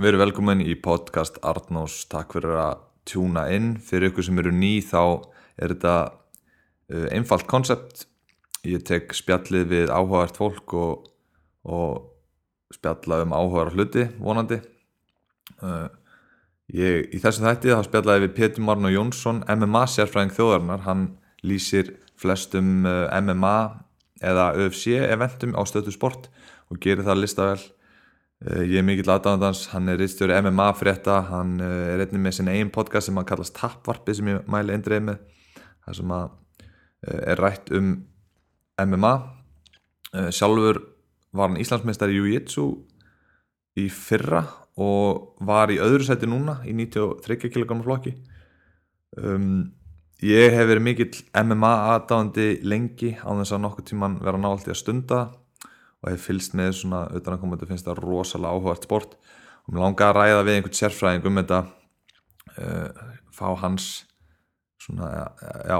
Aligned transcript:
við 0.00 0.14
erum 0.14 0.22
velkomin 0.22 0.60
í 0.64 0.74
podcast 0.80 1.36
Arnós, 1.44 2.06
takk 2.08 2.32
fyrir 2.32 2.56
að 2.56 2.84
tjúna 3.08 3.42
inn, 3.52 3.74
fyrir 3.84 4.08
ykkur 4.08 4.24
sem 4.24 4.38
eru 4.40 4.52
ný 4.54 4.78
þá 4.80 5.28
er 5.60 5.74
þetta 5.74 5.96
uh, 6.08 7.06
einfalt 7.12 7.44
konsept, 7.50 8.06
ég 8.64 8.80
tek 8.88 9.12
spjallið 9.16 9.66
við 9.68 9.92
áhugavert 9.92 10.38
fólk 10.40 10.72
og, 10.80 11.10
og 11.68 12.72
spjalla 12.72 13.18
um 13.26 13.34
áhugavar 13.36 13.74
hluti, 13.74 14.06
vonandi. 14.16 14.62
Uh, 15.60 15.90
ég, 16.72 17.10
í 17.12 17.20
þessu 17.20 17.44
þætti 17.44 17.74
þá 17.74 17.82
spjallaði 17.90 18.24
við 18.24 18.32
Pétur 18.38 18.64
Marno 18.64 18.92
Jónsson 18.92 19.42
MMA 19.52 19.84
sérfræðing 19.90 20.32
þjóðarinnar, 20.38 20.86
hann 20.86 21.02
lýsir 21.44 21.92
flestum 22.20 22.88
uh, 22.88 23.04
MMA 23.20 23.58
eða 24.32 24.48
UFC 24.56 24.96
eventum 25.02 25.52
á 25.56 25.60
stötu 25.68 25.92
sport 25.92 26.30
og 26.72 26.80
gerir 26.80 27.04
það 27.04 27.22
listavel 27.26 27.60
Eh, 27.60 27.79
Ég 28.40 28.78
er 28.80 28.84
mikill 28.86 29.10
aðdáðandans, 29.12 29.66
hann 29.74 29.90
er 29.92 29.98
rittstjóri 30.00 30.32
MMA 30.40 30.70
frétta, 30.72 31.18
hann 31.28 31.58
eh, 31.60 31.90
er 31.92 32.04
einnig 32.06 32.22
með 32.24 32.38
sinna 32.38 32.54
einn 32.56 32.70
podcast 32.72 33.10
sem 33.10 33.18
hann 33.20 33.28
kallast 33.28 33.52
Tappvarpi 33.58 34.14
sem 34.16 34.30
ég 34.32 34.46
mæli 34.48 34.72
eindreið 34.72 35.02
með 35.10 35.18
það 35.84 35.98
sem 35.98 36.14
eh, 36.16 37.18
er 37.34 37.42
rætt 37.44 37.68
um 37.76 37.90
MMA 38.80 39.12
sjálfur 40.32 40.80
var 41.36 41.50
hann 41.50 41.60
Íslandsmeistar 41.60 42.10
í 42.10 42.16
Jiu-Jitsu 42.16 42.64
í 43.78 43.84
fyrra 43.92 44.40
og 44.80 45.44
var 45.46 45.70
í 45.72 45.78
öðru 45.82 46.06
seti 46.06 46.28
núna 46.28 46.60
í 46.66 46.74
93 46.74 47.50
kg 47.52 47.76
flokki. 47.84 48.14
Um, 49.20 49.70
ég 50.24 50.54
hef 50.54 50.68
verið 50.70 50.86
mikill 50.86 51.12
MMA 51.36 51.72
aðdáðandi 51.92 52.48
lengi 52.66 53.12
á 53.20 53.30
þess 53.30 53.54
að 53.56 53.62
nokkuð 53.66 53.88
tíman 53.90 54.18
vera 54.24 54.40
nált 54.40 54.68
í 54.68 54.74
að 54.74 54.80
stunda 54.80 55.20
það 55.20 55.39
og 56.00 56.12
hef 56.12 56.26
fylst 56.30 56.56
með 56.56 56.72
svona 56.80 57.02
utan 57.12 57.34
að 57.34 57.42
koma 57.42 57.58
þetta 57.58 57.70
finnst 57.70 57.88
það 57.88 58.00
rosalega 58.04 58.56
áhugart 58.56 58.86
sport. 58.88 59.18
Og 59.66 59.74
mér 59.74 59.84
langar 59.84 60.14
að 60.14 60.18
ræða 60.20 60.46
við 60.46 60.56
einhvern 60.56 60.78
sérfræðing 60.78 61.28
um 61.28 61.40
þetta 61.42 61.60
uh, 62.56 63.04
fá 63.36 63.46
hans 63.60 63.90
svona, 64.80 65.10
já, 65.68 65.78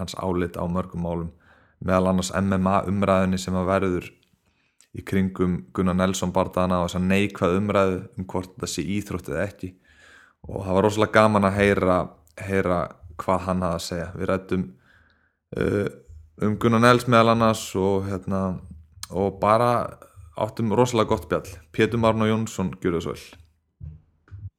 hans 0.00 0.18
álit 0.18 0.58
á 0.58 0.64
mörgum 0.66 1.06
málum. 1.06 1.30
Meðal 1.84 2.10
annars 2.10 2.32
MMA 2.34 2.82
umræðinni 2.90 3.38
sem 3.38 3.54
að 3.58 3.70
verður 3.70 4.10
í 4.94 5.02
kringum 5.06 5.56
Gunnar 5.74 5.96
Nelson 5.98 6.32
barndana 6.34 6.80
og 6.82 6.88
þess 6.88 7.00
að 7.00 7.08
neikvað 7.10 7.56
umræðu 7.58 7.96
um 8.18 8.28
hvort 8.30 8.52
þetta 8.54 8.70
sé 8.70 8.84
íþrótt 8.96 9.30
eða 9.30 9.46
ekki. 9.48 9.72
Og 10.48 10.66
það 10.66 10.76
var 10.76 10.86
rosalega 10.86 11.16
gaman 11.18 11.48
að 11.48 11.58
heyra, 11.60 11.98
heyra 12.38 12.78
hvað 13.22 13.44
hann 13.46 13.64
hafði 13.64 13.78
að 13.78 13.86
segja. 13.88 14.08
Við 14.18 14.30
rættum 14.30 14.64
uh, 15.58 15.88
um 16.44 16.56
Gunnar 16.62 16.82
Nels 16.82 17.06
meðal 17.08 17.34
annars 17.34 17.66
og 17.78 18.08
hérna 18.08 18.44
og 19.14 19.38
bara 19.40 19.70
áttum 20.34 20.74
rosalega 20.74 21.14
gott 21.14 21.28
bjall 21.30 21.56
Pétur 21.72 22.02
Marno 22.02 22.26
Jónsson, 22.26 22.74
gjur 22.82 22.98
það 22.98 23.06
svo 23.06 23.14
vel. 23.14 23.26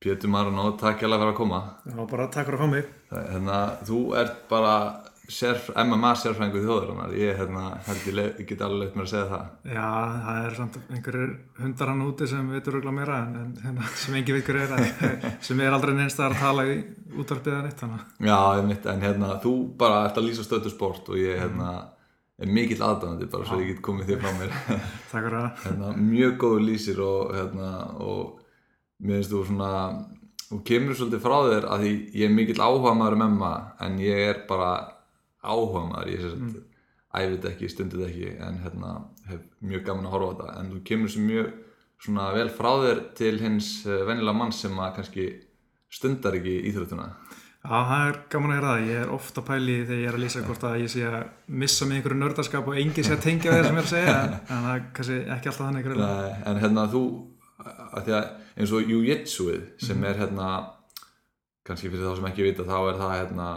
Pétur 0.05 0.31
Marno, 0.31 0.69
takk 0.79 1.01
hjá 1.01 1.09
að 1.09 1.17
vera 1.17 1.33
að 1.33 1.39
koma. 1.39 1.59
Já, 1.87 1.97
bara 2.11 2.29
takk 2.31 2.47
fyrir 2.47 2.59
að 2.59 2.63
fá 2.63 2.71
mig. 2.71 2.87
Hérna, 3.15 3.59
þú 3.87 3.99
ert 4.19 4.41
bara 4.51 4.75
sérf, 5.31 5.71
MMA 5.73 6.11
sérfrængu 6.21 6.61
þjóður 6.61 7.15
ég 7.17 7.39
hérna, 7.39 7.63
held 7.87 8.03
ég, 8.09 8.19
ég 8.39 8.49
get 8.49 8.61
alveg 8.61 8.83
leitt 8.83 8.97
mér 8.99 9.07
að 9.07 9.11
segja 9.13 9.25
það. 9.31 9.47
Já, 9.73 9.87
það 10.25 10.41
er 10.43 10.57
samt 10.59 10.77
einhverjir 10.83 11.33
hundar 11.61 11.91
hann 11.91 12.05
úti 12.05 12.27
sem 12.29 12.51
veitur 12.53 12.77
örgulega 12.79 12.97
meira 12.99 13.17
en, 13.23 13.39
en 13.41 13.55
hérna, 13.63 13.89
sem 14.03 14.19
engi 14.19 14.37
veikur 14.37 14.61
er 14.61 14.75
sem 15.47 15.65
er 15.65 15.75
aldrei 15.75 15.95
neins 15.97 16.19
að 16.19 16.37
tala 16.43 16.67
í 16.69 16.77
útvarpiðan 17.15 17.71
eitt. 17.71 17.83
Já, 18.19 18.37
ég 18.59 18.69
mitt, 18.69 18.87
en 18.91 19.03
hérna, 19.07 19.33
þú 19.43 19.55
bara 19.79 20.05
ert 20.09 20.21
að 20.21 20.29
lýsa 20.29 20.45
stötu 20.45 20.73
sport 20.73 21.09
og 21.09 21.19
ég 21.19 21.41
hérna 21.41 21.73
er 22.41 22.51
mikill 22.51 22.83
aðdæmandi 22.83 23.29
bara 23.31 23.47
svo 23.47 23.61
ég 23.61 23.71
get 23.73 23.81
komið 23.85 24.11
þér 24.11 24.21
frá 24.23 24.33
mér. 24.39 24.53
Takk 25.11 25.13
fyrir 25.13 25.37
það. 25.37 25.63
Hérna, 25.63 25.93
Mjög 25.99 26.37
góður 26.43 26.65
lýsir 26.67 27.01
og, 27.05 27.33
hérna, 27.35 27.71
og 28.03 28.41
mér 28.99 29.19
finnst 29.21 29.33
þú 29.33 29.43
svona 29.49 29.71
þú 30.45 30.61
kemur 30.67 30.99
svolítið 30.99 31.23
frá 31.25 31.37
þér 31.49 31.69
að 31.71 31.85
því 31.85 31.93
ég 32.19 32.27
er 32.27 32.35
mikill 32.35 32.61
áhuga 32.61 32.95
maður 32.97 33.17
um 33.17 33.25
emma 33.29 33.51
en 33.85 33.99
ég 34.03 34.23
er 34.29 34.41
bara 34.49 34.71
áhuga 35.45 35.85
maður 35.89 36.11
ég 36.11 36.25
mm. 36.31 36.55
æfið 37.15 37.49
ekki, 37.51 37.71
stundið 37.71 38.07
ekki 38.09 38.33
en 38.47 38.59
hérna, 38.65 38.95
hef 39.29 39.45
mjög 39.63 39.87
gaman 39.87 40.09
að 40.09 40.17
horfa 40.17 40.33
þetta. 40.33 40.57
En 40.59 40.73
þú 40.73 40.83
kemur 40.91 41.13
svo 41.15 41.25
mjög 41.25 41.53
svona 42.05 42.29
vel 42.35 42.49
frá 42.53 42.71
þér 42.83 43.03
til 43.17 43.35
hins 43.41 43.69
eh, 43.87 44.03
vennilega 44.07 44.37
mann 44.37 44.53
sem 44.53 44.75
að 44.75 44.97
kannski 44.99 45.27
stundar 45.95 46.35
ekki 46.35 46.57
íþróttuna 46.69 47.07
Já, 47.65 47.79
það 47.89 48.03
er 48.07 48.17
gaman 48.29 48.51
að 48.53 48.59
gera 48.59 48.71
það. 48.71 48.87
Ég 48.91 48.99
er 49.01 49.11
ofta 49.15 49.43
pæli 49.45 49.75
þegar 49.81 50.01
ég 50.01 50.09
er 50.09 50.17
að 50.17 50.23
lýsa 50.23 50.43
hvort 50.45 50.65
að 50.69 50.77
ég 50.83 50.91
sé 50.93 51.05
að 51.09 51.17
missa 51.63 51.87
mig 51.89 51.99
einhverju 51.99 52.19
nördarskap 52.19 52.69
og 52.69 52.77
engi 52.81 53.05
sé 53.05 53.15
að 53.15 53.25
tengja 53.25 53.55
það 53.55 53.65
sem 53.65 53.79
ég 53.79 53.81
er 53.81 53.87
að 53.87 53.91
segja, 53.93 54.15
en 54.51 54.67
það 54.67 54.69
er 54.75 54.85
kannski 54.99 55.17
ekki 55.35 55.51
alltaf 55.51 55.65
þannig 55.65 55.87
greiðlega. 55.87 56.21
Nei, 56.21 56.45
en 56.51 56.61
hérna 56.61 56.85
þú, 56.93 57.03
að 57.65 57.99
því 58.07 58.15
að 58.19 58.31
eins 58.55 58.73
og 58.77 58.93
Jiu-Jitsuið 58.93 59.67
sem 59.81 59.97
mm. 59.97 60.07
er 60.11 60.21
hérna, 60.21 60.49
kannski 61.65 61.89
fyrir 61.89 62.05
þá 62.05 62.19
sem 62.19 62.29
ekki 62.29 62.45
vita, 62.45 62.67
þá 62.69 62.75
er 62.77 62.99
það 63.01 63.13
hérna, 63.15 63.51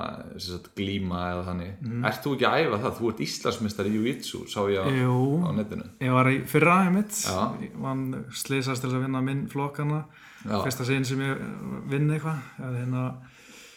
sagt, 0.47 0.69
glíma 0.79 1.25
eða 1.35 1.47
þannig. 1.51 1.73
Mm. 1.85 2.05
Ert 2.09 2.23
þú 2.25 2.37
ekki 2.39 2.49
að 2.49 2.61
æfa 2.63 2.83
það? 2.85 2.95
Þú 2.99 3.11
ert 3.13 3.25
Íslandsmyndstari 3.27 3.93
í 3.93 3.99
Jiu-Jitsu, 3.99 4.45
sá 4.49 4.61
ég 4.73 4.81
á, 4.81 4.89
á 4.89 5.51
netinu. 5.59 5.91
Ég 6.01 6.17
var 6.17 6.33
í 6.33 6.39
fyrra 6.49 6.79
aðeins 6.81 6.97
mitt, 6.97 7.67
ég 7.67 7.81
vann 7.85 8.07
sliðsast 8.33 8.87
til 8.87 8.95
að 8.95 9.05
vinna 9.05 9.21
minn 9.27 9.45
flokkana, 9.53 10.07
fyrsta 10.49 10.89
sín 10.89 11.05
sem 11.05 11.21
ég 11.27 11.43
vinn 11.93 12.09
eitthvað, 12.15 12.41
hérna 12.65 13.11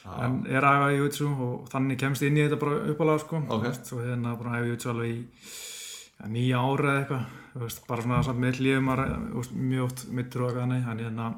en 0.06 0.40
er 0.50 0.66
að 0.66 0.80
æfa 0.80 0.96
jútsu 0.98 1.28
og 1.30 1.68
þannig 1.72 2.00
kemst 2.02 2.26
inn 2.26 2.40
í 2.40 2.46
þetta 2.46 2.62
bara 2.64 2.80
uppalega 2.94 3.24
sko. 3.26 3.44
Okay. 3.58 3.76
og 3.98 4.02
hérna 4.08 4.34
bara 4.40 4.58
æfa 4.60 4.72
jútsu 4.72 4.90
alveg 4.94 5.14
í 5.14 5.20
ja, 5.22 6.32
nýja 6.32 6.66
ára 6.66 6.96
eða 6.96 7.00
eitthvað. 7.04 7.78
Bara 7.88 8.04
svona 8.06 8.24
samt 8.26 8.42
með 8.42 8.62
lífum 8.66 8.92
mjög 8.92 9.88
oft 9.88 10.06
mittur 10.10 10.46
og 10.46 10.52
eitthvað 10.52 10.70
þannig. 10.70 11.06
Hérna 11.06 11.32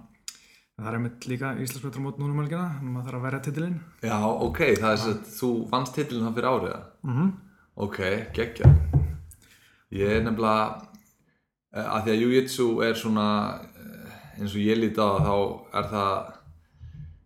það 0.73 0.89
er 0.89 0.97
einmitt 0.97 1.27
líka 1.29 1.51
Íslandsmjötur 1.61 2.01
mót 2.01 2.19
núna 2.19 2.35
mælgina 2.37 2.63
þannig 2.77 2.89
að 2.89 2.93
maður 2.93 3.07
þarf 3.07 3.19
að 3.19 3.25
verja 3.27 3.41
titilinn. 3.45 3.75
Já 4.01 4.17
ok, 4.25 4.61
það 4.79 4.87
er 4.89 5.01
þess 5.01 5.09
að 5.11 5.19
þú 5.37 5.49
vannst 5.73 5.97
titilinn 5.97 6.25
það 6.27 6.37
fyrir 6.37 6.49
áriða 6.49 6.79
mm 7.03 7.13
-hmm. 7.17 7.29
ok, 7.85 7.99
geggja. 8.33 8.71
Ég 9.93 10.15
er 10.15 10.23
nefnilega 10.23 10.63
eh, 11.75 11.93
að 11.95 12.03
því 12.03 12.11
að 12.11 12.21
jújitsu 12.23 12.67
er 12.87 12.95
svona 12.97 13.27
eh, 13.77 14.39
eins 14.39 14.55
og 14.55 14.61
ég 14.65 14.79
líti 14.81 14.97
á 14.97 15.07
það 15.13 15.27
þá 15.27 15.37
er 15.77 15.89
það 15.93 16.42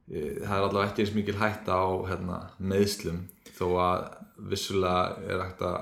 það 0.07 0.56
er 0.56 0.63
allavega 0.63 0.88
ekki 0.90 1.03
eins 1.03 1.13
mikil 1.16 1.38
hægt 1.41 1.68
á 1.68 1.84
hérna, 2.07 2.40
meðslum 2.59 3.25
þó 3.57 3.68
að 3.84 4.07
vissulega 4.50 5.28
er 5.28 5.44
hægt 5.44 5.63
að 5.68 5.78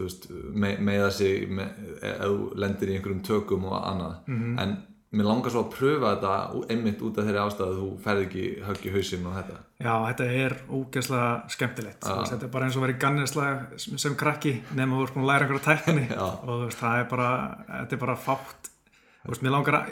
veist, 0.00 0.30
me 0.30 0.74
meða 0.80 1.10
sig 1.14 1.48
með, 1.52 1.82
eða 2.00 2.30
lendir 2.62 2.92
í 2.92 2.96
einhverjum 2.96 3.26
tökum 3.26 3.66
og 3.68 3.76
annað. 3.80 4.14
Mm 4.26 4.38
-hmm. 4.40 4.62
en 4.62 4.78
mér 5.10 5.26
langar 5.26 5.50
svo 5.50 5.64
að 5.64 5.72
pröfa 5.74 6.12
þetta 6.14 6.34
einmitt 6.70 7.00
út 7.02 7.18
af 7.18 7.26
þeirri 7.26 7.42
ástæðu 7.42 7.70
að 7.70 7.78
þú 7.80 7.88
ferð 8.04 8.20
ekki 8.26 8.44
högg 8.66 8.84
í 8.86 8.92
hausinn 8.94 9.26
og 9.26 9.36
þetta. 9.38 9.56
Já, 9.80 9.94
þetta 10.06 10.26
er 10.42 10.56
ógeðslega 10.70 11.30
skemmtilegt. 11.48 12.04
Veist, 12.06 12.32
þetta 12.32 12.46
er 12.46 12.52
bara 12.54 12.68
eins 12.68 12.76
og 12.76 12.84
verið 12.84 13.00
gannislega 13.04 13.78
sem 14.04 14.14
krakki 14.16 14.52
nefnum 14.70 14.94
að 14.94 15.00
þú 15.00 15.06
ert 15.06 15.14
búin 15.14 15.24
að 15.24 15.32
læra 15.32 15.48
einhverja 15.48 15.66
tækni. 15.70 16.06
Og 16.48 16.64
veist, 16.64 16.78
það 16.78 17.00
er 17.00 17.08
bara, 17.10 17.30
þetta 17.72 17.96
er 17.96 18.04
bara 18.06 18.16
fátt 18.16 18.70
Veist, 19.20 19.42
mér, 19.44 19.52
langar 19.52 19.76
að, 19.76 19.88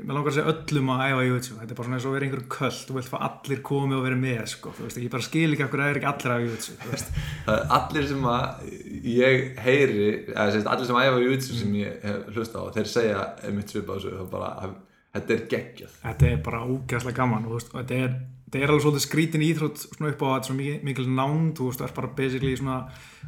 mér 0.00 0.16
langar 0.16 0.30
að 0.30 0.36
segja 0.38 0.52
öllum 0.54 0.90
að 0.94 1.00
æfa 1.04 1.24
jútsu 1.26 1.56
þetta 1.58 1.74
er 1.74 1.76
bara 1.76 1.86
svona 1.86 1.96
eins 1.98 2.04
og 2.06 2.10
að 2.10 2.14
vera 2.16 2.26
einhverjum 2.26 2.52
köll 2.54 2.78
þú 2.78 2.94
vilt 2.96 3.10
fá 3.10 3.16
allir 3.26 3.58
komið 3.68 3.96
og 3.98 4.06
vera 4.06 4.16
með 4.16 4.38
sko. 4.54 4.70
veist, 4.78 5.00
ég 5.02 5.10
bara 5.12 5.26
skil 5.26 5.48
ekki 5.50 5.64
af 5.66 5.74
hverju 5.74 5.84
það 5.84 5.90
er 5.90 5.98
ekki 6.00 6.08
allir 6.10 6.32
að 6.32 6.40
æfa 6.40 6.54
jútsu 6.54 6.76
allir 7.76 8.06
sem 8.08 8.24
að 8.30 8.62
ég 9.04 9.60
heyri 9.66 10.06
eða, 10.32 10.62
allir 10.72 10.88
sem 10.88 11.00
að 11.02 11.08
æfa 11.10 11.20
jútsu 11.26 11.58
sem 11.58 11.74
ég 11.76 12.06
hlusta 12.32 12.62
á 12.64 12.72
þeir 12.78 12.88
segja 12.94 13.26
mitt 13.58 13.74
svip 13.74 13.92
á 13.92 13.94
þessu 13.98 14.24
bara, 14.32 14.70
þetta 15.18 15.36
er 15.36 15.44
geggjað. 15.52 16.00
Þetta 16.06 16.30
er 16.30 16.40
bara 16.48 16.62
ógæðslega 16.64 17.20
gaman 17.20 17.52
veist, 17.52 17.76
þetta 17.76 18.00
er, 18.06 18.16
er 18.62 18.64
alveg 18.64 18.86
svolítið 18.86 19.04
skrítin 19.04 19.44
íþrótt 19.44 19.84
upp 19.92 20.24
á 20.24 20.28
að 20.30 20.34
þetta 20.38 20.54
er 20.54 20.58
mikil, 20.62 20.80
mikil 20.88 21.08
nánd 21.20 21.52
þú 21.60 21.68
veist, 21.68 21.84
það 21.84 21.90
er 21.90 21.94
bara 22.00 22.12
basically 22.16 22.56
svona 22.56 22.80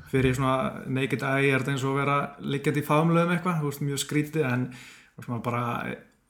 fyrir 0.08 0.40
svona 0.40 0.56
naked 0.88 1.28
eye 1.28 1.52
er 1.52 1.60
þetta 1.60 1.76
eins 1.76 1.84
og 1.84 1.92
að 1.92 2.02
vera 2.06 2.18
liggjandi 2.40 2.80
í 2.80 2.88
faðumlöðum 2.88 3.36
eitthvað 3.36 3.80
mjög 3.84 4.04
skrítið 4.06 4.48
en 4.48 4.66
og 5.16 5.26
sem 5.26 5.36
að 5.36 5.44
bara 5.46 5.62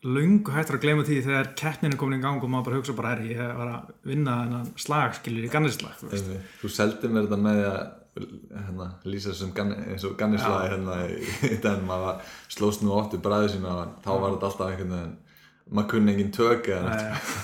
lungu 0.03 0.50
hættur 0.50 0.78
að 0.78 0.84
gleyma 0.84 1.06
því 1.06 1.19
þegar 1.22 1.50
keppninu 1.58 1.99
komin 1.99 2.19
í 2.19 2.23
gang 2.25 2.43
og 2.43 2.50
maður 2.50 2.69
bara 2.69 2.79
hugsa 2.81 2.94
bara 2.99 3.12
er 3.14 3.26
ég 3.31 3.43
var 3.58 3.69
að 3.70 3.90
vinna 4.11 4.38
þennan 4.40 4.70
slag 4.82 5.19
skiljur 5.19 5.46
í 5.46 5.50
gannislag 5.52 5.99
þú, 6.00 6.38
þú 6.62 6.70
seldi 6.75 7.11
mér 7.11 7.29
þetta 7.29 7.43
með 7.44 7.61
að 7.70 7.82
hérna, 8.12 8.88
lýsa 9.08 9.32
og 9.32 10.17
gannislagi 10.19 10.73
hérna 10.73 10.96
í 11.52 11.58
den 11.62 11.84
maður 11.88 12.32
slóst 12.52 12.82
nú 12.82 12.96
óttu 12.96 13.20
bræðið 13.23 13.55
sína 13.55 13.76
og 13.76 13.94
þá 14.05 14.11
var 14.12 14.34
þetta 14.34 14.50
alltaf 14.50 14.73
einhvern 14.73 14.96
veginn 14.96 15.20
maður 15.73 15.88
kunni 15.94 16.12
enginn 16.12 16.32
tökja 16.34 16.81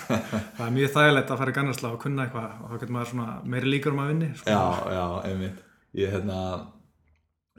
það 0.09 0.65
er 0.67 0.75
mjög 0.75 0.91
þægilegt 0.97 1.31
að 1.31 1.41
fara 1.41 1.55
í 1.55 1.57
gannislag 1.61 1.95
og 1.95 2.03
kunna 2.03 2.27
eitthvað 2.27 2.59
og 2.59 2.73
þá 2.73 2.75
getur 2.75 2.95
maður 2.97 3.47
meiri 3.55 3.73
líkur 3.73 3.95
um 3.95 4.03
að 4.03 4.11
vinni 4.13 4.33
sko. 4.35 4.51
já, 4.51 4.65
já, 4.99 5.05
einmitt. 5.31 5.63
Ég 5.97 6.13
hérna 6.13 6.41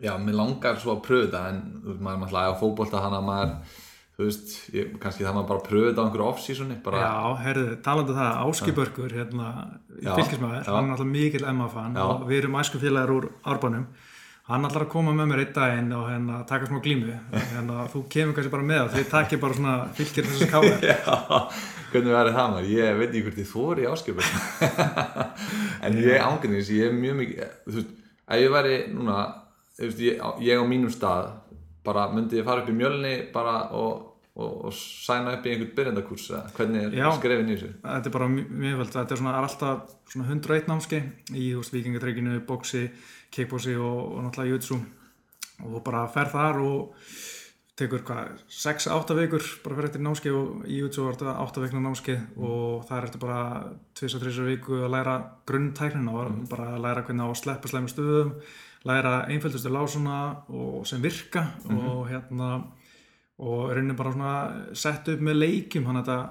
já, 0.03 0.13
mér 0.21 0.39
langar 0.39 0.79
svo 0.81 0.95
að 0.95 1.05
pröfu 1.05 1.27
þetta 1.27 1.45
en 1.51 1.61
maður 1.99 2.15
er 2.15 2.27
alltaf 2.27 2.57
á 2.57 2.61
fókbólta 2.61 3.03
hann 3.05 3.17
að 3.19 3.29
maður 3.29 3.55
þú 4.19 4.25
veist, 4.27 4.53
ég, 4.75 4.93
kannski 4.99 5.23
það 5.23 5.35
maður 5.37 5.49
bara 5.53 5.65
pröfu 5.69 5.89
þetta 5.89 6.03
á 6.03 6.05
einhverju 6.05 6.27
off-seasoni 6.27 6.77
bara... 6.83 7.01
Já, 7.05 7.41
herðu, 7.45 7.67
talandu 7.85 8.11
um 8.11 8.17
það, 8.19 8.39
Áskibörgur 8.43 9.13
hérna, 9.15 9.51
fylgismæður, 10.03 10.65
hann 10.67 10.89
er 10.89 10.95
alltaf 10.95 11.11
mikil 11.13 11.43
MF-fan 11.53 11.99
og 12.03 12.25
við 12.27 12.41
erum 12.41 12.57
æskufélagar 12.59 13.13
úr 13.15 13.29
Árbænum. 13.47 13.85
Hann 14.49 14.65
ætlar 14.65 14.87
að 14.87 14.89
koma 14.89 15.13
með 15.13 15.27
mér 15.29 15.43
einn 15.43 15.51
daginn 15.53 15.91
og 15.93 16.05
hérna 16.09 16.41
taka 16.49 16.65
smá 16.65 16.79
glímu. 16.81 17.15
Hérna 17.53 17.83
þú 17.93 17.99
kemur 18.09 18.33
kannski 18.33 18.51
bara 18.51 18.65
með 18.65 18.79
og 18.81 18.95
þið 18.95 19.09
takkir 19.11 19.41
bara 19.43 19.57
svona 19.59 19.75
fylgir 19.93 20.25
þessu 20.25 20.47
káði 20.49 20.71
Já, 20.89 21.17
hvernig 21.91 22.15
verður 22.15 22.37
það 22.39 22.55
maður? 22.55 22.71
Ég 22.73 22.97
veit 22.97 23.09
ekki 23.11 23.21
hvort 23.27 23.43
ég 23.43 23.51
þóri 23.51 23.85
áskipur 23.91 24.31
en 25.85 25.99
ég 26.01 26.25
ángurnis 26.25 26.73
ég 26.73 26.89
er 26.89 26.97
mjög 26.97 27.19
mikið, 27.21 27.53
þú 27.67 27.77
veist, 27.77 27.93
ef 28.25 28.41
ég 28.41 28.55
væri 28.57 28.79
núna, 28.95 29.19
veist, 29.87 30.03
ég, 30.03 30.21
ég 30.45 30.61
á 30.61 30.65
mínum 30.67 30.93
stað 30.93 31.31
bara 31.85 32.09
myndi 32.13 32.39
ég 32.39 32.47
fara 32.47 32.63
upp 32.63 32.71
í 32.71 32.77
mjölni 32.77 33.15
bara 33.33 33.61
og 33.75 34.09
og, 34.39 34.65
og 34.69 34.75
sæna 34.75 35.35
upp 35.37 35.47
í 35.47 35.53
einhvern 35.53 35.73
byrjandakurs 35.77 36.27
hvernig 36.55 36.85
er 36.99 37.15
skrefin 37.17 37.49
í 37.49 37.57
þessu? 37.57 37.71
Þetta 37.83 38.11
er 38.11 38.15
bara 38.15 38.29
mjög 38.31 38.77
völd, 38.81 38.93
þetta 38.93 39.15
er, 39.15 39.21
svona, 39.21 39.33
er 39.35 39.47
alltaf 39.47 39.95
101 40.15 40.69
námski 40.69 41.01
í 41.35 41.49
vikingatreikinu, 41.57 42.39
bóksi, 42.47 42.85
kickbóksi 43.33 43.75
og, 43.75 43.99
og 44.13 44.23
náttúrulega 44.27 44.55
jutsu 44.55 44.79
og 45.65 45.83
bara 45.83 46.05
fer 46.13 46.31
þar 46.31 46.61
og 46.63 47.11
tekur 47.79 48.03
hvað, 48.07 48.39
6-8 48.51 49.15
vikur 49.15 49.43
bara 49.63 49.77
fyrir 49.77 49.89
eftir 49.89 50.03
námski 50.03 50.31
og 50.35 50.63
í 50.67 50.81
jutsu 50.81 51.05
var 51.05 51.19
þetta 51.19 51.35
8 51.45 51.65
vikna 51.65 51.83
námski 51.83 52.15
mm. 52.15 52.39
og 52.43 52.87
það 52.87 52.97
er 52.97 53.07
eftir 53.07 53.23
bara 53.23 53.43
2-3 53.99 54.47
viku 54.49 54.81
að 54.83 54.95
læra 54.95 55.19
grunntæknin 55.47 56.09
og 56.11 56.25
mm. 56.25 56.41
bara 56.51 56.73
að 56.75 56.83
læra 56.87 57.05
hvernig 57.07 57.23
á 57.23 57.29
að 57.31 57.39
sleppa 57.43 57.71
slemmi 57.71 57.91
stöðum 57.91 58.33
læra 58.87 59.25
einföldustu 59.27 59.71
lásuna 59.71 60.19
og 60.47 60.87
sem 60.87 61.01
virka 61.01 61.41
mm 61.41 61.77
-hmm. 61.77 61.89
og 61.89 62.09
hérna 62.09 62.63
og 63.39 63.71
raunin 63.71 63.95
bara 63.95 64.11
svona 64.11 64.73
sett 64.73 65.07
upp 65.07 65.19
með 65.19 65.33
leikum 65.33 65.85
hann 65.85 65.97
að 65.97 66.05
þetta 66.05 66.29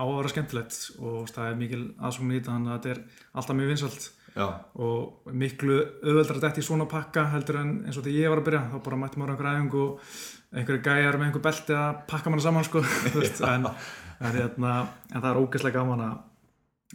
á 0.00 0.04
að 0.04 0.16
vera 0.16 0.28
skemmtilegt 0.28 0.78
og 0.98 1.28
það 1.28 1.50
er 1.50 1.60
mikil 1.60 1.82
aðsókn 2.00 2.32
í 2.32 2.38
þetta 2.38 2.52
þannig 2.52 2.72
að 2.72 2.78
þetta 2.78 2.90
er 2.90 3.00
alltaf 3.34 3.56
mjög 3.56 3.68
vinsalt 3.68 4.10
Já. 4.30 4.46
og 4.74 5.32
miklu 5.32 5.76
auðveldar 6.04 6.36
að 6.36 6.44
þetta 6.46 6.62
í 6.62 6.66
svona 6.66 6.86
pakka 6.90 7.24
heldur 7.32 7.60
en 7.60 7.72
eins 7.84 7.98
og 7.98 8.04
þegar 8.06 8.20
ég 8.20 8.30
var 8.32 8.42
að 8.42 8.48
byrja 8.48 8.62
þá 8.70 8.76
bara 8.86 8.96
mætti 8.96 9.20
maður 9.20 9.32
einhver 9.34 9.50
æfing 9.50 9.74
og 9.74 10.00
einhverju 10.54 10.82
gæjar 10.86 11.18
með 11.18 11.26
einhver 11.26 11.44
belti 11.46 11.76
að 11.76 12.00
pakka 12.10 12.30
manna 12.30 12.46
saman 12.46 12.66
sko 12.68 12.82
en, 13.54 13.66
en, 13.66 14.34
hérna, 14.38 14.74
en 15.10 15.20
það 15.20 15.30
er 15.32 15.40
ógeðslega 15.42 15.78
gaman 15.80 16.04
að 16.06 16.14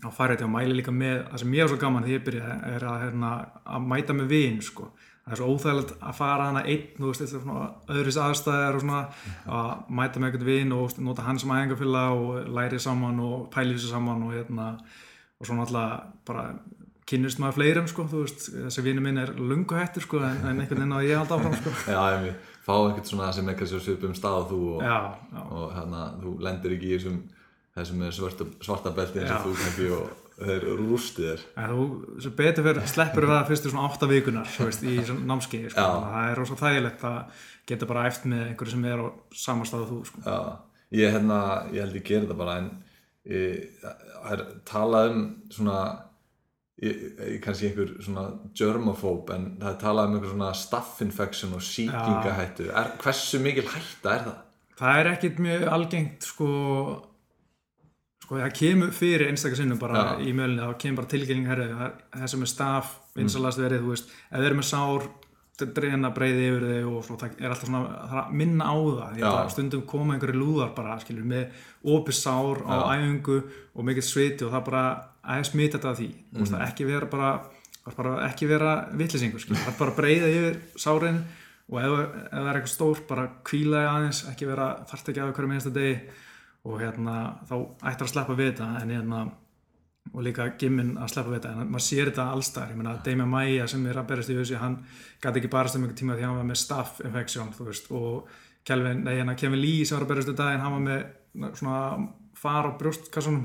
fara 0.04 0.36
þetta 0.36 0.48
og 0.48 0.54
mæli 0.54 0.78
líka 0.78 0.94
með 0.94 1.18
það 1.32 1.42
sem 1.42 1.56
ég 1.56 1.64
er 1.64 1.72
svo 1.72 1.82
gaman 1.82 2.06
þegar 2.06 2.18
ég 2.18 2.26
byrja 2.26 2.56
er 2.76 2.86
að, 2.86 3.02
hérna, 3.06 3.34
að 3.64 3.90
mæta 3.94 4.16
með 4.18 4.32
vinn 4.34 4.62
sko. 4.66 4.90
Það 5.26 5.34
er 5.34 5.40
svo 5.40 5.48
óþægilegt 5.56 5.94
að 6.06 6.18
fara 6.20 6.50
hana 6.52 6.64
einn, 6.70 7.16
svona 7.16 7.70
öðruðs 7.90 8.20
aðstæðar 8.22 8.78
og 8.78 8.84
svona 8.84 9.00
að 9.48 9.70
mæta 9.98 10.22
með 10.22 10.28
einhvern 10.30 10.50
vinn 10.52 10.76
og 10.76 11.00
nota 11.02 11.26
hans 11.26 11.42
sem 11.42 11.54
æðingafilla 11.56 12.04
og 12.14 12.52
læri 12.60 12.80
saman 12.84 13.24
og 13.26 13.48
pæli 13.56 13.74
þessu 13.74 13.94
saman 13.96 14.28
og 14.28 14.36
hérna 14.36 14.68
og 15.40 15.48
svona 15.50 15.66
alltaf 15.66 16.12
bara 16.28 16.50
kynist 17.10 17.40
maður 17.42 17.60
fleirum 17.60 17.88
sko, 17.90 18.06
veist, 18.10 18.48
þessi 18.54 18.84
vinnu 18.86 19.04
minn 19.06 19.22
er 19.22 19.32
lungu 19.38 19.78
hættur 19.78 20.06
sko 20.06 20.22
en, 20.26 20.42
en 20.42 20.62
einhvern 20.62 20.82
veginn 20.82 20.96
að 20.98 21.08
ég 21.10 21.20
halda 21.22 21.38
áfram 21.38 21.58
sko. 21.60 21.74
Já, 21.94 22.02
ég 22.26 22.54
fá 22.66 22.74
einhvern 22.76 23.10
svona 23.10 23.32
sem 23.36 23.50
eitthvað 23.52 23.72
svo 23.72 23.82
svipum 23.84 24.16
stað 24.18 24.40
og 24.40 24.48
þú 24.52 24.62
og, 24.78 25.44
og 25.46 25.68
hérna, 25.76 26.06
þú 26.22 26.34
lendir 26.48 26.78
ekki 26.78 26.90
í 26.90 26.96
þessum, 26.96 27.20
þessum 27.76 28.06
svarta, 28.16 28.48
svarta 28.64 28.94
belti 28.96 29.22
eins 29.22 29.34
og 29.36 29.44
þú 29.48 29.56
kannski 29.62 29.90
og 29.96 30.22
þeir 30.36 30.66
rústið 30.80 31.28
þér 31.56 31.74
þú 31.74 32.32
betur 32.38 32.68
fyrir 32.68 32.88
sleppur 32.92 33.28
það 33.32 33.50
fyrstu 33.52 33.72
svona 33.72 33.90
8 33.92 34.10
vikunar 34.12 34.56
veist, 34.60 34.84
í 34.84 34.96
námskeiði 35.32 35.74
sko. 35.74 35.86
það 36.06 36.30
er 36.30 36.42
rosalega 36.42 36.64
þægilegt 36.64 37.06
að 37.10 37.44
geta 37.70 37.90
bara 37.90 38.08
eftir 38.10 38.34
með 38.34 38.48
einhverju 38.50 38.76
sem 38.76 38.90
er 38.92 39.04
á 39.04 39.08
samastáðu 39.46 39.88
þú 39.92 40.00
sko. 40.10 40.40
ég, 40.96 41.14
hérna, 41.16 41.40
ég 41.72 41.86
held 41.86 42.00
ég 42.00 42.10
gera 42.10 42.26
þetta 42.26 42.40
bara 42.42 42.58
en 42.62 42.74
það 43.26 44.36
er 44.36 44.44
talað 44.70 45.12
um 45.12 45.24
svona 45.56 45.80
ég, 46.84 47.04
ég 47.32 47.40
kannski 47.44 47.72
einhver 47.72 47.96
svona 48.04 48.28
germofób 48.58 49.32
en 49.36 49.50
það 49.64 49.72
er 49.72 49.82
talað 49.82 50.10
um 50.10 50.18
einhver 50.18 50.34
svona 50.36 50.54
staffinfection 50.60 51.56
og 51.58 51.66
síkingahættu 51.66 52.70
hversu 53.02 53.42
mikil 53.44 53.68
hætta 53.72 54.16
er 54.16 54.26
það? 54.28 54.40
það 54.80 55.02
er 55.02 55.12
ekkit 55.16 55.44
mjög 55.48 55.68
algengt 55.80 56.28
sko 56.28 56.50
sko 58.26 58.40
það 58.42 58.56
kemur 58.58 58.96
fyrir 58.96 59.30
einstakar 59.30 59.60
sinnum 59.60 59.82
bara 59.82 60.00
ja. 60.00 60.16
í 60.26 60.34
mjölni, 60.34 60.64
þá 60.64 60.82
kemur 60.82 61.04
bara 61.04 61.12
tilgjenging 61.12 61.46
herrið, 61.50 61.76
það 62.16 62.32
sem 62.34 62.46
er 62.48 62.50
staf, 62.50 62.96
vinsalast 63.18 63.62
verið 63.62 63.86
þú 63.86 63.94
veist, 63.94 64.10
ef 64.32 64.40
þeir 64.40 64.50
eru 64.50 64.60
með 64.60 64.68
sár 64.72 65.08
dreina 65.56 66.10
breyði 66.12 66.48
yfir 66.50 66.66
þig 66.68 66.88
og 66.90 67.04
svo, 67.06 67.18
það 67.22 67.38
er 67.40 67.54
alltaf 67.54 67.70
svona, 67.70 68.00
það 68.10 68.16
er 68.18 68.22
að 68.26 68.34
minna 68.42 68.66
á 68.68 68.76
það 68.76 69.22
ja. 69.22 69.30
stundum 69.54 69.86
koma 69.88 70.16
einhverju 70.16 70.40
lúðar 70.42 70.74
bara 70.76 70.98
skilur, 71.00 71.28
með 71.30 71.62
opið 71.96 72.18
sár 72.18 72.60
á 72.68 72.74
ja. 72.76 72.98
æfingu 72.98 73.38
og 73.72 73.88
mikill 73.88 74.04
sviti 74.04 74.48
og 74.48 74.52
það 74.52 74.66
bara 74.68 74.84
að 75.24 75.46
smita 75.48 75.78
þetta 75.78 75.94
að 75.94 76.02
því, 76.02 76.10
mm. 76.12 76.42
veist, 76.42 76.60
ekki 76.68 76.90
vera 76.90 77.10
bara, 77.14 77.32
bara 77.96 78.18
ekki 78.28 78.50
vera 78.52 78.76
vittlisingur, 79.00 79.48
það 79.48 79.72
er 79.72 79.80
bara 79.80 79.96
breyða 80.02 80.34
yfir 80.34 80.60
sárin 80.76 81.24
og 81.72 81.80
ef, 81.82 81.96
ef 81.96 82.36
það 82.36 82.52
er 82.52 82.60
eitthvað 82.60 82.74
stór, 82.76 83.08
bara 83.08 83.30
kvílaði 83.48 83.92
aðeins 83.94 84.26
ekki 84.34 84.50
vera, 84.52 84.72
þarf 84.92 85.08
ekki 85.14 85.24
að 85.24 85.36
hverju 85.38 85.54
minnsta 85.54 85.76
degi 85.78 85.98
og 86.66 86.80
hérna 86.82 87.16
þá 87.46 87.56
ættir 87.92 88.08
að 88.08 88.14
sleppa 88.14 88.38
við 88.38 88.52
þetta 88.52 88.70
en 88.82 88.94
hérna 88.96 89.20
og 90.14 90.24
líka 90.26 90.48
Gimminn 90.60 90.96
að 91.02 91.14
sleppa 91.14 91.32
við 91.32 91.40
þetta 91.40 91.54
en 91.54 91.72
maður 91.72 91.86
sér 91.86 92.12
þetta 92.12 92.26
allstar, 92.34 92.72
ég 92.72 92.80
meina 92.80 92.98
Damien 93.06 93.30
Maia 93.30 93.68
sem 93.70 93.86
er 93.90 94.00
að 94.00 94.10
berast 94.12 94.34
í 94.34 94.38
hausi, 94.38 94.58
hann 94.62 94.78
gæti 95.22 95.42
ekki 95.42 95.54
barast 95.54 95.78
um 95.78 95.86
einhver 95.86 95.98
tíma 95.98 96.18
því 96.18 96.28
hann 96.28 96.38
var 96.40 96.50
með 96.50 96.62
staph 96.62 97.02
infection 97.06 97.54
þú 97.56 97.70
veist, 97.70 97.90
og 97.92 98.30
Kelvin, 98.66 99.04
nei 99.06 99.16
hérna 99.20 99.38
Kevin 99.38 99.62
Lee 99.62 99.86
sem 99.86 99.98
var 99.98 100.06
að 100.06 100.14
berast 100.14 100.32
í 100.32 100.38
dag, 100.38 100.60
hann 100.62 100.78
var 100.78 100.86
með 100.86 101.58
svona 101.60 101.80
far 102.38 102.70
á 102.70 102.78
brjóstkassunum 102.80 103.44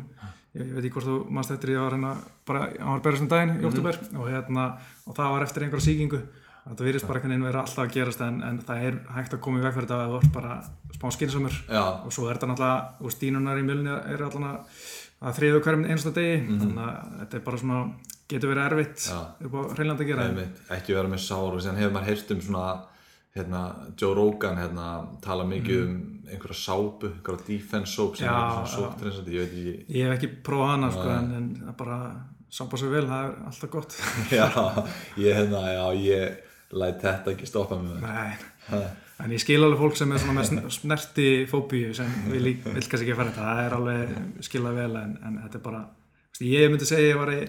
ég, 0.54 0.66
ég 0.66 0.74
veit 0.76 0.84
ekki 0.84 0.94
hvort 0.96 1.08
þú 1.08 1.18
mannst 1.36 1.54
eftir 1.54 1.74
ég 1.74 1.82
var 1.84 1.96
hérna 1.96 2.12
bara, 2.48 2.66
hann 2.76 2.92
var 2.92 3.00
að 3.00 3.06
berast 3.08 3.24
um 3.24 3.32
daginn 3.32 3.56
í 3.56 3.66
oktober 3.68 3.98
mm 4.00 4.06
-hmm. 4.08 4.20
og 4.20 4.30
hérna, 4.30 4.64
og 5.06 5.16
það 5.16 5.32
var 5.34 5.42
eftir 5.42 5.64
einhverja 5.64 5.88
síkingu 5.88 6.20
þetta 6.68 6.86
virðist 6.86 7.08
bara 7.08 7.18
einhvern 7.18 7.34
veginn 7.34 7.48
vera 7.48 7.64
alltaf 7.64 7.84
að 7.84 7.92
gerast 7.96 8.20
en, 8.26 8.42
en 8.46 8.62
það 8.68 8.86
er 8.86 8.98
hægt 9.16 9.34
að 9.34 9.42
koma 9.46 9.60
í 9.60 9.64
veg 9.64 9.76
fyrir 9.76 9.88
þetta 9.88 10.00
að 10.04 10.14
það 10.14 10.24
er 10.28 10.32
bara 10.34 10.56
smá 10.98 11.14
skinsamur 11.16 11.60
og 11.80 12.10
svo 12.12 12.28
er 12.28 12.38
þetta 12.38 12.50
náttúrulega 12.50 13.00
og 13.00 13.14
stínunar 13.14 13.60
í 13.60 13.66
mjölni 13.66 13.94
er 13.96 14.26
alltaf 14.26 14.68
að 15.20 15.36
þriðu 15.36 15.64
hverjum 15.64 15.84
einsta 15.84 16.12
degi. 16.16 16.36
Mm 16.38 16.46
-hmm. 16.48 16.60
þannig 16.62 16.84
að 16.86 17.18
þetta 17.20 17.36
er 17.36 17.44
bara 17.48 17.58
svona 17.58 17.80
getur 18.30 18.52
verið 18.52 18.64
erfitt 18.68 19.00
upp 19.44 19.54
á 19.58 19.60
hreinlandi 19.74 20.04
að 20.04 20.10
gera. 20.10 20.46
Ekki 20.76 20.94
vera 20.94 21.08
með 21.08 21.22
sár. 21.26 21.52
Og 21.54 21.62
sen 21.62 21.76
hefur 21.76 21.92
maður 21.92 22.08
heyrt 22.08 22.30
um 22.30 22.40
svona 22.40 22.66
hérna, 23.36 23.62
Joe 24.00 24.14
Rogan 24.14 24.56
hérna, 24.58 24.86
tala 25.22 25.44
mikið 25.44 25.80
mm. 25.84 25.90
um 25.90 26.28
einhverja 26.30 26.56
sápu, 26.56 27.06
einhverja 27.10 27.46
defense 27.46 27.92
soap 27.92 28.16
sem 28.16 28.26
Já, 28.26 28.32
er 28.32 28.50
svona 28.50 28.66
sóptrensandi, 28.74 29.34
ég 29.34 29.40
veit 29.40 29.52
ekki. 29.52 29.98
Ég 29.98 30.06
hef 30.06 30.16
ekki 30.16 30.28
prófað 30.42 30.70
hana 30.70 30.90
sko 30.90 31.08
en, 31.10 31.32
en 31.34 31.74
bara 31.78 31.98
sápa 32.50 32.76
svo 32.76 32.90
vel, 32.90 33.06
það 33.06 33.24
er 33.24 33.34
alltaf 33.50 33.70
gott. 33.70 33.98
Já, 34.38 34.48
ég 35.16 35.34
hérna, 35.36 35.60
já, 35.70 35.86
ég 35.94 36.49
læt 36.76 37.00
þetta 37.02 37.32
ekki 37.34 37.48
stoppa 37.48 37.78
mig. 37.80 37.98
Nei, 38.04 38.84
en 39.24 39.34
ég 39.34 39.42
skil 39.42 39.58
alveg 39.62 39.80
fólk 39.80 39.98
sem 39.98 40.12
er 40.14 40.22
svona 40.22 40.40
með 40.40 40.68
snerti 40.76 41.26
fóbíu 41.50 41.90
sem 41.96 42.10
vil, 42.30 42.54
vil 42.62 42.76
kannski 42.76 43.02
ekki 43.02 43.16
fara 43.18 43.32
þetta 43.32 43.48
það. 43.48 43.64
Er 43.64 43.76
alveg 43.78 44.46
skilað 44.46 44.78
vel 44.82 44.94
en, 45.02 45.16
en 45.26 45.42
þetta 45.44 45.60
er 45.60 45.66
bara, 45.66 45.82
ég 46.46 46.72
myndi 46.72 46.88
segja 46.88 47.12
ég 47.12 47.20
var 47.20 47.34
í, 47.34 47.42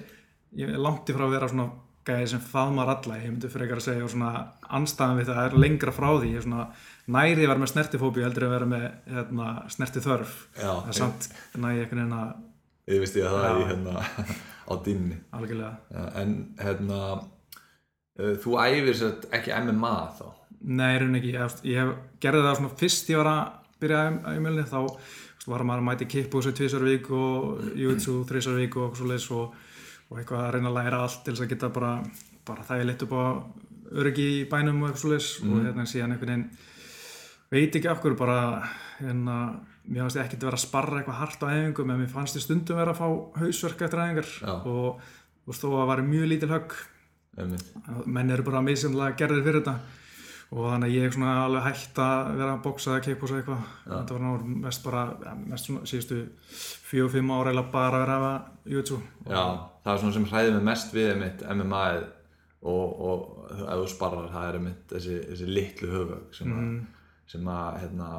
ég 0.62 0.74
er 0.74 0.84
langt 0.84 1.10
í 1.10 1.16
frá 1.18 1.28
að 1.28 1.36
vera 1.38 1.50
svona 1.52 1.70
gæði 2.08 2.30
sem 2.32 2.42
faðmar 2.42 2.90
alla, 2.96 3.18
ég 3.22 3.30
myndi 3.30 3.50
fyrir 3.52 3.68
ekkar 3.68 3.82
að 3.82 3.86
segja 3.86 4.06
og 4.08 4.14
svona 4.14 4.32
anstæðan 4.74 5.20
við 5.20 5.28
það 5.30 5.42
er 5.44 5.58
lengra 5.62 5.94
frá 5.94 6.08
því. 6.10 6.32
Ég 6.32 6.40
er 6.40 6.48
svona 6.48 6.64
nærið 7.12 7.44
að 7.44 7.52
vera 7.52 7.62
með 7.62 7.72
snerti 7.76 8.00
fóbíu 8.02 8.26
heldur 8.26 8.48
að 8.48 8.56
vera 8.56 8.70
með 8.72 8.88
hérna, 9.12 9.50
snerti 9.76 10.02
þörf. 10.02 10.40
Já, 10.56 10.72
það 10.72 10.90
er 10.94 10.98
samt 10.98 11.28
næði 11.62 11.84
eitthvað 11.84 12.02
en 12.08 12.16
að 12.18 12.32
ég 12.92 13.04
veist 13.04 13.20
ég 13.20 13.28
að 13.28 13.38
það 13.38 13.46
er 13.52 13.62
í 13.62 13.68
hérna 13.70 14.06
á 14.66 14.74
dýnni. 14.88 15.20
En 16.24 16.34
hérna 16.58 17.00
þú 18.18 18.58
æfir 18.62 18.98
sér 18.98 19.28
ekki 19.38 19.56
MMA 19.66 19.96
þá? 20.20 20.26
Nei, 20.62 20.94
raunin 21.00 21.18
ekki. 21.18 21.34
Ég, 21.34 21.58
ég 21.72 21.92
gerði 22.22 22.46
það 22.46 22.58
svona 22.60 22.80
fyrst 22.82 23.10
ég 23.10 23.22
var 23.22 23.32
að 23.32 23.44
byrja 23.82 24.02
í 24.36 24.42
mjölni 24.44 24.66
þá 24.70 24.80
var 25.50 25.64
maður 25.66 25.82
að 25.82 25.88
mæti 25.88 26.08
kickbóksu 26.10 26.54
tvísar 26.54 26.86
vík 26.86 27.10
og 27.18 27.64
jútsu 27.80 28.20
þrísar 28.30 28.60
vík 28.60 28.78
og 28.78 28.98
svo 28.98 29.08
leiðis 29.10 29.30
og, 29.34 29.56
og 30.12 30.20
eitthvað 30.20 30.44
að 30.46 30.52
reyna 30.56 30.70
að 30.70 30.78
læra 30.78 31.02
allt 31.06 31.24
til 31.26 31.34
þess 31.34 31.46
að 31.48 31.54
geta 31.56 31.72
bara, 31.74 31.96
bara 32.46 32.66
það 32.68 32.84
er 32.84 32.90
litt 32.92 33.06
upp 33.08 33.16
á 33.18 33.24
öryggi 34.02 34.28
í 34.36 34.44
bænum 34.52 34.84
og 34.84 34.92
eitthvað 34.92 35.02
svo 35.02 35.14
leiðis 35.14 35.32
mm. 35.42 35.56
og 35.56 35.66
hérna 35.66 35.88
síðan 35.90 36.14
einhvern 36.14 36.32
veginn 36.36 36.46
veit 37.52 37.80
ekki 37.80 37.92
okkur 37.92 38.18
bara 38.20 38.38
hérna 39.00 39.40
mér 39.82 40.06
fannst 40.06 40.20
ég 40.20 40.28
ekkert 40.28 40.44
að 40.44 40.52
vera 40.52 40.60
að 40.60 40.66
sparra 40.68 41.00
eitthvað 41.00 41.20
hart 41.24 41.42
á 41.42 41.48
æfingum 41.50 41.92
en 41.92 42.02
mér 42.04 42.14
fannst 42.14 42.38
ég 42.38 42.46
stundum 42.46 42.80
vera 42.80 42.94
að 42.94 43.02
fá 43.02 43.42
hausverk 43.42 43.82
eftir 43.88 44.04
æfingar 44.06 44.32
og 44.70 45.02
veist 45.50 45.66
þó 45.66 45.72
að 45.72 45.80
það 45.80 45.90
var 45.90 46.04
mjög 46.12 46.30
lítil 46.30 46.52
högg 46.54 46.78
menn 47.38 48.32
eru 48.34 48.46
bara 48.48 48.64
misunlega 48.66 49.18
gerðir 49.20 49.44
fyrir 49.48 49.62
þetta. 49.62 49.80
Og 50.52 50.66
þannig 50.68 50.90
að 50.90 50.96
ég 50.98 51.06
er 51.08 51.14
svona 51.16 51.34
alveg 51.46 51.68
hægt 51.70 52.00
að 52.04 52.32
vera 52.36 52.54
að 52.58 52.64
bóksa 52.66 52.90
eða 52.92 53.04
keipbósa 53.06 53.38
eitthvað. 53.38 53.68
Þetta 53.86 54.16
var 54.18 54.24
náttúrulega 54.26 54.64
mest 54.66 54.82
bara 54.84 55.04
ja, 55.24 55.36
mest 55.48 55.70
svona 55.70 55.86
síðustu 55.88 56.18
fjóð-fimm 56.92 57.32
ára 57.32 57.54
eða 57.54 57.68
bara 57.72 58.00
að 58.00 58.04
vera 58.04 58.18
að 58.28 58.74
jutsu 58.76 58.98
Já, 59.28 59.44
það 59.84 59.94
er 59.94 60.02
svona 60.02 60.16
sem 60.18 60.26
hræði 60.32 60.56
mig 60.56 60.66
mest 60.68 60.96
við 60.96 61.12
mitt 61.22 61.46
MMA 61.48 61.84
og, 62.62 62.98
og 63.08 63.54
ef 63.56 63.80
þú 63.82 63.88
sparrar 63.94 64.34
það 64.34 64.48
er 64.50 64.66
mitt 64.66 64.84
þessi, 64.92 65.20
þessi 65.30 65.48
litlu 65.50 65.92
höfug 65.92 66.36
sem 66.36 66.52
að, 66.52 66.66
mm. 66.66 67.16
sem 67.34 67.52
að 67.56 67.80
hérna, 67.84 68.10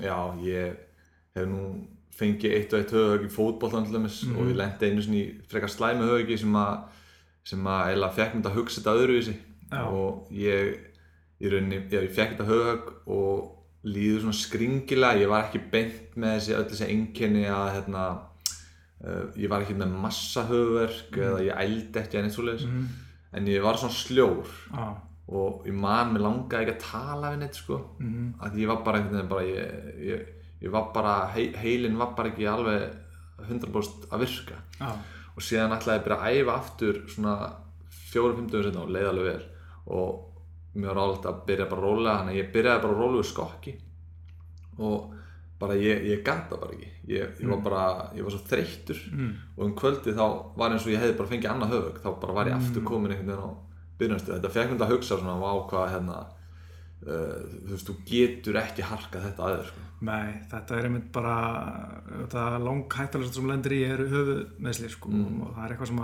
já, 0.00 0.16
ég 0.46 0.78
hef 1.36 1.50
nú 1.50 1.64
fengið 2.12 2.56
eitt 2.56 2.74
og 2.74 2.82
eitt 2.82 2.94
höfug 2.96 3.26
í 3.26 3.32
fótboll 3.32 3.74
mm. 3.82 4.08
og 4.36 4.52
ég 4.52 4.58
lendi 4.58 4.90
einu 4.90 5.04
svona 5.04 5.20
í 5.20 5.26
frekar 5.50 5.72
slæmi 5.72 6.08
höfugi 6.08 6.38
sem 6.44 6.58
að 6.62 7.00
sem 7.46 7.66
að 7.66 7.88
eiginlega 7.88 8.16
fekk 8.18 8.36
mér 8.36 8.50
að 8.50 8.58
hugsa 8.58 8.80
þetta 8.80 8.96
öðruvísi 9.00 9.34
Já. 9.72 9.82
og 9.88 10.32
ég 10.36 10.72
í 11.42 11.50
rauninni, 11.50 11.80
ég 11.90 12.14
fekk 12.14 12.36
þetta 12.36 12.48
hög 12.50 12.90
og 13.10 13.88
líður 13.88 14.26
svona 14.26 14.38
skringilega 14.38 15.22
ég 15.24 15.30
var 15.30 15.48
ekki 15.48 15.62
beint 15.72 16.14
með 16.14 16.36
þessi 16.36 16.58
öll 16.58 16.66
þessi 16.70 16.90
enginni 16.92 17.46
að 17.50 17.70
hérna 17.76 18.02
uh, 19.02 19.24
ég 19.34 19.50
var 19.50 19.64
ekki 19.64 19.78
með 19.78 19.96
massa 20.04 20.44
högverk 20.50 21.16
mm. 21.16 21.24
eða 21.28 21.40
ég 21.48 21.62
ældi 21.64 22.02
ekki 22.02 22.20
enn 22.20 22.28
eitt 22.28 22.36
svoleiðis 22.36 22.68
mm. 22.68 22.84
en 23.38 23.50
ég 23.50 23.64
var 23.64 23.80
svona 23.80 23.96
sljór 23.96 24.52
ah. 24.78 24.92
og 25.32 25.66
ég 25.66 25.74
man, 25.74 26.12
mér 26.14 26.26
langaði 26.28 26.68
ekki 26.68 26.76
að 26.76 26.86
tala 26.86 27.32
við 27.32 27.42
neitt 27.42 27.58
sko, 27.58 27.80
mm. 27.98 28.28
að 28.46 28.60
ég 28.62 28.70
var 28.70 28.84
bara 28.86 29.00
einhvern 29.00 29.18
veginn 29.18 29.32
bara, 29.34 29.48
ég, 29.50 29.90
ég, 30.12 30.52
ég 30.62 30.76
var 30.76 30.92
bara 30.94 31.16
he, 31.34 31.48
heilin 31.58 31.98
var 31.98 32.14
bara 32.18 32.30
ekki 32.30 32.46
alveg 32.52 32.86
100% 33.48 34.06
að 34.14 34.22
virka 34.22 34.62
ah. 34.86 34.94
Og 35.36 35.42
síðan 35.46 35.72
ætlaði 35.76 35.98
ég 35.98 36.04
bara 36.08 36.18
að 36.20 36.36
æfa 36.42 36.56
aftur 36.58 37.00
svona 37.08 37.34
fjóru-fimm 38.12 38.50
dögur 38.52 38.68
setna 38.68 38.82
og 38.84 38.92
leiði 38.92 39.08
alveg 39.12 39.28
vel 39.30 39.44
og 39.86 40.28
mér 40.74 40.92
var 40.94 41.02
álægt 41.06 41.26
að 41.28 41.40
byrja 41.48 41.66
bara 41.70 41.80
að 41.82 41.86
róla 41.88 42.16
þannig 42.18 42.34
að 42.34 42.40
ég 42.42 42.52
byrjaði 42.54 42.82
bara 42.84 42.94
að 42.96 43.00
róla 43.02 43.18
úr 43.22 43.28
skokki 43.32 43.74
og 44.78 45.10
bara 45.62 45.74
ég, 45.78 46.04
ég 46.10 46.22
gata 46.26 46.56
bara 46.58 46.74
ekki 46.74 46.88
ég, 47.12 47.34
ég 47.40 47.48
var 47.48 47.56
Mm. 47.58 47.62
bara, 47.64 47.82
ég 48.16 48.22
var 48.24 48.30
svo 48.34 48.40
þreyttur 48.50 48.98
mm. 49.12 49.32
og 49.56 49.64
um 49.66 49.74
kvöldi 49.78 50.14
þá 50.16 50.24
var 50.58 50.70
eins 50.74 50.86
og 50.86 50.92
ég 50.92 50.98
hefði 51.02 51.18
bara 51.18 51.28
fengið 51.32 51.50
annað 51.52 51.74
höfug 51.76 52.00
þá 52.02 52.08
bara 52.20 52.32
var 52.38 52.46
ég 52.50 52.56
Mm. 52.56 52.62
aftur 52.66 52.84
komin 52.88 53.12
einhvern 53.12 53.28
veginn 53.30 53.46
á 53.46 53.50
byrjunstu 53.98 54.32
þetta 54.32 54.50
fekk 54.56 54.70
mér 54.72 54.82
að 54.86 54.92
hugsa 54.96 55.18
svona 55.20 55.36
vá 55.38 55.52
hvað 55.70 55.92
hérna 55.94 56.16
uh, 57.06 57.40
þú 57.66 57.72
veist, 57.74 57.88
þú 57.90 57.96
getur 58.08 58.58
ekki 58.62 58.82
harkað 58.86 59.26
þetta 59.28 59.46
aðeins 59.48 59.70
sko. 59.72 59.86
Nei, 60.02 60.32
þetta 60.50 60.78
er 60.78 60.88
einmitt 60.88 61.12
bara 61.14 61.34
þetta 62.08 62.46
langhættalegt 62.58 63.36
sem 63.38 63.46
lendir 63.50 63.76
í 63.76 63.82
eru 63.86 64.08
höfuðmeðsli 64.10 64.88
sko 64.90 65.12
Mm. 65.12 65.42
og 65.46 65.52
það 65.54 65.64
er 65.68 65.74
eitthvað 65.76 65.90
sem 65.92 66.02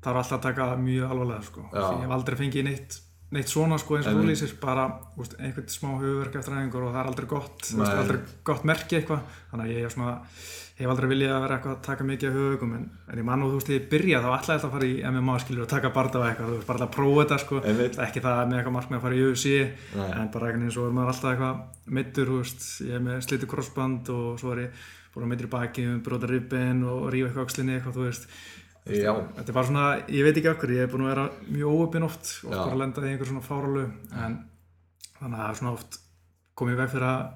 þarf 0.00 0.16
alltaf 0.16 0.32
að 0.38 0.42
taka 0.48 0.66
mjög 0.80 1.10
alvarlega 1.12 1.42
sko 1.50 1.66
ég 1.74 2.02
hef 2.06 2.10
aldrei 2.16 2.36
fengið 2.40 2.64
neitt, 2.66 2.98
neitt 3.30 3.50
svona 3.50 3.78
sko 3.78 3.98
eins 3.98 4.08
og 4.10 4.16
þú 4.18 4.24
lýsir 4.26 4.56
bara 4.62 4.88
úst, 5.20 5.36
einhvern 5.38 5.68
smá 5.70 5.92
höfuverk 6.00 6.40
eftir 6.40 6.56
æfingur 6.56 6.88
og 6.88 6.94
það 6.94 7.02
er 7.02 7.10
aldrei 7.12 7.28
gott 7.30 7.68
þú 7.68 7.78
veist, 7.78 7.92
Nei. 7.92 8.00
aldrei 8.02 8.18
gott 8.50 8.66
merki 8.66 8.98
eitthvað. 8.98 9.36
Þannig 9.52 9.68
að 9.68 9.74
ég 9.76 9.86
hef 9.86 9.94
svona 9.94 10.16
hef 10.80 10.88
aldrei 10.88 11.10
viljað 11.10 11.34
að 11.36 11.42
vera 11.44 11.56
eitthvað 11.58 11.74
að 11.74 11.82
taka 11.84 12.06
mikið 12.08 12.30
af 12.30 12.36
höfugum 12.38 12.70
en, 12.76 12.84
en 13.12 13.20
ég 13.20 13.26
man 13.28 13.42
og 13.44 13.50
þú 13.50 13.58
veist, 13.58 13.72
ég 13.74 13.88
byrja 13.90 14.20
þá 14.24 14.28
alltaf 14.30 14.64
að 14.64 14.74
fara 14.74 14.86
í 14.88 14.94
MMA 15.10 15.34
skilur 15.42 15.64
og 15.66 15.70
taka 15.70 15.90
barða 15.96 16.20
og 16.20 16.28
eitthvað, 16.28 16.48
þú 16.48 16.56
veist, 16.56 16.68
bara 16.70 16.86
að 16.86 16.94
prófa 16.94 17.24
þetta 17.24 17.38
sko, 17.42 17.60
ekki 18.06 18.22
það 18.24 18.40
með 18.40 18.60
eitthvað 18.60 18.76
markmið 18.78 18.98
að 18.98 19.04
fara 19.04 19.18
í 19.18 19.26
UFC 19.26 19.50
Nei. 19.50 20.06
en 20.06 20.30
bara 20.32 20.48
einhvern 20.48 20.64
veginn 20.64 20.76
svo 20.76 20.86
er 20.86 20.96
maður 20.96 21.12
alltaf 21.12 21.34
eitthvað 21.34 22.32
veist, 22.38 22.64
ég 22.86 22.96
er 22.96 23.04
með 23.04 23.20
slitið 23.26 23.52
crossband 23.52 24.12
og 24.14 24.40
svo 24.40 24.54
er 24.54 24.62
ég 24.64 24.88
búin 25.10 25.26
að 25.26 25.32
meittur 25.34 25.50
í 25.50 25.52
baki 25.52 25.86
brota 26.06 26.30
ribbin 26.30 26.84
og 26.86 27.08
rífa 27.12 27.28
eitthvað 27.28 27.44
aukslinni 27.44 27.76
eitthvað, 27.76 27.96
þú 27.98 28.06
veist 28.06 28.28
já, 28.88 29.12
þetta 29.36 29.48
er 29.50 29.56
bara 29.56 29.68
svona, 29.68 29.86
ég 30.08 30.24
veit 30.26 30.38
ekki 30.40 30.52
okkur 30.54 30.72
ég 30.74 30.86
er 30.86 30.92
búin 30.92 31.04
að 31.06 31.12
vera 31.12 31.26
mjög 31.48 31.80
óöpinn 31.80 32.06
oft 32.06 32.30
oft 32.44 32.54
bara 32.54 32.70
að 32.72 32.80
lenda 32.80 33.04
í 33.04 33.10
einhver 33.12 33.30
svona 33.30 33.44
fáralu 33.44 33.86
en 34.16 34.38
þannig 35.20 35.34
að 35.34 35.40
það 35.42 35.48
er 35.50 35.58
svona 35.60 35.74
oft 35.76 35.98
komið 36.60 36.78
veg 36.80 36.92
fyrir 36.94 37.08
að, 37.10 37.26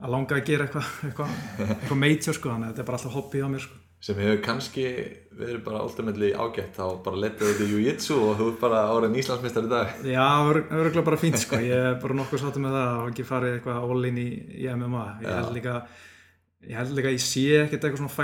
að 0.00 0.14
langa 0.16 0.38
að 0.38 0.46
gera 0.50 0.68
eitthvað 0.68 0.94
eitthvað, 1.08 1.34
eitthvað 1.66 2.00
meitjó 2.04 2.36
sko, 2.36 2.54
þannig 2.54 2.68
að 2.68 2.72
þetta 2.72 2.84
er 2.84 2.88
bara 2.90 3.00
alltaf 3.00 3.18
hobby 3.18 3.44
á 3.44 3.48
mér 3.52 3.66
sko. 3.66 3.78
sem 4.06 4.18
hefur 4.22 4.42
kannski 4.44 4.86
verið 5.36 5.62
bara 5.66 5.84
ultimately 5.84 6.32
ágætt 6.32 6.76
þá 6.76 6.84
bara 7.04 7.22
letið 7.26 7.48
þetta 7.50 7.64
í 7.66 7.70
jiu-jitsu 7.74 8.16
og 8.16 8.34
þú 8.40 8.48
ert 8.52 8.60
bara 8.64 8.82
áriðin 8.92 9.20
Íslandsmeistar 9.20 9.66
í 9.66 9.70
dag. 9.72 9.94
Já, 10.06 10.26
öruglega 10.48 11.04
bara 11.04 11.20
fínt 11.20 11.40
sko, 11.42 11.60
ég 11.60 11.88
er 11.92 11.96
bara 12.00 12.16
nokkuð 12.16 12.42
sáttum 12.44 12.64
með 12.68 12.76
það 12.78 13.00
og 13.00 13.08
ekki 13.12 13.26
farið 13.28 13.56
eitthvað 13.56 13.88
all-in 13.88 14.20
í, 14.22 14.28
í 14.62 14.68
MMA 14.72 15.06
ég 15.24 15.32
held 15.32 15.56
líka 15.56 15.80
ég 16.66 16.74
held 16.74 16.92
líka 16.96 17.10
að 17.10 17.14
ég 17.14 17.22
sé 17.22 17.42
ekkert 17.60 17.84
eitthvað 17.86 18.00
svona 18.00 18.14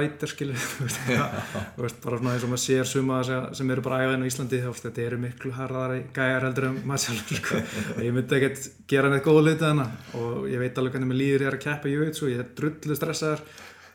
þú 1.76 1.84
veist, 1.84 1.98
bara 2.02 2.18
svona 2.18 2.34
eins 2.34 2.46
og 2.46 2.52
maður 2.52 2.62
sér 2.64 2.88
suma 2.90 3.20
sem, 3.26 3.70
eru 3.74 3.84
bara 3.86 4.00
æfaðin 4.02 4.24
á 4.24 4.28
Íslandi 4.28 4.60
veist, 4.64 4.86
þetta 4.86 5.04
eru 5.06 5.18
miklu 5.22 5.52
harðari 5.56 6.00
gæjar 6.16 6.46
heldur 6.48 6.68
en 6.68 6.78
maður 6.88 7.04
sjálfur 7.04 7.40
sko. 7.40 7.62
ég 8.06 8.16
myndi 8.16 8.38
ekkert 8.38 8.68
gera 8.90 9.12
neitt 9.12 9.26
góð 9.26 9.40
hluti 9.44 9.58
þarna. 9.62 9.88
Og 10.18 10.48
ég 10.50 10.62
veit 10.62 10.82
alveg 10.82 10.96
hvernig 10.96 11.12
mér 11.12 11.20
líður 11.22 11.46
ég 11.46 11.52
er 11.52 11.58
að 11.58 11.64
keppa 11.66 11.90
í 11.90 11.94
jiu-jitsu, 11.94 12.30
ég 12.32 12.42
er 12.42 12.52
drullu 12.58 12.98
stressaður. 12.98 13.44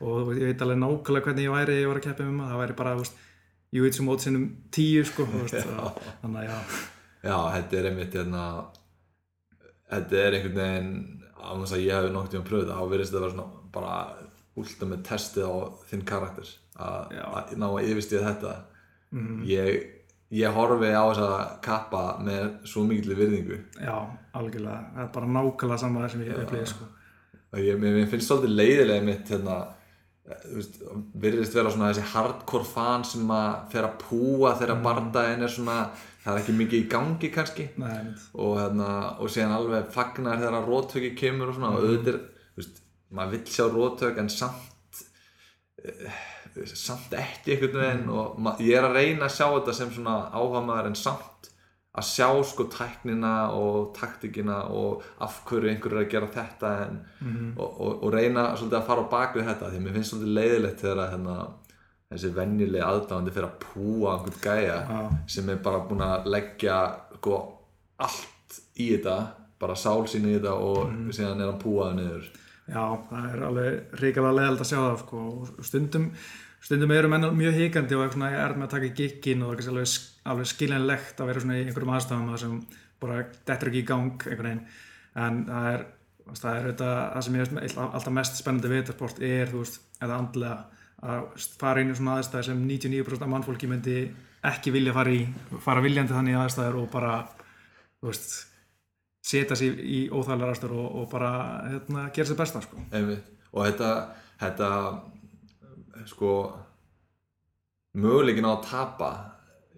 Og 0.08 0.34
ég 0.38 0.52
veit 0.52 0.64
alveg 0.64 0.82
nákvæmlega 0.84 1.28
hvernig 1.28 1.48
ég 1.48 1.56
væri 1.58 1.80
ég 1.82 1.92
var 1.92 2.02
að 2.02 2.08
keppa 2.08 2.28
um 2.28 2.42
það 2.46 2.62
væri 2.64 2.78
bara, 2.80 2.96
þú 2.96 3.04
veist, 3.04 3.22
jiu-jitsu 3.76 4.08
mót 4.08 4.24
sinnum 4.24 4.50
tíu 4.72 5.04
sko, 5.08 5.28
þannig 5.28 6.44
að 6.44 6.48
já. 6.48 6.58
Já, 7.26 7.38
þetta 7.58 7.80
er 7.80 7.88
einmitt 7.90 8.14
hérna 8.16 8.44
þetta 9.92 10.20
er 10.22 10.38
einhvern 10.38 10.60
veginn 10.62 10.92
að 11.48 11.84
ég 11.84 11.96
hef 11.96 12.10
nokt 12.14 12.36
í 12.36 12.40
að 12.40 12.48
pröfu 12.48 12.66
þetta 12.66 12.78
þá 12.78 12.92
verðist 12.94 13.16
þetta 13.16 13.28
að 13.88 14.26
bara 14.58 14.64
ultimate 14.64 15.04
testið 15.04 15.46
á 15.46 15.56
þinn 15.92 16.04
karakter 16.06 16.50
að 16.78 17.14
að 17.22 17.54
ná 17.58 17.68
að 17.70 17.88
yfirstíða 17.92 18.26
þetta. 18.32 18.56
Mhm. 19.12 19.44
ég, 19.48 19.88
ég 20.32 20.54
horfi 20.54 20.92
á 20.92 21.04
þess 21.08 21.24
að 21.24 21.62
kappa 21.62 22.18
með 22.20 22.66
svo 22.68 22.84
mikil 22.84 23.16
virðingu. 23.16 23.60
Já, 23.80 23.96
algjörlega, 24.34 24.84
það 24.96 25.04
er 25.04 25.14
bara 25.14 25.26
nákvæmlega 25.28 25.80
saman 25.80 26.10
sem 26.10 26.22
ég 26.22 26.44
upplýði 26.44 26.68
sko. 26.68 26.86
ég, 27.56 27.78
mér 27.80 28.08
finnst 28.10 28.28
svolítið 28.30 28.56
leiðilega 28.58 29.04
mitt 29.04 29.30
hérna 29.30 29.68
virðist 31.16 31.54
vera 31.56 31.72
svona 31.72 31.94
þessi 31.94 32.04
hardcore 32.12 32.68
fan 32.68 33.04
sem 33.08 33.30
að 33.32 33.70
fer 33.72 33.84
að 33.88 33.98
púa 34.02 34.52
Mm. 34.54 34.60
þegar 34.60 34.82
bardaginn 34.84 35.44
er 35.44 35.48
svona 35.48 35.90
það 36.24 36.34
er 36.34 36.42
ekki 36.42 36.56
mikið 36.58 36.82
í 36.84 36.90
gangi 36.90 37.30
kannski. 37.32 37.70
Nei, 37.78 38.14
og, 38.36 38.58
hérna, 38.60 39.20
og 39.22 39.30
síðan 39.30 39.56
alveg 39.56 39.92
fagnar 39.94 40.38
þegar 40.42 40.68
rótöki 40.68 41.16
kemur 41.16 41.48
og 41.48 41.56
svona 41.56 41.72
og 41.72 41.80
auðvitað 41.86 42.08
er, 42.14 42.20
þú 42.52 42.58
veist, 42.58 42.82
maður 43.12 43.32
vill 43.38 43.46
sjá 43.54 43.66
rótök 43.72 44.18
en 44.24 44.30
samt 44.30 45.04
uh, 45.86 46.18
samt 46.74 47.14
ekki 47.14 47.54
einhvern 47.56 47.80
veginn 47.82 48.10
og 48.10 48.40
ma- 48.42 48.56
ég 48.64 48.78
er 48.80 48.88
að 48.88 48.96
reyna 48.98 49.28
að 49.28 49.36
sjá 49.38 49.46
þetta 49.54 49.76
sem 49.78 49.92
svona 49.94 50.16
áhamaður 50.34 50.90
en 50.92 50.98
samt 50.98 51.52
að 51.98 52.06
sjá 52.06 52.28
sko 52.46 52.66
tæknina 52.70 53.32
og 53.58 53.94
taktikina 53.98 54.60
og 54.70 55.06
af 55.24 55.40
hverju 55.50 55.72
einhver 55.72 55.96
er 55.96 56.04
að 56.04 56.12
gera 56.12 56.28
þetta 56.34 56.72
en, 56.86 56.98
og, 57.58 57.70
og, 57.82 58.04
og 58.06 58.12
reyna 58.14 58.44
svolítið 58.58 58.78
að 58.82 58.90
fara 58.92 59.06
á 59.06 59.12
bak 59.14 59.38
við 59.38 59.48
þetta 59.50 59.72
því 59.72 59.80
mér 59.86 59.96
finnst 59.98 60.14
svolítið 60.14 60.36
leiðilegt 60.38 60.84
þegar 60.84 61.02
að 61.06 61.12
hérna, 61.16 61.38
þessi 62.14 62.32
venjulegi 62.38 62.86
aðdáðandi 62.90 63.34
fyrir 63.38 63.48
að 63.50 63.64
púa 63.66 64.12
einhvern 64.14 64.42
gæja 64.46 64.78
Já. 64.92 65.00
sem 65.38 65.50
er 65.56 65.64
bara 65.66 65.82
búin 65.90 66.04
að 66.06 66.30
leggja 66.36 66.78
sko, 67.18 67.40
allt 68.06 68.60
í 68.78 68.92
þetta 68.94 69.18
bara 69.60 69.76
sál 69.82 70.06
sín 70.12 70.30
í 70.30 70.36
þetta 70.38 70.54
og 70.54 70.94
síðan 71.18 71.42
er 71.42 71.50
hann 71.50 71.62
púaður 71.66 71.98
niður 71.98 72.30
Já, 72.68 72.84
það 73.08 73.28
er 73.30 73.44
alveg 73.48 73.98
ríkilega 74.02 74.36
leðald 74.36 74.62
að 74.64 74.70
sjá 74.70 74.78
það 74.78 74.98
sko. 75.04 75.22
stundum, 75.64 76.08
stundum 76.68 76.94
eru 76.98 77.12
menn 77.12 77.28
mjög 77.38 77.60
hikandi 77.62 77.96
og 77.96 78.18
er 78.28 78.56
með 78.58 78.66
að 78.66 78.74
taka 78.74 78.90
í 78.90 78.96
gikkin 78.98 79.46
og 79.46 79.54
það 79.54 79.62
er 79.64 79.70
alveg, 79.74 79.94
alveg 80.34 80.50
skiljanlegt 80.52 81.22
að 81.22 81.32
vera 81.32 81.44
í 81.56 81.62
einhverjum 81.64 81.94
aðstæðum 81.96 82.34
þar 82.34 82.42
sem 82.44 82.58
bara 83.00 83.22
dettur 83.48 83.72
ekki 83.72 83.84
í 83.84 83.88
gang 83.88 84.28
en 84.34 84.66
það 85.48 85.70
er, 85.72 85.86
það 86.34 86.50
er 86.52 86.68
þetta, 86.72 86.90
sem 87.24 87.38
ég 87.38 87.54
veist 87.56 87.80
alltaf 87.86 88.16
mest 88.20 88.42
spennandi 88.42 88.74
við 88.74 88.84
þetta 88.84 88.98
sport 88.98 89.24
er 89.24 89.54
þú 89.54 89.64
veist, 89.64 89.80
eða 90.02 90.20
andlega 90.20 90.58
að 91.08 91.48
fara 91.62 91.82
inn 91.82 91.94
í 91.94 91.98
svona 91.98 92.18
aðstæði 92.18 92.50
sem 92.50 92.62
99% 92.68 93.24
af 93.24 93.32
mannfólki 93.32 93.70
myndi 93.70 93.98
ekki 94.48 94.74
vilja 94.74 94.96
fara 94.96 95.14
í 95.14 95.24
fara 95.64 95.84
viljandi 95.86 96.16
þannig 96.16 96.36
í 96.36 96.40
aðstæður 96.42 96.80
og 96.82 96.92
bara 96.92 97.20
þú 98.02 98.12
veist 98.12 98.47
setja 99.28 99.58
sér 99.60 99.80
í 99.82 100.06
óþægilega 100.12 100.54
aðstæður 100.54 100.78
og, 100.82 100.88
og 101.02 101.10
bara 101.12 101.32
hérna, 101.68 102.08
gera 102.16 102.30
sér 102.30 102.40
besta 102.40 102.64
sko. 102.64 102.84
Og 103.54 103.66
þetta, 103.68 103.92
þetta 104.40 104.70
sko 106.08 106.32
möguleikin 107.98 108.48
á 108.48 108.52
að 108.54 108.64
tapa 108.68 109.12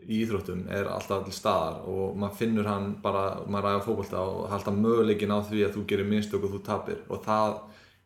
í 0.09 0.23
íþróttum 0.23 0.65
er 0.73 0.87
alltaf 0.89 1.25
til 1.25 1.35
staðar 1.35 1.81
og 1.89 2.17
maður 2.19 2.37
finnur 2.39 2.67
hann 2.69 2.91
bara, 3.03 3.23
maður 3.45 3.67
ræða 3.67 3.81
fókbalta 3.85 4.21
og 4.21 4.37
það 4.41 4.49
er 4.49 4.55
alltaf 4.57 4.77
möguleikin 4.83 5.33
á 5.35 5.39
því 5.49 5.63
að 5.65 5.75
þú 5.75 5.83
gerir 5.91 6.09
mistök 6.09 6.45
og 6.45 6.53
þú 6.55 6.61
tapir. 6.65 7.01
Og 7.09 7.23
það 7.25 7.57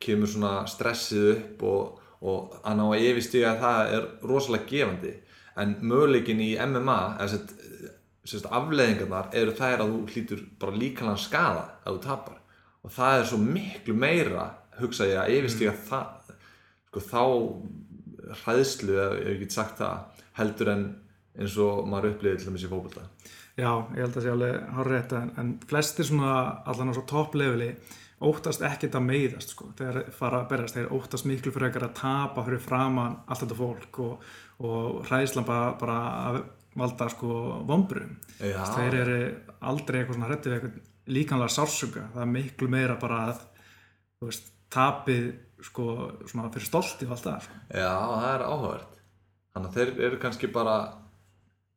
kemur 0.04 0.32
svona 0.32 0.54
stressið 0.70 1.30
upp 1.34 1.68
og, 1.70 2.02
og 2.24 2.58
að 2.64 2.80
ná 2.80 2.86
að 2.90 3.06
yfirstíga 3.10 3.54
það 3.62 3.94
er 3.98 4.10
rosalega 4.26 4.70
gefandi. 4.72 5.14
En 5.64 5.76
möguleikin 5.86 6.42
í 6.44 6.52
MMA 6.58 7.00
eða 7.20 7.30
sett, 7.36 7.54
sett, 8.32 8.48
afleðingarnar 8.48 9.32
eru 9.36 9.54
þær 9.58 9.84
að 9.84 9.94
þú 9.94 10.02
hlýtur 10.14 10.44
bara 10.60 10.80
líkanlega 10.80 11.24
skada 11.24 11.64
að 11.84 11.98
þú 11.98 12.04
tapar. 12.08 12.42
Og 12.84 12.92
það 12.92 13.20
er 13.20 13.30
svo 13.30 13.40
miklu 13.44 13.96
meira 13.96 14.50
hugsa 14.80 15.08
ég 15.08 15.22
að 15.22 15.38
yfirstíga 15.38 15.74
það 15.88 16.34
sko 16.90 17.04
þá 17.10 17.24
hræðslu, 18.44 18.98
ef 18.98 19.26
ég 19.28 19.42
get 19.44 19.56
sagt 19.56 19.82
það 19.82 20.24
heldur 20.40 20.72
en 20.74 20.86
eins 21.34 21.58
og 21.62 21.88
maður 21.90 22.14
upplifið 22.14 22.42
til 22.42 22.50
dæmis 22.50 22.66
í 22.68 22.72
fókbalta 22.72 23.08
Já, 23.54 23.70
ég 23.94 24.00
held 24.02 24.16
að 24.18 24.24
sé 24.26 24.32
alveg 24.34 24.72
hárrétt 24.78 25.14
en, 25.18 25.34
en 25.38 25.52
flestir 25.70 26.08
svona 26.08 26.38
allan 26.70 26.90
á 26.90 26.98
svo 26.98 27.04
topp 27.10 27.38
leveli 27.38 27.70
óttast 28.24 28.64
ekkert 28.66 28.96
að 28.98 29.08
meiðast 29.10 29.54
sko, 29.54 29.68
þeir 29.78 30.00
fara 30.16 30.42
að 30.42 30.50
berjast 30.54 30.78
þeir 30.78 30.94
óttast 30.96 31.28
miklu 31.28 31.54
fyrir 31.54 31.70
ekkert 31.70 31.90
að 31.90 31.98
tapa 32.00 32.46
fyrir 32.48 32.64
framann 32.64 33.20
allt 33.28 33.44
þetta 33.44 33.58
fólk 33.60 34.00
og, 34.06 34.28
og 34.64 35.02
hræðslan 35.10 35.48
bara, 35.50 35.74
bara 35.82 35.98
að 36.30 36.40
valda 36.80 37.10
sko 37.14 37.36
vombrum 37.68 38.16
Já. 38.40 38.58
þeir 38.76 38.98
eru 39.02 39.20
aldrei 39.62 40.00
eitthvað 40.00 40.18
svona 40.18 40.30
hrættið 40.32 40.56
eitthvað 40.58 40.80
líkanlega 41.14 41.56
sársöka 41.58 42.08
það 42.14 42.26
er 42.26 42.34
miklu 42.34 42.70
meira 42.72 42.98
bara 43.02 43.20
að 43.30 43.44
veist, 44.24 44.50
tapið 44.74 45.30
sko 45.64 45.86
svona 46.28 46.50
fyrir 46.54 46.68
stolti 46.68 47.08
og 47.08 47.16
allt 47.16 47.28
það 47.28 47.46
sko. 47.46 47.62
Já, 47.70 47.94
það 47.94 48.28
er 48.32 48.46
áhugavert 48.48 49.00
þannig 49.54 49.70
að 49.70 49.78
þeir 49.78 50.04
eru 50.08 50.20
kannski 50.24 50.50
bara 50.54 50.76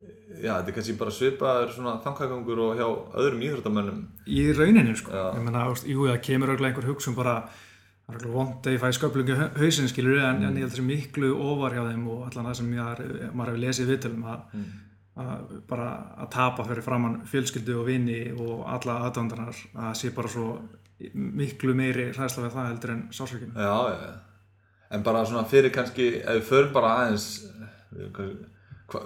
já, 0.01 0.51
þetta 0.51 0.71
er 0.71 0.75
kannski 0.77 0.97
bara 0.99 1.13
svipaður 1.13 1.71
svona 1.75 1.95
þankagangur 2.03 2.63
og 2.65 2.75
hjá 2.79 2.87
öðrum 3.21 3.45
íþróttamönnum 3.47 4.03
í 4.27 4.43
rauninu 4.57 4.97
sko 4.97 5.13
já. 5.13 5.25
ég 5.37 5.45
menna, 5.45 5.65
jú, 5.83 6.07
það 6.09 6.21
kemur 6.27 6.53
auðvitað 6.53 6.69
einhver 6.71 6.89
hugsun 6.91 7.17
bara 7.17 7.37
vond 8.07 8.63
að 8.63 8.77
ég 8.77 8.81
fæ 8.81 8.91
sköplingu 8.95 9.35
hausin 9.57 9.89
skilur, 9.91 10.21
en, 10.21 10.39
mm. 10.39 10.47
en 10.47 10.59
ég 10.59 10.63
held 10.63 10.75
þessi 10.75 10.85
miklu 10.87 11.31
ofar 11.43 11.75
hjá 11.75 11.83
þeim 11.89 12.05
og 12.13 12.27
allan 12.29 12.49
það 12.49 12.59
sem 12.61 12.69
ég, 12.77 13.01
maður 13.33 13.51
hefur 13.51 13.63
lesið 13.65 13.91
viðtöldum 13.91 14.29
að, 14.31 14.45
mm. 14.53 14.69
Að 15.17 15.53
bara 15.69 15.87
að 16.21 16.29
tapa 16.35 16.65
fyrir 16.67 16.85
framann 16.85 17.21
fjölskyldu 17.29 17.79
og 17.81 17.87
vini 17.89 18.19
og 18.33 18.65
alla 18.69 18.99
aðdöndanar 19.07 19.57
að 19.87 19.97
sé 19.99 20.11
bara 20.15 20.31
svo 20.31 20.47
miklu 21.13 21.75
meiri 21.77 22.11
hræðsla 22.13 22.45
við 22.45 22.55
það 22.55 22.69
heldur 22.71 22.93
en 22.93 23.03
sásökjum 23.13 23.57
Já, 23.57 23.75
já, 23.93 24.13
en 24.95 25.03
bara 25.05 25.25
svona 25.25 25.45
fyrir 25.49 25.73
kannski, 25.73 26.07
ef 26.21 26.39
við 26.39 26.47
förum 26.51 26.73
bara 26.73 26.93
aðeins 27.01 27.27
hva, 28.91 29.03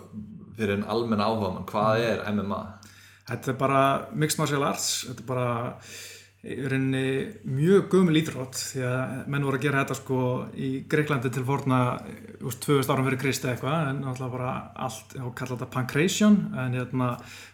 fyrir 0.58 0.78
en 0.78 0.88
almenna 0.88 1.28
áhuga 1.28 1.52
mann, 1.56 1.68
hvað 1.70 2.04
mm. 2.04 2.08
er 2.12 2.38
MMA? 2.38 2.62
Þetta 3.32 3.52
er 3.52 3.60
bara 3.60 3.84
mixed 4.18 4.42
martial 4.42 4.66
arts, 4.68 4.90
þetta 5.08 5.24
er 5.24 5.30
bara 5.30 5.50
reyni 6.42 7.04
mjög 7.46 7.92
gömul 7.92 8.18
ídrótt 8.18 8.58
því 8.58 8.82
að 8.90 9.28
menn 9.30 9.44
voru 9.46 9.60
að 9.60 9.66
gera 9.68 9.84
þetta 9.84 9.98
sko 10.00 10.22
í 10.58 10.70
Greiklandi 10.90 11.30
til 11.30 11.44
vorna 11.46 11.82
úst, 12.42 12.64
2000 12.66 12.90
árum 12.90 13.06
fyrir 13.06 13.22
Kristi 13.22 13.52
eitthvað 13.52 13.92
en 13.92 14.00
náttúrulega 14.02 14.34
bara 14.34 14.54
allt, 14.88 15.14
þá 15.14 15.28
kallar 15.38 15.60
þetta 15.60 15.70
pancration 15.76 16.40
en 16.64 16.78
hérna, 16.80 17.12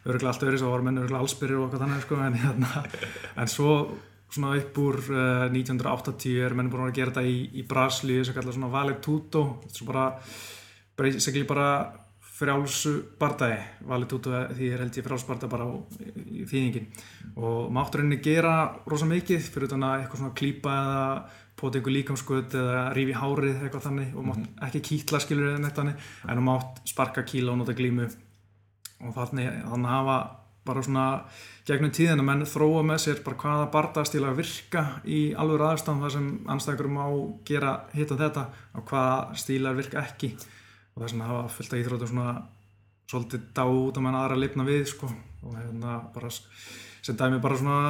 öruglega 0.08 0.32
allt 0.32 0.48
öðru 0.48 0.62
svo 0.62 0.72
voru 0.72 0.88
menn 0.88 1.02
öruglega 1.02 1.26
allsbyrjur 1.26 1.60
og 1.60 1.68
eitthvað 1.68 1.84
þannig 1.84 2.06
sko 2.06 2.22
en 2.24 2.40
hérna, 2.46 2.86
en 3.44 3.52
svo 3.52 3.76
svona 4.38 4.56
upp 4.62 4.80
úr 4.86 5.02
uh, 5.12 5.46
1980 5.52 6.40
er 6.48 6.56
menn 6.56 6.72
búin 6.72 6.88
að 6.88 6.96
gera 7.02 7.12
þetta 7.12 7.28
í, 7.28 7.38
í 7.60 7.68
Brasli 7.68 8.22
sem 8.24 8.36
kallar 8.38 8.56
svona 8.56 8.72
Valeg 8.72 9.04
Tuto 9.04 9.44
þetta 9.66 9.74
er 9.74 9.82
svo 9.82 9.92
bara, 9.92 10.10
basically 10.96 11.44
bara 11.48 11.70
frjálsu 12.38 12.94
bardagi 13.18 13.58
valið 13.90 14.16
út 14.18 14.30
af 14.30 14.54
því 14.54 14.70
er 14.70 14.84
held 14.84 15.00
ég 15.00 15.06
frjálsu 15.08 15.28
bardag 15.30 15.52
bara 15.52 15.66
á 15.66 15.74
þýðingin. 16.52 16.88
Og 17.42 17.72
máttur 17.74 18.04
henni 18.04 18.20
gera 18.22 18.54
rosa 18.86 19.08
mikið 19.10 19.52
fyrir 19.54 19.72
þannig 19.72 19.90
að 19.90 20.02
eitthvað 20.04 20.22
svona 20.22 20.38
klýpa 20.38 20.78
eða 20.84 21.04
pota 21.58 21.80
einhver 21.80 21.96
líkamskutt 21.96 22.58
eða 22.60 22.82
rífi 22.94 23.16
hárið 23.18 23.64
eitthvað 23.64 23.88
þannig 23.88 24.12
og 24.14 24.28
mátt 24.28 24.42
mhm. 24.44 24.58
ekki 24.68 24.84
kýtla 24.92 25.22
skilur 25.24 25.54
eða 25.54 25.64
neitt 25.64 25.80
þannig 25.80 26.10
en 26.28 26.42
þú 26.42 26.48
mátt 26.52 26.82
sparka 26.94 27.26
kíla 27.26 27.56
og 27.56 27.62
nota 27.64 27.78
glímu. 27.78 28.10
Og 29.02 29.16
þannig 29.18 29.50
að 29.66 29.88
hafa 29.90 30.18
bara 30.68 30.84
svona 30.84 31.06
gegnum 31.68 31.94
tíðin 31.96 32.22
að 32.22 32.28
menn 32.28 32.46
þróa 32.50 32.84
með 32.86 33.02
sér 33.06 33.24
bara 33.26 33.40
hvaða 33.42 33.68
bardagstila 33.72 34.34
virka 34.36 34.84
í 35.08 35.22
alveg 35.40 35.64
aðstæðan 35.64 36.04
þar 36.04 36.14
sem 36.16 36.28
anstæðurum 36.54 36.98
má 36.98 37.06
gera 37.48 37.74
hitt 37.96 38.12
og 38.12 38.20
þetta 38.20 38.44
og 38.76 38.88
hvaða 38.92 39.40
stílar 39.40 39.78
virka 39.78 40.04
ekki 40.04 40.34
og 40.98 41.04
þess 41.04 41.14
að 41.14 41.30
hafa 41.30 41.54
fullt 41.54 41.74
af 41.74 41.82
íþrótum 41.82 42.12
svona 42.12 42.32
svolítið 43.08 43.44
dá 43.56 43.64
út 43.70 43.98
að 43.98 44.04
mann 44.04 44.18
aðra 44.18 44.40
lifna 44.42 44.66
við 44.68 44.88
sko. 44.90 45.10
Og 45.46 45.54
hérna 45.56 46.00
bara 46.16 46.32
sem 46.34 47.16
dæmi 47.16 47.38
bara 47.40 47.60
svona 47.60 47.82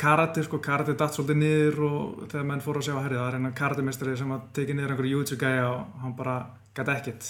karate 0.00 0.44
sko, 0.46 0.60
karate 0.62 0.94
datt 0.96 1.16
svolítið 1.16 1.40
niður 1.42 1.82
og 1.88 2.22
þegar 2.30 2.46
menn 2.52 2.62
fóru 2.64 2.80
að 2.80 2.86
sjá 2.86 2.94
að 2.94 3.02
herri 3.04 3.18
það 3.18 3.28
er 3.28 3.38
einn 3.40 3.58
karatemestari 3.58 4.14
sem 4.16 4.32
að 4.32 4.46
tekið 4.56 4.78
niður 4.78 4.94
einhverju 4.94 5.18
jútsu 5.18 5.40
gæja 5.40 5.66
og 5.72 5.98
hann 6.04 6.14
bara 6.16 6.36
gæti 6.76 6.94
ekkert. 6.94 7.28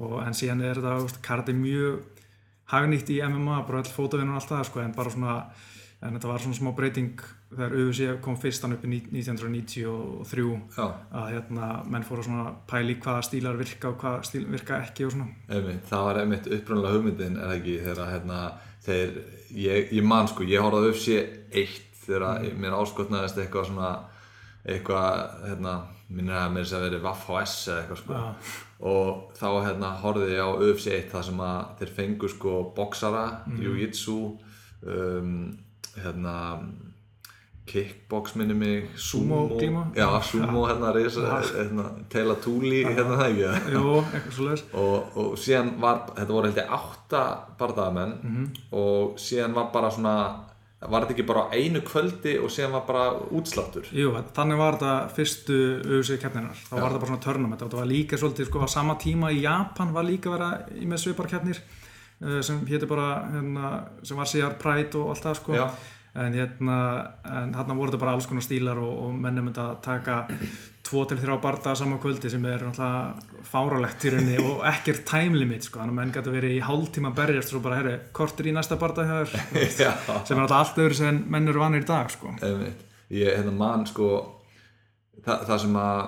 Og 0.00 0.16
en 0.22 0.38
síðan 0.38 0.64
er 0.64 0.80
þetta 0.80 1.24
karate 1.26 1.52
mjög 1.56 2.22
hagnýtt 2.72 3.10
í 3.12 3.20
MMA, 3.26 3.58
bara 3.66 3.82
all 3.82 3.92
fótavinnun 3.92 4.38
og 4.38 4.40
allt 4.40 4.54
það 4.54 4.66
sko. 4.70 4.80
En 4.80 4.94
bara 4.96 5.12
svona 5.12 5.36
en 6.02 6.16
þetta 6.16 6.30
var 6.30 6.42
svona 6.46 6.58
smá 6.58 6.72
breyting 6.76 7.20
þegar 7.52 7.76
UFC 7.76 8.08
kom 8.24 8.36
fyrstan 8.40 8.74
upp 8.76 8.84
í 8.86 8.98
1993 9.12 10.44
Já. 10.76 10.86
að 11.12 11.30
hérna 11.34 11.70
menn 11.90 12.06
fóru 12.06 12.24
svona 12.26 12.52
pæli 12.68 12.96
hvaða 13.02 13.24
stílar 13.28 13.58
virka 13.60 13.92
og 13.92 14.02
hvaða 14.02 14.26
stíl 14.28 14.44
virka 14.50 14.80
ekki 14.82 15.06
og 15.06 15.14
svona 15.14 15.28
einmitt, 15.48 15.86
Það 15.88 16.04
var 16.08 16.20
einmitt 16.22 16.48
uppröndilega 16.48 16.96
hugmyndin 16.96 17.40
er 17.40 17.56
ekki 17.56 17.78
þegar 17.84 18.12
hérna 18.12 18.42
þegar 18.86 19.16
ég, 19.54 19.92
ég 19.98 20.06
man 20.06 20.30
sko, 20.30 20.46
ég 20.48 20.64
horfaði 20.64 20.92
UFC 20.92 21.18
1 21.62 21.80
þegar 22.02 22.28
mm. 22.30 22.60
mér 22.62 22.78
áskotnaðist 22.80 23.40
eitthvað 23.42 23.68
svona 23.70 23.90
eitthvað 24.62 25.46
hérna, 25.48 25.74
minnir 26.12 26.38
að 26.38 26.54
mér 26.54 26.68
sé 26.68 26.78
að 26.78 26.86
veri 26.86 27.02
Vaff 27.02 27.26
HS 27.26 27.56
eða 27.68 27.82
eitthvað 27.82 28.00
sko 28.02 28.20
Já. 28.20 28.54
og 28.92 29.36
þá 29.38 29.48
hérna 29.66 29.90
horfið 30.02 30.32
ég 30.36 30.46
á 30.46 30.50
UFC 30.54 30.88
1 30.94 31.10
það 31.12 31.28
sem 31.28 31.44
að 31.48 31.60
þeir 31.80 31.92
fengu 31.98 32.30
sko 32.30 32.54
boksara, 32.76 33.26
mm. 33.50 33.60
jiu-jitsu 33.66 34.18
um 34.82 35.36
hérna 35.92 36.36
kickbox 37.66 38.34
minni 38.34 38.54
mig 38.54 38.88
sumo, 38.96 39.48
sumo 39.48 39.84
já 39.94 40.20
sumo 40.22 40.66
ja. 40.66 40.74
hérna, 40.74 40.92
reysa, 40.92 41.40
hérna 41.56 41.84
teila 42.10 42.34
túli 42.34 42.82
hérna 42.84 43.18
það 43.20 43.26
ekki? 43.28 43.76
Og, 44.74 45.16
og 45.16 45.36
síðan 45.38 45.74
var, 45.80 46.00
þetta 46.16 46.32
voru 46.32 46.50
held 46.50 46.62
ég 46.62 46.72
átta 46.78 47.26
barndagamenn 47.58 48.16
mm 48.22 48.32
-hmm. 48.36 48.64
og 48.78 49.18
síðan 49.18 49.54
var 49.54 49.70
bara 49.72 49.90
svona 49.90 50.16
var 50.90 51.02
þetta 51.02 51.14
ekki 51.14 51.26
bara 51.26 51.48
einu 51.52 51.80
kvöldi 51.80 52.38
og 52.42 52.50
síðan 52.50 52.72
var 52.72 52.82
bara 52.86 53.04
útsláttur? 53.30 53.86
Jú, 53.92 54.10
þannig 54.34 54.58
var 54.58 54.72
þetta 54.72 55.08
fyrstu 55.16 55.58
auðvitað 55.84 56.20
keppninar, 56.20 56.56
þá 56.70 56.76
já. 56.76 56.80
var 56.80 56.90
þetta 56.90 57.00
bara 57.00 57.12
svona 57.12 57.26
törnum 57.26 57.52
þetta 57.52 57.76
var 57.76 57.86
líka 57.86 58.16
svolítið, 58.16 58.46
sko 58.46 58.58
á 58.58 58.68
sama 58.68 58.94
tíma 58.94 59.30
í 59.30 59.40
Japan 59.42 59.92
var 59.92 60.04
líka 60.04 60.30
vera 60.30 60.66
með 60.82 60.96
sviparkeppnir 60.98 61.62
Eh, 62.22 62.38
sem 62.42 62.60
hétti 62.68 62.86
bara 62.86 63.08
hérna, 63.32 63.70
sem 64.06 64.16
var 64.16 64.28
síðar 64.30 64.54
Pride 64.60 64.98
og 65.00 65.10
allt 65.10 65.24
það 65.26 65.38
sko. 65.40 65.56
Já. 65.58 65.64
En 66.14 66.34
hérna 66.36 66.78
en 67.24 67.54
hérna 67.56 67.76
voru 67.76 67.90
þetta 67.90 68.02
bara 68.02 68.12
alls 68.16 68.28
konar 68.28 68.44
stílar 68.44 68.80
og, 68.82 68.92
og 69.06 69.14
mennum 69.16 69.48
þetta 69.48 69.64
að 69.70 69.78
taka 69.86 70.16
tvo 70.84 71.04
til 71.08 71.16
þrjá 71.22 71.38
barda 71.40 71.72
saman 71.78 72.00
kvöldi 72.02 72.30
sem 72.32 72.44
er 72.50 72.64
náttúrulega 72.66 73.44
fáralegt 73.48 74.04
í 74.04 74.12
rauninni 74.12 74.36
og 74.42 74.64
ekkert 74.68 75.06
time 75.08 75.38
limit 75.40 75.64
sko, 75.64 75.80
þannig 75.80 75.94
að 75.94 75.98
menn 76.00 76.14
getur 76.16 76.36
verið 76.36 76.56
í 76.58 76.62
hálftíma 76.66 77.14
berjast 77.16 77.56
og 77.56 77.64
bara, 77.64 77.80
herru, 77.80 77.94
kortur 78.12 78.50
í 78.50 78.52
næsta 78.52 78.76
barda 78.80 79.06
sem 79.08 79.88
er 79.88 79.96
náttúrulega 80.18 80.60
allt 80.60 80.82
öðru 80.84 80.98
sem 81.00 81.22
menn 81.32 81.48
eru 81.48 81.64
vanir 81.64 81.86
í 81.86 81.88
dag 81.88 82.12
sko. 82.12 82.34
Ég, 83.12 83.32
hérna 83.32 83.54
mann 83.56 83.86
sko 83.88 84.10
það, 85.24 85.46
það 85.48 85.58
sem 85.64 85.80
að 85.80 86.02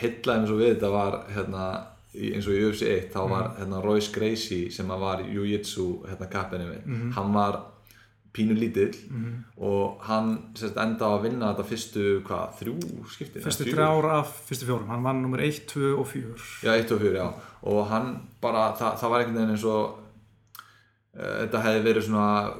heitlaði 0.00 0.40
mér 0.40 0.52
svo 0.52 0.60
við 0.60 0.74
þetta 0.74 0.92
var 0.94 1.18
hérna 1.34 1.66
eins 2.10 2.48
og 2.48 2.56
í 2.56 2.62
UFC 2.66 2.86
1 2.88 3.10
þá 3.12 3.20
var 3.20 3.44
mm. 3.44 3.58
hérna, 3.60 3.82
Royce 3.84 4.12
Gracie 4.14 4.70
sem 4.74 4.88
var 5.04 5.22
Jiu-Jitsu 5.26 5.86
hérna, 6.08 6.30
kappinni 6.30 6.66
við 6.66 6.80
mm 6.86 6.96
-hmm. 6.96 7.12
hann 7.18 7.34
var 7.34 7.60
pínu 8.32 8.54
lítill 8.54 8.94
mm 9.10 9.24
-hmm. 9.24 9.62
og 9.64 10.00
hann 10.06 10.38
sérst, 10.54 10.76
enda 10.78 11.04
að 11.04 11.22
vinna 11.22 11.52
þetta 11.52 11.68
fyrstu 11.68 12.04
hvað, 12.26 12.52
þrjú 12.60 12.76
skipti? 13.10 13.42
Fyrstu 13.42 13.64
þrjár 13.64 14.10
af 14.10 14.28
fyrstu 14.46 14.66
fjórum 14.66 14.88
hann 14.88 15.02
var 15.02 15.14
nummer 15.14 15.40
1, 15.40 15.66
2 15.66 15.98
og 15.98 16.06
4 16.06 16.22
Já, 16.62 16.72
1 16.78 16.92
og 16.92 17.00
4, 17.00 17.16
já 17.16 17.32
og 17.62 17.86
hann 17.90 18.28
bara, 18.40 18.74
það, 18.78 18.98
það 19.00 19.10
var 19.10 19.20
einhvern 19.20 19.36
veginn 19.36 19.50
eins 19.50 19.64
og 19.64 19.98
uh, 21.18 21.36
þetta 21.40 21.62
hefði 21.64 21.84
verið 21.84 22.06
svona 22.06 22.50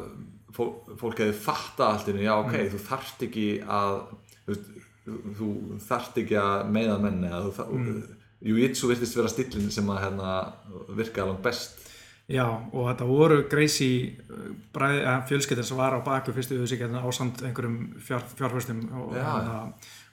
fólk, 0.53 0.95
fólk 1.01 1.19
hefði 1.19 1.33
fatta 1.33 1.85
allt 1.85 2.09
innu, 2.09 2.23
já 2.23 2.35
ok, 2.35 2.53
mm. 2.53 2.71
þú 2.75 2.81
þarft 2.89 3.23
ekki 3.29 3.49
að 3.65 4.01
þú, 4.47 4.57
þú 5.39 5.51
þarft 5.89 6.19
ekki 6.25 6.37
að 6.37 6.73
meða 6.77 6.99
menni 6.99 7.31
eða 7.31 7.45
þú 7.47 7.55
þarft 7.61 7.77
mm. 7.79 8.03
Jiu-Jitsu 8.41 8.89
virtist 8.89 9.17
vera 9.19 9.29
stillin 9.29 9.73
sem 9.73 9.89
að 9.93 10.03
hérna, 10.07 10.35
virka 10.97 11.23
alveg 11.23 11.43
best 11.45 11.80
Já, 12.31 12.45
og 12.47 12.85
þetta 12.87 13.07
voru 13.09 13.41
Gracie 13.51 14.13
fjölskyttir 15.27 15.67
sem 15.67 15.79
var 15.81 15.97
á 15.99 16.01
baku 16.07 16.35
fyrstu 16.35 16.55
auðvísikæðina 16.55 17.03
á 17.03 17.09
samt 17.11 17.43
einhverjum 17.43 17.97
fjár, 18.07 18.23
fjárfjörstum 18.39 18.85
og, 19.01 19.17
hérna, 19.17 19.57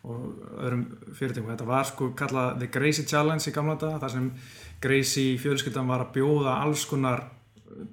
og 0.01 0.23
öðrum 0.58 0.86
fyrirtingum. 1.13 1.51
Þetta 1.53 1.67
var 1.69 1.86
sko 1.86 2.10
kallað 2.17 2.58
The 2.63 2.71
Gracie 2.73 3.06
Challenge 3.06 3.45
í 3.45 3.53
gamla 3.53 3.77
þetta, 3.77 4.01
þar 4.01 4.15
sem 4.15 4.32
Gracie 4.82 5.38
fjölskyttan 5.41 5.89
var 5.89 6.08
að 6.08 6.15
bjóða 6.17 6.58
alls 6.63 6.88
konar 6.89 7.27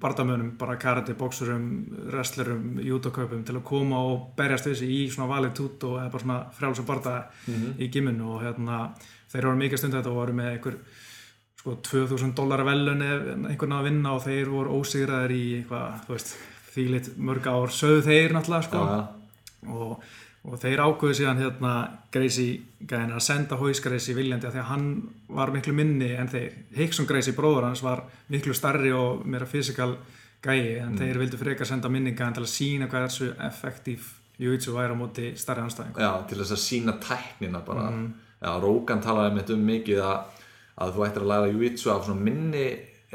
bardamönum, 0.01 0.55
bara 0.57 0.79
karate, 0.81 1.13
bóksurum, 1.13 1.85
wrestlerum, 2.09 2.79
judoköpum 2.81 3.43
til 3.45 3.59
að 3.59 3.65
koma 3.67 3.99
og 4.09 4.31
berjast 4.37 4.69
þessi 4.71 4.89
í 4.89 4.99
svona 5.11 5.29
valið 5.29 5.53
tút 5.59 5.85
og 5.85 5.99
eða 5.99 6.11
bara 6.13 6.23
svona 6.23 6.39
frjálsum 6.57 6.85
barda 6.85 7.15
mm 7.47 7.53
-hmm. 7.53 7.73
í 7.79 7.91
gimminu 7.93 8.31
og 8.35 8.41
hérna 8.41 8.89
þeir 9.31 9.45
voru 9.45 9.57
mikið 9.57 9.77
stund 9.77 9.93
þetta 9.93 10.09
og 10.09 10.15
voru 10.15 10.33
með 10.33 10.51
einhver 10.51 10.77
sko 11.65 11.79
2000 11.81 12.35
dólar 12.37 12.61
velun 12.61 13.01
einhvern 13.01 13.73
að 13.73 13.87
vinna 13.87 14.11
og 14.13 14.21
þeir 14.21 14.51
voru 14.53 14.75
ósigraðir 14.77 15.31
í 15.33 15.45
eitthvað, 15.63 15.95
þú 16.05 16.13
veist, 16.13 16.35
þýlit 16.75 17.07
mörg 17.17 17.47
ár 17.49 17.73
sögðu 17.73 18.03
þeir 18.05 18.35
náttúrulega 18.35 18.67
sko. 18.67 18.83
Ja. 18.85 18.99
og, 19.73 20.03
og 20.45 20.59
þeir 20.61 20.83
ágöðu 20.85 21.15
síðan 21.17 21.41
hérna 21.41 21.71
Greisi 22.13 22.49
gæðin 22.85 23.15
að 23.17 23.23
senda 23.25 23.57
Hóis-Greisi 23.57 24.13
viljandi 24.13 24.45
að 24.45 24.59
því 24.59 24.61
að 24.61 24.69
hann 24.69 24.91
var 25.39 25.53
miklu 25.55 25.73
minni 25.73 26.11
en 26.13 26.29
þeir. 26.29 26.59
Higgson 26.75 27.09
Greisi 27.09 27.33
bróður 27.33 27.71
hans 27.71 27.81
var 27.81 28.03
miklu 28.29 28.53
starri 28.53 28.93
og 28.93 29.25
meira 29.25 29.49
fysikal 29.49 29.95
gæi 30.45 30.77
en 30.83 30.93
mm. 30.93 30.99
þeir 31.01 31.21
vildu 31.23 31.41
frekar 31.41 31.65
senda 31.65 31.89
minninga 31.89 32.27
en 32.27 32.37
til 32.37 32.45
að 32.45 32.53
sína 32.53 32.91
hvað 32.91 33.07
er 33.07 33.15
svo 33.15 33.31
effektív 33.47 34.13
Júitsu 34.37 34.75
væri 34.75 34.93
á 34.93 34.97
móti 34.99 35.33
starri 35.39 35.63
anstæðing 35.63 35.97
Já, 35.97 36.11
til 36.29 36.37
þess 36.43 36.53
að 36.53 36.61
sína 36.61 36.97
tæknina 37.01 37.65
bara. 37.65 37.89
Mm. 37.89 38.07
Já, 38.43 38.51
Rógan 38.61 39.01
talaði 39.01 39.39
þetta 39.39 39.55
um 39.55 39.69
mikið 39.71 40.01
að, 40.05 40.34
að 40.81 40.95
þú 40.95 41.05
ættir 41.07 41.25
að 41.25 41.31
læra 41.31 41.51
júitsu 41.53 41.91
af 41.93 42.05
svona 42.05 42.25
minni 42.27 42.65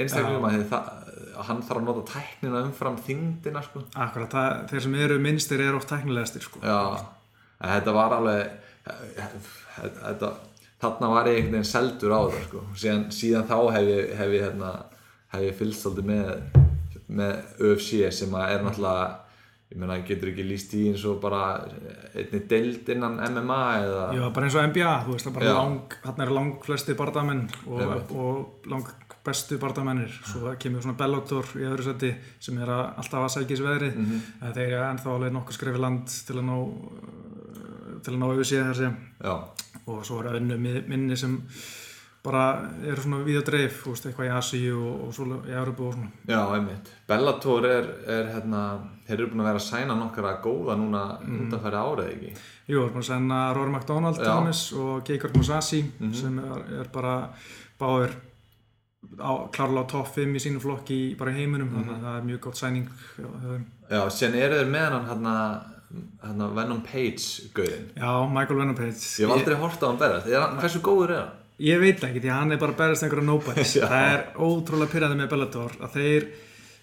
einstaklingum 0.01 0.46
að, 0.49 0.75
að 0.75 1.49
hann 1.51 1.64
þarf 1.66 1.81
að 1.81 1.88
nota 1.88 2.05
tæknina 2.14 2.62
umfram 2.66 3.01
þingdina 3.07 3.64
sko. 3.66 3.83
Akkurat, 4.01 4.37
það, 4.37 4.53
þeir 4.70 4.85
sem 4.87 4.96
eru 5.07 5.18
minnstir 5.23 5.64
eru 5.64 5.81
oft 5.81 5.90
tæknilegastir 5.92 6.46
sko. 6.46 6.62
Já, 6.64 6.81
þetta 7.61 7.96
var 7.96 8.16
alveg 8.16 8.57
þetta, 9.77 10.33
þarna 10.81 11.12
var 11.12 11.29
ég 11.29 11.40
einhvern 11.40 11.59
veginn 11.59 11.68
seldur 11.68 12.16
á 12.16 12.20
það 12.23 12.46
sko. 12.49 12.64
síðan, 12.85 13.05
síðan 13.14 13.51
þá 13.51 13.59
hef 13.77 13.92
ég 13.92 14.16
hef 14.20 14.35
ég, 14.37 14.46
hérna, 14.49 14.73
ég 15.44 15.61
fylgst 15.61 15.90
alltaf 15.90 16.09
með 16.09 16.61
með 17.11 17.64
UFC 17.66 18.07
sem 18.14 18.35
að 18.38 18.55
er 18.55 18.64
náttúrulega 18.64 19.07
ég 19.71 19.79
meina, 19.79 20.01
getur 20.07 20.33
ekki 20.33 20.47
líst 20.47 20.73
í 20.75 20.87
eins 20.91 21.05
og 21.07 21.21
bara 21.23 21.43
einni 22.15 22.41
deild 22.51 22.89
innan 22.91 23.21
MMA 23.23 23.61
eða... 23.85 24.09
Já, 24.19 24.25
bara 24.35 24.49
eins 24.49 24.57
og 24.59 24.67
NBA, 24.73 24.95
þú 25.07 25.15
veist, 25.15 25.29
það 25.29 25.47
er 25.47 25.55
lang, 25.61 25.95
hann 26.09 26.25
er 26.25 26.35
lang 26.35 26.57
flesti 26.65 26.97
bardamenn 26.99 27.45
og, 27.71 28.11
og 28.11 28.69
lang 28.71 28.91
bestu 29.25 29.59
bardamennir, 29.61 30.13
svo 30.25 30.55
kemur 30.59 30.83
svona 30.83 30.99
Bellator 30.99 31.49
í 31.61 31.67
öðru 31.69 31.87
seti 31.91 32.11
sem 32.41 32.59
er 32.63 32.73
að 32.73 32.85
alltaf 33.03 33.27
að 33.27 33.33
sækja 33.35 33.47
í 33.47 33.51
þessu 33.53 33.67
veðri, 33.67 33.91
mm 33.91 34.07
-hmm. 34.07 34.29
en 34.47 34.55
þeir 34.57 34.73
er 34.73 34.85
ennþá 34.87 35.11
alveg 35.15 35.35
nokkuð 35.35 35.59
skrifið 35.59 35.85
land 35.85 36.15
til 36.27 36.39
að 36.39 36.47
ná 36.49 36.57
til 38.01 38.15
að 38.15 38.19
ná 38.19 38.27
auðvitsið 38.31 38.65
þar 38.65 38.79
sem 38.81 38.97
og 39.91 40.05
svo 40.07 40.21
er 40.23 40.33
öðnu 40.35 40.57
minni 40.89 41.17
sem 41.17 41.37
bara 42.25 42.45
eru 42.85 43.01
svona 43.01 43.23
við 43.25 43.39
að 43.41 43.47
dreif 43.49 43.77
eitthvað 43.89 44.27
í 44.29 44.33
Asíu 44.37 44.77
og, 44.77 45.05
og 45.07 45.13
svo 45.17 45.39
í 45.49 45.55
Európu 45.57 45.87
og 45.89 45.95
svona 45.97 46.11
Já, 46.29 46.41
einmitt. 46.57 46.91
Bellator 47.09 47.69
er, 47.69 47.89
er 48.13 48.29
hérna, 48.35 48.65
þeir 49.07 49.17
eru 49.17 49.29
búin 49.31 49.45
að 49.45 49.49
vera 49.51 49.63
að 49.63 49.69
sæna 49.69 49.97
nokkara 49.97 50.35
góða 50.45 50.77
núna 50.81 51.05
mm. 51.23 51.39
út 51.47 51.57
að 51.57 51.65
færa 51.65 51.85
árið 51.89 52.11
ekki 52.11 52.33
Jú, 52.35 52.43
þeir 52.67 52.83
eru 52.83 52.91
búin 52.93 53.05
að 53.05 53.09
sæna 53.09 53.41
Rory 53.57 53.73
McDonald 53.73 54.21
Thomas, 54.21 54.65
og 54.77 55.01
Geikard 55.09 55.41
Musashi 55.41 55.83
mm 55.87 56.11
-hmm. 56.11 56.21
sem 56.21 56.39
er, 56.45 56.63
er 56.83 56.93
bara 56.93 57.17
báður 57.81 58.17
á, 59.17 59.33
klarlega 59.49 59.87
á 59.89 59.93
topp 59.97 60.15
5 60.15 60.37
í 60.37 60.45
sínu 60.45 60.61
flokki 60.61 61.01
bara 61.19 61.33
í 61.33 61.41
heiminum, 61.41 61.69
mm 61.69 61.75
-hmm. 61.75 61.85
þannig 61.89 61.97
að 61.97 62.05
það 62.05 62.19
er 62.19 62.29
mjög 62.29 62.41
gótt 62.41 62.57
sæning 62.57 62.89
Já, 63.91 64.11
sen 64.11 64.35
eru 64.35 64.55
þeir 64.55 64.71
með 64.71 64.91
hann 64.93 65.09
hérna 65.09 65.37
hérna 66.23 66.55
Venom 66.55 66.83
Page 66.83 67.51
gauðin 67.55 67.91
Já, 67.97 68.29
Michael 68.29 68.59
Venom 68.59 68.77
Page 68.77 69.01
Ég 69.19 69.27
hef 69.27 69.31
aldrei 69.31 69.57
hort 69.57 69.83
á 69.83 69.87
hann 69.89 69.99
berast, 69.99 70.27
hversu 70.61 70.81
góður 70.85 71.11
er 71.11 71.21
hann? 71.25 71.39
Ég 71.61 71.83
veit 71.83 72.05
ekki, 72.07 72.23
því 72.23 72.31
að 72.31 72.38
hann 72.38 72.55
er 72.55 72.62
bara 72.62 72.79
berast 72.79 73.05
einhverja 73.05 73.27
nobodies 73.27 73.75
það 73.83 74.07
er 74.14 74.23
ótrúlega 74.40 74.94
pyrraði 74.94 75.18
með 75.18 75.35
Bellator 75.35 75.77
að 75.81 75.99
þeir, 75.99 76.31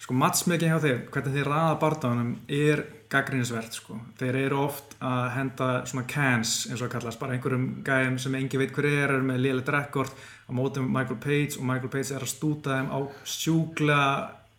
sko 0.03 0.19
matchmaking 0.21 0.73
hjá 0.73 0.83
þeir 0.83 1.01
hvernig 1.13 1.37
þeir 1.39 1.51
raða 1.51 1.79
barndagunum 1.81 2.35
er 2.59 2.85
gaggrínisvert, 3.11 3.77
sko. 3.77 3.97
Þeir 4.19 4.37
eru 4.41 4.57
oft 4.65 4.97
að 4.99 5.29
henda 5.37 5.67
svona 5.87 6.07
cans 6.11 6.55
eins 6.67 6.81
og 6.81 6.89
að 6.89 6.95
kallast, 6.97 7.19
bara 7.21 7.37
einhverjum 7.37 7.67
gæðum 7.87 8.17
sem 8.19 8.35
engi 8.35 8.59
veit 8.59 8.73
hver 8.75 8.89
er, 8.89 9.13
er 9.15 9.23
með 9.23 9.45
liðlegt 9.45 9.71
rekord 9.71 10.11
á 10.11 10.51
mótum 10.55 10.89
Michael 10.91 11.21
Page 11.23 11.55
og 11.55 11.69
Michael 11.69 11.93
Page 11.93 12.11
er 12.17 12.25
að 12.25 12.33
stúta 12.33 12.75
þeim 12.75 12.91
á 12.91 12.99
sjúkla 13.23 14.01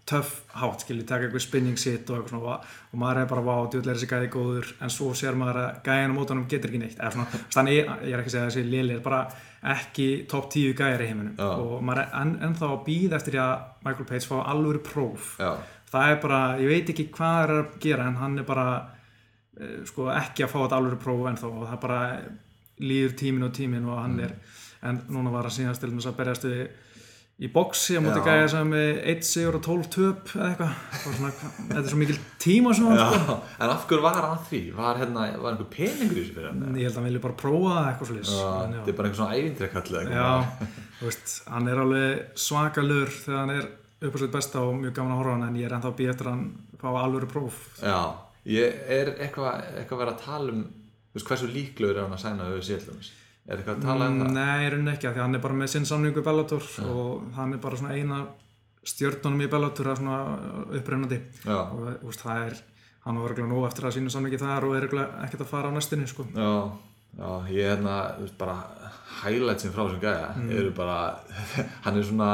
töff 0.08 0.38
hátt, 0.56 0.86
skiljið, 0.86 1.04
taka 1.10 1.26
eitthvað 1.26 1.44
spinning 1.44 1.80
sit 1.80 2.08
og 2.08 2.22
eitthvað 2.22 2.32
svona 2.32 2.54
og 2.88 3.00
maður 3.02 3.20
er 3.20 3.28
bara 3.28 3.44
vá, 3.44 3.54
djúðlega 3.68 3.92
er 3.92 3.98
þessi 3.98 4.08
gæði 4.08 4.30
góður 4.32 4.70
en 4.80 4.92
svo 4.94 5.10
sér 5.18 5.36
maður 5.36 5.60
að 5.60 5.82
gæðin 5.84 6.14
á 6.14 6.18
mótunum 6.18 6.46
getur 6.48 6.72
ekki 6.72 6.80
neitt. 6.80 6.96
Eða 6.96 7.10
svona, 7.12 7.42
þannig 7.52 7.76
ég, 7.76 7.90
er 8.08 8.22
ekki 8.22 8.32
að 8.32 8.36
segja 8.38 8.46
þessi 8.48 8.96
er 8.96 9.02
bara 9.04 9.20
ekki 9.58 10.08
top 10.30 10.46
10 10.52 10.76
gæðir 10.78 11.02
í 11.02 11.08
heiminum 11.10 11.38
Já. 11.38 11.48
og 11.50 11.80
maður 11.82 12.04
er 12.04 12.12
en, 12.20 12.34
ennþá 12.46 12.68
að 12.70 12.84
býða 12.86 13.18
eftir 13.18 13.38
að 13.42 13.54
Michael 13.86 14.06
Page 14.06 14.28
fá 14.30 14.36
alveg 14.52 14.84
próf 14.86 15.32
Já. 15.40 15.50
það 15.90 16.12
er 16.12 16.20
bara, 16.22 16.42
ég 16.62 16.70
veit 16.70 16.92
ekki 16.92 17.08
hvað 17.16 17.38
er 17.42 17.54
að 17.56 17.72
gera 17.82 18.06
en 18.06 18.20
hann 18.20 18.38
er 18.38 18.46
bara 18.46 18.66
eh, 19.58 19.80
sko 19.88 20.06
ekki 20.14 20.46
að 20.46 20.52
fá 20.52 20.58
þetta 20.60 20.78
alveg 20.78 21.02
próf 21.02 21.26
ennþá 21.32 21.50
og 21.50 21.64
það 21.66 21.80
bara 21.86 22.02
líður 22.78 23.16
tímin 23.18 23.48
og 23.48 23.56
tímin 23.58 23.88
og 23.88 23.98
hann 23.98 24.14
mm. 24.14 24.28
er, 24.28 24.36
en 24.86 25.02
núna 25.10 25.34
var 25.34 25.48
að 25.48 25.56
síðast 25.58 25.82
til 25.82 25.90
þess 25.96 26.12
að 26.12 26.20
berjast 26.20 26.46
við 26.46 26.62
í 27.38 27.48
boksi 27.54 27.94
á 27.94 28.02
móti 28.02 28.18
gæja 28.26 28.48
sem 28.50 28.70
með 28.72 28.96
1 29.12 29.26
sigur 29.28 29.56
og 29.60 29.62
12 29.62 29.90
töp 29.94 30.30
eða 30.34 30.48
eitthvað 30.48 31.18
þetta 31.68 31.82
er 31.84 31.90
svo 31.92 31.98
mikil 32.00 32.16
tíma 32.42 32.72
svona 32.74 33.04
sko. 33.12 33.36
en 33.62 33.74
af 33.74 33.84
hverju 33.86 34.02
var 34.02 34.18
hann 34.24 34.40
því? 34.48 34.62
var, 34.74 34.98
hérna, 34.98 35.26
var 35.38 35.52
einhver 35.54 35.68
peningur 35.70 36.18
í 36.18 36.24
þessu 36.24 36.34
fyrir 36.34 36.48
hann? 36.50 36.64
ég 36.74 36.88
held 36.88 36.96
að 36.96 36.98
hann 36.98 37.06
vilja 37.06 37.22
bara 37.28 37.36
prófa 37.42 37.76
eitthvað 37.84 38.10
slúðis 38.10 38.32
þetta 38.34 38.90
er 38.90 38.98
bara 38.98 39.10
einhver 39.10 39.20
svona 39.20 39.38
ævintrekall 39.38 39.92
hann 41.54 41.70
er 41.70 41.82
alveg 41.84 42.40
svakalur 42.48 43.14
þegar 43.20 43.40
hann 43.44 43.54
er 43.54 43.70
upp 43.98 44.14
á 44.14 44.18
sitt 44.18 44.34
besta 44.34 44.64
og 44.66 44.74
mjög 44.82 44.98
gaman 44.98 45.14
að 45.14 45.22
horfa 45.22 45.36
hann 45.36 45.46
en 45.46 45.60
ég 45.62 45.68
er 45.68 45.76
ennþá 45.78 45.94
að 45.94 46.26
hann 46.32 46.44
fá 46.82 46.90
alvöru 46.90 47.30
próf 47.30 47.62
já, 47.78 48.00
ég 48.50 48.82
er 48.98 49.14
eitthvað 49.14 49.62
eitthvað 49.78 50.02
verið 50.02 50.12
að 50.16 50.26
tala 50.26 50.52
um 50.56 50.66
veist, 51.14 51.30
hversu 51.30 51.54
líklegur 51.54 51.96
er 51.96 52.06
hann 52.08 52.18
að 52.18 52.24
sæna 52.26 52.50
auðvitað 52.50 53.14
Er 53.48 53.56
eitthvað 53.56 53.78
að 53.78 53.86
tala 53.86 54.08
um 54.10 54.18
það? 54.20 54.32
Nei, 54.36 54.64
er 54.66 54.74
hann 54.76 54.90
ekki, 54.92 55.08
því 55.08 55.22
hann 55.24 55.38
er 55.38 55.42
bara 55.44 55.56
með 55.56 55.70
sinn 55.72 55.86
samningu 55.88 56.20
í 56.20 56.24
Bellator 56.26 56.66
ja. 56.68 56.88
og 56.92 57.30
hann 57.38 57.54
er 57.56 57.62
bara 57.62 57.78
svona 57.80 57.94
eina 57.96 58.18
stjórnunum 58.88 59.44
í 59.44 59.48
Bellator 59.52 59.88
að 59.88 60.02
svona 60.02 60.18
upprennandi 60.76 61.20
ja. 61.46 61.62
og 61.64 62.04
úst, 62.10 62.24
það 62.24 62.42
er, 62.50 62.58
hann 63.06 63.20
var 63.22 63.32
verið 63.32 63.48
nóg 63.48 63.64
eftir 63.70 63.88
að 63.88 63.96
sína 63.96 64.12
samningi 64.12 64.40
þar 64.42 64.68
og 64.68 64.76
er 64.76 64.88
ekkert 64.90 65.46
að 65.46 65.50
fara 65.54 65.72
á 65.72 65.76
næstinni 65.76 66.08
sko. 66.10 66.28
Já, 66.36 66.52
já, 67.16 67.30
ég 67.48 67.64
er 67.64 67.72
hérna, 67.72 67.96
bara 68.40 68.58
highlightsin 69.22 69.72
frá 69.72 69.86
þessum 69.86 70.04
gæja, 70.04 70.28
mm. 70.36 70.54
eru 70.60 70.74
bara, 70.76 70.98
hann 71.86 72.00
er 72.02 72.08
svona 72.10 72.32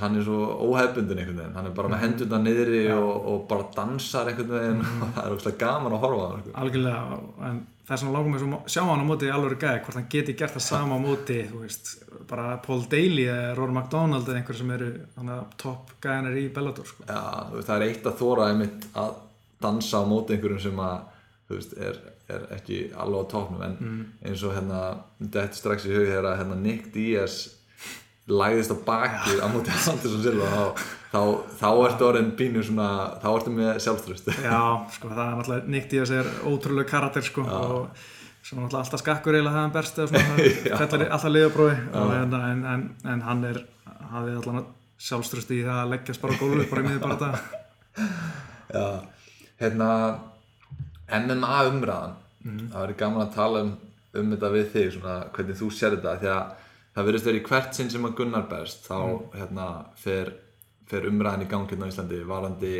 hann 0.00 0.16
er 0.16 0.24
svo 0.26 0.38
óhefbundin 0.68 1.20
einhvern 1.20 1.40
veginn 1.42 1.58
hann 1.58 1.68
er 1.68 1.74
bara 1.76 1.90
með 1.90 1.98
mhm. 1.98 2.06
hendurna 2.06 2.40
niðri 2.42 2.82
ja. 2.86 2.96
og, 2.96 3.28
og 3.32 3.44
bara 3.50 3.68
dansar 3.76 4.30
einhvern 4.30 4.54
veginn 4.56 4.80
mm. 4.80 5.04
og 5.04 5.12
það 5.16 5.26
er 5.26 5.36
ógslag 5.36 5.58
gaman 5.60 5.96
að 5.96 6.04
horfa 6.06 6.22
á 6.22 6.28
hann 6.30 6.44
sko. 6.44 6.54
algjörlega, 6.62 7.18
en 7.48 7.60
það 7.82 7.94
er 7.96 8.02
svona 8.02 8.14
lágum 8.16 8.36
að 8.38 8.72
sjá 8.72 8.82
hann 8.88 9.04
á 9.04 9.06
móti 9.10 9.30
alveg 9.34 9.58
gæði, 9.60 9.82
hvort 9.84 9.98
hann 9.98 10.08
geti 10.14 10.36
gert 10.38 10.56
það 10.56 10.64
sama 10.68 10.96
á 10.96 11.00
móti, 11.02 11.38
þú 11.50 11.62
veist, 11.64 11.92
bara 12.30 12.46
Paul 12.64 12.84
Daly 12.92 13.26
eða 13.26 13.54
Rory 13.58 13.76
McDonald 13.76 14.28
eða 14.28 14.40
einhver 14.40 14.58
sem 14.58 14.74
eru 14.76 14.90
topp 15.60 15.96
gæðinir 16.04 16.38
í 16.40 16.46
Bellator 16.54 16.88
sko. 16.88 17.06
Já, 17.08 17.22
það 17.58 17.74
er 17.76 17.86
eitt 17.88 18.08
að 18.08 18.20
þóra 18.22 18.48
einmitt 18.52 18.86
að 19.02 19.16
dansa 19.62 20.02
á 20.02 20.04
móti 20.08 20.36
einhverjum 20.36 20.62
sem 20.62 20.82
að 20.82 21.00
þú 21.48 21.58
veist, 21.58 21.74
er, 21.88 21.98
er 22.32 22.46
ekki 22.56 22.78
alveg 22.96 23.26
á 23.26 23.32
toppnum 23.34 23.66
en 23.66 23.74
mm. 23.80 24.04
eins 24.28 24.46
og 24.46 24.54
hérna, 24.56 24.84
þetta 25.20 25.58
strax 25.58 25.88
í 25.90 25.96
hug 25.96 26.12
hérna 26.14 26.56
Nick 26.58 26.92
Diaz 26.94 27.42
læðist 28.30 28.70
á 28.70 28.76
bakið 28.86 29.40
á 29.42 29.46
móti 29.50 29.72
Andersson 29.74 30.22
Silva 30.22 30.48
þá, 30.52 30.82
þá, 31.10 31.20
þá 31.58 31.68
ertu 31.88 32.06
orðin 32.06 32.32
bínu 32.38 32.62
svona, 32.66 32.88
þá 33.22 33.28
ertu 33.32 33.54
með 33.56 33.70
sjálfströst 33.82 34.30
Já, 34.36 34.60
sko 34.94 35.10
það 35.10 35.22
er 35.24 35.38
náttúrulega 35.40 35.72
nýtt 35.74 35.96
í 35.96 36.02
að 36.02 36.10
segja 36.12 36.34
ótrúlega 36.46 36.90
karakter 36.92 37.26
sko 37.26 37.46
Já. 37.48 37.56
og 37.58 38.04
svona 38.46 38.68
náttúrulega 38.68 38.84
alltaf 38.84 39.02
skakkur 39.02 39.38
eiginlega 39.38 39.56
það 39.58 39.66
er 39.66 39.74
berst 39.78 39.98
eða 39.98 40.12
svona, 40.12 40.46
þetta 40.84 41.00
er 41.00 41.04
alltaf 41.08 41.34
liðabrói 41.34 41.74
en, 41.74 42.38
en, 42.38 42.64
en, 42.76 42.86
en 43.14 43.26
hann 43.26 43.44
er 43.50 43.60
hafið 44.12 44.38
alltaf 44.38 44.70
sjálfströst 45.02 45.50
í 45.56 45.62
það 45.66 45.82
að 45.82 45.92
leggjast 45.96 46.22
bara 46.22 46.38
gólu 46.38 46.68
bara 46.70 46.84
í 46.84 46.90
miður 46.90 47.04
bara 47.08 47.18
þetta 47.18 47.60
Já, 48.72 48.86
hérna 49.60 49.88
MMA 51.12 51.56
umræðan. 51.68 52.14
Mm. 52.42 52.62
það 52.72 52.80
verður 52.80 52.98
gaman 53.02 53.22
að 53.26 53.34
tala 53.36 53.60
um, 53.66 53.74
um 54.18 54.30
þetta 54.32 54.48
við 54.54 54.70
þig 54.72 54.86
svona 54.96 55.16
hvernig 55.34 55.58
þú 55.58 55.66
sér 55.74 55.96
þetta 55.98 56.14
því 56.22 56.30
að 56.32 56.60
það 56.92 57.08
verðist 57.08 57.28
verið 57.28 57.46
hvert 57.48 57.78
sinn 57.78 57.92
sem 57.92 58.08
að 58.08 58.16
Gunnar 58.20 58.48
berst 58.50 58.86
þá 58.88 58.98
mm. 58.98 59.24
hérna, 59.38 59.68
fer, 60.02 60.34
fer 60.90 61.08
umræðin 61.08 61.46
í 61.46 61.50
gangi 61.52 61.72
hérna 61.72 61.88
á 61.88 61.92
Íslandi 61.92 62.20
varandi 62.28 62.74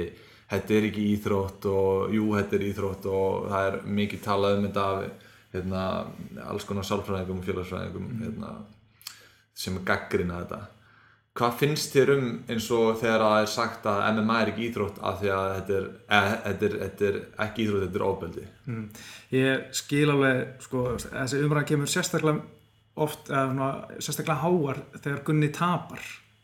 þetta 0.53 0.77
er 0.77 0.89
ekki 0.91 1.09
íþrótt 1.15 1.71
og 1.73 2.13
jú 2.17 2.29
þetta 2.37 2.59
er 2.59 2.67
íþrótt 2.69 3.09
og 3.13 3.49
það 3.53 3.71
er 3.71 3.81
mikið 4.01 4.25
talað 4.27 4.59
um 4.59 4.69
þetta 4.69 4.85
af 4.91 5.33
hérna, 5.53 5.87
alls 6.49 6.69
konar 6.69 6.89
sálfræðingum 6.89 7.41
og 7.41 7.49
félagsfræðingum 7.49 8.07
mm. 8.11 8.23
hérna, 8.27 8.55
sem 9.65 9.77
er 9.81 9.89
gaggrina 9.89 10.45
þetta 10.45 10.63
hvað 11.39 11.55
finnst 11.63 11.95
þér 11.97 12.11
um 12.13 12.25
eins 12.53 12.67
og 12.77 12.99
þegar 13.01 13.23
það 13.25 13.43
er 13.43 13.51
sagt 13.55 13.87
að 13.89 14.03
MMA 14.19 14.41
er 14.43 14.51
ekki 14.53 14.67
íþrótt 14.69 14.99
af 15.01 15.21
því 15.23 15.31
að 15.33 15.53
þetta 15.57 15.77
er, 15.79 15.87
e, 16.05 16.19
þetta 16.47 16.67
er, 16.67 16.75
þetta 16.83 17.07
er 17.09 17.21
ekki 17.47 17.65
íþrótt, 17.65 17.85
þetta 17.87 18.01
er 18.01 18.05
ofbeldi 18.09 18.49
mm. 18.69 18.83
Ég 19.33 19.63
skil 19.79 20.09
alveg 20.13 20.43
sko, 20.67 20.83
þessi 21.07 21.41
umræðin 21.47 21.71
kemur 21.71 21.93
sérstaklega 21.93 22.43
oft, 23.01 23.31
eða 23.33 23.71
sérstaklega 23.99 24.43
háar 24.43 24.83
þegar 24.99 25.25
Gunni 25.27 25.49
tapar. 25.55 26.03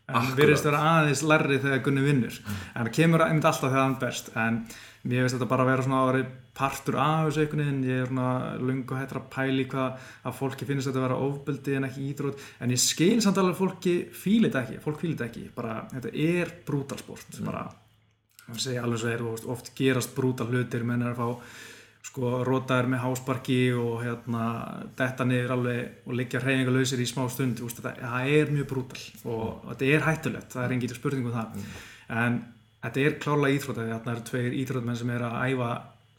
En 0.09 0.31
virðist 0.33 0.65
vera 0.65 0.81
aðeins 0.95 1.21
lærri 1.29 1.59
þegar 1.61 1.83
Gunni 1.85 2.03
vinnur. 2.07 2.37
Mm. 2.41 2.61
en 2.75 2.87
það 2.87 2.95
kemur 2.97 3.25
einmitt 3.27 3.49
alltaf 3.49 3.69
þegar 3.69 3.83
hann 3.85 3.99
berst. 4.01 4.31
En 4.41 4.61
mér 5.05 5.25
finnst 5.25 5.37
þetta 5.37 5.49
bara 5.51 5.67
að 5.67 5.71
vera 5.73 5.85
svona 5.85 5.99
að 6.01 6.09
vera 6.09 6.29
partur 6.59 6.97
af 7.03 7.27
þessu 7.27 7.43
einhvern 7.43 7.63
veginn. 7.65 7.83
Ég 7.85 8.01
er 8.03 8.09
svona 8.09 8.31
lung 8.63 8.81
og 8.87 8.97
hættra 8.97 9.23
pæli 9.35 9.67
hvað 9.69 10.07
að 10.25 10.39
fólki 10.39 10.69
finnst 10.69 10.89
þetta 10.89 11.03
að 11.03 11.07
vera 11.07 11.21
ofbeldi 11.27 11.77
en 11.77 11.89
ekki 11.91 12.07
ídrót 12.09 12.47
en 12.65 12.73
ég 12.73 12.83
skil 12.83 13.19
samt 13.25 13.43
alveg 13.43 13.55
að 13.55 13.61
fólki 13.61 13.95
fílit 14.17 14.57
ekki, 14.63 14.81
fólk 14.85 15.03
fílit 15.05 15.25
ekki. 15.29 15.45
Bara, 15.55 15.83
þetta 15.93 16.15
er 16.25 16.55
brútalsport 16.67 17.37
mm. 17.37 17.51
bara, 17.51 17.67
það 18.47 18.63
segja 18.65 18.87
alveg 18.89 19.05
svo 19.05 19.13
er 19.13 19.27
oft 19.57 19.75
gerast 19.77 20.17
brútal 20.17 20.49
hlutir. 20.49 20.89
Menn 20.89 21.05
er 21.05 21.13
að 21.13 21.21
fá 21.21 21.29
sko 22.07 22.43
rótaður 22.47 22.89
með 22.93 23.03
hásparki 23.05 23.59
og 23.77 24.03
hérna 24.05 24.45
detta 24.99 25.27
niður 25.29 25.55
alveg 25.57 26.07
og 26.07 26.17
liggja 26.19 26.41
hreyfingalöysir 26.43 27.03
í 27.03 27.09
smá 27.09 27.25
stund 27.33 27.61
úst, 27.65 27.83
þetta, 27.83 27.95
það 28.01 28.33
er 28.39 28.53
mjög 28.55 28.71
brútal 28.71 29.03
og 29.25 29.45
mm. 29.49 29.69
þetta 29.73 29.91
er 29.93 30.07
hættulegt, 30.07 30.51
það 30.55 30.65
er 30.65 30.75
engin 30.77 30.97
spurning 30.97 31.29
um 31.29 31.37
það 31.37 31.59
mm. 31.59 31.77
en 32.23 32.41
þetta 32.87 33.05
er 33.05 33.21
klála 33.25 33.53
íþrótt 33.55 33.81
þetta 33.83 34.13
eru 34.15 34.27
tveir 34.31 34.59
íþróttmenn 34.63 35.01
sem 35.03 35.15
er 35.15 35.27
að 35.29 35.39
æfa 35.53 35.71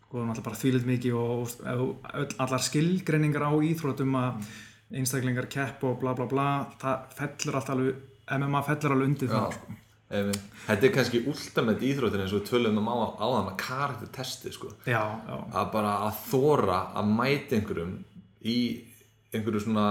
sko 0.09 0.23
náttúrulega 0.25 0.47
bara 0.49 0.61
þvílitt 0.63 0.89
mikið 0.89 1.19
og, 1.19 1.57
og 1.73 2.39
allar 2.45 2.65
skilgreiningar 2.65 3.45
á 3.49 3.53
íþróttum 3.71 4.17
að 4.19 4.31
mm. 4.31 4.55
einstaklingar 5.01 5.49
kepp 5.51 5.85
og 5.89 5.99
bla 6.03 6.15
bla 6.17 6.29
bla 6.29 6.49
það 6.81 7.13
fellur 7.21 7.61
alltaf 7.61 7.77
alveg 7.77 8.07
MMA 8.39 8.65
fellur 8.67 8.97
alveg 8.97 9.13
undir 9.13 9.31
það 9.31 9.55
sko 9.57 9.78
Þetta 10.09 10.87
er 10.87 10.93
kannski 10.93 11.19
ultimate 11.29 11.85
íþróttir 11.85 12.23
eins 12.23 12.31
og 12.33 12.41
við 12.41 12.47
tölum 12.49 12.79
um 12.81 12.87
á, 12.89 12.97
á 13.21 13.25
það 13.29 13.43
með 13.45 13.57
karaktertesti 13.61 14.53
sko. 14.55 14.71
já, 14.85 15.03
já. 15.05 15.35
að 15.53 15.67
bara 15.75 15.91
að 16.07 16.23
þóra 16.31 16.79
að 16.97 17.11
mæta 17.13 17.59
einhverjum 17.59 17.91
í 18.41 18.57
einhverju 19.29 19.61
svona 19.67 19.89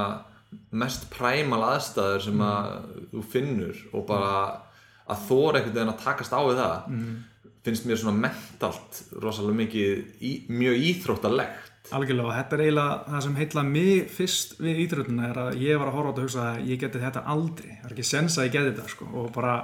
mest 0.81 1.07
præmal 1.13 1.61
aðstæður 1.69 2.25
sem 2.25 2.43
að 2.43 2.69
mm. 2.73 3.07
þú 3.13 3.25
finnur 3.33 3.83
og 3.93 4.07
bara 4.09 4.33
að 5.09 5.25
þóra 5.29 5.61
einhvern 5.61 5.77
veginn 5.77 5.93
að 5.93 6.05
takast 6.05 6.35
á 6.35 6.41
við 6.41 6.61
það 6.61 6.89
mm. 6.93 7.13
finnst 7.69 7.89
mér 7.89 8.01
svona 8.01 8.23
mentalt 8.25 9.03
rosalega 9.23 9.61
mikið 9.63 10.25
í, 10.25 10.33
mjög 10.51 10.87
íþróttalegt 10.93 11.75
Algjörlega 11.95 12.29
og 12.29 12.35
þetta 12.37 12.57
er 12.57 12.63
eiginlega 12.67 12.97
það 13.13 13.23
sem 13.25 13.37
heitla 13.39 13.63
mig 13.65 14.11
fyrst 14.13 14.59
við 14.61 14.81
íþrótuna 14.83 15.29
er 15.31 15.39
að 15.45 15.63
ég 15.63 15.79
var 15.81 15.89
að 15.89 15.95
horfa 15.97 16.11
á 16.11 16.13
þetta 16.13 16.25
og 16.25 16.27
hugsa 16.27 16.49
að 16.49 16.73
ég 16.73 16.83
geti 16.83 17.05
þetta 17.05 17.23
aldrei 17.35 17.71
það 17.71 17.87
er 17.87 17.95
ekki 17.95 18.09
sens 18.09 18.37
að 18.37 18.49
ég 18.49 18.57
geti 18.57 18.73
þetta 18.73 18.93
sko 18.97 19.09
og 19.15 19.31
bara 19.37 19.55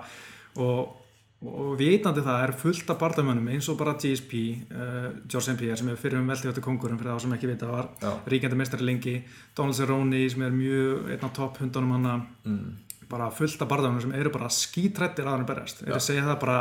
og 0.56 1.00
og 1.44 1.74
vitandi 1.76 2.22
það 2.24 2.42
er 2.42 2.52
fullt 2.56 2.90
af 2.94 2.98
bardamönnum 3.00 3.50
eins 3.52 3.66
og 3.68 3.76
bara 3.76 3.96
GSP 4.00 4.32
uh, 4.72 5.10
George 5.28 5.44
St. 5.44 5.56
Pierre 5.60 5.76
sem 5.76 5.90
er 5.92 5.98
fyrir 6.00 6.20
um 6.20 6.30
veltíðvættu 6.30 6.62
kongurum 6.64 6.98
fyrir 7.00 7.12
það 7.12 7.24
sem 7.24 7.34
ekki 7.36 7.50
vita 7.50 7.68
var 7.68 7.90
Já. 8.00 8.12
ríkjandi 8.32 8.56
mestari 8.56 8.86
lengi 8.88 9.14
Donald 9.56 9.76
Cerrone 9.76 10.22
sem 10.30 10.46
er 10.46 10.54
mjög 10.54 11.10
einn 11.12 11.26
af 11.28 11.34
topp 11.36 11.60
hundunum 11.60 11.92
hann 11.98 12.24
mm. 12.44 12.70
bara 13.10 13.30
fullt 13.30 13.60
af 13.60 13.68
bardamönnum 13.68 14.06
sem 14.06 14.16
eru 14.16 14.32
bara 14.32 14.48
skítrættir 14.48 15.28
að 15.28 15.36
hann 15.36 15.48
berjast 15.50 15.84
er 15.84 15.98
að 15.98 16.06
segja 16.06 16.24
það 16.30 16.40
bara 16.46 16.58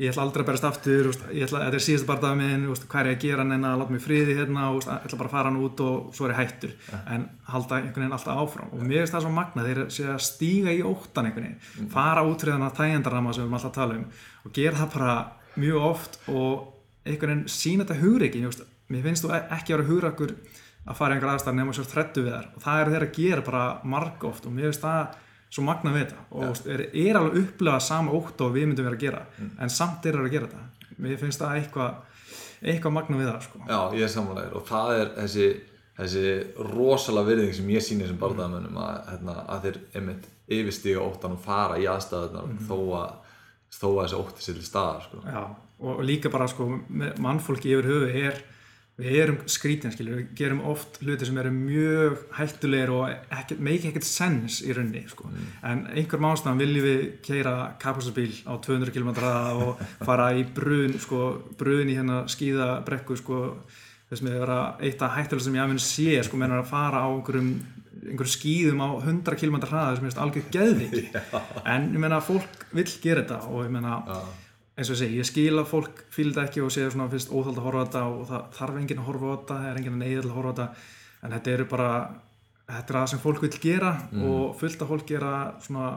ég 0.00 0.08
ætla 0.08 0.24
aldrei 0.24 0.40
að 0.42 0.48
berast 0.48 0.64
aftur 0.64 1.08
ætla, 1.12 1.60
þetta 1.66 1.76
er 1.76 1.84
síðast 1.84 2.06
barndagað 2.08 2.38
minn 2.40 2.62
hvað 2.72 3.00
er 3.00 3.08
ég 3.10 3.18
að 3.18 3.24
gera 3.26 3.44
neina, 3.44 3.74
láta 3.76 3.92
mig 3.92 4.02
friði 4.04 4.36
hérna 4.38 4.70
ég 4.72 4.86
ætla 4.88 5.18
bara 5.20 5.28
að 5.28 5.34
fara 5.34 5.50
hann 5.50 5.60
út 5.60 5.82
og 5.84 6.14
svo 6.16 6.26
er 6.26 6.32
ég 6.32 6.40
hættur 6.40 6.72
ja. 6.86 7.00
en 7.16 7.26
halda 7.50 7.80
einhvern 7.80 8.06
veginn 8.06 8.16
alltaf 8.16 8.40
áfram 8.40 8.72
og 8.72 8.80
mér 8.80 9.02
finnst 9.02 9.16
það 9.16 9.26
svo 9.26 9.32
magna 9.36 9.66
þeir 9.66 9.82
sé 9.92 10.06
að 10.08 10.24
stíga 10.24 10.72
í 10.72 10.80
óttan 10.80 11.28
einhvern 11.28 11.50
veginn, 11.50 11.60
mm. 11.60 11.92
fara 11.92 12.24
út 12.24 12.40
fyrir 12.40 12.56
þannig 12.56 12.70
að 12.70 12.80
tægendarama 12.80 13.34
sem 13.34 13.42
við 13.42 13.48
erum 13.48 13.58
alltaf 13.60 13.72
að 13.72 13.78
tala 13.80 13.98
um 13.98 14.06
og 14.48 14.56
gera 14.56 14.80
það 14.80 14.92
bara 14.96 15.14
mjög 15.60 15.88
oft 15.90 16.20
og 16.32 16.52
einhvern 17.04 17.34
veginn 17.34 17.54
sína 17.60 17.84
þetta 17.84 18.00
hugreikin 18.00 18.48
mér 18.90 19.04
finnst 19.04 19.26
þú 19.26 19.34
ekki 19.36 19.74
að 19.74 19.82
vera 19.82 19.90
hugrakur 19.90 20.36
að 20.88 20.96
fara 20.96 21.16
einhver 21.16 21.34
aðstæðar 21.34 21.58
nema 21.58 21.74
svo 21.76 21.84
þrettu 21.84 22.24
við 22.24 22.38
þar 22.38 22.46
og 22.54 22.64
það 22.64 22.80
er 22.80 22.92
þeir 22.94 23.04
að 23.04 23.18
gera 23.18 23.44
bara 23.46 23.64
marg 23.92 24.24
oft 24.30 24.48
og 24.48 24.54
mér 24.56 24.70
finnst 24.70 24.86
það 24.86 25.18
svo 25.50 25.64
magna 25.66 25.94
við 25.94 26.04
þetta 26.04 26.26
og 26.30 26.44
ja. 26.46 26.74
er, 26.74 26.84
er 27.04 27.18
alveg 27.18 27.40
upplegað 27.44 27.82
sama 27.86 28.14
ótt 28.14 28.44
og 28.44 28.54
við 28.54 28.68
myndum 28.68 28.86
vera 28.86 28.98
að 28.98 29.04
gera 29.04 29.24
mm. 29.26 29.50
en 29.60 29.72
samt 29.74 30.06
er 30.06 30.18
það 30.18 30.28
að 30.28 30.36
gera 30.36 30.50
þetta 30.52 30.94
mér 31.00 31.20
finnst 31.20 31.42
það 31.42 31.56
eitthvað 31.58 31.98
eitthvað 32.60 32.94
magna 32.94 33.20
við 33.20 33.30
það 33.30 33.46
sko. 33.46 33.62
Já, 33.64 33.78
ég 33.96 34.04
er 34.04 34.12
samanlegar 34.12 34.58
og 34.58 34.66
það 34.68 34.92
er 34.96 35.10
þessi, 35.16 35.48
þessi 35.96 36.34
rosalega 36.68 37.30
virðing 37.30 37.56
sem 37.56 37.72
ég 37.72 37.84
sýnir 37.84 38.10
sem 38.10 38.20
barðamönnum 38.20 38.78
að, 38.82 39.00
hérna, 39.08 39.36
að 39.46 39.66
þeir 39.66 39.80
einmitt 39.96 40.28
yfirstíga 40.50 41.04
óttan 41.04 41.36
og 41.38 41.42
fara 41.44 41.80
í 41.80 41.88
aðstæðunar 41.88 42.50
mm. 42.50 42.62
þó 42.68 42.78
að 43.00 43.18
þó 43.70 43.86
að 43.88 44.00
þessi 44.02 44.18
ótti 44.18 44.44
sér 44.44 44.58
til 44.58 44.66
staðar 44.66 45.04
sko. 45.06 45.22
Já, 45.24 45.42
og 45.86 46.00
líka 46.04 46.32
bara 46.32 46.48
sko 46.50 46.66
mannfólki 47.22 47.72
yfir 47.72 47.88
höfu 47.88 48.10
er 48.26 48.40
við 49.00 49.18
erum 49.22 49.38
skrítin, 49.50 49.92
skilur, 49.94 50.20
við 50.20 50.32
gerum 50.38 50.62
oft 50.70 51.00
hluti 51.02 51.26
sem 51.28 51.38
eru 51.40 51.52
mjög 51.54 52.18
hættulegir 52.36 52.92
og 52.94 53.60
make 53.62 53.90
ekkert 53.90 54.06
sens 54.06 54.60
í 54.64 54.74
raunni 54.76 55.04
sko. 55.10 55.30
mm. 55.30 55.50
en 55.70 55.84
einhver 55.94 56.22
mánstafn 56.22 56.60
viljum 56.60 56.86
við 56.86 57.04
keira 57.24 57.54
kapastabíl 57.82 58.32
á 58.44 58.54
200 58.60 58.94
km 58.94 59.12
og 59.64 59.80
fara 60.08 60.30
í 60.36 60.44
brun 60.44 60.98
sko, 61.00 61.30
brun 61.58 61.90
í 61.90 61.96
hérna 61.98 62.22
skíðabrekku 62.30 63.18
sko, 63.20 63.42
þess 64.10 64.24
með 64.26 64.36
að 64.36 64.44
vera 64.44 64.60
eitt 64.80 65.04
af 65.06 65.16
hættulegir 65.16 65.46
sem 65.48 65.58
ég 65.58 65.64
að 65.64 65.72
minn 65.74 65.84
sé, 65.84 66.10
sko, 66.26 66.40
meðan 66.40 66.60
að 66.60 66.70
fara 66.74 67.04
á 67.06 67.08
einhverjum, 67.08 67.50
einhverjum 68.00 68.36
skíðum 68.36 68.84
á 68.84 68.88
100 69.00 69.40
km 69.40 69.58
hraða 69.64 69.96
sem 69.96 70.10
er 70.10 70.22
alveg 70.26 70.52
geðviki 70.54 71.08
en 71.64 71.90
ég 71.90 71.98
menna 71.98 72.20
að 72.20 72.30
fólk 72.34 72.70
vil 72.74 72.88
gera 73.02 73.24
þetta 73.24 73.42
og 73.50 73.66
ég 73.66 73.74
menna 73.74 73.98
ja 74.06 74.22
eins 74.78 74.88
og 74.88 74.96
ég 74.96 75.00
segi, 75.02 75.18
ég 75.20 75.28
skil 75.28 75.60
að 75.60 75.70
fólk 75.70 76.02
fylgta 76.14 76.46
ekki 76.46 76.62
og 76.64 76.72
segja 76.72 76.92
svona 76.92 77.10
fyrst 77.12 77.32
óþáld 77.32 77.58
að 77.58 77.66
horfa 77.66 77.82
á 77.82 77.86
þetta 77.86 78.02
og 78.08 78.26
það 78.30 78.42
þarf 78.56 78.80
enginn 78.80 79.00
að 79.02 79.08
horfa 79.10 79.30
á 79.30 79.32
þetta, 79.34 79.54
það 79.54 79.70
er 79.70 79.80
enginn 79.80 79.96
að 79.96 80.02
neyða 80.04 80.24
að 80.24 80.36
horfa 80.38 80.50
á 80.50 80.54
þetta. 80.54 80.66
En 81.20 81.34
þetta 81.36 81.54
eru 81.54 81.66
bara 81.70 81.92
þetta 82.70 82.92
er 82.94 82.98
það 82.98 83.08
sem 83.12 83.22
fólk 83.22 83.42
vil 83.44 83.54
gera 83.62 83.94
mm. 84.10 84.28
og 84.30 84.52
fullt 84.60 84.84
að 84.84 84.92
fólk 84.92 85.08
gera 85.10 85.32
svona 85.64 85.88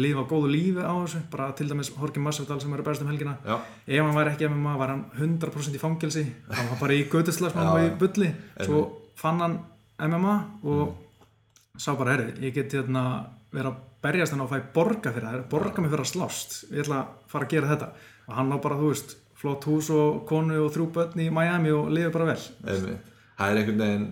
lifa 0.00 0.24
góðu 0.30 0.50
lífi 0.54 0.86
á 0.86 0.94
þessu. 0.94 1.20
Bara 1.32 1.50
til 1.58 1.68
dæmis 1.70 1.92
Horki 1.98 2.22
Massadal 2.22 2.60
sem 2.62 2.74
eru 2.74 2.86
bæst 2.86 3.04
um 3.04 3.10
helgina. 3.10 3.36
Já. 3.44 3.58
ef 3.86 4.04
hann 4.04 4.16
væri 4.16 4.34
ekki 4.34 4.48
MMA 4.48 4.76
var 4.78 4.94
hann 4.94 5.04
100% 5.18 5.76
í 5.76 5.82
fangelsi. 5.82 6.24
Hann 6.50 6.72
var 6.72 6.80
bara 6.80 6.96
í 6.96 7.04
göduslasmann 7.10 7.72
og 7.74 7.84
í 7.84 7.92
bulli. 8.00 8.32
Svo 8.62 8.82
fann 9.18 9.42
hann 9.44 9.60
MMA 10.00 10.36
og 10.62 10.84
mm. 10.88 11.78
sá 11.78 11.92
bara, 11.98 12.16
herri, 12.16 12.34
ég 12.46 12.54
get 12.54 12.78
hérna 12.78 13.04
vera 13.52 13.74
berjast 14.04 14.34
hann 14.34 14.44
á 14.44 14.46
að 14.46 14.54
fæ 14.54 14.70
borga 14.74 15.12
fyrir 15.14 15.28
það 15.28 15.44
borga 15.52 15.82
mig 15.82 15.92
fyrir 15.92 16.04
að 16.06 16.12
slást, 16.12 16.56
ég 16.70 16.84
ætla 16.84 17.02
að 17.02 17.28
fara 17.32 17.48
að 17.48 17.54
gera 17.54 17.72
þetta 17.74 17.90
og 18.26 18.34
hann 18.38 18.54
á 18.54 18.58
bara, 18.62 18.78
þú 18.80 18.90
veist, 18.92 19.16
flott 19.40 19.66
hús 19.68 19.90
og 19.94 20.24
konu 20.28 20.58
og 20.64 20.72
þrjú 20.74 20.88
börn 20.94 21.22
í 21.24 21.30
Miami 21.34 21.72
og 21.74 21.88
liður 21.92 22.16
bara 22.18 22.32
vel. 22.34 22.42
Það 22.60 23.46
er 23.46 23.60
einhvern 23.60 23.80
veginn, 23.84 24.08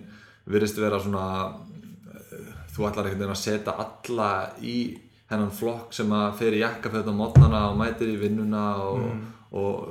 virðist 0.49 0.81
vera 0.81 0.99
svona 1.01 1.25
þú 2.79 2.87
ætlar 2.89 3.09
einhvern 3.09 3.23
veginn 3.23 3.35
að 3.35 3.41
setja 3.43 3.75
alla 3.83 4.29
í 4.63 4.77
hennan 5.29 5.53
flokk 5.53 5.93
sem 5.93 6.11
að 6.15 6.29
fer 6.39 6.57
í 6.57 6.61
jakkaföld 6.63 7.09
á 7.11 7.13
mótnana 7.13 7.63
og 7.69 7.79
mætir 7.79 8.13
í 8.13 8.19
vinnuna 8.21 8.63
og, 8.85 9.01
mm. 9.03 9.25
og, 9.59 9.89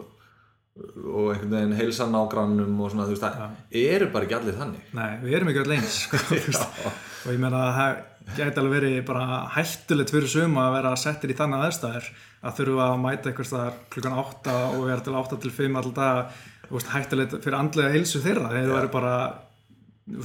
og 1.04 1.28
einhvern 1.34 1.54
veginn 1.54 1.76
heilsa 1.78 2.08
nágrannum 2.11 2.80
og 2.80 2.92
svona, 2.92 3.06
þú 3.06 3.14
veist, 3.14 3.26
það 3.26 3.44
ja. 3.44 3.84
eru 3.94 4.11
bara 4.14 4.26
ekki 4.26 4.38
allir 4.40 4.58
þannig 4.58 4.94
Nei, 4.98 5.11
við 5.22 5.38
erum 5.38 5.52
ekki 5.52 5.64
allir 5.64 5.82
eins 5.82 6.00
sko, 6.06 6.22
og 7.26 7.30
ég 7.34 7.42
menna 7.42 7.64
að 7.68 7.78
það 7.78 8.00
gæti 8.36 8.60
alveg 8.60 8.74
verið 8.74 8.98
bara 9.08 9.40
hættulegt 9.54 10.12
fyrir 10.12 10.30
suma 10.30 10.68
að 10.68 10.76
vera 10.78 10.94
settir 11.00 11.32
í 11.32 11.36
þannig 11.38 11.64
aðstæðir 11.66 12.08
að 12.38 12.56
þurfa 12.60 12.86
að 12.86 13.00
mæta 13.02 13.30
eitthvað 13.30 13.48
staðar 13.50 13.78
klukkan 13.94 14.18
8 14.22 14.56
og 14.68 14.84
vera 14.86 15.04
til 15.06 15.14
8 15.18 15.38
til 15.42 15.52
5 15.58 15.78
alltaf 15.80 16.42
hættulegt 16.92 17.38
fyrir 17.44 17.58
andlega 17.58 17.94
heilsu 17.94 18.22
þeirra 18.24 18.52
þegar 18.52 18.68
það 18.68 18.76
verður 18.76 18.92
bara 18.98 19.14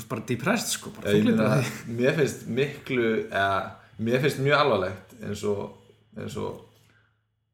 bara 0.09 0.25
depressed 0.27 0.75
sko 0.77 0.91
bara 0.97 1.15
ég, 1.15 1.25
myna, 1.27 1.47
mér 1.99 2.19
finnst 2.19 2.45
miklu 2.47 3.07
eða, 3.23 3.73
mér 4.03 4.23
finnst 4.23 4.43
mjög 4.43 4.61
alvarlegt 4.63 5.17
eins 5.23 5.43
og, 5.47 5.63
eins 6.17 6.37
og 6.39 6.61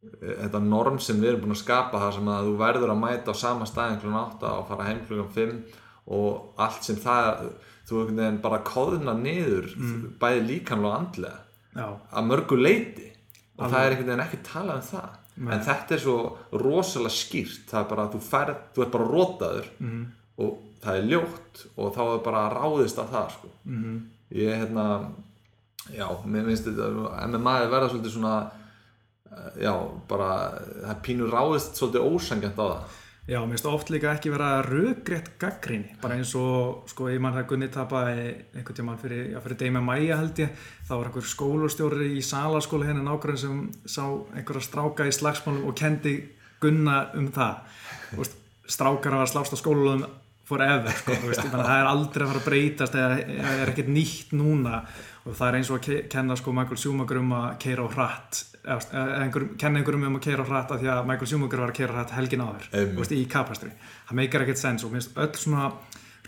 e, 0.04 0.36
þetta 0.44 0.62
norm 0.66 1.00
sem 1.04 1.20
við 1.22 1.34
erum 1.34 1.46
búin 1.46 1.58
að 1.58 1.64
skapa 1.64 2.02
það 2.04 2.18
sem 2.20 2.32
að 2.34 2.50
þú 2.50 2.58
verður 2.62 2.94
að 2.94 3.02
mæta 3.04 3.34
á 3.34 3.42
sama 3.42 3.70
staðin 3.70 4.02
klukkan 4.04 4.22
8 4.38 4.54
og 4.58 4.70
fara 4.70 4.90
heim 4.90 5.02
klukkan 5.08 5.34
5 5.38 5.58
og 6.20 6.62
allt 6.66 6.86
sem 6.86 7.00
það 7.02 7.50
þú 7.90 8.02
einhvern 8.02 8.22
veginn 8.22 8.42
bara 8.44 8.62
kóðuna 8.68 9.16
niður 9.20 9.70
mm. 9.76 10.04
bæði 10.22 10.44
líkanlega 10.48 10.90
og 10.90 11.00
andlega 11.00 11.40
Já. 11.76 11.88
að 11.90 12.30
mörgu 12.30 12.60
leiti 12.60 13.08
og 13.10 13.66
Alveg. 13.66 13.74
það 13.74 13.82
er 13.82 13.96
einhvern 13.96 14.12
veginn 14.12 14.26
ekki 14.26 14.42
talað 14.48 14.80
um 14.80 14.88
það 14.90 15.18
Nei. 15.40 15.52
en 15.56 15.66
þetta 15.70 15.96
er 15.96 16.04
svo 16.04 16.18
rosalega 16.60 17.16
skýrt 17.16 17.70
það 17.70 17.82
er 17.82 17.90
bara 17.94 18.06
að 18.06 18.16
þú 18.16 18.22
færð, 18.26 18.62
þú 18.76 18.84
ert 18.84 18.94
bara 18.96 19.10
rótaður 19.14 19.70
mm. 19.80 20.06
og 20.44 20.56
það 20.84 21.00
er 21.00 21.10
ljótt 21.14 21.66
og 21.76 21.92
þá 21.96 22.02
er 22.06 22.24
bara 22.26 22.46
ráðist 22.54 23.02
af 23.02 23.12
það 23.14 23.34
sko. 23.36 23.52
mm. 23.64 23.98
ég 24.40 24.54
er 24.54 24.64
hérna 24.64 24.88
já, 25.96 26.08
mér 26.26 26.50
finnst 26.50 26.70
þetta 26.70 27.28
MMA 27.28 27.56
er 27.60 27.72
verða 27.72 27.92
svolítið 27.94 28.16
svona 28.16 28.36
já, 29.60 29.74
bara 30.10 30.32
það 30.84 31.02
pínur 31.06 31.34
ráðist 31.34 31.80
svolítið 31.80 32.10
ósangjant 32.10 32.60
á 32.60 32.66
það 32.66 32.98
Já, 33.30 33.38
mér 33.46 33.60
finnst 33.60 33.66
oft 33.70 33.90
líka 33.94 34.10
ekki 34.16 34.32
vera 34.34 34.64
röggrétt 34.66 35.36
gaggríni, 35.38 35.92
bara 36.02 36.16
eins 36.18 36.32
og 36.34 36.88
sko, 36.90 37.12
ég 37.14 37.22
mann 37.22 37.36
það 37.36 37.44
Gunni 37.52 37.68
tapaði 37.70 38.24
einhvern 38.58 38.78
tíma 38.80 38.96
fyrir, 38.98 39.28
já, 39.36 39.38
fyrir 39.44 39.60
Deima 39.60 39.84
Mæja 39.86 40.18
held 40.18 40.42
ég 40.42 40.64
þá 40.88 40.94
var 40.96 41.12
einhver 41.12 41.28
skólastjóri 41.30 42.08
í 42.18 42.24
salaskóla 42.26 42.90
hérna 42.90 43.06
nákvæmlega 43.06 43.44
sem 43.44 43.62
sá 43.86 44.02
einhverja 44.34 44.66
stráka 44.66 45.06
í 45.06 45.14
slagsmálum 45.14 45.70
og 45.70 45.78
kendi 45.78 46.16
Gunna 46.58 46.98
um 47.22 47.30
það. 47.36 47.78
Og 48.18 48.34
strákar 48.66 49.20
var 49.22 49.30
slást 49.30 49.54
á 49.54 49.58
skólum 49.62 50.08
forever, 50.50 50.98
sko, 51.04 51.22
veist, 51.30 51.46
það 51.54 51.74
er 51.76 51.94
aldrei 51.94 52.26
að 52.26 52.32
fara 52.34 52.42
að 52.42 52.50
breytast 52.50 52.98
eða 52.98 53.20
er 53.62 53.70
ekkert 53.76 53.94
nýtt 53.94 54.34
núna. 54.34 54.82
Og 55.30 55.38
það 55.38 55.52
er 55.52 55.60
eins 55.60 55.70
og 55.70 55.84
að 55.84 56.08
kenna 56.10 56.40
sko 56.40 56.58
Michael 56.58 56.82
Schumacher 56.82 57.22
um 57.22 57.36
að 57.44 57.52
keira 57.62 57.86
á 57.86 57.94
hratt 57.94 58.48
kenna 58.64 59.80
einhverjum 59.80 60.06
um 60.10 60.20
að 60.20 60.26
keira 60.28 60.46
hratt 60.48 60.74
af 60.76 60.82
því 60.82 60.92
að 60.92 61.06
Michael 61.08 61.32
Schumacher 61.32 61.64
var 61.64 61.74
að 61.74 61.78
keira 61.80 61.96
hratt 61.96 62.16
helgin 62.18 62.44
áður 62.44 62.70
veist, 62.98 63.16
í 63.16 63.26
kapastri, 63.32 63.72
það 64.10 64.20
meikar 64.20 64.46
ekkert 64.46 64.62
sens 64.62 64.84
og 64.84 64.94
minnst 64.94 65.16
öll 65.20 65.32
svona 65.40 65.70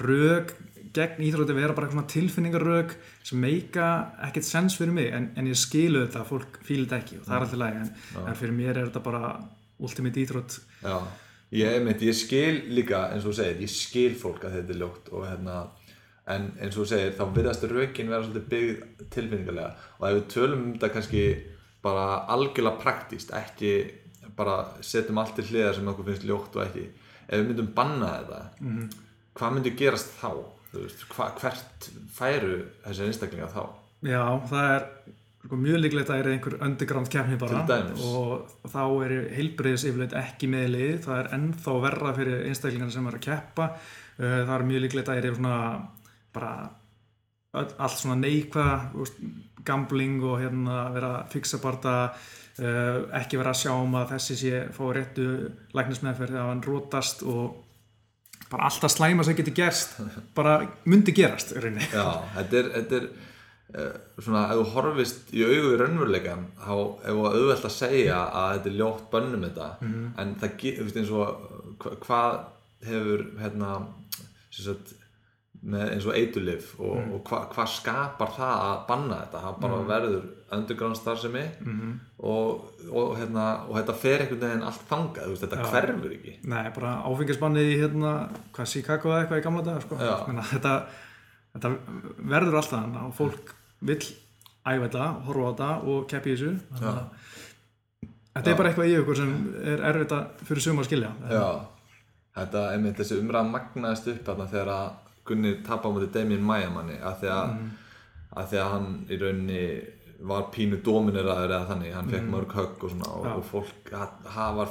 rög 0.01 0.53
gegn 0.95 1.23
íþrótti 1.23 1.55
vera 1.55 1.75
bara 1.75 1.89
svona 1.91 2.07
tilfinningarrög 2.11 2.93
sem 3.23 3.39
meika 3.39 3.87
ekkert 4.27 4.47
sens 4.47 4.75
fyrir 4.79 4.95
mig 4.95 5.11
en, 5.15 5.29
en 5.39 5.47
ég 5.47 5.59
skilu 5.59 6.05
þetta, 6.05 6.23
fólk 6.27 6.59
fíl 6.67 6.83
þetta 6.83 6.99
ekki 6.99 7.19
og 7.19 7.27
það 7.27 7.35
er 7.35 7.45
alltaf 7.45 7.61
læg, 7.61 7.77
en, 7.81 7.91
en 8.25 8.39
fyrir 8.39 8.57
mér 8.57 8.71
er 8.73 8.89
þetta 8.89 9.03
bara 9.05 9.21
ultimate 9.81 10.21
íþrótt. 10.21 10.57
Já, 10.83 10.97
ég, 11.61 11.77
meit, 11.85 12.03
ég 12.05 12.17
skil 12.17 12.59
líka 12.75 13.05
eins 13.11 13.23
og 13.23 13.31
þú 13.31 13.37
segir, 13.39 13.61
ég 13.63 13.73
skil 13.73 14.17
fólk 14.19 14.43
að 14.47 14.59
þetta 14.59 14.75
er 14.75 14.81
ljótt 14.83 15.13
og 15.15 15.25
hérna 15.29 15.61
en 16.31 16.51
eins 16.59 16.75
og 16.75 16.83
þú 16.83 16.89
segir, 16.91 17.15
þá 17.17 17.23
virðast 17.37 17.65
rögin 17.71 18.11
vera 18.11 18.27
svolítið 18.27 18.51
byggð 18.51 19.07
tilfinningarlega 19.15 19.71
og 19.97 20.05
ef 20.09 20.19
við 20.19 20.27
tölum 20.35 20.65
um 20.65 20.75
þetta 20.75 20.93
kannski 20.97 21.25
bara 21.81 22.07
algjörlega 22.33 22.81
praktíst 22.81 23.33
ekki 23.35 23.73
bara 24.37 24.57
setjum 24.85 25.19
allt 25.21 25.35
til 25.37 25.47
hliðar 25.49 25.77
sem 25.77 25.87
okkur 25.91 26.09
finnst 26.09 26.27
ljótt 26.27 26.57
og 26.57 26.65
ekki 26.65 26.87
ef 27.27 27.39
við 27.39 27.47
myndum 27.49 27.71
banna 27.75 28.11
þetta 28.17 28.41
mm 28.59 28.73
-hmm. 28.73 28.89
hvað 29.39 29.53
myndur 29.55 29.77
gerast 29.77 30.13
þá? 30.21 30.31
Veist, 30.71 31.03
hva, 31.11 31.25
hvert 31.35 31.89
færu 32.15 32.53
þessi 32.85 33.07
einstaklinga 33.07 33.47
þá? 33.51 33.63
Já, 34.07 34.23
það 34.47 34.75
er 34.75 34.85
sko, 35.43 35.55
mjög 35.55 35.79
líklegt 35.81 36.09
að 36.09 36.13
það 36.13 36.21
er 36.21 36.29
einhver 36.31 36.55
underground 36.67 37.09
kemni 37.11 37.37
bara 37.41 37.63
og 37.97 38.53
þá 38.71 38.83
er 39.05 39.13
heilbreyðis 39.35 39.87
yfirleitt 39.89 40.13
ekki 40.13 40.47
meðlið 40.47 41.01
það 41.05 41.19
er 41.19 41.33
ennþá 41.37 41.73
verra 41.87 42.13
fyrir 42.13 42.45
einstaklingarna 42.47 42.91
sem 42.91 43.07
er 43.07 43.17
að 43.17 43.25
keppa 43.25 43.67
uh, 43.71 44.41
það 44.45 44.55
er 44.55 44.67
mjög 44.69 44.81
líklegt 44.85 45.09
að 45.09 45.15
það 45.15 45.25
er 45.25 45.35
svona 45.35 45.57
bara 46.33 46.53
allt 47.53 47.97
svona 47.99 48.19
neikvæða 48.21 49.05
gambling 49.67 50.21
og 50.23 50.39
hérna 50.41 50.85
vera 50.95 51.15
að 51.19 51.33
fixa 51.35 51.59
barða 51.61 51.95
uh, 52.11 53.09
ekki 53.19 53.39
vera 53.39 53.53
að 53.53 53.59
sjá 53.63 53.73
um 53.75 53.97
að 53.99 54.13
þessi 54.15 54.37
sé 54.39 54.61
fá 54.75 54.85
réttu 54.95 55.25
læknismæðferð 55.77 56.39
að 56.39 56.47
hann 56.51 56.63
rótast 56.65 57.25
og 57.27 57.59
bara 58.51 58.67
alltaf 58.67 58.91
slæma 58.91 59.25
sem 59.27 59.37
getur 59.37 59.55
gerst 59.61 59.99
bara 60.37 60.61
myndi 60.85 61.15
gerast. 61.15 61.53
Já, 61.91 62.07
þetta 62.37 62.61
er, 62.61 62.71
þetta 62.77 63.01
er 63.01 63.09
uh, 63.11 63.99
svona, 64.17 64.45
ef 64.47 64.61
þú 64.61 64.65
horfist 64.75 65.35
í 65.35 65.45
augu 65.47 65.75
í 65.75 65.81
raunveruleikan, 65.81 66.47
þá 66.63 66.73
er 66.73 67.19
það 67.19 67.37
auðvelt 67.41 67.69
að 67.69 67.77
segja 67.77 68.23
að 68.29 68.55
þetta 68.55 68.71
er 68.71 68.79
ljótt 68.79 69.05
bönnum 69.13 69.45
þetta, 69.47 69.69
mm 69.81 69.93
-hmm. 69.93 70.09
en 70.23 70.33
það 70.41 70.57
getur 70.63 71.03
eins 71.03 71.13
og 71.19 71.85
hvað 72.07 72.41
hefur 72.87 73.27
hérna 73.39 73.75
sagt, 74.51 74.95
eins 75.61 76.05
og 76.09 76.15
eitulif 76.17 76.71
og, 76.79 76.95
mm. 76.97 77.09
og 77.15 77.19
hvað 77.27 77.51
hva 77.53 77.65
skapar 77.69 78.31
það 78.33 78.53
að 78.65 78.79
banna 78.87 79.17
þetta 79.19 79.41
það 79.43 79.57
bara 79.61 79.75
mm. 79.77 79.89
verður 79.91 80.23
undergroundstarfsemi 80.57 81.43
mm 81.43 81.75
-hmm. 81.75 81.91
og, 82.17 82.63
og, 82.89 83.11
hérna, 83.19 83.43
og 83.67 83.77
þetta 83.77 83.93
fer 83.93 84.23
einhvern 84.23 84.41
veginn 84.41 84.65
allt 84.65 84.87
þangað 84.89 85.27
veist, 85.29 85.43
þetta 85.45 85.59
ja. 85.59 85.67
hverfur 85.69 86.15
ekki 86.15 86.33
Nei, 86.43 86.71
bara 86.77 86.93
áfengisbannið 87.05 87.69
í 87.69 87.77
hérna, 87.81 88.13
hvað 88.55 88.71
Chicago 88.73 89.11
eða 89.11 89.19
eitthvað 89.21 89.41
í 89.41 89.45
gamla 89.45 89.61
dag 89.67 89.81
sko. 89.81 89.99
þetta, 90.53 90.73
þetta 91.53 91.71
verður 92.17 92.57
alltaf 92.57 92.79
þannig 92.79 93.05
og 93.05 93.13
fólk 93.19 93.53
vil 93.79 94.01
æfa 94.65 94.87
þetta, 94.87 95.05
horfa 95.27 95.45
á 95.45 95.51
þetta 95.51 95.69
og 95.93 96.09
keppi 96.09 96.33
í 96.33 96.35
þessu 96.35 96.81
ja. 96.81 96.95
þetta 98.33 98.51
er 98.51 98.57
bara 98.57 98.69
eitthvað 98.73 98.89
í 98.89 98.97
okkur 99.03 99.21
sem 99.21 99.37
er 99.61 99.85
erfitt 99.91 100.17
að 100.17 100.43
fyrir 100.49 100.65
suma 100.65 100.81
að 100.81 100.89
skilja 100.89 101.13
Já, 101.29 101.47
þetta 102.41 102.67
er 102.73 102.81
með 102.81 102.99
þessi 103.03 103.21
umræð 103.21 103.53
magnaðist 103.53 104.13
upp 104.15 104.35
þegar 104.41 104.75
að 104.79 104.91
Gunni 105.25 105.55
tap 105.65 105.85
á 105.85 105.89
mjög 105.93 106.11
Damien 106.13 106.45
Mayamanni 106.45 106.99
að 106.99 107.17
því 107.21 107.31
að, 107.35 107.55
mm. 107.55 107.71
að 108.41 108.47
því 108.51 108.61
að 108.61 108.71
hann 108.73 108.87
í 109.07 109.19
rauninni 109.21 109.65
var 110.31 110.47
pínu 110.53 110.77
domineraður 110.85 111.55
eða 111.55 111.67
þannig, 111.71 111.93
hann 111.95 112.09
fekk 112.11 112.25
mm. 112.25 112.33
mörg 112.35 112.55
högg 112.57 112.83
og 112.85 112.93
svona 112.93 113.13
og, 113.17 113.25
ja. 113.25 113.35
og 113.37 113.45
fólk 113.49 113.93
hafa 114.35 114.67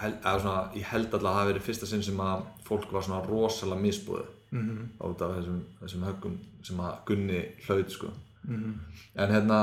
eða 0.00 0.34
svona, 0.40 0.58
ég 0.76 0.90
held 0.90 1.08
alltaf 1.08 1.30
að 1.30 1.38
það 1.38 1.48
verið 1.50 1.66
fyrsta 1.66 1.88
sinn 1.88 2.04
sem 2.04 2.20
að 2.24 2.44
fólk 2.66 2.92
var 2.94 3.06
svona 3.06 3.22
rosalega 3.26 3.82
misbúið 3.84 4.26
mm 4.50 4.60
-hmm. 4.66 4.84
át 5.00 5.22
af 5.22 5.36
þessum, 5.36 5.62
þessum 5.80 6.04
höggum 6.08 6.36
sem 6.62 6.80
að 6.80 6.92
Gunni 7.06 7.40
hlaut 7.66 7.90
sko 7.90 8.06
-hmm. 8.48 8.74
en 9.14 9.30
hérna 9.30 9.58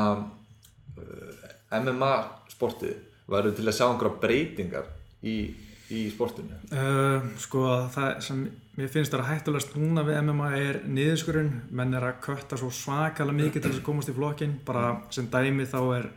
uh, 0.98 1.82
MMA 1.82 2.14
sportið 2.50 2.96
verður 3.28 3.56
til 3.56 3.68
að 3.68 3.78
sjá 3.78 3.86
einhverja 3.88 4.20
breytingar 4.22 4.86
í 5.24 5.54
í 5.90 6.10
sportinu? 6.12 6.58
Uh, 6.72 7.24
sko 7.40 7.64
það 7.94 8.22
sem 8.24 8.48
mér 8.78 8.92
finnst 8.94 9.14
það 9.14 9.24
að 9.24 9.30
hættulegast 9.32 9.74
núna 9.78 10.04
við 10.06 10.20
MMA 10.22 10.50
er 10.58 10.78
niðurskurinn. 10.86 11.50
Menn 11.78 11.96
er 11.98 12.06
að 12.06 12.20
kötta 12.28 12.60
svo 12.60 12.70
svakalega 12.74 13.38
mikið 13.40 13.64
til 13.64 13.72
þess 13.72 13.82
að 13.82 13.88
komast 13.88 14.12
í 14.12 14.16
flokkin 14.18 14.54
bara 14.68 14.92
sem 15.14 15.30
dæmi 15.34 15.66
þá 15.70 15.80
er 15.98 16.10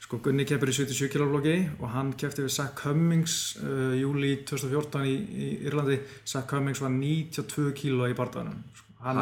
sko 0.00 0.18
Gunni 0.24 0.46
keppur 0.48 0.72
í 0.72 0.74
77 0.74 1.10
kg 1.12 1.28
flokki 1.28 1.56
og 1.76 1.92
hann 1.92 2.14
keppti 2.18 2.46
við 2.46 2.54
Zach 2.56 2.72
Cummings 2.80 3.34
uh, 3.62 3.92
júli 3.98 4.32
2014 4.48 5.04
í, 5.06 5.12
í 5.14 5.50
Írlandi. 5.68 6.00
Zach 6.24 6.48
Cummings 6.50 6.80
var 6.82 6.94
92 6.96 7.74
kg 7.78 8.08
í 8.10 8.16
barndanum 8.18 8.64
sko, 8.74 8.96
hann, 9.04 9.20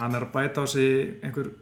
hann 0.00 0.18
er 0.18 0.26
að 0.26 0.32
bæta 0.34 0.64
á 0.64 0.66
sig 0.66 1.20
einhver 1.22 1.52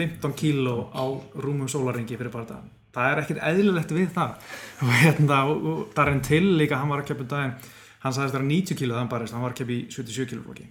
15 0.00 0.34
kg 0.40 0.90
á 0.90 1.04
rúmum 1.38 1.70
sólaringi 1.70 2.18
fyrir 2.18 2.32
barndan 2.32 2.74
það 2.98 3.10
er 3.12 3.20
ekkert 3.22 3.42
eðlilegt 3.50 3.94
við 3.94 4.12
það. 4.16 4.52
Og 4.84 4.94
hérna, 5.02 5.40
og 5.52 5.82
Darren 5.96 6.22
Till 6.24 6.56
líka, 6.58 6.80
hann 6.80 6.90
var 6.92 7.02
að 7.02 7.10
keppa 7.10 7.24
um 7.24 7.30
daginn, 7.32 7.56
hann 8.04 8.14
sagðist 8.14 8.34
að 8.34 8.38
það 8.38 8.42
var 8.42 8.50
90 8.52 8.80
kíl 8.80 8.92
þann 8.94 9.12
barist, 9.12 9.34
hann 9.34 9.44
var 9.44 9.54
að 9.54 9.60
keppa 9.62 9.74
í 9.74 9.80
77 9.90 10.30
kíl 10.32 10.42
flokki 10.44 10.68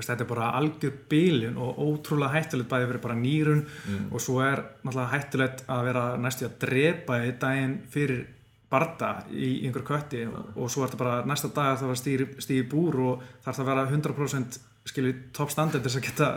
þetta 0.00 0.24
er 0.24 0.28
bara 0.30 0.50
algjör 0.56 0.92
bílun 1.10 1.58
og 1.60 1.80
ótrúlega 1.84 2.38
hættulegt 2.38 2.70
bæði 2.70 2.86
verið 2.88 3.02
bara 3.04 3.16
nýrun 3.20 3.64
mm. 3.66 4.06
og 4.14 4.22
svo 4.24 4.38
er 4.40 4.62
náttúrulega 4.80 5.10
hættulegt 5.12 5.64
að 5.68 5.82
vera 5.90 6.04
næstu 6.16 6.46
að 6.46 6.54
drepa 6.62 7.18
í 7.26 7.34
daginn 7.42 7.74
fyrir 7.92 8.22
barda 8.70 9.10
í 9.34 9.50
einhver 9.66 9.84
kötti 9.84 10.22
og, 10.30 10.54
og 10.54 10.70
svo 10.72 10.84
er 10.84 10.92
þetta 10.92 11.02
bara 11.02 11.20
næsta 11.28 11.50
dag 11.52 11.74
að 11.74 11.82
það 11.82 11.92
var 11.92 12.00
stíði 12.46 12.66
búr 12.70 13.00
og 13.04 13.24
þarf 13.44 13.58
það 13.58 13.64
að 13.64 13.70
vera 13.72 13.86
100% 13.90 14.60
skilju 14.90 15.16
top 15.36 15.52
standard 15.52 15.84
þess 15.84 15.98
að 15.98 16.06
geta 16.06 16.30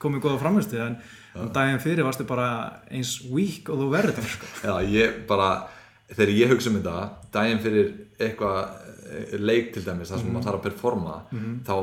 komið 0.00 0.24
góða 0.26 0.42
framhustu 0.44 0.80
en 0.84 0.98
um 1.40 1.50
daginn 1.54 1.82
fyrir 1.82 2.06
varstu 2.06 2.26
bara 2.28 2.48
eins 2.90 3.16
weak 3.30 3.70
og 3.72 3.80
þú 3.80 3.88
verður 3.92 4.28
sko. 4.34 4.50
Já, 4.62 4.74
ég 4.86 5.22
bara, 5.30 5.50
þegar 6.14 6.34
ég 6.34 6.52
hugsa 6.52 6.70
um 6.70 6.78
þetta 6.78 7.08
daginn 7.32 7.64
fyrir 7.64 7.90
eitthvað 8.18 8.60
eh, 9.10 9.34
leik 9.38 9.74
til 9.74 9.84
dæmis, 9.84 10.10
þar 10.10 10.18
sem 10.18 10.26
mm 10.26 10.30
-hmm. 10.30 10.32
maður 10.38 10.48
þarf 10.48 10.60
að 10.60 10.66
performa 10.68 11.16
mm 11.30 11.38
-hmm. 11.38 11.58
þá 11.66 11.76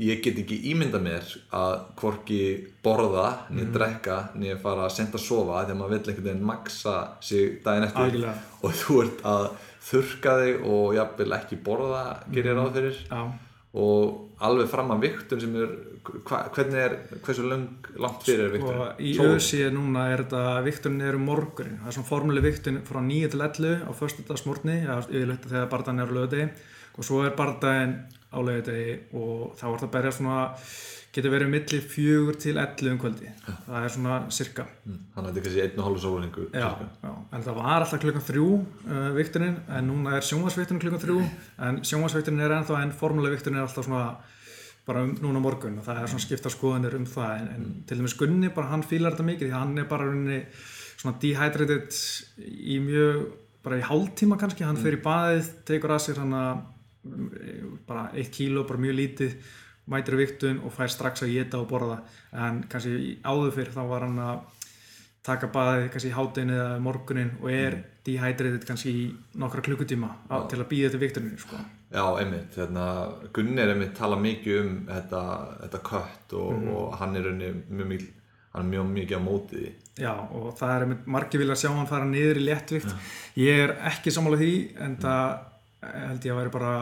ég 0.00 0.22
get 0.24 0.38
ekki 0.40 0.56
ímynda 0.70 1.00
mér 1.02 1.26
að 1.52 1.74
hvorki 2.00 2.68
borða, 2.82 3.26
niður 3.50 3.66
mm 3.66 3.66
-hmm. 3.66 3.74
drekka 3.74 4.18
niður 4.34 4.62
fara 4.62 4.86
að 4.86 4.94
senda 4.96 5.18
að 5.18 5.26
sofa 5.26 5.64
þegar 5.64 5.80
maður 5.80 5.90
vill 5.90 6.08
einhvern 6.08 6.28
veginn 6.28 6.46
maksa 6.52 6.96
sig 7.20 7.60
daginn 7.64 7.84
eftir 7.84 8.06
Ægilega. 8.06 8.34
og 8.62 8.72
þú 8.72 9.02
ert 9.02 9.20
að 9.24 9.50
þurka 9.90 10.32
þig 10.40 10.64
og 10.64 10.94
jafnvel 10.94 11.32
ekki 11.32 11.56
borða 11.64 12.04
gerir 12.32 12.56
ráð 12.56 12.72
fyrir 12.72 12.96
Já. 13.10 13.20
Og 13.78 14.42
alveg 14.42 14.70
fram 14.70 14.90
að 14.94 15.04
viktun 15.06 15.40
sem 15.42 15.56
er 15.60 15.74
hva, 16.00 16.40
hvernig 16.54 16.80
er, 16.80 16.94
hversu 17.22 17.44
lang, 17.46 17.66
langt 18.00 18.24
fyrir 18.26 18.46
er 18.48 18.54
viktun? 18.54 18.78
Sko, 18.78 18.86
í 19.04 19.12
auðsíð 19.20 19.72
núna 19.76 20.06
er 20.10 20.24
þetta 20.24 20.44
viktun 20.66 21.00
er 21.04 21.18
um 21.18 21.26
morgunin. 21.28 21.76
Það 21.82 21.90
er 21.92 21.96
svona 21.98 22.10
formuleg 22.10 22.46
viktun 22.48 22.80
frá 22.88 23.00
9 23.04 23.32
til 23.34 23.44
11 23.46 23.84
á 23.86 23.90
förstudagsmorgni, 24.00 24.78
yfirleitt 24.88 25.50
þegar 25.50 25.68
barndaginn 25.74 26.02
er 26.02 26.10
á 26.10 26.16
lögadegi 26.16 26.48
og 26.96 27.06
svo 27.06 27.20
er 27.26 27.36
barndaginn 27.38 27.94
á 28.32 28.38
lögadegi 28.40 28.96
og 29.20 29.52
þá 29.60 29.66
er 29.70 29.82
það 29.84 29.92
berja 29.94 30.16
svona 30.16 30.40
getur 31.14 31.32
verið 31.34 31.50
millir 31.50 31.86
fjögur 31.90 32.36
til 32.38 32.58
11 32.60 32.92
um 32.92 32.98
kvöldi 33.02 33.30
það 33.44 33.78
er 33.82 33.94
svona 33.94 34.16
cirka 34.34 34.66
mm. 34.66 34.98
þannig 35.14 35.20
að 35.20 35.30
þetta 35.30 35.40
er 35.40 35.46
kannski 35.46 35.64
einn 35.64 35.80
og 35.80 35.88
hálf 35.88 36.02
sólingu 36.04 36.44
en 36.54 37.46
það 37.46 37.56
var 37.58 37.84
alltaf 37.84 38.02
klukkan 38.04 38.26
þrjú 38.26 38.48
uh, 38.56 39.08
vikturinn, 39.16 39.56
en 39.76 39.88
núna 39.90 40.18
er 40.18 40.26
sjónvarsvikturinn 40.28 40.82
klukkan 40.84 41.02
þrjú, 41.02 41.22
en 41.66 41.80
sjónvarsvikturinn 41.90 42.44
er 42.44 42.54
ennþá 42.60 42.82
en 42.84 42.94
formulega 43.00 43.38
vikturinn 43.38 43.58
er 43.58 43.66
alltaf 43.66 43.88
svona 43.88 44.04
bara 44.86 45.04
um, 45.04 45.12
núna 45.22 45.42
morgun. 45.42 45.78
Og 45.80 45.86
það 45.86 46.02
er 46.02 46.10
svona 46.10 46.24
skipta 46.24 46.52
skoðanir 46.52 46.96
um 46.98 47.06
það 47.08 47.32
en, 47.36 47.48
en 47.54 47.64
mm. 47.66 47.78
til 47.88 48.00
dæmis 48.00 48.16
Gunni 48.18 48.50
bara 48.54 48.72
hann 48.72 48.86
fílar 48.86 49.14
þetta 49.14 49.28
mikið 49.28 49.50
því 49.50 49.56
hann 49.56 49.78
er 49.82 49.88
bara 49.90 50.08
runni 50.08 50.40
svona 51.00 51.18
dehydrated 51.22 51.98
í 52.48 52.78
mjög 52.84 53.24
bara 53.64 53.80
í 53.80 53.84
hálftíma 53.84 54.38
kannski, 54.40 54.64
hann 54.64 54.78
mm. 54.78 54.84
fyrir 54.86 55.02
baðið 55.04 55.50
tekur 55.68 55.94
að 55.96 56.04
sér 56.06 56.22
hann 56.22 56.36
að 56.36 56.62
bara 57.88 58.10
eitt 58.12 58.32
kíló, 58.34 58.64
bara 58.68 58.80
mjög 58.80 58.96
lítið 58.98 59.36
mætir 59.90 60.18
viktun 60.20 60.62
og 60.64 60.74
fær 60.74 60.92
strax 60.92 61.24
að 61.26 61.34
geta 61.34 61.60
og 61.60 61.68
borða 61.70 62.00
en 62.32 62.62
kannski 62.70 63.18
áður 63.24 63.54
fyrir 63.56 63.74
þá 63.74 63.82
var 63.90 64.06
hann 64.06 64.22
að 64.24 64.40
taka 65.26 65.50
baðið 65.52 65.90
kannski 65.92 66.12
í 66.12 66.16
hátinu 66.16 66.56
eða 66.56 66.78
morgunin 66.82 67.34
og 67.42 67.50
er 67.52 67.76
mm. 67.76 67.90
dehydrated 68.06 68.64
kannski 68.68 68.94
í 68.94 69.04
nokkra 69.40 69.64
klukkutíma 69.66 70.14
á, 70.32 70.46
til 70.48 70.62
að 70.62 70.70
býða 70.72 70.94
til 70.94 71.02
viktuninu 71.02 71.42
sko 71.42 71.60
Já, 71.90 72.04
einmitt, 72.20 72.54
hérna, 72.54 72.84
Gunni 73.34 73.58
er 73.58 73.72
einmitt 73.72 73.96
tala 73.98 74.14
mikið 74.20 74.58
um 74.60 74.74
þetta, 74.86 75.22
þetta 75.64 75.80
kött 75.88 76.34
og, 76.38 76.52
mm. 76.54 76.68
og 76.70 76.92
hann 77.00 77.18
er 77.18 77.26
mjög 77.34 78.04
er 78.60 78.66
mjög 78.68 78.92
mikið 78.94 79.18
á 79.18 79.22
mótið 79.24 79.64
því. 79.64 79.70
Já, 80.04 80.12
og 80.14 80.46
það 80.58 80.74
er 80.74 80.84
einmitt, 80.84 81.08
margir 81.16 81.42
vilja 81.42 81.56
sjá 81.58 81.70
hann 81.74 81.90
fara 81.90 82.06
niður 82.06 82.38
í 82.38 82.44
léttvikt. 82.46 82.94
Ja. 82.94 83.08
Ég 83.42 83.62
er 83.64 83.74
ekki 83.90 84.14
sammálað 84.14 84.44
því, 84.44 84.54
en 84.78 84.94
mm. 84.94 85.00
það 85.02 85.90
held 86.06 86.28
ég 86.28 86.34
að 86.34 86.40
væri 86.40 86.54
bara, 86.54 86.74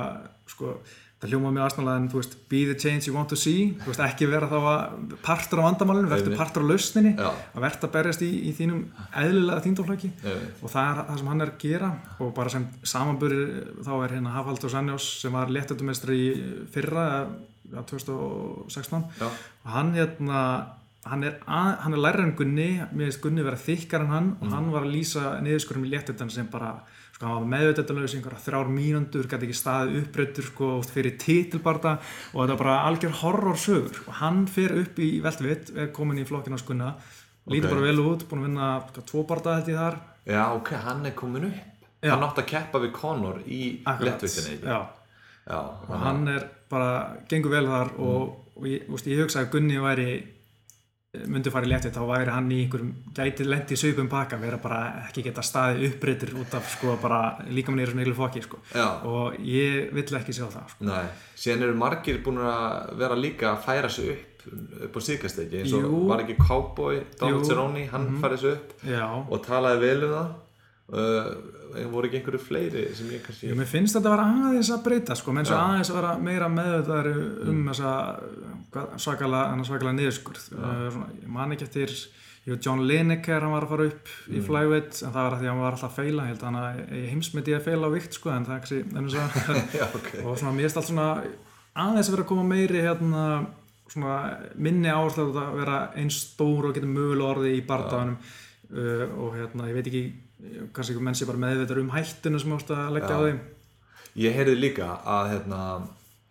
sko, 0.53 0.77
það 1.19 1.33
hljómaði 1.33 1.57
mjög 1.57 1.65
aðsnálega 1.67 2.01
en 2.01 2.09
þú 2.13 2.21
veist 2.21 2.35
be 2.51 2.61
the 2.69 2.77
change 2.79 3.09
you 3.09 3.15
want 3.17 3.33
to 3.33 3.39
see. 3.39 3.73
Þú 3.83 3.91
veist 3.91 4.03
ekki 4.05 4.29
vera 4.31 4.49
þá 4.51 4.57
að 4.59 5.17
partur 5.25 5.63
á 5.63 5.67
vandamálinu 5.67 6.11
verður 6.13 6.39
partur 6.39 6.63
á 6.63 6.71
lausninni. 6.71 7.13
Já. 7.19 7.31
að 7.55 7.65
verða 7.65 7.89
að 7.89 7.95
berjast 7.97 8.23
í, 8.23 8.31
í 8.47 8.55
þínum 8.55 8.85
eðlilega 9.25 9.65
þýndoflöki 9.67 10.13
og 10.29 10.73
það 10.73 10.91
er 10.93 11.03
það 11.03 11.21
sem 11.21 11.31
hann 11.33 11.45
er 11.45 11.53
að 11.53 11.61
gera. 11.65 11.93
Og 12.23 12.33
bara 12.39 12.55
sem 12.55 12.67
samanbörir 12.95 13.55
þá 13.83 13.93
er 13.97 14.17
hérna 14.17 14.35
Hafaldur 14.37 14.75
Sannjós 14.75 15.11
sem 15.25 15.35
var 15.35 15.55
léttundumestri 15.55 16.19
í 16.23 16.33
fyrra 16.75 17.07
2016 17.69 19.03
Já. 19.19 19.29
og 19.29 19.73
hann 19.75 19.93
hérna 19.97 20.43
hann 21.09 21.25
er, 21.25 21.41
er 21.43 21.99
lærið 21.99 22.25
en 22.27 22.37
Gunni. 22.39 22.69
Mér 22.93 23.11
veist 23.11 23.23
Gunni 23.25 23.45
verið 23.47 23.67
þykkar 23.67 24.07
en 24.07 24.13
hann. 24.13 24.31
Mm. 24.37 24.47
og 24.47 24.55
hann 24.55 24.71
var 24.75 24.87
að 24.87 24.95
lýsa 24.95 25.35
niðurskurum 25.43 25.87
í 25.89 25.93
léttundan 25.93 26.31
sem 26.33 26.49
bara 26.53 26.77
sko 27.19 27.39
meðvitaðlaus 27.51 28.15
einhverja 28.15 28.41
þrjár 28.45 28.69
mínundur, 28.71 29.27
gæti 29.27 29.49
ekki 29.49 29.57
staðið 29.59 29.97
uppbreytur 30.05 30.47
sko 30.47 30.69
fyrir 30.87 31.17
títilbarta 31.19 31.97
og 31.99 32.37
þetta 32.45 32.53
var 32.53 32.61
bara 32.61 32.77
algjör 32.87 33.17
horrorsögur 33.25 34.05
og 34.05 34.21
hann 34.21 34.45
fer 34.47 34.77
upp 34.85 35.01
í 35.03 35.09
veldvitt, 35.25 35.73
er 35.75 35.91
komin 35.95 36.23
í 36.23 36.27
flokkina 36.29 36.61
skunna, 36.63 36.93
okay. 37.49 37.65
bara 37.67 37.83
vel 37.83 38.05
út 38.05 38.23
búin 38.31 38.45
að 38.45 38.47
vinna 38.47 38.71
sko, 38.93 39.05
tvo 39.11 39.25
barta 39.27 39.59
held 39.59 39.73
ég 39.73 39.83
þar 39.83 39.99
Já 40.29 40.45
ok, 40.53 40.73
hann 40.85 41.11
er 41.11 41.19
komin 41.19 41.49
upp 41.51 41.59
Já. 41.99 42.13
hann 42.15 42.23
átt 42.29 42.39
að 42.39 42.51
keppa 42.53 42.79
við 42.85 42.95
Conor 42.95 43.43
í 43.43 43.63
lettvittinni 43.83 44.61
Já, 44.63 44.79
Já 45.49 45.59
og 45.59 45.95
hann 45.99 46.29
er 46.31 46.47
bara, 46.71 47.17
gengur 47.31 47.57
vel 47.57 47.67
þar 47.67 47.95
og, 47.99 48.29
mm. 48.29 48.59
og 48.61 48.69
ég, 48.71 48.85
veist, 48.93 49.11
ég 49.11 49.25
hugsa 49.25 49.43
að 49.43 49.57
Gunni 49.57 49.81
væri 49.83 50.13
myndi 51.09 51.49
fara 51.49 51.65
í 51.65 51.71
letið 51.71 51.95
þá 51.95 52.03
væri 52.05 52.33
hann 52.35 52.49
í 52.53 52.57
einhverjum 52.67 52.89
gæti 53.17 53.45
lendi 53.47 53.77
í 53.77 53.81
sögum 53.81 54.11
baka 54.13 54.37
vera 54.37 54.59
bara 54.61 54.81
ekki 55.07 55.23
geta 55.25 55.41
staði 55.47 55.89
uppbreytir 55.89 56.35
út 56.37 56.57
af 56.59 56.69
sko 56.75 56.99
bara 57.01 57.21
líka 57.49 57.73
mann 57.73 57.81
í 57.81 57.87
svona 57.89 58.05
eiginlega 58.05 58.19
fokki 58.19 58.43
sko 58.45 58.61
Já. 58.75 58.89
og 59.09 59.39
ég 59.41 59.89
vill 59.97 60.19
ekki 60.19 60.37
sjá 60.37 60.45
það 60.53 60.75
sko. 60.75 60.85
Nei, 60.85 61.07
síðan 61.33 61.65
eru 61.65 61.79
margir 61.81 62.21
búin 62.25 62.43
að 62.45 62.93
vera 63.01 63.17
líka 63.17 63.55
að 63.55 63.63
færa 63.65 63.93
sig 63.93 64.13
upp 64.13 64.29
upp 64.85 64.95
á 64.97 65.01
síkastegi 65.05 65.63
eins 65.63 65.73
og 65.77 65.89
var 66.11 66.27
ekki 66.27 66.37
Cowboy, 66.43 67.01
Donald 67.21 67.49
Cerrone 67.49 67.87
hann 67.89 68.05
mm 68.05 68.15
-hmm. 68.15 68.21
farið 68.21 68.39
svo 68.39 68.53
upp 68.53 68.85
Já. 68.85 69.09
og 69.31 69.47
talaði 69.47 69.81
vel 69.81 70.05
um 70.05 70.13
það 70.13 70.29
uh, 70.89 71.91
voru 71.93 72.07
ekki 72.07 72.17
einhverju 72.21 72.39
fleiri 72.39 72.85
sem 72.95 73.07
ég 73.07 73.25
kannski 73.25 73.55
Mér 73.55 73.67
finnst 73.67 73.97
þetta 73.97 74.09
að 74.09 74.17
vera 74.17 74.29
aðeins 74.45 74.71
að 74.71 74.85
breyta 74.85 75.15
sko, 75.15 75.33
menn 75.33 75.47
svo 75.47 75.57
aðeins 75.57 75.91
að 75.91 76.01
vera 76.01 76.19
meira 76.19 76.49
meðvitaður 76.49 77.17
um 77.49 77.55
mm. 77.55 77.69
þessa 77.69 77.93
svakalega, 78.73 79.59
svakalega 79.67 79.97
niðurskurð 79.99 80.49
uh, 80.59 81.03
ég 81.23 81.29
man 81.33 81.55
ekki 81.55 81.69
eftir 81.69 81.95
John 82.57 82.87
Lineker 82.89 83.45
hann 83.45 83.53
var 83.53 83.67
að 83.67 83.73
fara 83.75 83.87
upp 83.91 84.11
mm. 84.11 84.35
í 84.39 84.43
flyweight 84.45 85.01
en 85.03 85.13
það 85.13 85.19
var 85.19 85.35
að 85.35 85.41
því 85.43 85.49
að 85.49 85.53
hann 85.53 85.63
var 85.63 85.77
alltaf 85.77 85.91
að 85.91 85.99
feila 85.99 86.25
ég 86.25 86.33
held 86.33 86.43
að 86.43 86.49
hann 86.49 87.09
heimsmyndi 87.11 87.57
að 87.57 87.67
feila 87.67 87.91
á 87.91 87.95
vikt 87.95 88.17
sko, 88.17 88.33
en 88.33 88.47
það 88.49 88.59
ekki 88.59 88.79
Já, 89.81 89.87
okay. 89.99 90.23
og 90.23 90.39
svona 90.41 90.55
mér 90.57 90.69
erst 90.69 90.81
allt 90.81 90.89
svona 90.89 91.09
aðeins 91.79 92.09
að 92.09 92.17
vera 92.17 92.25
að 92.25 92.31
koma 92.31 92.47
meiri 92.49 92.85
hérna, 92.85 93.25
svona, 93.93 94.15
minni 94.57 94.93
áherslu 94.93 95.29
að 95.29 95.59
vera 95.59 95.83
einn 95.99 96.15
stór 96.15 96.71
og 96.71 96.79
geta 96.79 96.89
möguleg 96.89 97.29
orði 97.29 97.53
í 97.59 97.67
barndaganum 97.69 98.17
uh, 98.17 99.05
og 99.27 99.37
hérna, 99.37 99.69
ég 99.69 99.79
veit 99.79 99.93
ekki 99.93 100.05
kannski 100.73 100.95
ekki 100.95 101.05
menn 101.05 101.19
sé 101.19 101.29
bara 101.29 101.43
meðveitur 101.43 101.83
um 101.83 101.93
hættinu 101.93 102.41
sem 102.41 102.53
ást 102.55 102.73
að 102.75 102.93
leggja 102.97 103.15
Já. 103.15 103.19
á 103.19 103.27
þeim 103.27 103.47
Ég 104.19 104.35
heyrði 104.35 104.55
líka 104.59 104.87
að 105.07 105.33
hérna 105.35 105.63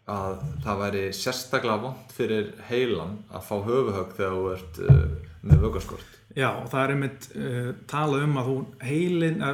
að 0.07 0.37
það 0.63 0.83
væri 0.83 1.01
sérstaklega 1.15 1.81
vond 1.83 2.13
fyrir 2.15 2.53
heilan 2.69 3.17
að 3.27 3.49
fá 3.49 3.55
höfuhögg 3.65 4.13
þegar 4.15 4.37
þú 4.37 4.45
ert 4.53 4.79
uh, 4.85 5.01
með 5.43 5.65
vöggarskort 5.65 6.13
Já, 6.37 6.51
og 6.53 6.67
það 6.69 6.81
er 6.83 6.91
einmitt 6.93 7.27
uh, 7.33 7.69
talað 7.89 8.25
um 8.27 8.39
að 8.39 8.49
þú 8.49 8.57
heilin 8.87 9.39
eða, 9.41 9.53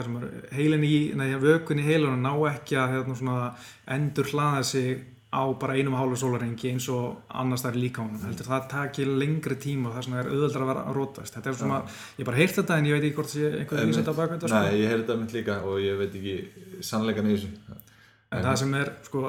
er, 0.00 0.28
heilin 0.54 0.84
í, 0.86 0.96
nei, 1.18 1.28
vökun 1.42 1.82
í 1.82 1.86
heilunum 1.86 2.22
ná 2.24 2.32
ekki 2.52 2.78
að 2.78 2.98
hérna, 2.98 3.38
endur 3.96 4.30
hlaða 4.32 4.68
sig 4.70 5.00
á 5.30 5.46
bara 5.54 5.76
einum 5.78 5.94
hálfu 5.94 6.16
sólarengi 6.18 6.72
eins 6.72 6.88
og 6.90 7.20
annars 7.28 7.62
það 7.62 7.70
er 7.70 7.82
líka 7.84 8.02
honum 8.02 8.22
heldur 8.26 8.48
það 8.50 8.64
takir 8.72 9.10
lengri 9.20 9.56
tíma 9.62 9.90
og 9.90 9.98
það 9.98 10.16
er 10.18 10.30
auðvöldar 10.32 10.64
að 10.64 10.70
vera 10.72 10.82
að 10.82 10.96
rótast 10.96 11.36
þetta 11.36 11.50
er 11.52 11.58
svona, 11.60 11.78
ja. 11.78 11.98
ég 12.18 12.26
bara 12.26 12.40
heirt 12.40 12.56
þetta 12.56 12.78
en 12.78 12.88
ég 12.88 12.96
veit 12.96 13.06
ekki 13.06 13.18
hvort 13.20 13.30
það 13.30 13.36
sé 13.36 13.60
einhverju 13.60 13.92
vísend 13.92 14.10
á 14.10 14.14
bakveit 14.18 14.46
Nei, 14.50 14.80
ég 14.80 14.90
heirt 14.90 15.04
þetta 15.04 15.18
mynd 15.20 15.36
líka 15.36 15.58
og 15.70 15.78
ég 15.84 16.00
veit 16.00 16.16
ekki 16.18 16.82
sannleikan 16.88 17.30
í 17.30 17.36
þessu 17.36 17.78
En, 18.30 18.42
það 18.46 18.58
sem 18.62 18.74
er 18.78 18.92
sko 19.06 19.28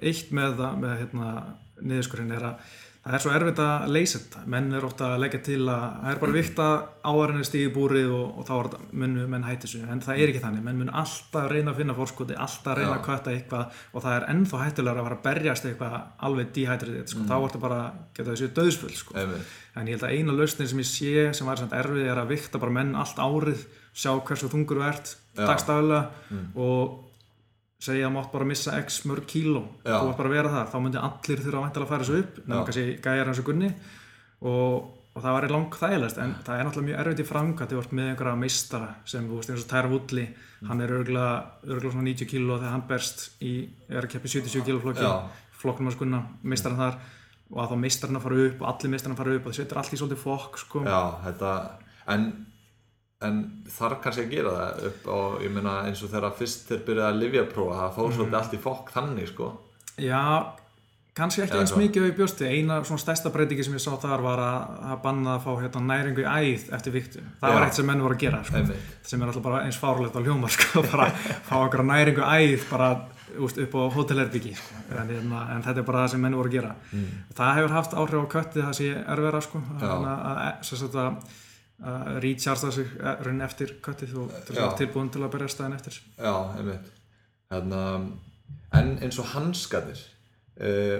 eitt 0.00 0.30
með 0.32 0.60
það 0.60 0.76
með 0.84 1.00
hérna 1.02 1.32
niðurskurinn 1.78 2.36
er 2.36 2.46
að 2.48 2.68
það 3.08 3.16
er 3.16 3.22
svo 3.22 3.32
erfitt 3.32 3.60
að 3.62 3.84
leysa 3.94 4.18
þetta 4.18 4.42
menn 4.52 4.66
er 4.76 4.84
ofta 4.84 5.06
að 5.14 5.22
leggja 5.22 5.38
til 5.46 5.60
að 5.62 5.84
það 5.84 6.10
er 6.10 6.18
bara 6.22 6.34
vikt 6.34 6.58
að 6.60 6.74
áhverjana 7.08 7.46
stíði 7.48 7.70
búrið 7.72 8.10
og, 8.12 8.26
og 8.26 8.48
þá 8.48 8.52
þetta 8.56 8.80
munnu 9.02 9.24
menn 9.32 9.46
hætti 9.46 9.64
þessu 9.64 9.80
en 9.94 10.02
það 10.04 10.20
er 10.20 10.32
ekki 10.32 10.42
þannig, 10.42 10.64
menn 10.66 10.82
mun 10.82 10.92
alltaf 11.02 11.48
reyna 11.52 11.72
að 11.72 11.80
finna 11.80 11.96
fórskoti, 11.96 12.36
alltaf 12.46 12.76
reyna 12.76 12.90
Já. 12.90 12.96
að 12.98 13.06
kvötta 13.06 13.34
eitthvað 13.34 13.80
og 13.92 14.04
það 14.04 14.18
er 14.18 14.28
ennþá 14.34 14.62
hættilegar 14.64 15.00
að 15.00 15.08
fara 15.08 15.18
að 15.18 15.24
berjast 15.28 15.68
eitthvað 15.70 15.96
alveg 16.28 16.52
díhættrið 16.58 17.00
sko. 17.00 17.22
mm. 17.22 17.30
þá 17.30 17.34
er 17.38 17.46
þetta 17.46 17.64
bara, 17.64 17.80
geta 18.18 18.30
þessu 18.34 18.52
döðsfull 18.60 18.94
sko. 18.98 19.26
en 19.78 19.88
ég 19.88 19.96
held 19.96 20.08
að 20.08 20.16
eina 20.18 20.36
lausnin 20.36 20.72
sem 20.72 20.84
ég 20.84 20.92
sé 20.92 21.26
sem 21.38 21.48
var 21.48 21.64
erfið 21.64 22.12
er 22.12 22.22
að 22.24 22.32
vikta 22.34 22.60
bara 22.60 22.76
menn 22.80 22.96
allt 22.98 23.22
árið 23.22 23.64
sjá 23.96 24.12
hversu 24.20 24.50
þungur 24.52 24.82
þú 24.82 24.88
ert 24.90 25.14
dagstaflega 25.38 26.04
mm. 26.28 26.48
og 26.60 27.04
segja 27.82 28.08
að 28.08 28.14
mátt 28.16 28.30
bara 28.32 28.46
missa 28.48 28.76
x 28.82 29.02
mörg 29.06 29.26
kíló. 29.30 29.62
Þú 29.84 29.96
ætti 29.96 30.18
bara 30.18 30.30
að 30.30 30.36
vera 30.36 30.52
þar, 30.54 30.70
þá 30.72 30.78
myndi 30.84 31.02
allir 31.08 31.42
þurfa 31.44 31.64
að 31.68 31.90
færa 31.90 32.04
þessu 32.04 32.20
upp, 32.22 32.38
nefnum 32.42 32.68
kannski 32.68 32.86
gæjar 33.04 33.30
hans 33.30 33.42
og 33.42 33.46
gunni. 33.48 33.70
Og, 34.48 34.88
og 35.14 35.22
það 35.24 35.36
var 35.36 35.46
í 35.46 35.50
lang 35.52 35.78
þægilegst 35.82 36.20
en 36.22 36.34
það 36.46 36.58
er 36.58 36.68
náttúrulega 36.68 36.88
mjög 36.88 37.02
erfitt 37.02 37.22
í 37.22 37.28
framkvæmt 37.28 37.74
þú 37.74 37.82
ert 37.82 37.94
með 37.98 38.10
einhverja 38.12 38.40
meistara 38.42 38.90
sem 39.12 39.28
þú 39.30 39.38
veist 39.38 39.52
eins 39.52 39.64
og 39.64 39.70
Tæra 39.70 39.92
Vulli, 39.92 40.26
mm. 40.26 40.68
hann 40.70 40.82
er 40.82 40.94
örgulega 40.98 41.86
svona 41.94 42.06
90 42.10 42.30
kíló 42.32 42.58
þegar 42.58 42.74
hann 42.74 42.84
berst 42.90 43.24
í, 43.42 43.54
er 43.90 44.02
að 44.02 44.12
keppi 44.14 44.34
77 44.34 44.66
kíló 44.66 44.82
flokki. 44.82 45.14
Flokknum 45.58 45.90
hans 45.90 45.98
gunna, 45.98 46.22
meistaran 46.46 46.78
þar. 46.78 47.00
Og 47.48 47.62
að 47.62 47.72
þá 47.72 47.80
meistarinn 47.82 48.18
að 48.18 48.26
fara 48.26 48.44
upp 48.44 48.60
og 48.62 48.68
allir 48.68 48.92
meistarinn 48.92 49.16
að 49.16 49.22
fara 49.22 49.34
upp 49.38 49.46
og 49.46 49.54
það 49.54 49.58
setur 49.62 49.78
allir 49.80 50.00
svolítið 50.02 50.20
fokk 50.22 50.58
sko. 50.60 50.82
Já, 50.84 51.00
þetta, 51.24 51.52
en 52.14 52.26
en 53.26 53.42
þarf 53.66 53.98
kannski 54.04 54.24
að 54.28 54.34
gera 54.36 54.54
það 54.54 54.84
upp 54.88 55.10
og 55.10 55.40
ég 55.42 55.50
meina 55.50 55.74
eins 55.88 56.04
og 56.06 56.12
þegar 56.12 56.38
fyrst 56.38 56.68
þeir 56.70 56.84
byrjaði 56.86 57.08
að 57.08 57.20
livjaprófa 57.24 57.78
það 57.80 57.96
fóð 57.96 58.12
svolítið 58.14 58.30
mm. 58.30 58.40
allt 58.40 58.54
í 58.54 58.60
fokk 58.62 58.92
þannig 58.94 59.30
sko 59.32 59.48
Já, 59.98 60.20
kannski 61.18 61.42
ekki 61.42 61.58
eins 61.58 61.72
mikið 61.74 62.06
á 62.06 62.06
í 62.06 62.14
bjósti, 62.14 62.46
eina 62.46 62.76
svona 62.86 63.02
stærsta 63.02 63.32
breytingi 63.34 63.66
sem 63.66 63.74
ég 63.74 63.82
sá 63.82 63.90
þar 63.98 64.22
var 64.22 64.42
að, 64.44 64.92
banna 65.02 65.34
að 65.34 65.48
fá 65.48 65.50
hérna, 65.64 65.82
næringu 65.88 66.22
í 66.22 66.28
æð 66.28 66.68
eftir 66.78 66.94
viktu 66.94 67.24
það 67.40 67.50
Já. 67.50 67.56
var 67.56 67.66
eitt 67.66 67.80
sem 67.80 67.90
menn 67.90 68.04
voru 68.06 68.18
að 68.18 68.22
gera 68.22 68.44
sko. 68.46 68.62
sem 69.10 69.24
er 69.24 69.32
alltaf 69.32 69.46
bara 69.48 69.64
eins 69.64 69.80
fárlegt 69.82 70.14
á 70.14 70.20
hljómar 70.22 70.54
sko, 70.58 70.84
bara 70.86 71.10
fá 71.48 71.56
okkur 71.58 71.84
næringu 71.90 72.22
í 72.22 72.46
æð 72.54 72.68
bara 72.70 72.92
úst, 73.42 73.58
upp 73.64 73.74
á 73.74 73.82
hotelherbyggi 73.98 74.54
sko. 74.60 74.84
en, 74.94 75.10
hérna, 75.10 75.42
en 75.56 75.66
þetta 75.66 75.82
er 75.82 75.90
bara 75.90 76.06
það 76.06 76.14
sem 76.14 76.24
menn 76.28 76.38
voru 76.38 76.54
að 76.54 76.60
gera 76.60 76.72
mm. 76.92 77.10
það 77.34 77.52
hefur 77.58 77.76
haft 77.80 77.98
áhrif 77.98 78.22
á 78.22 78.26
kötti 78.38 78.62
það 78.62 78.78
sé 78.78 78.94
erfera 79.02 79.42
sko, 79.42 79.66
að, 79.82 80.08
að, 80.14 81.02
að 81.02 81.36
að 81.78 82.20
recharta 82.24 82.70
sig 82.74 82.88
eh, 82.98 83.20
raun 83.24 83.44
eftir 83.46 83.76
köttið 83.84 84.16
og 84.24 84.32
tilbúin 84.78 85.12
til 85.14 85.22
að 85.22 85.34
berja 85.36 85.52
staðin 85.52 85.76
eftir. 85.78 86.00
Já, 86.18 86.34
einmitt. 86.58 86.88
Þannig, 87.48 88.08
en 88.78 88.90
eins 89.04 89.18
og 89.22 89.30
hanskanir 89.32 90.00
uh, 90.60 90.98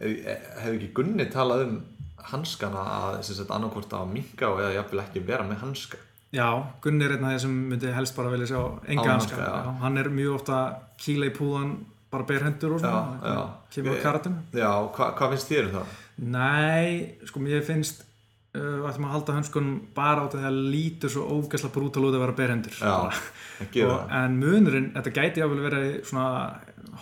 hefur 0.00 0.72
ekki 0.72 0.88
Gunni 0.96 1.28
talað 1.30 1.66
um 1.68 1.76
hanskana 2.26 2.82
að 3.12 3.42
annarkort 3.54 3.92
að 3.94 4.08
minga 4.10 4.48
og 4.50 4.62
eða 4.64 4.72
jáfnvel 4.80 5.02
ekki 5.04 5.22
vera 5.28 5.46
með 5.46 5.62
hanska? 5.62 6.00
Já, 6.34 6.48
Gunni 6.82 7.06
er 7.06 7.14
einn 7.14 7.26
af 7.26 7.36
þeir 7.36 7.44
sem 7.44 7.58
myndi 7.70 7.92
helst 7.94 8.16
bara 8.16 8.32
vilja 8.32 8.48
sjá 8.50 8.60
enga 8.90 9.12
hanska, 9.12 9.36
hanska 9.38 9.76
hann 9.84 10.00
er 10.00 10.10
mjög 10.10 10.40
ofta 10.40 10.62
kíla 11.00 11.30
í 11.30 11.36
púðan 11.36 11.76
bara 12.10 12.26
ber 12.26 12.46
hendur 12.48 12.74
og 12.76 12.82
svona 12.82 13.36
kemur 13.72 13.94
á 13.94 14.02
kartinu 14.02 14.42
Já, 14.56 14.72
hva, 14.96 15.12
hvað 15.18 15.36
finnst 15.36 15.52
þér 15.52 15.68
um 15.68 15.76
það? 15.76 15.94
Nei, 16.34 16.88
sko 17.28 17.44
mér 17.44 17.62
finnst 17.66 18.05
við 18.56 18.80
uh, 18.80 18.88
ætlum 18.90 19.06
að 19.08 19.14
halda 19.14 19.36
hönskunum 19.36 19.74
bara 19.96 20.24
á 20.24 20.26
þetta 20.26 20.48
að 20.48 20.60
lítur 20.72 21.12
svo 21.12 21.26
ógæsla 21.36 21.70
brútal 21.74 22.06
út 22.08 22.16
að 22.16 22.24
vera 22.24 22.36
berhendur. 22.40 22.78
En 24.20 24.38
munurinn, 24.40 24.90
þetta 24.96 25.14
gæti 25.18 25.42
jáfnvel 25.42 25.64
verið 25.66 25.88
svona 26.08 26.28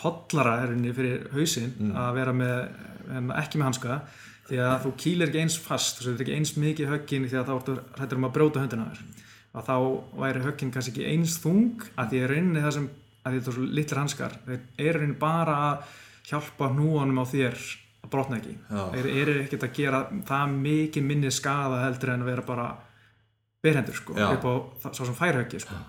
hotlara 0.03 0.59
herinni 0.63 0.95
fyrir 0.97 1.29
hausin 1.35 1.73
mm. 1.73 1.95
að 2.01 2.11
vera 2.19 2.35
með 2.37 3.35
ekki 3.39 3.61
með 3.61 3.69
hanska 3.69 4.01
því 4.49 4.61
að 4.65 4.75
þú 4.85 4.93
kýlir 5.01 5.31
ekki 5.31 5.43
eins 5.45 5.59
fast 5.61 6.01
þú 6.01 6.09
setur 6.09 6.25
ekki 6.25 6.37
eins 6.39 6.55
mikið 6.61 6.91
höggin 6.93 7.29
því 7.31 7.41
að 7.41 7.51
þá 7.51 7.55
hættir 8.01 8.19
um 8.19 8.29
að 8.29 8.35
bróta 8.37 8.65
höndina 8.65 8.91
þér. 8.91 9.23
Að 9.55 9.69
þá 9.69 9.77
væri 10.25 10.45
höggin 10.45 10.75
kannski 10.75 10.93
ekki 10.95 11.13
eins 11.13 11.39
þung 11.41 11.87
að 11.95 12.11
því 12.11 12.21
er 12.21 12.35
rauninni 12.35 12.65
það 12.65 12.77
sem 12.77 12.91
að 13.25 13.31
því 13.31 13.39
þetta 13.39 13.53
er 13.53 13.57
svo 13.57 13.69
litlir 13.79 14.01
hanskar 14.03 14.37
þeir 14.45 14.61
eru 14.89 14.99
rauninni 14.99 15.21
bara 15.21 15.57
að 15.69 15.95
hjálpa 16.29 16.71
núanum 16.75 17.23
á 17.23 17.25
þér 17.29 17.65
að 18.05 18.13
brotna 18.13 18.39
ekki. 18.41 18.55
Þeir 18.69 19.11
eru 19.15 19.35
ekkert 19.43 19.67
að 19.67 19.75
gera 19.79 20.03
það 20.29 20.55
mikið 20.69 21.09
minni 21.09 21.33
skada 21.35 21.83
heldur 21.87 22.15
en 22.15 22.25
að 22.25 22.31
vera 22.33 22.47
bara 22.47 22.69
berhendur 23.65 23.97
sko 23.97 24.17
upp 24.21 24.47
á 24.47 24.55
það 24.85 25.01
sem 25.01 25.19
færhauki 25.19 25.61
sko. 25.63 25.81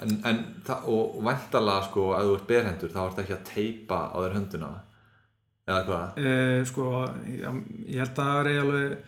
En, 0.00 0.14
en 0.26 0.38
það, 0.66 0.86
og 0.92 1.18
vantalega 1.26 1.88
sko 1.88 2.06
að 2.16 2.28
þú 2.28 2.36
ert 2.36 2.46
berhendur 2.48 2.94
þá 2.94 3.00
ert 3.02 3.20
ekki 3.24 3.36
að 3.36 3.48
teipa 3.50 3.98
á 4.10 4.16
þér 4.22 4.36
hönduna 4.38 4.70
eða 5.70 5.82
hvað? 5.88 6.20
E, 6.22 6.32
sko, 6.70 6.86
ég 7.26 8.00
held 8.00 8.14
að 8.14 8.20
það 8.20 8.40
er 8.40 8.50
eiginlega 8.54 8.98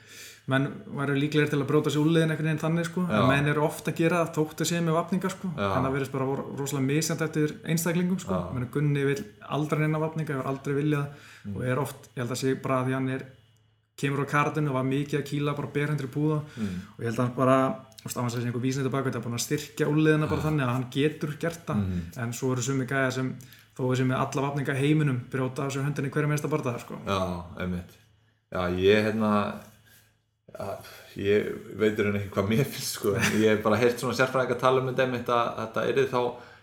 menn 0.50 0.64
væri 0.98 1.20
líklegir 1.22 1.50
til 1.52 1.60
að 1.60 1.68
bróta 1.68 1.90
sér 1.92 2.02
úrliðin 2.02 2.32
einhvern 2.34 2.48
veginn 2.50 2.62
þannig 2.64 2.88
sko, 2.88 3.04
Já. 3.06 3.14
en 3.20 3.28
menn 3.30 3.50
eru 3.52 3.62
ofta 3.62 3.92
að 3.92 4.00
gera 4.02 4.22
þótt 4.34 4.64
að 4.64 4.68
sé 4.72 4.80
með 4.82 4.96
vapningar 4.98 5.34
sko, 5.36 5.50
Já. 5.54 5.68
en 5.68 5.86
það 5.86 5.94
verðist 5.96 6.14
bara 6.16 6.26
rosalega 6.58 6.86
misjant 6.88 7.22
eftir 7.28 7.54
einstaklingum 7.62 8.18
sko, 8.22 8.40
menn 8.56 8.70
Gunni 8.74 9.04
vil 9.06 9.20
aldrei 9.54 9.84
neina 9.84 10.02
vapninga, 10.02 10.34
hefur 10.34 10.50
aldrei 10.50 10.74
viljað 10.80 11.28
mm. 11.44 11.54
og 11.54 11.64
er 11.66 11.80
oft, 11.82 12.10
ég 12.14 12.22
held 12.22 12.34
að 12.34 12.42
sé 12.42 12.54
bara 12.64 12.80
að 12.80 12.90
því 12.90 12.98
hann 12.98 13.08
er 13.16 13.24
kemur 14.02 14.24
á 14.24 14.32
kartinu 14.32 14.72
og 14.72 14.78
var 14.78 14.86
mikið 14.88 15.20
að 15.20 15.26
kýla 15.30 15.56
bara 15.56 15.72
berhendri 15.76 16.10
púða 16.10 16.42
mm. 16.42 16.76
og 16.96 17.02
ég 17.02 17.10
held 17.10 17.18
að 17.18 17.24
hann 17.24 17.34
bara 17.38 17.56
á 18.02 18.08
hans 18.08 18.18
að 18.18 18.30
segja 18.34 18.50
einhver 18.50 18.64
vísnið 18.64 18.88
tilbaka, 18.88 19.08
þetta 19.08 19.20
er 19.20 19.26
bara 19.26 19.38
að 19.38 19.44
styrkja 19.46 19.90
úrliðina 19.90 20.28
bara 20.30 20.46
þannig 20.46 20.66
að 20.66 20.72
hann 20.74 20.86
getur 20.94 21.34
gert 21.42 21.66
það 21.68 21.82
mm. 21.82 22.06
en 22.24 22.32
svo 22.34 22.52
eru 22.54 22.64
sumi 22.66 22.86
gæja 22.90 23.10
sem 23.18 23.34
þó 23.76 23.82
sem 23.96 24.08
með 24.10 24.22
alla 24.24 24.46
vapninga 24.46 24.76
heiminum 24.76 25.20
brjóta 25.32 25.68
þessu 25.68 25.84
höndinni 25.86 26.12
hverja 26.12 26.28
meðsta 26.32 26.50
barða 26.52 26.74
sko. 26.82 26.98
Já, 27.06 27.20
einmitt 27.62 27.94
Já, 28.52 28.66
ég 28.76 29.06
hérna 29.06 29.30
ég 31.16 31.46
veitur 31.80 32.10
henni 32.10 32.20
ekki 32.20 32.34
hvað 32.34 32.50
mér 32.50 32.66
finnst 32.68 32.98
sko, 32.98 33.14
ég 33.40 33.54
hef 33.54 33.62
bara 33.64 33.78
heyrt 33.80 34.02
svona 34.02 34.16
sérfræðingar 34.18 34.60
tala 34.60 34.82
um 34.82 34.90
þetta 34.92 35.38
að 35.38 35.60
þetta 35.62 35.84
er 35.88 36.10
þá 36.12 36.20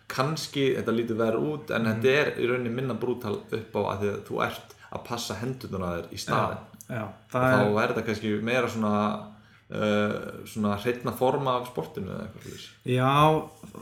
kannski, 0.10 0.68
þetta 0.78 0.96
lítur 0.96 1.20
verið 1.20 1.48
út 1.54 1.74
en 1.76 1.86
mm. 1.86 1.90
þetta 1.90 2.16
er 2.22 2.32
í 2.36 2.50
rauninni 2.50 2.76
minna 2.76 2.98
brútal 3.00 3.38
upp 3.40 3.80
á 3.80 3.82
að 3.94 4.06
að 4.10 4.22
þú 4.30 4.44
ert 4.46 4.78
að 4.90 5.04
passa 5.06 5.38
hendurna 5.40 5.92
þér 5.98 6.14
í 6.16 6.22
staðin 6.22 6.64
já, 6.90 6.96
já, 6.98 7.04
þá 7.30 7.42
er... 7.44 7.92
þetta 7.92 8.06
kannski 8.08 8.32
meira 8.46 8.72
svona 8.72 8.94
uh, 9.70 10.16
svona 10.50 10.78
hreitna 10.82 11.14
forma 11.18 11.58
af 11.60 11.70
sportinu 11.70 12.14
eða 12.14 12.26
eitthvað 12.26 12.48
slúðis 12.48 12.66
Já, 12.90 13.12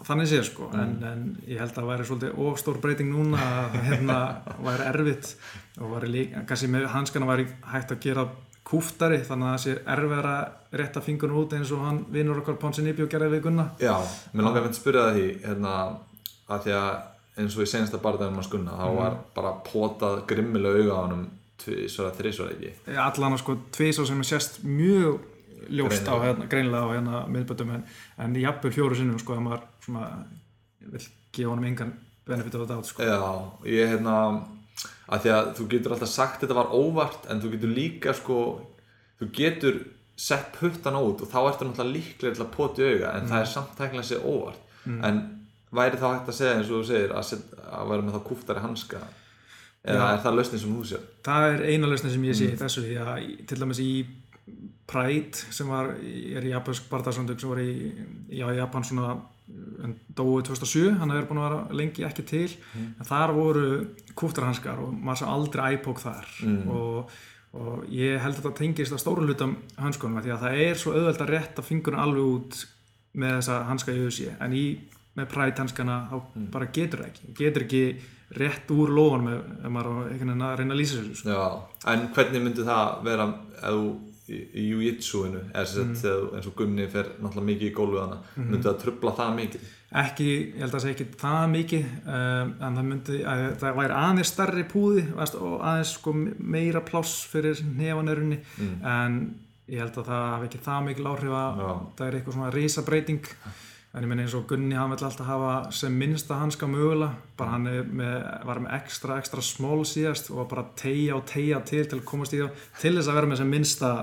þannig 0.10 0.32
sé 0.32 0.42
sko 0.50 0.72
mm. 0.72 0.82
en, 0.82 0.98
en 1.12 1.30
ég 1.48 1.62
held 1.62 1.72
að 1.72 1.80
það 1.80 1.92
væri 1.92 2.10
svolítið 2.10 2.42
óstór 2.48 2.82
breyting 2.84 3.14
núna 3.14 3.48
að 3.62 3.80
hérna 3.88 4.20
væri 4.68 4.90
erfitt 4.92 5.32
og 5.78 5.96
væri 5.96 6.12
líka, 6.12 6.44
kannski 6.50 6.72
með 6.74 6.92
hanskana 6.96 7.30
væri 7.30 7.48
hægt 7.72 7.96
að 7.96 8.04
gera 8.04 8.28
kúftari 8.68 9.22
þannig 9.24 9.48
að 9.48 9.54
það 9.54 9.64
sé 9.64 9.74
erfið 9.94 10.30
að 10.34 10.78
rétta 10.82 11.04
fingurinn 11.04 11.40
út 11.40 11.54
eins 11.56 11.70
og 11.72 11.84
hann 11.86 12.02
vinur 12.12 12.42
okkar 12.42 12.58
Ponsin 12.60 12.90
og 12.92 13.08
gerði 13.12 13.30
við 13.38 13.46
gunna 13.46 13.70
Já, 13.80 13.96
mér 14.34 14.48
langar 14.48 14.66
að 14.66 14.68
finna 14.68 14.76
að 14.76 14.82
spyrja 14.82 15.06
það 15.06 15.18
því 15.18 15.28
hérna, 15.46 15.76
að 16.48 16.68
því 16.68 16.76
að 16.80 16.92
eins 17.38 17.58
og 17.58 17.66
í 17.66 17.70
senasta 17.70 18.02
barðaðum 18.02 18.42
að 18.42 18.48
skunna 18.48 18.78
þá 18.78 18.86
mm. 18.88 18.98
var 18.98 19.18
bara 19.36 19.54
potað 19.66 20.22
grimmilega 20.30 20.84
auga 20.84 20.98
á 20.98 21.02
hann 21.06 21.26
tvísvara, 21.62 22.14
þrísvara 22.18 22.56
ekki 22.56 22.98
allan 23.02 23.36
að 23.36 23.42
sko 23.44 23.58
tvísvara 23.76 24.10
sem 24.12 24.24
er 24.24 24.30
sérst 24.30 24.60
mjög 24.66 25.20
ljóst 25.74 26.10
á 26.10 26.16
hérna, 26.22 26.48
greinlega 26.50 26.88
á 26.88 26.94
hérna 26.96 27.22
miðböldum 27.34 27.74
en, 27.76 27.86
en 28.24 28.36
jafnvel 28.40 28.74
fjóru 28.74 28.98
sinnum 28.98 29.22
sko 29.22 29.36
að 29.36 29.46
maður 29.48 29.66
svona 29.86 30.10
vil 30.88 31.04
gefa 31.36 31.52
honum 31.52 31.68
engan 31.70 31.94
benefit 32.28 32.56
of 32.56 32.64
the 32.64 32.74
doubt 32.74 32.88
sko. 32.88 33.04
Já, 33.04 33.20
ég 33.68 33.94
hérna 33.94 34.16
að 35.08 35.24
því 35.24 35.34
að 35.34 35.52
þú 35.58 35.68
getur 35.74 35.96
alltaf 35.96 36.12
sagt 36.12 36.44
þetta 36.44 36.58
var 36.58 36.74
óvart 36.76 37.30
en 37.32 37.42
þú 37.44 37.54
getur 37.56 37.74
líka 37.74 38.16
sko 38.18 38.42
þú 39.20 39.30
getur 39.36 39.80
sett 40.18 40.50
puttan 40.58 40.98
út 40.98 41.22
og 41.24 41.30
þá 41.30 41.40
ertu 41.44 41.68
náttúrulega 41.68 41.94
líklega 41.94 42.36
til 42.36 42.46
að 42.46 42.54
poti 42.56 42.86
auga 42.86 43.14
en 43.14 43.26
mm. 43.26 43.32
það 43.32 43.44
er 43.44 43.52
samt 43.52 43.76
tæknilega 43.78 44.10
sér 44.10 44.26
óvart 44.26 44.80
mm. 44.86 45.02
en 45.08 45.20
væri 45.76 46.00
þá 46.00 46.08
hægt 46.10 46.30
að 46.32 46.38
segja 46.40 46.58
eins 46.58 46.70
og 46.72 46.82
þú 46.82 46.84
segir 46.88 47.16
að, 47.16 47.34
að 47.68 47.90
vera 47.92 48.06
með 48.06 48.18
þá 48.18 48.22
kúftari 48.30 48.64
hanska 48.64 49.02
eða 49.88 50.06
Já. 50.06 50.14
er 50.14 50.22
það 50.24 50.38
lausnin 50.38 50.62
sem 50.62 50.76
þú 50.76 50.86
sér? 50.92 51.08
Það 51.28 51.50
er 51.50 51.66
eina 51.72 51.90
lausnin 51.92 52.14
sem 52.14 52.28
ég 52.28 52.38
sé 52.38 52.50
mm. 52.52 52.60
þessu 52.62 52.84
því 52.86 52.98
að 53.04 53.28
til 53.50 53.60
dæmis 53.62 53.84
í 53.84 53.92
Pride 54.88 55.36
sem 55.52 55.68
var, 55.68 55.90
er 56.00 56.46
í 56.48 56.54
japansk 56.54 56.86
barndagsamtök 56.88 57.42
sem 57.42 57.52
var 57.52 57.60
í, 57.60 57.72
í 58.32 58.40
Japan 58.40 58.86
svona 58.88 59.18
dói 59.48 60.44
2007, 60.44 60.94
hann 61.00 61.12
hefur 61.14 61.30
búin 61.30 61.40
að 61.42 61.48
vera 61.48 61.80
lengi 61.80 62.06
ekki 62.08 62.24
til, 62.28 62.48
mm. 62.74 62.88
en 63.00 63.08
þar 63.08 63.34
voru 63.36 63.66
kúftarhanskar 64.18 64.80
og 64.84 64.94
maður 64.96 65.22
sá 65.22 65.28
aldrei 65.32 65.78
æpók 65.78 66.02
þar 66.04 66.32
mm. 66.44 66.72
og, 66.72 67.14
og 67.60 67.86
ég 67.92 68.20
held 68.24 68.36
að 68.36 68.42
þetta 68.42 68.60
tengist 68.60 68.96
að 68.96 69.04
stóru 69.04 69.28
hlutam 69.28 69.56
hanskunum 69.80 70.24
því 70.24 70.36
að 70.36 70.44
það 70.46 70.64
er 70.66 70.82
svo 70.82 70.96
auðvelt 70.96 71.24
að 71.24 71.32
rétta 71.36 71.68
fingurinn 71.68 72.04
alveg 72.04 72.34
út 72.34 72.60
með 73.18 73.38
þessa 73.38 73.60
hanska 73.70 73.96
í 73.96 74.04
auðsí, 74.04 74.30
en 74.36 74.56
í 74.56 74.66
með 75.18 75.32
præt 75.34 75.64
hanskana 75.64 75.98
þá 76.12 76.18
mm. 76.20 76.48
bara 76.54 76.70
getur 76.74 77.04
það 77.04 77.12
ekki 77.12 77.34
getur 77.40 77.66
ekki 77.68 77.84
rétt 78.38 78.74
úr 78.76 78.92
lóðan 78.92 79.30
ef 79.32 79.72
maður 79.72 80.12
reyna 80.12 80.52
að 80.52 80.76
lýsa 80.78 81.00
þessu 81.00 81.32
Já, 81.32 81.48
en 81.94 82.10
hvernig 82.16 82.44
myndi 82.44 82.68
það 82.68 83.02
vera 83.08 83.32
ef 83.58 83.78
þú 83.78 83.88
í 84.28 84.64
jiu-jitsu-inu 84.68 85.40
mm. 85.40 85.54
eins 86.36 86.48
og 86.50 86.56
Gunni 86.58 86.88
fer 86.92 87.14
náttúrulega 87.16 87.48
mikið 87.48 87.70
í 87.70 87.76
gólfið 87.78 88.02
hana 88.02 88.18
mm. 88.20 88.48
myndi 88.50 88.66
það 88.66 88.80
trubla 88.82 89.14
það 89.16 89.36
mikið? 89.38 89.68
Ekki, 90.02 90.28
ég 90.28 90.58
held 90.60 90.68
að 90.68 90.74
það 90.74 90.84
sé 90.84 90.92
ekki 90.92 91.06
það 91.22 91.44
mikið 91.54 91.86
um, 92.04 92.50
en 92.68 92.80
það 92.80 92.88
myndi, 92.90 93.20
að, 93.32 93.44
það 93.62 93.78
væri 93.80 93.96
aðeins 94.02 94.32
starri 94.34 94.66
púði 94.68 95.06
veist, 95.14 95.38
og 95.40 95.56
aðeins 95.62 95.94
sko, 95.96 96.16
meira 96.58 96.82
pláss 96.90 97.22
fyrir 97.32 97.64
nefanörunni 97.70 98.42
mm. 98.44 98.74
en 98.92 99.18
ég 99.72 99.84
held 99.84 100.02
að 100.02 100.12
það 100.12 100.28
hef 100.34 100.46
ekki 100.50 100.62
það 100.68 100.84
mikið 100.90 101.08
láhrif 101.08 101.38
að 101.40 101.64
það 101.64 102.06
er 102.10 102.20
eitthvað 102.20 102.38
svona 102.38 102.52
risabreiting 102.58 103.32
en 103.98 104.06
ég 104.06 104.12
menn 104.12 104.22
eins 104.22 104.36
og 104.38 104.46
Gunni 104.50 104.78
hann 104.78 104.92
vill 104.94 105.06
alltaf 105.08 105.26
hafa 105.26 105.54
sem 105.74 105.96
minnsta 105.98 106.38
hanska 106.38 106.68
mögulega. 106.70 107.16
Bara 107.38 107.56
hann 107.56 107.66
með, 107.98 108.18
var 108.46 108.62
með 108.62 108.76
ekstra 108.78 109.18
ekstra 109.22 109.42
smól 109.42 109.82
síðast 109.90 110.30
og 110.34 110.46
bara 110.52 110.68
tegja 110.78 111.16
og 111.18 111.26
tegja 111.30 111.64
til 111.66 111.86
til 111.88 112.00
að 112.00 112.06
komast 112.12 112.36
í 112.38 112.44
það 112.44 112.68
til 112.82 112.94
þess 112.98 113.10
að 113.10 113.18
vera 113.20 113.32
með 113.32 113.42
sem 113.42 113.50
minnsta 113.56 113.94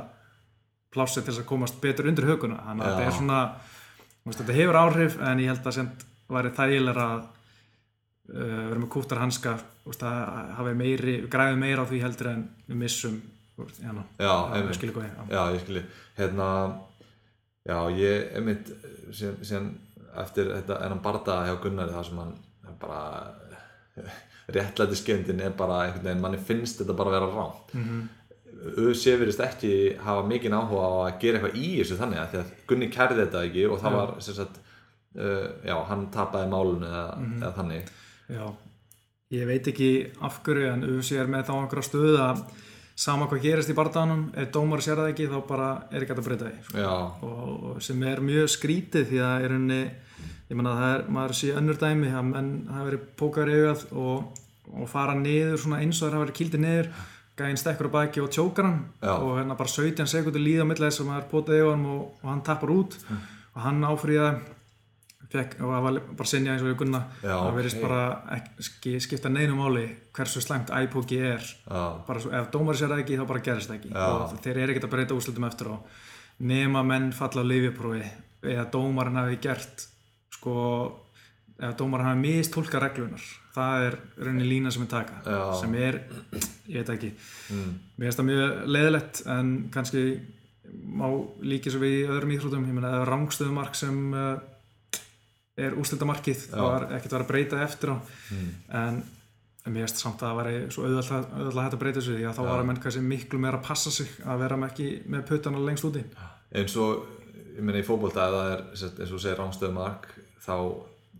plásið 0.95 1.20
til 1.20 1.30
þess 1.30 1.45
að 1.45 1.51
komast 1.53 1.78
betur 1.82 2.11
undir 2.11 2.26
höguna 2.28 2.59
þannig 2.66 2.86
að 2.86 2.97
þetta 2.97 3.07
er 3.07 3.16
svona 3.18 3.38
veist, 4.24 4.40
þetta 4.40 4.59
hefur 4.59 4.80
áhrif 4.80 5.20
en 5.20 5.45
ég 5.45 5.53
held 5.53 5.70
að 5.70 5.78
sem 5.78 5.92
væri 6.34 6.53
þægilega 6.57 7.07
að 7.12 7.22
uh, 7.22 8.64
vera 8.72 8.80
með 8.80 8.90
kúttar 8.97 9.22
hanska. 9.22 9.55
Að 9.84 10.51
hafa 10.57 10.72
meiri, 10.78 11.18
græði 11.28 11.61
meira 11.61 11.84
á 11.84 11.88
því 11.90 11.99
heldur 12.01 12.30
en 12.30 12.45
við 12.64 12.78
missum 12.80 13.18
hérna, 13.55 14.05
já, 14.18 14.32
að 14.32 14.62
við 14.64 14.76
skiljum 14.78 14.97
góði 14.97 15.09
já, 15.28 15.40
ég 15.53 15.61
skilji. 15.62 15.82
Hérna, 16.16 16.47
já, 17.68 17.76
ég, 17.99 18.24
einmitt 18.38 18.70
síðan, 19.14 19.36
síðan 19.45 19.68
eftir 20.23 20.51
þetta 20.53 20.81
enn 20.87 21.03
bardaða 21.05 21.49
hjá 21.49 21.62
Gunnari 21.62 21.95
það 21.95 22.07
sem 22.09 22.21
hann 22.23 22.77
bara 22.81 23.01
réttlæti 24.57 24.99
skendin 24.99 25.41
er 25.41 25.57
bara 25.57 25.85
einhvern 25.87 26.05
veginn, 26.05 26.23
manni 26.25 26.39
finnst 26.39 26.83
þetta 26.83 26.97
bara 26.99 27.12
að 27.12 27.19
vera 27.19 27.33
ránt 27.33 27.75
mm 27.75 27.85
-hmm. 27.89 28.05
Öðsef 28.65 29.19
verist 29.21 29.41
ekki 29.45 29.97
hafa 30.01 30.23
mikinn 30.27 30.55
áhuga 30.57 30.85
á 30.89 30.93
að 31.05 31.19
gera 31.21 31.39
eitthvað 31.39 31.59
í 31.61 31.71
þessu 31.81 31.99
þannig 31.99 32.21
að 32.21 32.31
því 32.31 32.39
að 32.39 32.53
Gunni 32.67 32.89
kærði 32.93 33.19
þetta 33.21 33.43
ekki 33.45 33.65
og 33.69 33.81
það 33.83 33.97
var 33.99 34.12
sagt, 34.21 34.61
uh, 35.19 35.49
já, 35.69 35.75
hann 35.89 36.07
tapaði 36.15 36.49
málun 36.49 36.87
eða, 36.87 37.03
mm 37.17 37.25
-hmm. 37.25 37.43
eða 37.43 37.53
þannig. 37.59 37.91
Já, 38.29 38.47
ég 39.31 39.47
veit 39.47 39.69
ekki 39.69 39.91
af 40.21 40.41
hverju 40.47 40.71
en 40.73 40.85
Öðsef 40.85 41.21
er 41.21 41.27
með 41.27 41.45
þá 41.49 41.55
einhverja 41.59 41.89
stöð 41.89 42.21
að 42.21 42.45
sama 42.95 43.27
hvað 43.27 43.43
gerist 43.43 43.71
í 43.71 43.75
barndanum 43.75 44.25
ef 44.39 44.51
dómar 44.55 44.81
sér 44.81 44.97
það 44.97 45.11
ekki 45.12 45.29
þá 45.29 45.39
bara 45.49 45.69
er 45.91 46.03
ekki 46.03 46.15
að 46.15 46.25
breyta 46.25 46.51
því. 46.51 46.85
Og, 46.85 47.65
og 47.65 47.83
sem 47.83 48.03
er 48.03 48.21
mjög 48.21 48.49
skrítið 48.55 49.09
því 49.11 49.19
að 49.19 49.45
er 49.45 49.57
henni 49.59 49.83
ég 50.51 50.57
menna 50.59 50.75
að 50.75 50.83
það 50.83 50.95
er, 50.95 51.05
maður 51.16 51.37
sé 51.41 51.51
önnur 51.59 51.81
dæmi 51.81 52.12
að 52.12 52.31
menn 52.31 52.53
hafa 52.70 52.89
verið 52.91 53.05
pókar 53.20 53.51
í 53.51 53.59
augað 53.59 53.85
og, 54.05 54.41
og 54.75 54.89
fara 54.91 55.18
niður 55.18 55.61
svona 55.64 55.83
eins 55.83 56.01
og 56.01 56.09
það 56.09 56.16
hafa 56.16 56.25
verið 56.27 56.39
kildið 56.41 56.64
niður 56.64 56.91
gæðin 57.35 57.59
stekkur 57.59 57.91
á 57.91 57.97
baki 57.99 58.22
og 58.22 58.31
tjókar 58.31 58.68
hann 58.68 58.83
Já. 59.03 59.14
og 59.18 59.39
hérna 59.41 59.57
bara 59.59 59.70
17 59.70 60.07
sekundur 60.11 60.43
líða 60.43 60.62
á 60.62 60.70
millega 60.70 60.91
þess 60.91 61.03
að 61.03 61.09
maður 61.11 61.31
potið 61.33 61.61
í 61.61 61.64
hann 61.66 61.87
og, 61.91 62.03
og 62.22 62.29
hann 62.31 62.45
tappar 62.47 62.75
út 62.75 62.99
mm. 63.01 63.25
og 63.55 63.64
hann 63.64 63.89
áfriða 63.89 64.29
fekk, 65.35 65.57
og 65.61 65.72
það 65.72 65.85
var 65.87 65.99
bara 66.18 66.31
sinja 66.31 66.55
eins 66.55 66.62
og 66.62 66.70
ég 66.70 66.79
gunna 66.79 67.01
það 67.22 67.57
verðist 67.57 67.81
okay. 67.81 67.89
bara 67.89 68.39
ekki 68.39 68.95
skipta 69.03 69.33
neinu 69.33 69.57
máli 69.59 69.85
hversu 70.14 70.43
slæmt 70.45 70.70
æpóki 70.75 71.18
er 71.33 71.43
svo, 71.43 72.31
ef 72.31 72.51
dómar 72.55 72.79
sér 72.79 72.95
ekki 73.01 73.18
þá 73.18 73.25
bara 73.31 73.43
gerist 73.49 73.72
ekki 73.75 73.91
Já. 73.91 74.05
og 74.05 74.37
þeir 74.45 74.61
eru 74.61 74.75
ekkert 74.75 74.87
að 74.89 74.95
breyta 74.95 75.18
úrslutum 75.18 75.49
eftir 75.49 75.72
og 75.75 75.99
nema 76.45 76.85
menn 76.87 77.11
falla 77.16 77.43
á 77.43 77.51
lifjaprófi 77.51 78.05
eða 78.55 78.68
dómarinn 78.70 79.20
hafi 79.22 79.41
gert 79.43 79.89
sko 80.45 80.59
ef 81.64 81.74
dómarinn 81.78 82.11
hafi 82.12 82.20
mistólka 82.20 82.82
reglunar 82.82 83.24
það 83.55 83.86
er 83.88 83.97
rauninni 84.18 84.47
lína 84.49 84.72
sem 84.74 84.82
við 84.84 84.90
taka 84.95 85.20
Já. 85.22 85.42
sem 85.61 85.74
er, 85.78 86.01
ég 86.66 86.82
veit 86.82 86.92
ekki. 86.97 87.11
Mm. 87.55 87.74
mér 87.95 88.09
finnst 88.09 88.20
það 88.20 88.28
mjög 88.30 88.55
leðilegt 88.76 89.20
en 89.34 89.53
kannski 89.74 90.05
má 90.84 91.07
líkið 91.45 91.74
svo 91.74 91.82
við 91.84 91.99
í 92.01 92.07
öðrum 92.09 92.34
íþrótum, 92.34 92.66
ég 92.66 92.74
menna 92.76 92.90
það 92.95 93.05
er 93.05 93.12
rángstöðumark 93.12 93.78
sem 93.78 94.01
uh, 94.18 95.03
er 95.55 95.76
úrslitamarkið, 95.78 96.47
það 96.51 96.66
var 96.66 96.86
ekkert 96.97 97.12
að 97.12 97.18
vera 97.18 97.26
að 97.26 97.30
breyta 97.30 97.61
eftir 97.62 97.95
á. 97.95 97.97
Mm. 98.34 98.49
en, 98.80 99.01
en 99.62 99.76
mér 99.76 99.86
finnst 99.86 100.03
samt 100.03 100.24
að 100.24 100.32
það 100.32 100.40
væri 100.40 100.62
svo 100.74 100.86
auðvitað 100.88 101.12
að 101.14 101.61
hætta 101.62 101.78
að 101.78 101.82
breyta 101.84 102.01
þessu 102.01 102.16
því 102.18 102.26
að 102.30 102.38
þá 102.40 102.45
var 102.49 102.57
að 102.64 102.70
menn 102.70 102.82
kannski 102.82 103.05
miklu 103.12 103.42
meira 103.45 103.61
að 103.61 103.68
passa 103.68 103.95
sig 103.95 104.11
að 104.24 104.42
vera 104.42 104.59
með 104.59 104.74
ekki 104.74 104.90
með 105.14 105.28
puttana 105.30 105.62
lengst 105.62 105.86
úti. 105.86 106.03
Eins 106.55 106.74
og, 106.82 107.07
ég 107.55 107.62
menna 107.62 107.78
í 107.78 107.86
fókbólta 107.86 108.26
eða 108.26 108.42
það 108.42 108.57
er 108.57 108.99
eins 109.05 109.14
og 109.14 109.22
segir 109.22 109.38
rángstöðumark 109.38 110.11
þá 110.45 110.57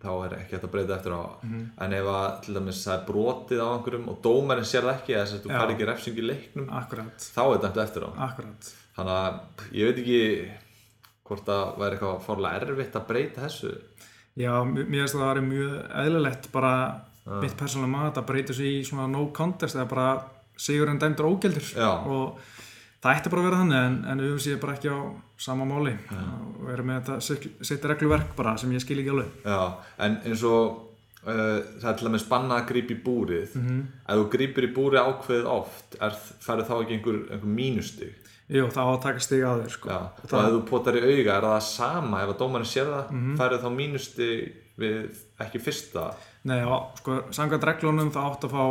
þá 0.05 0.11
er 0.27 0.35
ekki 0.39 0.57
hægt 0.57 0.67
að 0.67 0.73
breyta 0.75 0.97
eftir 0.99 1.15
á 1.17 1.23
mm 1.25 1.51
-hmm. 1.51 1.69
en 1.85 1.93
ef 1.99 2.09
að 2.13 2.27
til 2.45 2.55
dæmis 2.55 2.83
það 2.85 2.97
er 2.97 3.07
brotið 3.09 3.63
á 3.65 3.69
einhverjum 3.71 4.09
og 4.13 4.19
dómarinn 4.27 4.69
sér 4.69 4.85
það 4.85 4.97
ekki 4.99 5.17
þess 5.17 5.35
að 5.35 5.43
þú 5.45 5.53
fær 5.55 5.73
ekki 5.75 5.89
refsing 5.89 6.19
í 6.19 6.27
leiknum 6.31 6.69
Akkurat. 6.81 7.29
þá 7.37 7.43
er 7.45 7.61
þetta 7.65 7.85
eftir 7.85 8.05
á 8.05 8.11
Akkurat. 8.29 8.71
þannig 8.97 9.15
að 9.23 9.33
ég 9.73 9.85
veit 9.89 9.99
ekki 10.03 10.23
hvort 11.25 11.45
það 11.49 11.65
væri 11.81 11.97
eitthvað 11.97 12.25
fórlega 12.27 12.61
erfitt 12.61 12.97
að 12.97 13.09
breyta 13.09 13.47
þessu 13.47 13.73
Já, 14.35 14.53
mér 14.67 14.85
finnst 14.91 15.15
það 15.15 15.23
að 15.23 15.29
það 15.29 15.37
er 15.37 15.49
mjög 15.49 15.75
eðlilegt 16.05 16.53
bara 16.53 16.75
ah. 17.27 17.41
mitt 17.41 17.57
persónulega 17.57 17.95
maður 17.97 18.19
að 18.19 18.27
breyta 18.31 18.53
þessu 18.53 18.67
í 18.67 18.85
svona 18.85 19.07
no 19.07 19.29
contest 19.33 19.79
eða 19.79 19.89
bara 19.89 20.09
sigur 20.57 20.91
en 20.91 20.99
dæmdur 20.99 21.31
ógeldur 21.31 21.71
og 21.81 22.39
það 23.01 23.15
ætti 23.15 23.31
bara 23.31 23.41
að 23.41 23.49
vera 23.49 23.61
þannig 23.63 23.87
en, 23.87 23.97
en 24.11 24.21
við 24.21 24.43
séum 24.43 24.61
bara 24.61 24.75
ekki 24.75 24.91
á 24.91 25.01
sama 25.37 25.67
máli 25.69 25.93
ja. 25.93 26.25
og 26.63 26.73
erum 26.73 26.91
með 26.91 27.01
þetta 27.09 27.39
setja 27.67 27.91
regluverk 27.91 28.35
bara 28.39 28.57
sem 28.61 28.73
ég 28.73 28.83
skil 28.83 29.01
ekki 29.03 29.15
alveg 29.15 29.47
Já, 29.47 29.63
en 30.07 30.19
eins 30.25 30.45
og 30.47 30.67
uh, 31.27 31.61
það 31.81 31.89
er 31.91 31.97
til 31.99 32.09
að 32.09 32.13
með 32.15 32.25
spanna 32.25 32.59
að 32.61 32.69
grípa 32.73 32.95
í 32.95 32.99
búrið 33.07 33.57
mm 33.57 33.65
-hmm. 33.69 33.81
ef 34.07 34.21
þú 34.21 34.27
grípir 34.37 34.69
í 34.69 34.75
búrið 34.77 35.09
ákveð 35.09 35.49
oft 35.57 35.99
færðu 36.45 36.69
þá 36.69 36.75
ekki 36.81 36.99
einhver, 36.99 37.19
einhver 37.31 37.57
mínustig 37.61 38.21
Jú, 38.45 38.67
þá 38.69 38.81
að 38.85 39.03
taka 39.03 39.21
stig 39.25 39.41
að 39.41 39.63
þér 39.63 39.71
sko. 39.73 39.89
Já, 39.89 40.01
og 40.23 40.29
það... 40.29 40.47
ef 40.47 40.53
þú 40.53 40.61
potar 40.69 40.97
í 40.99 41.01
auga 41.01 41.37
er 41.37 41.45
það 41.49 41.63
sama 41.65 42.23
ef 42.23 42.29
að 42.29 42.41
dómarinn 42.43 42.69
sér 42.69 42.91
það 42.93 43.11
mm 43.11 43.21
-hmm. 43.21 43.37
færðu 43.39 43.59
þá 43.63 43.71
mínustig 43.73 44.53
við 44.77 44.99
ekki 45.41 45.59
fyrsta 45.59 46.15
Nei, 46.45 46.59
já, 46.61 46.75
sko, 46.99 47.23
samkvæmt 47.31 47.65
reglunum 47.65 48.11
það 48.13 48.27
átt 48.31 48.45
að 48.45 48.51
fá 48.53 48.65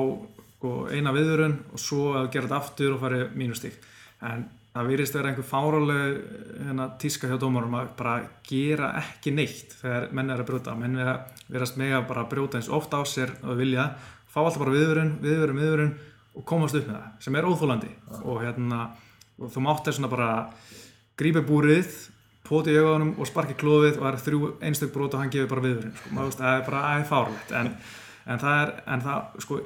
sko, 0.57 0.87
eina 0.91 1.11
viðurinn 1.11 1.57
og 1.73 1.79
svo 1.79 2.13
að 2.13 2.29
gera 2.31 2.47
þetta 2.47 2.59
aftur 2.61 2.93
og 2.93 3.01
færi 3.01 3.23
mínustig 3.35 3.73
en 4.21 4.45
það 4.73 4.89
virðist 4.89 5.17
vera 5.17 5.29
einhver 5.29 5.45
fáraleg 5.45 6.15
hérna, 6.57 6.87
tíska 7.01 7.29
hjá 7.29 7.35
dómarum 7.41 7.75
að 7.77 7.91
bara 7.99 8.13
gera 8.47 8.89
ekki 9.03 9.33
neitt 9.35 9.75
þegar 9.81 10.07
menn 10.17 10.33
er 10.33 10.41
að 10.41 10.49
brjóta 10.49 10.73
menn 10.77 10.97
verðast 10.97 11.77
bara 12.07 12.23
að 12.23 12.31
brjóta 12.31 12.57
eins 12.57 12.71
ofta 12.73 13.01
á 13.01 13.03
sér 13.05 13.35
og 13.43 13.59
vilja, 13.59 13.91
fá 14.25 14.41
alltaf 14.41 14.63
bara 14.63 14.73
viðvörun 14.73 15.19
viðvörun, 15.21 15.61
viðvörun 15.61 15.93
og 16.33 16.45
komast 16.49 16.79
upp 16.79 16.87
með 16.89 16.97
það 16.97 17.27
sem 17.27 17.37
er 17.37 17.49
óþólandi 17.49 17.91
ja. 17.91 18.23
og, 18.23 18.39
hérna, 18.41 18.79
og 19.37 19.53
þú 19.53 19.63
mátt 19.67 19.85
þess 19.85 20.01
að 20.01 20.15
bara 20.15 20.31
grípa 21.21 21.45
búrið, 21.45 21.93
poti 22.47 22.73
í 22.73 22.81
augunum 22.81 23.13
og 23.21 23.29
sparki 23.29 23.53
klófið 23.59 23.99
og 23.99 24.07
það 24.07 24.09
er 24.09 24.23
þrjú 24.25 24.49
einstök 24.65 24.95
brot 24.95 25.13
og 25.13 25.21
hann 25.21 25.33
gefur 25.33 25.53
bara 25.53 25.67
viðvörun 25.67 25.93
sko. 25.99 26.25
það 26.39 26.55
er 26.55 26.65
bara 26.65 26.81
aðeins 26.89 27.13
fárlegt 27.13 27.55
en, 27.59 27.71
en 28.25 28.41
það 28.41 28.63
er, 28.63 28.73
en 28.89 29.05
það 29.05 29.39
sko 29.45 29.61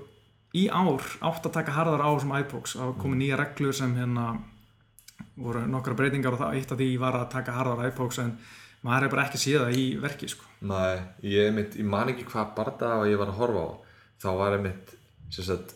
í 0.58 0.68
ár 0.68 1.10
átt 1.30 1.48
að 1.48 1.56
taka 1.62 1.80
harðar 1.80 2.04
á 2.04 2.12
sem 2.20 2.38
iPods 2.42 2.76
að 2.82 2.94
komi 3.00 3.22
nýja 3.22 3.40
reglur 3.40 3.76
sem 3.76 3.96
hérna 3.96 4.34
voru 5.38 5.66
nokkra 5.70 5.96
breytingar 5.98 6.34
og 6.36 6.42
það 6.42 6.56
eitt 6.58 6.72
af 6.74 6.80
því 6.80 6.92
var 7.02 7.20
að 7.20 7.30
taka 7.34 7.58
harðar 7.58 7.92
iPods 7.92 8.22
en 8.24 8.38
maður 8.86 9.08
er 9.08 9.14
bara 9.14 9.26
ekki 9.28 9.42
síða 9.42 9.68
í 9.74 9.86
verki 10.02 10.30
sko. 10.32 10.46
Nei, 10.70 10.98
ég, 11.26 11.58
ég 11.78 11.86
man 11.86 12.12
ekki 12.14 12.28
hvað 12.30 12.54
barða 12.58 12.94
og 13.02 13.10
ég 13.10 13.20
var 13.20 13.32
að 13.34 13.42
horfa 13.42 13.66
á 13.66 13.70
þá 14.22 14.30
var 14.40 14.58
ég 14.58 14.66
mitt 14.66 14.94
sagt, 15.34 15.74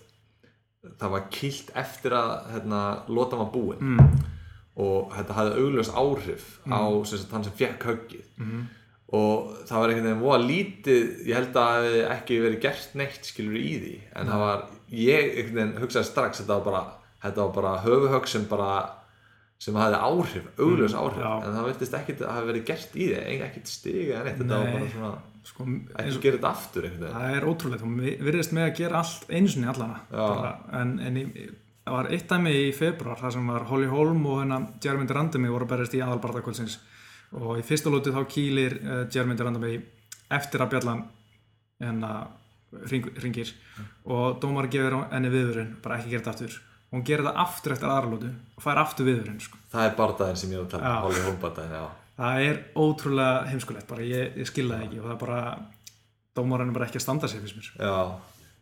það 0.98 1.16
var 1.16 1.26
kilt 1.34 1.72
eftir 1.78 2.16
að 2.18 2.36
hérna, 2.56 2.82
lóta 3.12 3.40
var 3.40 3.50
búinn 3.54 3.96
mm. 3.96 4.14
og 4.82 5.12
þetta 5.16 5.38
hafði 5.38 5.66
augljóðs 5.66 5.92
áhrif 5.94 6.46
mm. 6.64 6.78
á 6.78 6.82
sagt, 7.10 7.34
hann 7.36 7.46
sem 7.46 7.58
fekk 7.60 7.86
höggið 7.90 8.24
-hmm. 8.38 8.64
og 9.20 9.52
það 9.70 9.84
var 9.84 9.94
einhvern 9.94 10.08
veginn 10.08 10.24
voða 10.24 10.40
lítið 10.46 11.28
ég 11.28 11.36
held 11.38 11.52
að 11.52 11.60
það 11.60 11.86
hefði 11.90 12.02
ekki 12.16 12.40
verið 12.46 12.64
gert 12.66 12.96
neitt 12.96 13.30
skilur 13.30 13.60
í 13.60 13.74
því 13.84 13.94
en 14.16 14.34
það 14.34 14.46
var, 14.46 14.66
ég 14.90 15.30
einhvern 15.36 15.60
veginn 15.60 15.84
hugsaði 15.84 16.10
strax 16.10 16.42
þetta 16.42 16.58
var 16.58 16.66
bara, 16.70 16.84
þetta 17.28 17.46
var 17.46 17.54
bara 17.60 17.78
höfuhögg 17.86 18.28
sem 18.28 18.50
bara 18.50 18.72
sem 19.62 19.78
hafði 19.78 19.98
áhrif, 20.02 20.46
augljós 20.58 20.96
áhrif 20.98 21.22
mm, 21.22 21.44
en 21.46 21.58
það 21.58 21.68
veitist 21.70 21.98
ekkert 22.00 22.24
að 22.26 22.32
hafa 22.34 22.48
verið 22.48 22.64
gert 22.72 22.96
í 22.96 23.10
þig 23.12 23.44
ekkert 23.48 23.70
stiga 23.70 24.22
en 24.22 24.30
eitt, 24.32 24.40
þetta 24.40 24.62
var 24.62 24.72
bara 24.74 24.88
svona 24.94 25.12
sko, 25.46 25.66
ekki 26.02 26.22
gera 26.24 26.40
þetta 26.40 26.52
aftur 26.52 26.88
eitthvað. 26.88 27.12
það 27.18 27.36
er 27.38 27.48
ótrúlega, 27.52 27.82
þú 27.84 28.16
virðist 28.26 28.56
með 28.58 28.68
að 28.68 28.80
gera 28.80 29.02
allt 29.04 29.28
einu 29.30 29.52
sinni 29.54 29.70
allana 29.70 30.00
en, 30.80 30.96
en 31.06 31.20
það 31.86 31.96
var 31.98 32.10
eitt 32.18 32.34
dæmi 32.34 32.56
í 32.58 32.66
februar 32.78 33.22
það 33.22 33.36
sem 33.38 33.54
var 33.54 33.68
Holly 33.70 33.92
Holm 33.92 34.26
og 34.32 34.42
hérna 34.42 34.60
Jeremy 34.82 35.08
Randami 35.10 35.54
voru 35.54 35.68
að 35.68 35.74
berjast 35.76 35.98
í 35.98 36.04
aðalbarðarkvöldsins 36.08 36.80
og 37.38 37.62
í 37.62 37.66
fyrsta 37.66 37.94
lótu 37.94 38.14
þá 38.16 38.22
kýlir 38.34 38.78
uh, 38.82 39.04
Jeremy 39.14 39.38
Randami 39.40 39.78
eftir 40.32 40.64
að 40.64 40.74
bjallan 40.74 41.06
ring, 41.82 43.08
ringir 43.22 43.54
mm. 43.54 43.88
og 44.10 44.42
dómar 44.42 44.70
gefur 44.72 45.04
henni 45.12 45.32
viðurinn 45.34 45.74
bara 45.84 46.00
ekki 46.00 46.14
gera 46.14 46.26
þetta 46.26 46.36
aftur 46.36 46.60
og 46.92 46.98
hún 46.98 47.08
gerir 47.08 47.24
það 47.24 47.42
aftur 47.46 47.74
eftir 47.76 47.88
aðralótu 47.88 48.30
og 48.58 48.64
fær 48.66 48.82
aftur 48.84 49.08
viðurinn 49.08 49.40
sko. 49.40 49.58
það 49.72 49.88
er 49.88 49.98
barndaginn 49.98 50.40
sem 50.42 50.52
ég 50.52 50.60
hef 50.60 50.72
tala 50.74 50.96
um, 51.08 51.92
það 52.22 52.48
er 52.48 52.60
ótrúlega 52.78 53.46
heimskulegt 53.50 53.88
bara. 53.90 54.06
Ég, 54.06 54.36
ég 54.42 54.50
skilða 54.50 54.80
það 54.80 54.88
ekki 54.88 55.00
og 55.00 55.08
það 55.08 55.14
er 55.16 55.22
bara 55.24 55.42
dómarinn 56.38 56.72
er 56.72 56.78
bara 56.78 56.88
ekki 56.90 57.00
að 57.00 57.06
standa 57.06 57.30
sig 57.32 57.44
fyrst 57.44 57.60
mér. 57.60 57.70
Já, 57.82 57.96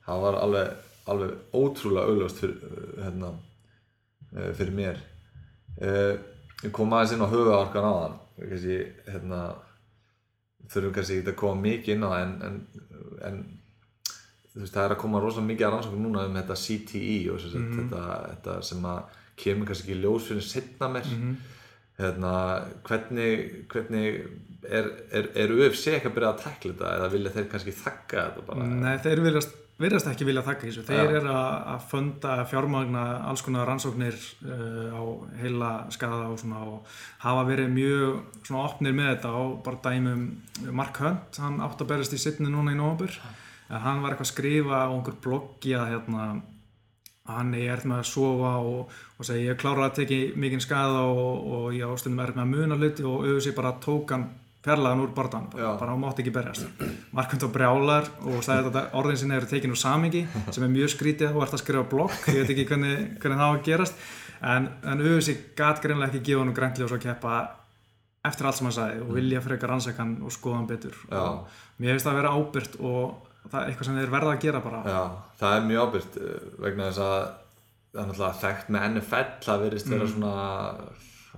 það 0.05 0.25
var 0.25 0.39
alveg, 0.43 0.83
alveg 1.13 1.57
ótrúlega 1.59 2.11
auðlust 2.13 2.41
fyrir, 2.43 2.75
hérna, 3.03 3.31
eh, 4.35 4.51
fyrir 4.57 4.75
mér. 4.77 5.01
Uh, 5.79 6.13
ég 6.63 6.73
kom 6.75 6.93
aðeins 6.93 7.15
inn 7.15 7.23
á 7.23 7.33
höfuarkan 7.33 7.87
á 7.87 7.93
þann 7.99 8.17
hérna, 9.09 9.39
þurfum 10.69 10.95
kannski 10.95 11.19
ekki 11.19 11.33
að 11.33 11.39
koma 11.39 11.61
mikið 11.63 11.95
inn 11.95 12.03
á 12.03 12.09
það 12.09 12.23
en, 12.23 12.33
en, 12.47 12.57
en 13.29 13.37
veist, 14.59 14.73
það 14.75 14.85
er 14.85 14.95
að 14.95 15.01
koma 15.03 15.21
rosalega 15.23 15.51
mikið 15.51 15.67
að 15.67 15.73
rannsókn 15.75 16.03
núna 16.05 16.25
um 16.27 16.35
þetta 16.39 16.59
CTE 16.63 17.15
og 17.33 17.39
mm 17.39 17.55
-hmm. 17.55 17.79
þetta, 17.79 18.03
þetta 18.33 18.57
sem 18.71 18.91
að 18.91 18.99
kemur 19.39 19.69
kannski 19.69 19.87
ekki 19.87 20.01
ljós 20.01 20.27
fyrir 20.27 20.45
setna 20.45 20.91
mér 20.91 21.07
mm 21.07 21.21
-hmm. 21.21 21.35
hérna, 21.99 22.33
hvernig, 22.83 23.65
hvernig 23.71 24.07
er, 24.63 24.85
er, 25.11 25.31
er 25.35 25.55
UFC 25.55 25.95
ekki 25.95 26.11
að 26.11 26.15
byrja 26.17 26.29
að 26.33 26.43
tekla 26.43 26.73
þetta 26.73 26.93
eða 26.97 27.11
vilja 27.15 27.31
þeir 27.31 27.49
kannski 27.51 27.71
þakka 27.71 28.23
þetta 28.27 28.45
bara? 28.47 28.67
Nei, 28.67 28.97
þeir 28.97 29.23
viljast 29.23 29.57
virðast 29.79 30.09
ekki 30.11 30.27
vilja 30.27 30.43
þakka 30.43 30.67
þessu. 30.67 30.81
Þeir 30.87 31.13
eru 31.21 31.33
að 31.33 31.83
funda 31.87 32.33
fjármagna 32.51 33.03
alls 33.29 33.43
konar 33.45 33.69
rannsóknir 33.69 34.17
uh, 34.43 34.91
á 34.91 35.03
heila 35.39 35.69
skada 35.95 36.27
og, 36.27 36.39
svona, 36.41 36.63
og 36.67 36.87
hafa 37.23 37.45
verið 37.47 37.69
mjög 37.77 38.57
opnir 38.59 38.97
með 38.97 39.13
þetta 39.13 39.35
og 39.39 39.53
bara 39.63 39.79
dæmum 39.85 40.25
Mark 40.75 40.99
Hunt, 40.99 41.39
hann 41.39 41.61
átt 41.63 41.79
að 41.79 41.93
berast 41.93 42.15
í 42.17 42.19
sittinu 42.19 42.51
núna 42.51 42.75
í 42.75 42.79
nógambur 42.79 43.15
en 43.69 43.83
hann 43.85 44.01
var 44.03 44.15
eitthvað 44.15 44.27
að 44.27 44.33
skrifa 44.33 44.81
á 44.85 44.89
einhver 44.89 45.17
bloggi 45.23 45.75
að 45.77 45.93
hérna, 45.93 46.27
hann 47.29 47.53
er 47.53 47.85
með 47.85 48.01
að 48.01 48.09
sofa 48.09 48.53
og, 48.65 48.93
og 49.17 49.27
segja 49.27 49.51
ég 49.51 49.59
klára 49.61 49.87
að 49.87 49.99
teki 50.01 50.19
mikinn 50.41 50.63
skada 50.63 51.05
og, 51.05 51.49
og 51.53 51.65
ég 51.77 51.89
ástundum 51.89 52.23
er 52.23 52.33
með 52.33 52.45
að 52.45 52.53
muna 52.55 52.79
hluti 52.79 53.05
og 53.05 53.25
auðvitað 53.27 53.59
bara 53.59 53.75
tók 53.83 54.15
hann 54.15 54.29
fjarlagan 54.65 55.03
úr 55.05 55.11
bortan, 55.15 55.45
bara, 55.53 55.75
bara 55.79 55.93
hann 55.93 56.01
mátti 56.01 56.23
ekki 56.23 56.33
berjast. 56.35 56.81
Markund 57.15 57.45
á 57.47 57.49
brjálar 57.53 58.09
og 58.27 58.41
sagði 58.43 58.73
að 58.73 58.97
orðin 58.99 59.21
sinni 59.21 59.37
eru 59.37 59.47
tekin 59.47 59.71
úr 59.71 59.79
samingi 59.79 60.25
sem 60.49 60.65
er 60.65 60.73
mjög 60.73 60.91
skrítið 60.95 61.37
og 61.37 61.45
ert 61.45 61.55
að 61.55 61.63
skrifa 61.63 61.85
blogg 61.93 62.17
ég 62.33 62.41
veit 62.41 62.51
ekki 62.55 62.67
hvernig, 62.73 63.05
hvernig 63.21 63.39
það 63.39 63.53
var 63.53 63.61
að 63.61 63.69
gerast. 63.69 64.03
En, 64.39 64.67
en 64.83 65.05
auðvitað 65.05 65.39
gæti 65.55 65.85
greinlega 65.85 66.11
ekki 66.11 66.25
gefa 66.27 66.43
hann 66.43 66.51
og 66.51 66.59
græntli 66.59 66.85
og 66.85 66.91
svo 66.91 66.99
keppa 67.05 67.39
eftir 68.27 68.49
allt 68.49 68.59
sem 68.59 68.67
hann 68.67 68.75
sagði 68.75 69.01
og 69.05 69.15
vilja 69.15 69.41
frekar 69.45 69.73
ansækan 69.77 70.13
og 70.27 70.35
skoða 70.35 70.59
hann 70.59 70.69
betur. 70.69 70.99
Og 71.07 71.57
mér 71.79 71.95
finnst 71.95 72.09
það 72.09 72.13
að 72.13 72.19
vera 72.19 72.35
ábyrgt 72.35 72.79
og 72.83 73.28
það 73.47 73.59
er 73.59 73.69
eitthvað 73.71 73.89
sem 73.89 73.99
þeir 73.99 74.13
verða 74.13 74.33
að 74.33 74.41
gera 74.45 74.63
bara 74.63 74.81
Já, 74.85 75.03
það 75.39 75.57
er 75.57 75.67
mjög 75.67 75.85
ábyrgt 75.85 76.17
eh, 76.21 76.49
vegna 76.65 76.89
þess 76.89 77.03
að 77.05 77.13
það 77.89 78.01
er 78.01 78.09
náttúrulega 78.09 78.41
þekkt 78.43 78.73
með 78.73 78.87
NFL 78.89 79.29
það 79.45 79.63
verist 79.65 79.89
vera 79.89 80.07
mm. 80.07 80.11
svona 80.15 80.33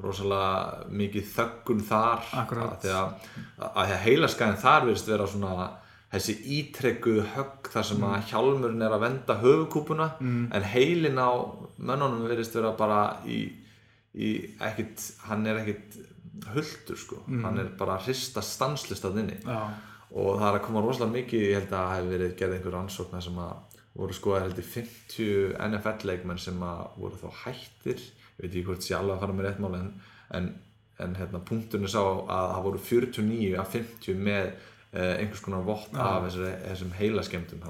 rosalega 0.01 0.89
mikið 1.01 1.29
þöggun 1.35 1.85
þar 1.87 2.25
Akkurat 2.41 2.87
að, 2.87 3.29
að, 3.59 3.79
að 3.83 3.93
heilaskæðin 4.05 4.61
þar 4.63 4.87
verist 4.89 5.11
vera 5.11 5.29
svona 5.29 5.69
þessi 6.11 6.35
ítrekkuð 6.57 7.19
högg 7.37 7.71
þar 7.71 7.87
sem 7.87 8.03
að 8.03 8.15
mm. 8.17 8.25
hjálmurinn 8.31 8.85
er 8.87 8.95
að 8.95 9.05
venda 9.05 9.37
höfukúpuna 9.43 10.09
mm. 10.19 10.41
en 10.57 10.69
heilin 10.73 11.21
á 11.21 11.31
mönnunum 11.77 12.25
verist 12.27 12.55
vera 12.57 12.73
bara 12.75 13.03
í, 13.23 13.45
í 14.11 14.33
ekkit, 14.67 15.05
hann 15.29 15.47
er 15.47 15.61
ekkit 15.61 16.01
huldur 16.51 16.99
sko, 16.99 17.21
mm. 17.27 17.45
hann 17.45 17.61
er 17.61 17.71
bara 17.79 17.99
hrista 18.01 18.43
stanslist 18.43 19.07
að 19.07 19.21
þinni 19.21 19.39
Já 19.45 19.61
og 20.11 20.39
það 20.39 20.47
er 20.47 20.57
að 20.57 20.65
koma 20.65 20.83
rosalega 20.83 21.15
mikið 21.15 21.45
ég 21.45 21.53
held 21.59 21.69
að 21.69 21.75
það 21.75 21.93
hefði 21.95 22.15
verið 22.15 22.33
gerð 22.39 22.55
einhver 22.57 22.79
ansóknar 22.81 23.23
sem 23.25 23.37
að 23.41 23.77
voru 24.01 24.15
sko 24.15 24.35
að 24.35 24.43
heldur 24.45 24.67
50 24.73 25.53
NFL 25.67 26.09
leikmenn 26.09 26.41
sem 26.41 26.59
að 26.63 26.81
voru 26.99 27.19
þá 27.19 27.39
hættir. 27.45 28.03
Ég 28.37 28.43
veit 28.43 28.51
ekki 28.51 28.65
hvort 28.67 28.85
sé 28.85 28.95
alveg 28.97 29.15
að 29.17 29.23
fara 29.25 29.37
með 29.37 29.47
rétt 29.47 29.63
mál 29.63 29.77
en, 29.77 29.89
en, 30.37 30.51
en 31.03 31.17
hérna, 31.19 31.43
punktunni 31.47 31.91
sá 31.91 31.99
að 32.01 32.53
það 32.53 32.67
voru 32.67 32.83
49 32.89 33.51
af 33.61 33.75
50 33.75 34.23
með 34.29 34.45
eh, 34.47 35.13
einhvers 35.19 35.43
konar 35.43 35.67
vott 35.67 35.99
af 35.99 36.29
þessum 36.31 36.95
heila 36.99 37.25
skemmtum 37.27 37.63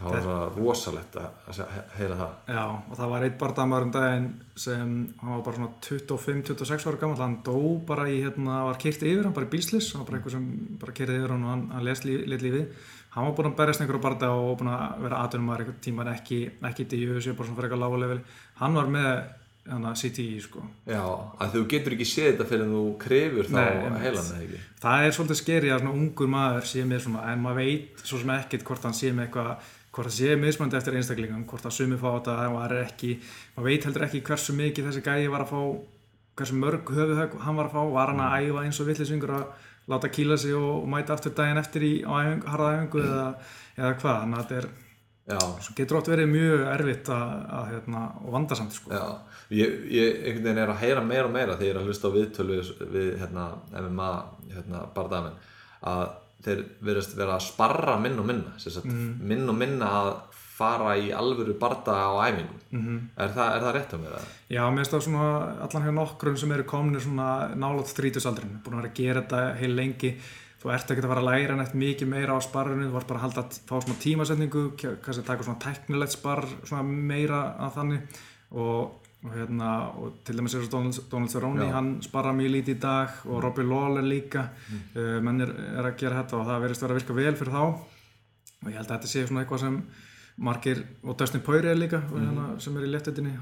það 0.00 0.14
var 0.14 0.24
það 0.26 0.58
rosalegt 0.58 1.18
að 1.20 1.60
heyra 1.98 2.18
það. 2.20 2.36
Já, 2.54 2.62
og 2.66 2.94
það 2.98 3.12
var 3.12 3.26
eitt 3.26 3.38
barndamar 3.40 3.86
um 3.86 3.92
daginn 3.94 4.28
sem 4.64 4.94
hann 5.20 5.34
var 5.34 5.42
bara 5.46 5.58
svona 5.58 5.72
25-26 5.86 6.86
ára 6.88 7.00
gammal, 7.02 7.18
hann 7.20 7.36
dó 7.46 7.58
bara 7.88 8.06
í 8.10 8.20
hérna, 8.22 8.62
var 8.68 8.80
keirt 8.80 9.04
yfir 9.04 9.28
hann 9.28 9.36
bara 9.36 9.48
í 9.48 9.52
bíslis 9.52 9.90
hann 9.92 10.04
var 10.04 10.10
bara 10.10 10.20
eitthvað 10.20 10.36
sem 10.36 10.48
bara 10.80 10.96
keirði 10.96 11.18
yfir 11.20 11.34
hann 11.36 11.44
og 11.44 11.52
hann, 11.54 11.66
hann 11.74 11.86
lest 11.88 12.08
lit 12.08 12.46
lífið. 12.46 12.88
Hann 13.10 13.26
var 13.26 13.34
búin 13.34 13.50
að 13.50 13.58
berjast 13.58 13.82
einhverju 13.82 14.04
barnda 14.04 14.30
og 14.38 14.56
búin 14.60 14.70
að 14.70 15.04
vera 15.04 15.24
aðunum 15.24 15.50
að 15.50 15.64
einhver 15.64 15.78
tíma 15.82 16.06
en 16.06 16.14
ekki 16.14 16.40
ekki 16.70 16.86
í 16.86 17.06
þessu, 17.10 17.34
bara 17.34 17.48
svona 17.48 17.58
fyrir 17.58 17.70
eitthvað 17.70 17.84
lága 17.84 18.02
level. 18.04 18.20
Hann 18.60 18.78
var 18.78 18.90
með 18.94 19.12
hana 19.70 19.92
CTI 19.94 20.40
sko. 20.42 20.62
Já, 20.88 21.02
að 21.40 21.56
þú 21.56 21.62
getur 21.70 21.94
ekki 21.96 22.06
séð 22.08 22.30
þetta 22.30 22.46
fyrir 22.48 22.64
að 22.64 22.72
þú 22.76 22.84
krefur 23.02 23.50
þá 23.50 23.58
heilan 23.60 23.98
eða 24.00 24.38
ekki? 24.44 24.60
Það 24.80 25.04
er 25.06 25.16
svolítið 25.16 25.40
skeri 25.40 25.70
að 25.70 25.82
svona 25.82 25.98
ungur 25.98 26.30
maður 26.32 26.70
sé 26.70 26.84
með 26.88 27.04
svona, 27.04 27.26
en 27.30 27.44
maður 27.44 27.60
veit 27.60 28.02
svo 28.02 28.20
sem 28.22 28.32
ekkert 28.34 28.66
hvort 28.70 28.88
hann 28.88 28.96
sé 28.96 29.12
með 29.12 29.28
eitthvað 29.28 29.68
hvort 29.90 30.10
það 30.10 30.16
sé 30.16 30.36
mismöndi 30.38 30.78
eftir 30.78 30.98
einstaklingum 30.98 31.46
hvort 31.50 31.66
það 31.66 31.76
sumi 31.76 31.98
fá 32.00 32.08
þetta 32.10 32.36
það 32.40 32.58
er 32.66 32.76
ekki 32.84 33.14
maður 33.56 33.68
veit 33.70 33.88
heldur 33.88 34.06
ekki 34.06 34.22
hversu 34.28 34.56
mikið 34.58 34.90
þessi 34.90 35.02
gæi 35.06 35.32
var 35.32 35.46
að 35.46 35.54
fá 35.54 35.62
hversu 36.40 36.60
mörg 36.60 36.92
höfuð 36.96 37.40
hann 37.44 37.58
var 37.58 37.70
að 37.70 37.74
fá 37.74 37.80
var 37.96 38.12
hann 38.12 38.22
að 38.24 38.36
mm. 38.36 38.52
æfa 38.52 38.66
eins 38.66 38.80
og 38.80 38.90
villisvingur 38.90 39.34
að 39.38 39.48
láta 39.90 40.12
kýla 40.12 40.38
sig 40.38 40.54
og, 40.54 40.84
og 40.84 40.86
mæta 40.92 41.16
aftur 41.16 41.34
daginn 41.34 41.58
eftir 41.58 41.86
í 41.86 41.94
harðaæfingu 42.06 43.02
eða, 43.02 43.26
eða 43.76 43.96
hvað 43.98 44.22
þannig 44.22 44.38
að 44.38 44.54
þetta 44.54 44.70
svo 45.30 45.74
getur 45.78 46.00
ótt 46.00 46.10
verið 46.10 46.30
mjög 46.30 46.64
erfitt 46.72 47.10
að, 47.14 47.34
að, 47.56 47.66
hérna, 47.74 48.00
og 48.24 48.32
vandarsamt 48.34 48.74
sko. 48.74 49.02
ég, 49.54 49.76
ég 49.92 50.16
einhvern 50.24 50.46
veginn 50.46 50.62
er 50.64 50.72
að 50.72 50.82
heyra 50.82 51.04
meira 51.06 51.26
og 51.28 51.34
meira 51.34 51.56
þegar 51.58 51.68
ég 51.68 51.74
er 51.74 51.80
að 51.80 51.90
hlusta 51.90 52.10
á 52.10 52.16
viðtölu 52.16 52.56
við, 52.56 52.72
við 52.94 53.08
hérna, 53.20 53.46
MMA 53.70 54.10
hérna, 54.54 54.82
barndaginn 54.96 55.38
að 55.90 56.04
þeir 56.44 56.64
verðast 56.80 57.16
vera 57.18 57.36
að 57.36 57.46
sparra 57.46 57.96
minn 58.00 58.18
og 58.20 58.28
minna 58.28 58.56
mm. 58.56 59.08
minn 59.32 59.48
og 59.48 59.58
minna 59.58 59.94
að 60.00 60.12
fara 60.60 60.92
í 61.00 61.08
alvöru 61.16 61.54
barda 61.60 61.94
á 61.96 62.10
æfingum 62.28 62.60
mm 62.70 62.82
-hmm. 62.84 63.00
er, 63.16 63.32
það, 63.36 63.48
er 63.54 63.64
það 63.64 63.74
rétt 63.76 63.94
á 63.94 63.96
mig 63.96 64.12
það? 64.14 64.28
Já, 64.56 64.62
mér 64.68 64.78
finnst 64.80 64.94
það 64.94 65.06
svona 65.06 65.28
allan 65.64 65.86
hjá 65.86 65.94
nokkrum 65.96 66.36
sem 66.36 66.52
eru 66.52 66.64
komin 66.64 67.00
svona 67.00 67.28
nálátt 67.56 67.94
þrítusaldrin 67.96 68.60
búin 68.62 68.76
að 68.76 68.82
vera 68.82 68.92
að 68.92 69.00
gera 69.00 69.20
þetta 69.22 69.40
heil 69.60 69.74
lengi 69.76 70.10
þú 70.60 70.72
ert 70.74 70.90
ekki 70.90 71.04
að 71.04 71.12
fara 71.12 71.22
að 71.24 71.30
læra 71.30 71.56
neitt 71.56 71.74
mikið 71.74 72.08
meira 72.08 72.36
á 72.36 72.38
sparrinu 72.44 72.88
þú 72.88 72.96
vart 72.96 73.08
bara 73.08 73.20
að 73.20 73.24
halda 73.26 73.42
fá 73.68 73.76
svona 73.80 74.02
tímasetningu 74.04 74.64
kannski 74.76 75.22
að 75.22 75.30
taka 75.30 75.46
svona 75.46 75.64
teknilegt 75.66 76.16
sparr 76.16 76.44
svona 76.64 76.82
meira 76.82 77.40
að 77.64 77.76
þannig 77.78 78.20
og 78.50 79.08
og, 79.20 79.32
hérna, 79.36 79.70
og 80.00 80.20
til 80.24 80.38
dæmis 80.38 80.54
er 80.56 80.68
Donald, 80.72 80.96
Donald 81.12 81.32
Cerrone 81.32 81.66
hann 81.74 81.90
sparra 82.04 82.32
mjög 82.32 82.54
lítið 82.54 82.76
í 82.76 82.80
dag 82.80 83.18
og 83.26 83.34
mm. 83.34 83.42
Robbie 83.44 83.66
Lawler 83.68 84.06
líka 84.06 84.46
mm. 84.48 84.84
uh, 84.96 85.16
menn 85.24 85.44
er, 85.44 85.52
er 85.76 85.90
að 85.90 85.98
gera 86.00 86.22
þetta 86.22 86.38
og 86.38 86.46
það 86.48 86.62
verðist 86.64 86.86
vera 86.86 86.96
að 86.96 87.00
virka 87.00 87.18
vel 87.18 87.34
fyrir 87.40 87.56
þá 87.56 87.64
og 87.66 88.70
ég 88.70 88.78
held 88.78 88.86
að 88.86 88.94
þetta 88.94 89.10
sé 89.12 89.26
svona 89.26 89.44
eitthvað 89.44 89.64
sem 89.66 89.76
margir, 90.40 90.80
og 91.04 91.18
Dustin 91.20 91.44
Poirier 91.44 91.76
líka 91.76 92.00
mm. 92.00 92.24
hérna, 92.24 92.46
sem 92.64 92.76
er 92.80 92.86
í 92.86 92.92
léttutinni, 92.94 93.34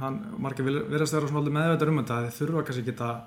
margir 0.43 0.67
verðast 0.67 1.15
að 1.15 1.21
vera 1.21 1.33
svona 1.33 1.57
meðveitar 1.61 1.93
um 1.93 2.03
þetta 2.03 2.21
þeir 2.27 2.39
þurfa 2.41 2.65
kannski 2.67 2.85
ekki 2.85 2.97
að 3.07 3.21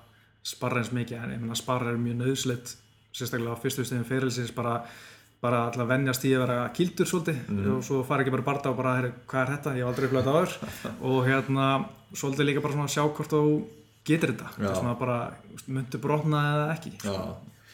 sparra 0.52 0.82
eins 0.82 0.92
mikið 0.96 1.22
en 1.22 1.36
ég 1.36 1.44
menna 1.44 1.56
sparra 1.60 1.94
er 1.94 2.02
mjög 2.02 2.20
nöðsleitt 2.24 2.76
sérstaklega 3.16 3.56
á 3.56 3.62
fyrstu 3.62 3.86
stegum 3.86 4.08
fyrirlisins 4.08 4.52
bara 4.56 4.82
bara 5.42 5.66
alltaf 5.68 5.90
vennjast 5.90 6.26
í 6.30 6.32
að 6.36 6.44
vera 6.46 6.58
kildur 6.76 7.10
svolítið. 7.10 7.42
Mm. 7.50 7.68
og 7.76 7.84
svo 7.86 8.02
fara 8.06 8.24
ekki 8.24 8.34
bara 8.36 8.48
barnda 8.48 8.72
og 8.72 8.80
bara 8.80 8.96
hvað 9.02 9.42
er 9.42 9.54
þetta, 9.56 9.76
ég 9.78 9.84
hef 9.84 9.92
aldrei 9.92 10.08
upplegað 10.08 10.28
þetta 10.28 10.40
aður 10.40 10.56
og 11.12 11.20
hérna 11.28 11.68
svolítið 12.14 12.50
líka 12.50 12.66
bara 12.66 12.78
svona 12.78 12.90
að 12.90 12.96
sjá 12.96 13.04
hvort 13.08 13.36
þú 13.36 13.44
getur 14.08 14.34
þetta. 14.34 14.74
Svona 14.76 14.98
bara 15.00 15.20
myndu 15.68 16.02
brotna 16.02 16.42
eða 16.56 16.68
ekki. 16.76 16.94
Já. 17.06 17.22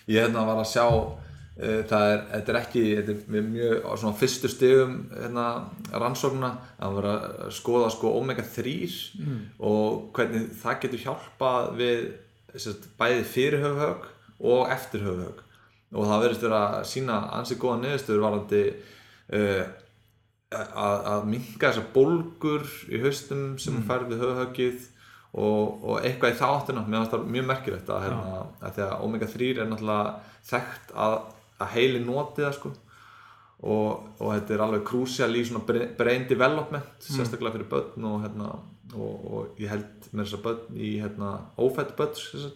ég 0.08 0.22
hérna 0.24 0.46
var 0.48 0.62
að 0.62 0.70
sjá 0.72 0.86
uh, 0.88 1.82
það 1.90 2.12
er, 2.12 2.22
þetta 2.34 2.54
er 2.54 2.60
ekki 2.62 2.84
þetta 3.00 3.16
er 3.18 3.50
mjög 3.50 3.90
svona 3.90 4.20
fyrstu 4.22 4.52
stegum 4.52 4.96
hérna, 5.16 5.48
rannsóknuna 5.92 6.54
að 6.84 7.00
vera 7.02 7.16
að 7.48 7.52
skoða 7.58 7.90
sko 7.96 8.14
omega 8.20 8.46
3 8.46 8.78
mm. 9.20 9.42
og 9.72 10.08
hvernig 10.16 10.48
það 10.62 10.80
getur 10.86 11.04
hjálpað 11.04 11.74
við 11.82 12.08
sérst, 12.56 12.88
bæði 13.00 13.28
fyrir 13.28 13.66
höfuhög 13.66 14.08
og 14.54 14.72
eftir 14.74 15.04
höfuhög 15.04 15.44
og 15.96 16.08
það 16.10 16.24
verðist 16.24 16.46
vera 16.48 16.62
að 16.78 16.88
sína 16.92 17.18
ansið 17.38 17.62
góða 17.62 17.82
neðustöður 17.84 18.24
varandi 18.26 18.64
uh, 18.68 19.64
að, 20.58 20.98
að 21.14 21.26
minga 21.32 21.64
þessar 21.64 21.88
bólgur 21.94 22.68
í 22.92 23.02
haustum 23.04 23.46
sem 23.62 23.78
mm. 23.78 23.86
fær 23.88 24.08
við 24.10 24.24
höfuhögið 24.24 24.86
og, 25.38 25.84
og 25.84 26.02
eitthvað 26.02 26.34
í 26.34 26.40
þáttuna 26.42 26.84
mér 26.88 27.02
finnst 27.02 27.16
það 27.16 27.32
mjög 27.36 27.48
merkilegt 27.52 27.92
að, 27.94 28.06
hérna, 28.08 28.44
að 28.62 28.76
því 28.78 28.86
að 28.88 29.08
omega 29.08 29.32
3 29.34 29.50
er 29.54 29.72
náttúrulega 29.72 30.36
þekkt 30.52 30.94
að, 31.06 31.18
að 31.58 31.74
heili 31.76 32.04
noti 32.04 32.46
það 32.46 32.56
sko 32.60 32.74
og, 33.58 34.08
og 34.22 34.32
þetta 34.36 34.56
er 34.56 34.64
alveg 34.68 34.86
krúsjál 34.88 35.32
í 35.36 35.44
svona 35.48 35.80
brain 35.98 36.28
development 36.30 36.94
mm. 36.96 37.10
sérstaklega 37.10 37.58
fyrir 37.58 37.72
börn 37.72 38.08
og, 38.12 38.20
hérna, 38.26 38.54
og 38.96 39.60
ég 39.62 39.72
held 39.74 40.10
með 40.12 40.24
þessar 40.24 40.44
börn 40.46 40.80
í 40.80 40.94
hérna, 41.02 41.34
ófætt 41.60 41.96
börn 41.98 42.52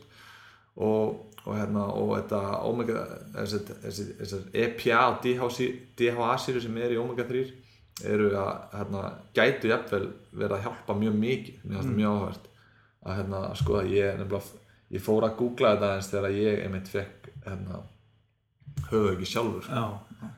og 0.82 1.31
og 1.42 1.58
hérna 1.58 1.88
og 1.98 2.12
þetta 2.20 2.40
omega 2.70 3.04
þessar 3.34 4.44
EPA 4.54 5.02
og 5.10 5.24
DHA 5.24 6.32
sýru 6.42 6.62
sem 6.62 6.78
er 6.78 6.94
í 6.94 7.00
omega 7.02 7.26
3 7.30 7.46
eru 8.12 8.30
að 8.38 8.52
hérna 8.76 9.02
gætu 9.36 9.72
jafnvel 9.72 10.08
verið 10.32 10.56
að 10.58 10.64
hjálpa 10.66 10.98
mjög 10.98 11.18
mikið. 11.22 11.64
Mér 11.64 11.78
finnst 11.78 11.88
það 11.88 11.92
mm. 11.92 11.98
mjög 12.02 12.18
áhverð 12.18 12.46
að 13.02 13.18
hérna 13.18 13.42
sko 13.58 13.80
að 13.80 13.90
ég 13.96 14.20
nefnilega 14.20 14.62
ég 14.92 15.04
fór 15.06 15.26
að 15.26 15.36
googla 15.40 15.74
þetta 15.74 15.92
eins 15.96 16.12
þegar 16.12 16.38
ég 16.38 16.62
einmitt 16.66 16.92
fekk 16.92 17.30
hérna 17.48 17.82
höfu 18.92 19.12
ekki 19.16 19.32
sjálfur. 19.32 19.68
Sko. 19.68 20.30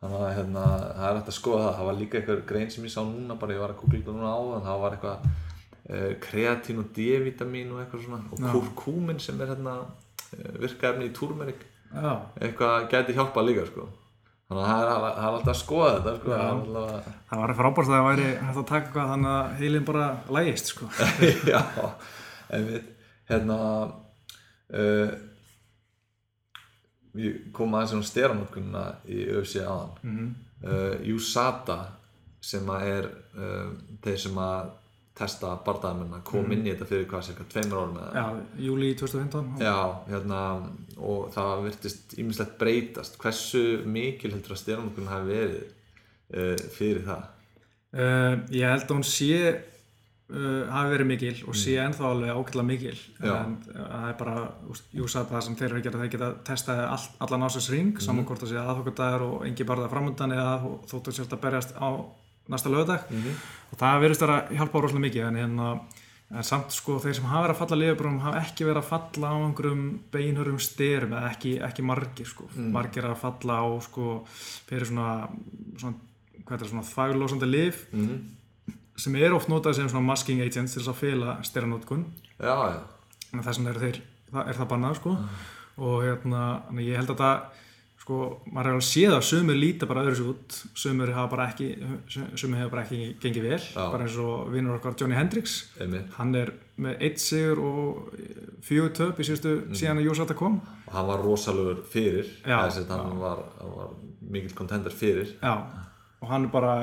þannig 0.00 0.20
að 0.24 0.34
hérna 0.38 0.66
það 0.66 1.06
er 1.06 1.18
hægt 1.20 1.32
að 1.32 1.38
skoða 1.38 1.64
það. 1.64 1.78
Það 1.78 1.88
var 1.90 1.98
líka 2.00 2.20
eitthvað 2.20 2.44
grein 2.50 2.70
sem 2.74 2.86
ég 2.86 2.94
sá 2.94 3.00
núna 3.04 3.38
bara 3.38 3.56
ég 3.56 3.62
var 3.62 3.74
að 3.74 3.80
googla 3.82 3.98
þetta 4.02 4.18
núna 4.18 4.34
á 4.34 4.40
en 4.42 4.68
það 4.68 4.84
var 4.84 4.98
eitthvað 4.98 5.26
uh, 5.30 6.12
kreatín 6.26 6.82
og 6.82 6.94
D-vitamin 6.96 7.74
og 7.74 7.82
eitthvað 7.82 8.06
svona. 8.06 8.22
Og 8.30 8.46
kurkumin 8.54 9.22
sem 9.22 9.42
er 9.42 9.52
hérna 9.54 9.80
Eh, 9.80 10.09
virkaefni 10.60 11.08
í 11.08 11.14
túrmerik 11.16 11.64
eitthvað 11.90 12.86
gæti 12.90 13.16
hjálpa 13.16 13.42
líka 13.42 13.64
sko. 13.66 13.88
þannig 14.50 14.62
að 14.62 14.68
það 14.70 14.82
er, 14.82 14.90
það 14.90 15.24
er 15.24 15.30
alltaf 15.30 15.52
að 15.52 15.60
skoða 15.60 15.90
þetta 15.96 16.14
sko. 16.18 16.36
alltaf... 16.36 17.08
það 17.30 17.42
var 17.42 17.54
frábært 17.60 17.88
að 17.88 17.94
það 17.94 18.06
væri 18.08 18.28
hægt 18.28 18.60
að 18.62 18.68
taka 18.70 18.84
eitthvað 18.84 19.10
þannig 19.14 19.32
að 19.34 19.56
heilin 19.60 19.88
bara 19.90 20.06
lægist 20.38 20.72
sko. 20.74 20.90
já, 21.52 21.60
einmitt 22.50 22.96
hérna 23.30 23.58
uh, 24.74 25.12
við 27.14 27.38
komum 27.54 27.78
aðeins 27.78 27.96
um 27.98 28.04
stjárnótkunna 28.06 28.84
í 29.10 29.24
öfsi 29.38 29.62
aðan 29.64 29.96
mm 30.02 30.18
-hmm. 30.18 30.34
uh, 30.66 31.14
USADA 31.16 31.80
sem 32.40 32.70
að 32.70 32.86
er 32.90 33.08
uh, 33.36 33.72
þeir 34.02 34.20
sem 34.24 34.38
að 34.38 34.70
testa 35.20 35.54
barndagamenn 35.64 36.24
kom 36.26 36.46
mm. 36.46 36.54
inn 36.56 36.68
í 36.68 36.72
þetta 36.72 36.88
fyrir 36.88 37.08
hvað 37.10 37.26
cirka 37.28 37.46
tveimur 37.52 37.80
árum 37.80 37.98
eða 38.00 38.20
Já, 38.20 38.44
júli 38.66 38.92
2015 38.98 39.64
Já, 39.64 39.78
hérna 40.08 40.42
og 41.00 41.32
það 41.34 41.66
virtist 41.66 42.14
ímislegt 42.20 42.56
breytast 42.60 43.18
hversu 43.20 43.64
mikil 43.84 44.32
heldur 44.34 44.56
að 44.56 44.62
stjórnum 44.62 45.10
hafi 45.10 45.28
verið 45.30 45.60
uh, 45.64 46.70
fyrir 46.76 47.04
það? 47.08 47.28
Uh, 47.90 48.34
ég 48.54 48.70
held 48.70 48.86
að 48.86 48.96
hún 48.96 49.06
sé 49.08 49.34
uh, 50.30 50.64
hafi 50.70 50.94
verið 50.94 51.10
mikil 51.10 51.34
og 51.44 51.58
sé 51.58 51.74
mm. 51.76 51.84
ennþá 51.88 52.08
alveg 52.10 52.32
ákveðlega 52.34 52.68
mikil 52.70 52.96
Já. 52.96 53.34
en 53.34 53.58
það 53.66 54.08
er 54.08 54.16
bara, 54.22 54.46
jú 54.96 55.10
satt 55.10 55.32
það 55.32 55.46
sem 55.46 55.60
þeir 55.60 55.68
eru 55.68 55.80
að 55.80 55.86
gera 55.88 56.02
þeir 56.02 56.14
geta 56.14 56.32
testaði 56.46 56.88
all, 56.94 57.04
allan 57.26 57.46
ásins 57.48 57.70
ring 57.74 57.92
mm. 57.92 58.04
saman 58.06 58.28
hvort 58.28 58.44
það 58.44 58.54
sé 58.54 58.64
aðfokkadagur 58.64 59.26
og 59.28 59.46
engi 59.48 59.68
barða 59.68 59.92
framöndan 59.92 60.36
eða 60.36 60.74
þóttu 60.90 61.16
sjálft 61.16 61.36
að 61.36 61.44
berjast 61.46 61.76
á 61.76 61.90
næsta 62.50 62.72
lögadag 62.72 63.06
mm 63.10 63.22
-hmm. 63.22 63.40
og 63.72 63.78
það 63.78 64.00
verðist 64.02 64.22
að 64.26 64.52
hjálpa 64.56 64.80
rosalega 64.80 65.06
mikið 65.06 65.26
en, 65.26 65.36
hérna, 65.40 65.68
en 66.30 66.44
samt 66.44 66.72
sko 66.72 66.98
þeir 66.98 67.14
sem 67.14 67.24
hafa 67.24 67.42
verið 67.46 67.54
að 67.54 67.60
falla 67.62 67.80
liðbrónum 67.82 68.20
hafa 68.26 68.42
ekki 68.44 68.64
verið 68.64 68.82
að 68.82 68.90
falla 68.92 69.26
á 69.30 69.36
einhverjum 69.38 69.84
beinhurum 70.12 70.58
styrum 70.58 71.12
eða 71.12 71.30
ekki, 71.30 71.52
ekki 71.68 71.82
margir 71.82 72.26
sko 72.26 72.44
mm. 72.54 72.70
margir 72.72 73.04
að 73.04 73.16
falla 73.24 73.54
á 73.62 73.66
sko 73.80 74.24
fyrir 74.68 74.86
svona, 74.86 75.28
svona 75.78 75.94
hvað 76.44 76.54
er 76.56 76.62
það 76.62 76.70
svona 76.72 76.90
þaglósandi 76.94 77.46
liv 77.46 77.74
mm 77.92 78.08
-hmm. 78.08 78.74
sem 78.96 79.16
er 79.16 79.32
oft 79.32 79.48
notað 79.48 79.74
sem 79.74 79.88
svona 79.88 80.06
masking 80.06 80.40
agents 80.40 80.72
til 80.72 80.82
þess 80.82 80.94
að 80.94 81.00
fela 81.04 81.38
styranótkun 81.42 82.04
en 83.32 83.42
þess 83.42 83.58
vegna 83.58 83.70
er, 83.70 84.00
er 84.48 84.56
það 84.58 84.68
bannað 84.68 84.96
sko 84.96 85.10
mm. 85.10 85.28
og 85.76 86.02
hérna 86.04 86.62
ég 86.80 86.96
held 86.96 87.10
að 87.10 87.18
það 87.22 87.36
sko, 88.10 88.40
maður 88.50 88.74
alveg 88.74 88.86
séð 88.86 89.14
að 89.14 89.26
sömur 89.28 89.58
líta 89.58 89.86
bara 89.88 90.02
öðru 90.02 90.16
svo 90.18 90.32
út, 90.34 90.56
sömur 90.78 91.12
hafa 91.14 91.30
bara 91.30 91.46
ekki 91.52 91.68
sömur 92.10 92.58
hefur 92.58 92.72
bara 92.74 92.82
ekki 92.86 93.00
gengið 93.22 93.46
vel 93.46 93.60
Já. 93.60 93.84
bara 93.92 94.06
eins 94.06 94.16
og 94.18 94.50
vinnur 94.50 94.78
okkar 94.78 94.96
Johnny 94.98 95.18
Hendricks 95.18 95.58
Einmitt. 95.78 96.10
hann 96.16 96.34
er 96.38 96.52
með 96.80 97.04
eitt 97.06 97.22
sigur 97.22 97.62
og 97.62 98.16
fjögur 98.66 98.94
töp 98.96 99.20
í 99.20 99.28
síðustu 99.28 99.54
mm. 99.60 99.78
síðan 99.78 100.02
að 100.02 100.08
Jósata 100.08 100.38
kom 100.38 100.58
og 100.60 100.96
hann 100.96 101.10
var 101.12 101.22
rosalögur 101.22 101.84
fyrir 101.92 102.32
þess 102.42 102.82
að 102.82 102.94
hann 102.96 103.22
var, 103.22 103.44
var 103.62 103.94
mikil 104.20 104.56
kontender 104.58 104.94
fyrir 104.94 105.36
Já, 105.38 105.54
og 106.20 106.32
hann 106.32 106.48
er 106.48 106.54
bara 106.54 106.76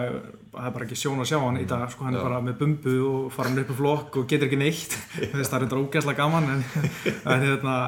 það 0.53 0.69
er 0.69 0.75
bara 0.78 0.88
ekki 0.88 0.99
sjón 1.01 1.19
að 1.21 1.32
sjá 1.34 1.41
hann 1.41 1.57
mm. 1.57 1.65
í 1.65 1.71
dag 1.73 1.89
sko, 1.91 2.07
hann 2.07 2.15
Já. 2.15 2.21
er 2.21 2.30
bara 2.30 2.43
með 2.45 2.61
bumbu 2.61 2.99
og 3.09 3.34
fara 3.36 3.51
hann 3.51 3.65
upp 3.65 3.73
í 3.73 3.82
flokk 3.82 4.21
og 4.21 4.30
getur 4.32 4.47
ekki 4.47 4.61
neitt 4.63 4.95
það 5.34 5.41
er 5.43 5.65
þetta 5.67 5.82
ógæslega 5.82 6.21
gaman 6.23 6.53
en 6.55 6.63
það 6.69 7.36
er 7.36 7.49
hérna 7.49 7.82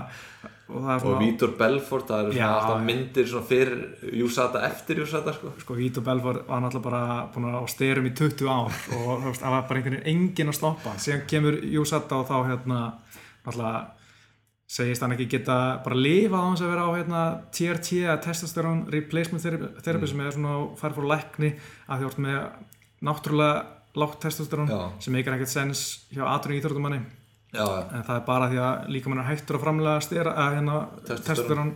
og, 0.70 0.89
og 1.09 1.15
Vítor 1.22 1.53
Belfort, 1.57 2.07
það 2.09 2.24
eru 2.24 2.34
svona 2.36 2.49
alltaf 2.55 2.82
myndir 2.86 3.30
svona 3.30 3.49
fyrir 3.49 4.15
Júsata 4.20 4.63
eftir 4.67 5.01
Júsata 5.01 5.34
sko. 5.34 5.53
sko 5.61 5.78
Vítor 5.78 6.05
Belfort 6.05 6.47
var 6.47 6.61
náttúrulega 6.63 6.86
bara 6.86 7.03
búin 7.34 7.49
á 7.49 7.61
styrum 7.72 8.09
í 8.09 8.13
20 8.13 8.49
ár 8.49 8.76
og 8.99 9.30
það 9.39 9.55
var 9.55 9.63
bara 9.70 9.80
einhvern 9.80 9.97
veginn 9.97 10.11
engin 10.13 10.51
að 10.53 10.59
stoppa 10.59 10.97
síðan 11.01 11.26
kemur 11.30 11.57
Júsata 11.74 12.22
og 12.22 12.30
þá 12.30 12.36
hérna 12.51 12.82
náttúrulega 13.45 13.82
segist 14.70 15.01
hann 15.01 15.15
ekki 15.15 15.30
geta 15.32 15.57
bara 15.86 15.97
lifað 15.97 16.38
á 16.38 16.45
hans 16.45 16.61
að 16.61 16.74
vera 16.76 16.86
á 16.86 16.91
hérna, 16.93 17.22
TRT, 17.49 18.03
testosterone 18.22 18.86
replacement 18.93 19.41
therapy 19.41 20.05
mm. 20.05 20.11
sem 20.11 20.22
er 20.22 20.36
svona 20.36 20.57
færð 20.78 20.99
fór 20.99 21.09
lækni 21.09 21.55
að 21.89 22.03
þjórt 22.03 22.22
með 22.28 22.41
náttúrulega 23.09 23.55
lágt 23.97 24.20
testosterone 24.22 24.70
Já. 24.70 24.84
sem 25.01 25.17
eitthvað 25.17 25.39
ekkert 25.39 25.55
sens 25.55 25.88
hjá 26.13 26.28
aðrunni 26.30 26.61
íþrótumanni 26.61 27.01
Já, 27.49 27.65
en 27.65 28.05
það 28.05 28.15
er 28.15 28.23
bara 28.27 28.47
því 28.51 28.61
að 28.61 28.87
líka 28.93 29.09
mann 29.09 29.23
er 29.23 29.29
hættur 29.31 29.57
að 29.57 29.63
framlega 29.65 30.05
styrra 30.05 30.35
að 30.37 30.55
hérna 30.59 30.79
testur 31.09 31.57
hann 31.57 31.73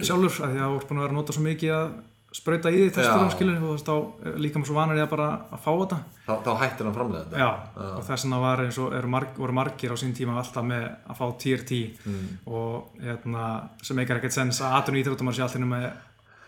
sjálfur 0.00 0.46
að 0.46 0.54
því 0.54 0.60
að 0.60 0.64
það 0.64 0.76
er 0.78 0.86
búin 0.88 1.00
að 1.00 1.04
vera 1.04 1.12
að 1.12 1.18
nota 1.18 1.36
svo 1.36 1.44
mikið 1.44 1.74
að 1.76 1.88
spröyta 2.34 2.72
í 2.72 2.78
því 2.80 2.86
testur 2.96 3.20
hann 3.20 3.34
skilur 3.34 3.66
og 3.68 3.82
þá 3.84 4.32
líka 4.42 4.58
mann 4.58 4.66
svo 4.66 4.78
vanar 4.78 4.98
ég 4.98 5.04
að 5.04 5.12
bara 5.12 5.26
að 5.54 5.60
fá 5.66 5.70
þetta. 5.72 5.98
Þá, 6.24 6.32
þá 6.46 6.50
hættir 6.62 6.88
hann 6.88 6.96
framlega 6.96 7.26
þetta. 7.26 7.42
Já, 7.42 7.50
Já. 7.76 7.90
og 7.90 8.08
þess 8.08 8.26
vegna 8.26 8.40
var 8.42 8.62
eins 8.64 8.80
og 8.80 8.96
marg, 9.14 9.36
voru 9.44 9.56
margir 9.60 9.94
á 9.94 9.96
sín 10.00 10.16
tíma 10.16 10.38
alltaf 10.40 10.66
með 10.66 10.88
að 10.88 11.20
fá 11.20 11.24
TRT 11.44 11.82
mm. 12.00 12.24
og 12.48 13.04
hérna, 13.04 13.52
sem 13.84 14.00
eitthvað 14.00 14.22
ekkert 14.22 14.38
sens 14.40 14.62
að 14.64 14.78
aðrun 14.80 15.00
íþróttumar 15.02 15.36
sé 15.36 15.44
alltaf 15.44 15.68
með 15.68 15.86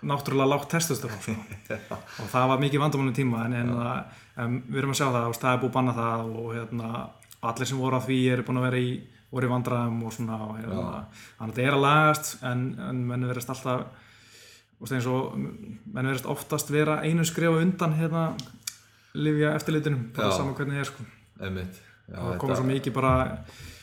náttúrulega 0.07 0.49
lágt 0.51 0.73
testosterón 0.73 1.23
sko. 1.23 1.37
og 2.23 2.33
það 2.33 2.49
var 2.51 2.61
mikið 2.63 2.83
vandamálum 2.83 3.15
tíma 3.17 3.47
en, 3.47 3.55
en, 3.61 3.71
en 4.43 4.59
við 4.67 4.83
erum 4.83 4.93
að 4.93 5.01
sjá 5.01 5.07
það 5.07 5.29
og 5.31 5.47
er 5.53 5.63
búið 5.63 5.75
banna 5.77 5.95
það 5.97 6.35
og 6.43 6.51
hérna 6.57 6.91
allir 7.51 7.71
sem 7.71 7.79
voru 7.81 8.01
á 8.01 8.07
því 8.07 8.19
eru 8.33 8.47
búin 8.47 8.61
að 8.61 8.69
vera 8.69 8.83
í 8.83 8.91
voru 9.31 9.49
í 9.49 9.53
vandraðum 9.53 10.03
og 10.07 10.15
svona 10.15 10.39
hérna, 10.57 10.83
þannig 11.39 11.53
að 11.53 11.57
þetta 11.57 11.65
er 11.67 11.77
að 11.77 11.85
lagast 11.85 12.45
en, 12.47 12.67
en 12.89 13.01
menn 13.09 13.27
verðist 13.29 13.53
alltaf 13.53 13.87
og, 15.11 15.37
menn 15.37 16.11
verðist 16.11 16.29
oftast 16.31 16.71
vera 16.73 17.01
einu 17.03 17.27
skrifa 17.27 17.61
undan 17.63 17.97
hérna 17.99 18.29
livja 19.17 19.55
eftirlitunum 19.57 20.11
bara 20.17 20.35
saman 20.35 20.57
hvernig 20.57 20.77
það 20.77 20.85
er 20.85 20.91
sko. 20.91 21.07
Einmitt. 21.41 21.81
Já, 22.07 22.19
það 22.21 22.39
komur 22.43 22.61
svo 22.61 22.67
mikið 22.69 22.97
bara 22.97 23.13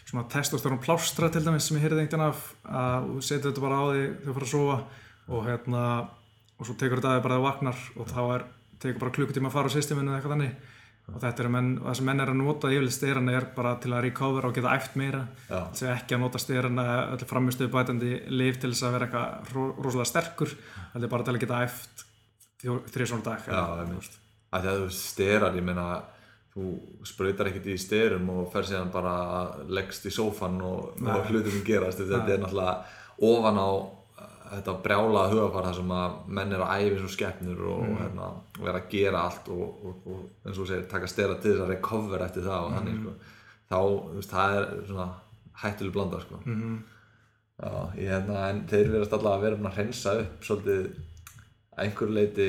svona 0.08 0.26
testosterón 0.30 0.82
plástra 0.84 1.30
til 1.34 1.42
dæmis 1.44 1.68
sem 1.68 1.80
ég 1.80 1.88
heyrði 1.88 2.06
einhvern 2.06 2.28
af 2.30 2.44
að 2.64 3.08
þú 3.10 3.24
setur 3.26 3.50
þetta 3.52 3.64
bara 3.66 3.80
á 3.82 3.86
því 3.90 4.04
þegar 4.04 4.28
þú 4.28 4.36
fara 4.38 4.48
að 4.48 4.54
sofa 4.54 4.78
og 5.34 5.48
hérna 5.48 5.86
og 6.54 6.68
svo 6.68 6.76
tekur 6.78 7.02
þetta 7.02 7.12
aðeins 7.12 7.26
bara 7.26 7.40
þegar 7.40 7.44
þú 7.44 7.50
vaknar 7.50 7.82
og 7.98 8.12
þá 8.14 8.22
er, 8.36 8.46
tekur 8.84 9.04
bara 9.04 9.16
klukkutíma 9.18 9.50
að 9.50 9.58
fara 9.58 9.74
á 9.74 9.76
systeminu 9.76 10.12
eða 10.12 10.20
eitthvað 10.20 10.36
þannig 10.36 10.72
og 11.12 11.20
þetta 11.20 11.44
er 11.44 11.50
menn, 11.52 11.70
það 11.84 11.98
sem 12.00 12.08
menn 12.08 12.24
er 12.24 12.32
að 12.32 12.40
nota 12.40 12.70
yfirlega 12.72 12.96
styrana 12.96 13.36
er 13.36 13.48
bara 13.58 13.74
til 13.84 13.92
að 13.92 14.06
recover 14.06 14.48
og 14.48 14.56
geta 14.56 14.72
æft 14.78 14.96
meira. 15.00 15.26
Þess 15.50 15.84
að 15.84 15.94
ekki 15.98 16.16
að 16.16 16.24
nota 16.24 16.42
styrana 16.42 16.86
öllu 17.14 17.28
framistuðu 17.28 17.74
bætandi 17.74 18.14
liv 18.32 18.60
til 18.62 18.72
þess 18.72 18.88
að 18.88 18.96
vera 18.96 19.10
eitthvað 19.10 19.54
rosalega 19.84 20.10
sterkur 20.14 20.54
þetta 20.56 21.04
er 21.04 21.12
bara 21.12 21.28
til 21.28 21.36
að 21.36 21.44
geta 21.44 21.62
æft 21.68 22.06
þrjusvona 22.64 23.28
dag 23.28 23.48
Já, 23.52 24.62
það 24.64 24.70
er 24.72 24.84
þú 24.84 24.90
styrar, 24.96 25.58
ég 25.60 25.68
meina 25.68 25.88
þú 26.54 26.70
spröytar 27.10 27.50
ekkert 27.50 27.68
í 27.74 27.76
styrum 27.82 28.30
og 28.30 28.52
fer 28.54 28.68
síðan 28.70 28.94
bara 28.94 29.16
leggst 29.74 30.06
í 30.06 30.14
sófan 30.14 30.60
og, 30.62 30.94
og 31.02 31.32
hlutum 31.32 31.64
gerast. 31.66 32.04
Þetta 32.04 32.36
er 32.36 32.44
náttúrulega 32.44 32.76
ofan 33.26 33.60
á 33.60 33.70
þetta 34.52 34.76
brjála 34.86 35.24
hugafar 35.32 35.68
þar 35.68 35.78
sem 35.80 35.94
að 35.98 36.18
menn 36.38 36.56
er 36.56 36.64
að 36.66 36.84
æfi 36.84 37.00
svo 37.02 37.12
skeppnur 37.14 37.62
og, 37.72 37.84
mm. 37.86 37.96
hérna, 38.02 38.30
og 38.60 38.70
er 38.70 38.80
að 38.80 38.90
gera 38.94 39.24
allt 39.28 39.50
og, 39.54 39.64
og, 39.64 40.10
og 40.14 40.48
eins 40.48 40.60
og 40.60 40.70
segir, 40.70 40.86
taka 40.92 41.10
stera 41.12 41.38
til 41.40 41.54
þess 41.54 41.66
að 41.66 41.74
recover 41.74 42.26
eftir 42.26 42.48
það 42.48 42.68
og 42.68 42.72
mm. 42.72 42.78
þannig 42.78 43.00
sko. 43.00 43.16
þá, 43.72 43.80
þú 43.80 44.20
veist, 44.20 44.36
það 44.36 44.60
er 44.60 44.70
svona 44.92 45.10
hættileg 45.64 45.96
blanda 45.98 46.22
sko. 46.24 46.42
mm. 46.44 46.78
Já, 47.64 47.74
ég, 47.96 48.08
hérna, 48.10 48.46
en 48.50 48.64
þeir 48.68 48.88
verðast 48.96 49.12
alltaf 49.16 49.36
að 49.36 49.44
vera 49.46 49.60
að 49.70 49.76
hreinsa 49.78 50.16
upp 50.24 50.48
svolítið 50.48 50.88
að 51.74 51.84
einhver 51.84 52.16
leiti 52.18 52.48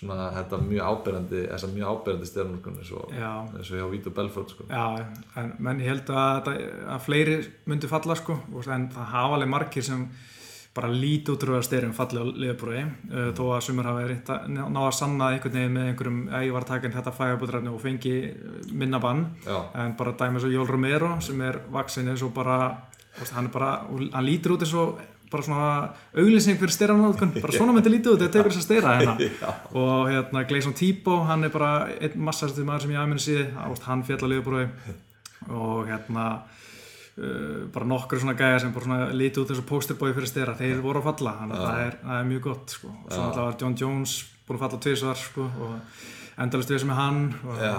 svona 0.00 0.30
þetta 0.32 0.58
mjög 0.64 0.88
áberandi 0.88 1.40
þessar 1.44 1.72
mjög 1.74 1.90
áberandi 1.92 2.28
stjórnum 2.28 2.78
eins 2.80 2.92
og 2.96 3.76
hjá 3.76 3.86
Vít 3.92 4.08
og 4.08 4.14
Belfort 4.16 4.54
sko. 4.54 4.66
Já, 4.70 5.04
en 5.40 5.52
menn 5.60 5.82
ég 5.82 5.92
held 5.92 6.12
að, 6.14 6.50
að 6.88 7.04
fleiri 7.04 7.36
myndi 7.68 7.90
falla 7.90 8.16
sko 8.16 8.38
en 8.62 8.88
það 8.94 9.10
hafa 9.12 9.36
alveg 9.36 9.52
margir 9.52 9.84
sem 9.84 10.06
bara 10.74 10.90
lítið 10.92 11.34
útrúðar 11.34 11.64
styrum 11.66 11.94
fallið 11.96 12.22
á 12.22 12.26
liðbúri 12.44 12.82
uh, 12.84 13.30
þó 13.34 13.42
að 13.56 13.62
sumur 13.66 13.88
hafa 13.90 14.04
verið 14.04 14.32
náða 14.54 14.84
að 14.86 14.98
sanna 15.00 15.30
einhvern 15.34 15.56
veginn 15.58 15.74
með 15.74 15.88
einhverjum 15.90 16.20
að 16.30 16.44
ég 16.46 16.54
var 16.54 16.66
takin 16.68 16.94
þetta 16.94 17.14
fægabútræfni 17.16 17.72
og 17.72 17.80
fengi 17.82 18.14
minna 18.70 19.00
bann. 19.02 19.24
Já. 19.46 19.56
en 19.82 19.96
bara 19.98 20.14
dæmis 20.20 20.46
og 20.46 20.54
Jól 20.54 20.68
Romero 20.70 21.16
sem 21.24 21.40
er 21.42 21.58
vaksin 21.74 22.12
eins 22.12 22.22
og 22.22 22.34
bara 22.36 22.60
hann 23.34 23.50
bara, 23.50 23.80
hann 23.88 24.24
lítur 24.24 24.54
út 24.54 24.62
eins 24.62 24.76
og 24.78 25.00
bara 25.30 25.46
svona 25.46 25.66
auglýsing 26.18 26.58
fyrir 26.58 26.74
styranóðkun 26.74 27.34
bara 27.38 27.54
svona 27.54 27.74
myndi 27.74 27.92
lítið 27.92 28.14
út, 28.14 28.22
þetta 28.22 28.38
tekur 28.38 28.54
þess 28.54 28.62
að 28.62 28.66
styra 28.66 28.94
hérna. 28.98 29.28
Og 29.80 30.08
hérna 30.10 30.42
Gleison 30.50 30.74
Tíbo 30.74 31.20
hann 31.28 31.46
er 31.46 31.52
bara 31.54 31.86
einn 32.00 32.16
massastið 32.26 32.66
maður 32.66 32.86
sem 32.86 32.94
ég 32.94 33.02
aðminn 33.02 33.22
síði 33.22 33.44
hann 33.86 34.02
fjall 34.08 34.24
að 34.24 34.32
liðbúri 34.34 34.64
og 35.50 35.86
hérna 35.88 36.24
Uh, 37.18 37.66
bara 37.74 37.88
nokkur 37.90 38.20
svona 38.22 38.36
gæðar 38.38 38.62
sem 38.62 38.72
bara 38.72 38.86
svona 38.86 39.08
líti 39.12 39.42
út 39.42 39.50
eins 39.50 39.60
og 39.60 39.66
posterbói 39.68 40.12
fyrir 40.14 40.30
styrra, 40.30 40.54
þeir 40.56 40.78
voru 40.84 41.02
að 41.02 41.08
falla 41.10 41.34
þannig 41.40 41.58
að 41.58 41.66
það 41.66 41.82
er, 41.86 41.96
það 42.04 42.20
er 42.20 42.28
mjög 42.30 42.44
gott 42.46 42.74
sko. 42.76 42.92
og 42.94 43.10
svo 43.10 43.24
náttúrulega 43.24 43.48
var 43.50 43.58
John 43.60 43.76
Jones 43.80 44.14
búin 44.46 44.56
að 44.56 44.62
falla 44.64 44.80
tviðsvar 44.86 45.20
sko, 45.20 45.48
og 45.66 46.04
endalist 46.44 46.72
við 46.72 46.80
sem 46.84 46.92
er 46.94 47.00
hann 47.00 47.18
og, 47.42 47.58
Já, 47.60 47.74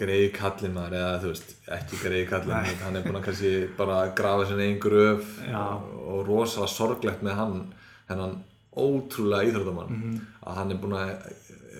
greiði 0.00 0.30
kallin 0.38 0.74
maður 0.78 0.96
eða 1.02 1.12
þú 1.22 1.34
veist, 1.34 1.52
ekki 1.76 2.00
greiði 2.00 2.24
kallin 2.32 2.80
hann 2.82 2.98
er 2.98 3.04
búin 3.06 3.20
að 3.20 3.26
kannski 3.28 3.52
bara 3.76 4.00
grafa 4.22 4.48
sinni 4.48 4.70
einn 4.70 4.80
gröf 4.82 5.36
og, 5.52 5.92
og 6.02 6.24
rosalega 6.30 6.72
sorglegt 6.72 7.22
með 7.28 7.38
hann 7.42 7.60
hennan 8.08 8.40
ótrúlega 8.72 9.44
íþróttamann. 9.50 9.88
Mm 9.88 10.02
-hmm. 10.02 10.20
að 10.48 10.54
hann 10.56 10.70
er 10.70 10.76
búin 10.80 10.96
að 10.96 11.10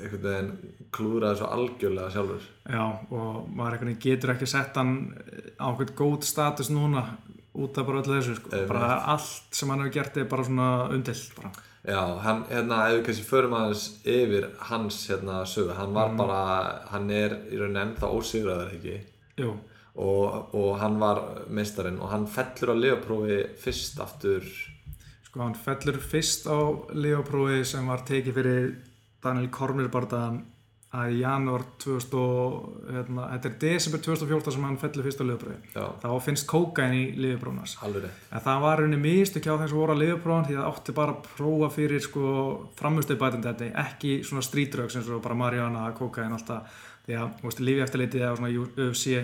einhvern 0.02 0.24
veginn 0.26 0.76
klúðra 0.94 1.32
þessu 1.32 1.48
algjörlega 1.48 2.12
sjálfur 2.14 2.46
Já, 2.68 2.84
og 3.10 3.50
maður 3.56 3.92
getur 4.02 4.34
ekki 4.34 4.48
sett 4.50 4.78
hann 4.80 4.94
á 5.58 5.66
einhvern 5.70 5.96
góð 5.98 6.28
status 6.28 6.72
núna 6.72 7.06
út 7.52 7.76
af 7.78 7.88
bara 7.88 8.04
öllu 8.04 8.18
þessu 8.18 8.38
sko. 8.38 8.62
bara 8.70 8.94
allt 9.14 9.58
sem 9.58 9.72
hann 9.72 9.84
hefur 9.84 9.96
gert 9.98 10.16
er 10.16 10.30
bara 10.30 10.46
svona 10.48 10.70
undilt 10.92 11.36
bara. 11.36 11.52
Já, 11.82 12.02
hann, 12.22 12.44
hérna, 12.46 12.84
ef 12.86 13.00
við 13.00 13.04
kannski 13.08 13.26
förum 13.26 13.56
aðeins 13.58 13.88
yfir 14.06 14.44
hans, 14.68 15.00
hérna, 15.10 15.40
sögu, 15.50 15.72
hann 15.74 15.96
var 15.96 16.12
mm. 16.12 16.20
bara 16.20 16.42
hann 16.92 17.10
er 17.10 17.34
í 17.50 17.58
rauninni 17.58 17.82
ennþá 17.82 18.10
ósigraður, 18.14 18.76
ekki? 18.76 19.00
Jú 19.42 19.56
og, 19.94 20.54
og 20.56 20.78
hann 20.80 20.98
var 21.00 21.20
meistarinn 21.52 22.00
og 22.00 22.12
hann 22.12 22.28
fellur 22.30 22.72
á 22.72 22.76
leoprófi 22.76 23.40
fyrst 23.60 24.00
aftur 24.00 24.46
Sko, 25.26 25.42
hann 25.42 25.56
fellur 25.56 25.98
fyrst 26.00 26.48
á 26.48 26.56
leoprófi 26.96 27.62
sem 27.68 27.88
var 27.88 28.04
tekið 28.08 28.38
fyrir 28.38 28.72
Daniel 29.22 29.50
Kormir 29.54 29.90
barðan 29.92 30.42
að 30.92 31.14
í 31.14 31.20
janúar 31.22 31.62
2000 31.80 32.88
hérna, 32.92 33.26
þetta 33.32 33.48
er 33.48 33.54
desember 33.62 34.00
2014 34.04 34.54
sem 34.56 34.64
hann 34.66 34.80
fellir 34.80 35.06
fyrst 35.06 35.22
á 35.22 35.28
liðbróði 35.28 35.84
þá 36.02 36.08
finnst 36.26 36.48
kókain 36.50 36.96
í 36.98 37.04
liðbróðnars 37.16 37.78
en 37.80 38.44
það 38.44 38.60
var 38.66 38.82
rauninni 38.82 39.00
mistök 39.00 39.46
hjá 39.46 39.54
þeim 39.54 39.70
sem 39.70 39.78
voru 39.78 39.96
á 39.96 40.02
liðbróðan 40.02 40.48
því 40.50 40.58
það 40.58 40.68
átti 40.68 40.96
bara 40.98 41.14
að 41.14 41.30
prófa 41.30 41.70
fyrir 41.78 42.04
sko, 42.04 42.26
framhustöðbætandi 42.76 43.70
ekki 43.86 44.18
svona 44.28 44.44
strítröks 44.44 45.00
eins 45.00 45.08
og 45.08 45.24
bara 45.24 45.38
marihuana, 45.40 45.86
kókain 45.96 46.36
alltaf 46.36 46.84
því 47.06 47.18
að 47.22 47.64
lífi 47.64 47.86
eftirleitið 47.86 48.26
eða 48.26 48.36
svona 48.42 48.52
UFC 48.84 49.16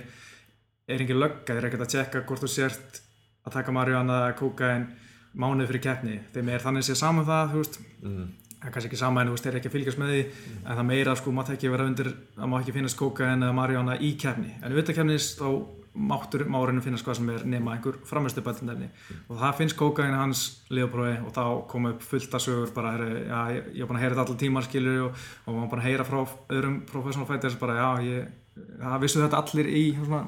er 0.88 1.04
engin 1.04 1.20
lögga 1.20 1.52
þeir 1.52 1.60
er 1.60 1.68
ekkert 1.68 1.84
að 1.84 1.94
tjekka 1.98 2.24
hvort 2.24 2.46
þú 2.46 2.52
sért 2.54 3.02
að 3.44 3.60
taka 3.60 3.76
marihuana, 3.76 4.22
kókain 4.40 4.88
mánuð 5.36 5.68
fyrir 5.68 5.84
keppni. 5.84 6.16
Þeim 6.32 6.48
er 6.48 6.64
þannig 6.64 6.86
að 6.86 6.88
sé 6.88 6.96
saman 6.98 7.28
það 7.28 7.52
þú 7.52 7.60
veist. 7.62 7.82
Mm 8.00 8.28
það 8.58 8.68
er 8.68 8.74
kannski 8.74 8.90
ekki 8.90 9.00
sama 9.00 9.22
en 9.22 9.30
þú 9.30 9.34
veist, 9.36 9.46
þeir 9.46 9.54
er 9.54 9.58
ekki 9.60 9.70
að 9.70 9.74
fylgjast 9.76 10.00
með 10.00 10.12
því 10.12 10.22
mm. 10.26 10.60
en 10.62 10.78
það 10.78 10.86
meira, 10.90 11.16
sko, 11.18 11.34
maður 11.34 11.56
ekki 11.56 11.72
vera 11.72 11.88
undir 11.88 12.08
að 12.10 12.48
maður 12.50 12.64
ekki 12.64 12.74
finnast 12.78 12.98
kókain 12.98 13.44
eða 13.46 13.56
marjána 13.58 13.98
í 14.02 14.14
kefni 14.18 14.54
en 14.58 14.72
við 14.72 14.80
þetta 14.80 14.96
kefnis, 14.98 15.28
þá 15.38 15.48
máttur 16.08 16.44
márinu 16.50 16.82
finnast 16.82 17.06
hvað 17.06 17.18
sem 17.18 17.30
er 17.34 17.44
nema 17.48 17.74
einhver 17.74 18.00
framherslu 18.06 18.42
bætindefni 18.46 18.88
mm. 18.88 19.20
og 19.28 19.38
það 19.42 19.54
finnst 19.60 19.78
kókain 19.78 20.18
hans 20.18 20.42
liðbrói 20.74 21.14
og 21.20 21.30
þá 21.36 21.44
koma 21.70 21.94
upp 21.94 22.04
fullt 22.06 22.34
að 22.34 22.44
sögur 22.48 22.74
bara, 22.74 22.96
herri, 22.96 23.22
já, 23.28 23.38
ég, 23.58 23.86
að 23.86 24.02
heyra 24.02 24.12
þetta 24.16 24.26
allir 24.26 24.42
tímar 24.42 24.66
skilur 24.66 25.00
og, 25.06 25.22
og 25.46 25.60
maður 25.60 25.82
að 25.82 25.88
heyra 25.88 26.08
frá 26.08 26.20
öðrum 26.58 26.82
professional 26.90 27.30
fighters 27.30 27.58
bara, 27.62 27.78
já, 27.78 28.10
ég, 28.10 28.68
það 28.82 29.00
vissu 29.06 29.24
þetta 29.24 29.42
allir 29.42 29.70
í, 29.70 29.86
svona, 30.02 30.26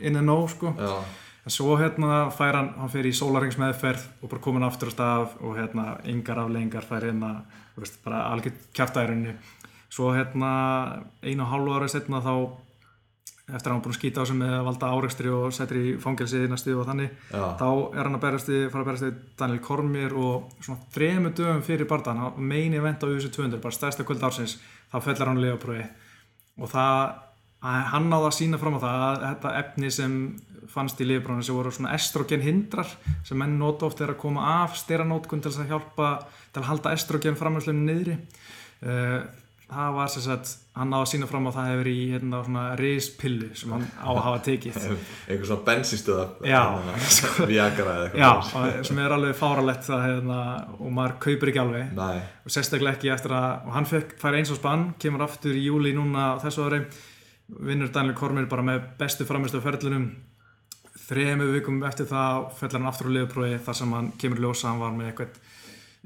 in 0.00 0.20
and 0.20 0.28
know, 0.28 0.44
sko 0.52 0.72
já 0.80 0.98
en 1.46 1.54
svo 1.54 1.76
hérna 1.78 2.26
fær 2.34 2.58
hann, 2.58 2.72
hann 2.74 2.90
fyrir 2.90 3.12
í 3.12 3.16
sólaringsmeðferð 3.16 4.06
og 4.18 4.30
bara 4.32 4.42
komin 4.42 4.66
aftur 4.66 4.90
á 4.90 4.94
stað 4.96 5.36
og 5.46 5.54
hérna 5.54 5.92
yngar 6.10 6.40
afleggingar 6.42 6.86
fær 6.86 7.06
hérna 7.06 7.30
veist, 7.84 7.98
bara 8.04 8.26
algjört 8.32 8.68
kæftæðurinnu 8.76 9.34
svo 9.92 10.12
hérna 10.16 10.52
einu 11.22 11.44
og 11.44 11.50
hálfu 11.52 11.74
ára 11.76 11.90
setna 11.90 12.22
þá 12.24 12.32
eftir 13.46 13.70
að 13.70 13.74
hann 13.76 13.82
búin 13.84 13.92
að 13.94 13.98
skýta 14.00 14.22
á 14.22 14.28
sem 14.28 14.40
með 14.42 14.54
valda 14.66 14.88
áreikstri 14.90 15.30
og 15.30 15.52
settir 15.54 15.78
í 15.78 15.90
fangilsið 16.02 16.48
næstu 16.50 16.72
og 16.74 16.88
þannig 16.88 17.12
Já. 17.30 17.44
þá 17.60 17.68
er 17.94 18.00
hann 18.02 18.16
að 18.18 18.24
berast 18.24 18.50
í, 18.50 18.58
fara 18.72 18.82
að 18.82 18.88
berast 18.90 19.06
í 19.06 19.12
Daniel 19.38 19.60
Kormir 19.62 20.16
og 20.18 20.48
svona 20.58 20.88
þremu 20.96 21.30
dögum 21.30 21.62
fyrir 21.66 21.86
barndan, 21.90 22.24
hann 22.24 22.40
meini 22.42 22.80
að 22.80 22.88
venda 22.88 23.06
á 23.06 23.12
USA 23.14 23.30
200, 23.36 23.62
bara 23.62 23.78
stærsta 23.78 24.06
kvöld 24.08 24.26
ársins 24.26 24.56
þá 24.90 24.98
fellar 25.04 25.30
hann 25.30 25.42
leifaprófi 25.44 25.86
og 26.58 26.72
það 26.72 27.14
hann 27.62 28.10
náða 28.10 28.32
að 28.32 28.36
sína 28.40 28.60
fram 28.60 28.78
á 28.78 28.80
það 28.82 29.04
að 29.06 29.22
þetta 29.28 29.54
efni 29.62 29.92
sem 29.94 30.18
fannst 30.72 31.00
í 31.00 31.06
lifbránu 31.08 31.44
sem 31.46 31.56
voru 31.56 31.72
svona 31.74 31.94
estrogen 31.96 32.44
hindrar 32.44 32.90
sem 33.26 33.38
menn 33.38 33.58
nota 33.60 33.88
oft 33.88 34.00
er 34.02 34.14
að 34.14 34.20
koma 34.22 34.44
af 34.62 34.76
styranótkun 34.80 35.42
til 35.44 35.54
að 35.54 35.72
hjálpa 35.72 36.12
til 36.52 36.62
að 36.62 36.70
halda 36.70 36.94
estrogen 36.96 37.38
framhengslunum 37.38 37.88
niðri. 37.88 38.20
Uh, 38.84 39.24
það 39.66 39.96
var 39.96 40.10
sem 40.12 40.22
sagt 40.22 40.52
hann 40.76 40.92
náða 40.92 41.06
að 41.06 41.10
sína 41.10 41.26
fram 41.30 41.48
á 41.48 41.56
það 41.56 41.68
hefur 41.72 41.88
í 41.90 41.94
hérna 42.12 42.40
svona 42.46 42.64
rispillu 42.78 43.48
sem 43.58 43.72
hann 43.74 43.86
á 43.98 44.10
að 44.12 44.20
hafa 44.26 44.42
tekið. 44.46 44.76
Einhver 45.30 45.48
svona 45.48 45.66
bensinstöða 45.66 46.26
sko, 47.16 47.46
viagra 47.50 47.96
eða 47.96 48.06
eitthvað 48.10 48.78
sem 48.90 49.00
er 49.02 49.16
alveg 49.16 49.34
fáralett 49.40 49.88
það 49.88 50.06
hefna, 50.06 50.38
og 50.76 50.94
maður 51.00 51.16
kaupir 51.26 51.52
ekki 51.52 51.62
alveg. 51.64 51.90
Nei. 51.98 52.22
og 52.44 52.54
sérstaklega 52.54 52.98
ekki 52.98 53.12
eftir 53.16 53.34
að 53.40 53.72
hann 53.74 53.90
fekk, 53.90 54.16
fær 54.22 54.38
eins 54.38 54.54
og 54.54 54.60
spann, 54.60 54.86
kemur 55.02 55.26
aftur 55.26 55.56
í 55.56 55.66
júli 55.66 55.96
núna 55.96 56.34
þessu 56.44 56.68
ári 56.68 56.84
vinnur 57.46 57.90
Daniel 57.94 58.16
Kormir 58.18 58.48
bara 58.50 58.64
með 58.66 58.86
bestu 59.00 59.26
framistu 59.26 59.62
á 59.62 59.66
ferðlunum 59.66 60.10
þrejum 61.06 61.44
vikum 61.54 61.82
eftir 61.86 62.08
það 62.10 62.48
fellar 62.58 62.80
hann 62.80 62.88
aftur 62.90 63.10
á 63.10 63.14
liðprófi 63.16 63.58
þar 63.66 63.78
sem 63.78 63.92
hann 63.94 64.08
kemur 64.20 64.42
ljósa 64.42 64.70
hann 64.72 64.80
var 64.82 64.94
með 64.96 65.10
eitthvað, 65.10 65.36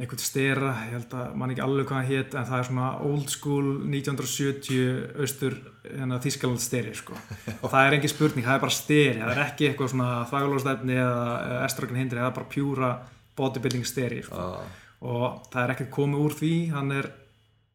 eitthvað 0.00 0.24
stera. 0.24 0.72
Ég 0.88 0.96
held 0.96 1.14
að 1.16 1.36
mann 1.40 1.54
ekki 1.54 1.64
alveg 1.64 1.88
hvað 1.88 2.00
hann 2.00 2.10
hétt 2.10 2.36
en 2.36 2.48
það 2.50 2.58
er 2.58 2.68
svona 2.68 2.88
old 3.08 3.32
school 3.32 3.70
1970 3.86 5.22
austur 5.24 5.56
hérna, 5.86 6.18
Þískaland 6.24 6.64
steri 6.64 6.92
sko. 6.98 7.16
og 7.16 7.66
það 7.72 7.86
er 7.86 7.96
engin 7.96 8.12
spurning, 8.12 8.46
það 8.48 8.58
er 8.58 8.66
bara 8.66 8.76
steri. 8.76 9.22
Það 9.22 9.32
er 9.34 9.42
ekki 9.46 9.70
eitthvað 9.70 9.94
svona 9.94 10.10
þvægulóðstefni 10.32 11.00
eða 11.06 11.62
estrogen 11.68 12.02
hindri, 12.02 12.20
það 12.20 12.28
er 12.28 12.36
bara 12.40 12.52
pjúra 12.56 12.92
bodybuilding 13.40 13.88
steri 13.88 14.20
sko. 14.26 14.50
ah. 14.50 14.84
og 15.00 15.40
það 15.48 15.62
er 15.62 15.74
ekkert 15.76 15.94
komið 15.96 16.26
úr 16.26 16.36
því. 16.42 16.52
Hann 16.74 16.92
er, 16.98 17.08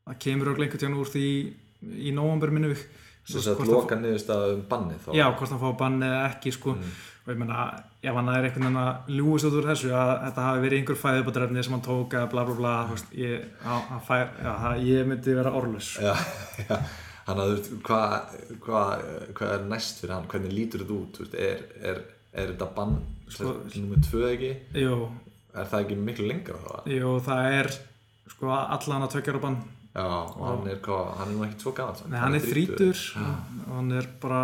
það 0.05 0.21
kemur 0.27 0.53
okkur 0.53 0.67
einhvern 0.67 0.85
tíðan 0.85 1.01
úr 1.01 1.11
því 1.15 1.25
í 2.05 2.13
nógambur 2.13 2.53
minnu 2.53 2.77
Þess 3.25 3.47
að 3.49 3.61
loka 3.65 3.95
niðurst 3.97 4.27
að 4.29 4.43
um 4.51 4.59
banni 4.69 4.99
þá. 5.01 5.07
Já, 5.17 5.23
hvort 5.33 5.49
hann 5.49 5.57
fá 5.63 5.71
banni 5.79 6.05
eða 6.05 6.25
ekki 6.27 6.51
sko. 6.53 6.75
Mm 6.77 6.91
og 7.25 7.31
ég 7.33 7.39
menna, 7.41 7.63
ef 8.05 8.13
hann 8.19 8.27
er 8.29 8.43
einhvern 8.45 8.67
veginn 8.67 8.77
að 8.83 9.07
ljúist 9.17 9.47
út 9.47 9.55
úr 9.57 9.65
þessu 9.71 9.89
að 9.97 10.11
þetta 10.27 10.43
hafi 10.45 10.61
verið 10.61 10.79
einhver 10.81 10.99
fæðubadrefni 11.01 11.63
sem 11.65 11.73
hann 11.73 11.85
tók 11.87 12.13
eða 12.13 12.29
bla 12.29 12.43
bla 12.45 12.55
bla 12.59 12.73
veist, 12.91 13.15
ég, 13.17 13.47
að, 13.65 13.95
fær, 14.05 14.27
já, 14.45 14.51
það, 14.61 14.83
ég 14.85 15.09
myndi 15.09 15.37
vera 15.39 15.53
orðlös 15.57 15.89
Já, 16.05 16.11
já, 16.69 16.75
hann 17.25 17.41
að 17.41 17.49
þú 17.49 17.55
veist 17.55 17.71
hvað 17.87 18.35
hva, 18.67 18.83
hva 19.39 19.49
er 19.55 19.65
næst 19.71 20.03
fyrir 20.03 20.13
hann, 20.13 20.27
hvernig 20.29 20.53
lítur 20.53 20.83
þetta 20.85 20.99
út? 20.99 21.19
Veist, 21.23 21.39
er, 21.47 21.63
er, 21.81 22.03
er 22.35 22.51
þetta 22.53 22.69
bann 22.77 22.93
sko, 23.33 23.55
nummið 23.73 24.05
tvö 24.11 24.21
ekki? 24.35 24.51
jú, 24.83 24.99
er 25.55 25.73
það 25.73 25.87
ekki 25.87 25.97
miklu 26.05 26.29
lengra 26.29 26.61
þá? 26.61 26.93
Jú, 26.93 27.15
það 27.25 27.49
er 27.55 27.71
sko 28.35 28.53
allan 28.53 29.07
að 29.07 29.17
tökja 29.17 29.33
á 29.37 29.41
bann. 29.41 29.57
Já, 29.95 30.05
og, 30.05 30.39
hann 30.43 30.65
er 30.69 30.79
hvað, 30.83 31.11
hann 31.21 31.29
er 31.29 31.35
nú 31.39 31.43
ekki 31.45 31.59
tvo 31.61 31.71
gafan 31.77 32.09
Nei, 32.11 32.17
hann 32.19 32.33
er 32.35 32.43
þrítur 32.43 33.03
og 33.15 33.69
hann 33.77 33.93
er 33.95 34.09
bara 34.21 34.41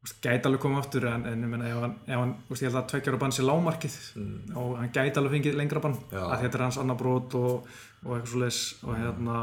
gæti 0.00 0.48
alveg 0.48 0.62
koma 0.62 0.80
aftur 0.80 1.04
en, 1.10 1.26
en 1.28 1.42
ég 1.44 1.50
menna 1.52 1.68
ef 1.68 1.80
hann, 1.82 1.96
ef 2.06 2.20
hann 2.22 2.34
ég 2.56 2.62
held 2.64 2.78
að 2.80 2.86
tveikjar 2.92 3.16
á 3.20 3.22
bann 3.22 3.34
sé 3.36 3.44
lámarkið 3.44 3.96
mm. 4.16 4.36
og 4.56 4.78
hann 4.80 4.92
gæti 4.94 5.20
alveg 5.20 5.34
fengið 5.36 5.58
lengra 5.60 5.82
bann 5.84 5.98
að 6.08 6.44
þetta 6.44 6.58
er 6.58 6.64
hans 6.64 6.78
annar 6.80 7.00
brot 7.00 7.36
og, 7.40 7.66
og 8.06 8.14
eitthvað 8.16 8.30
svo 8.32 8.40
leis 8.40 8.60
og 8.80 8.94
mm. 8.94 9.02
hérna 9.02 9.42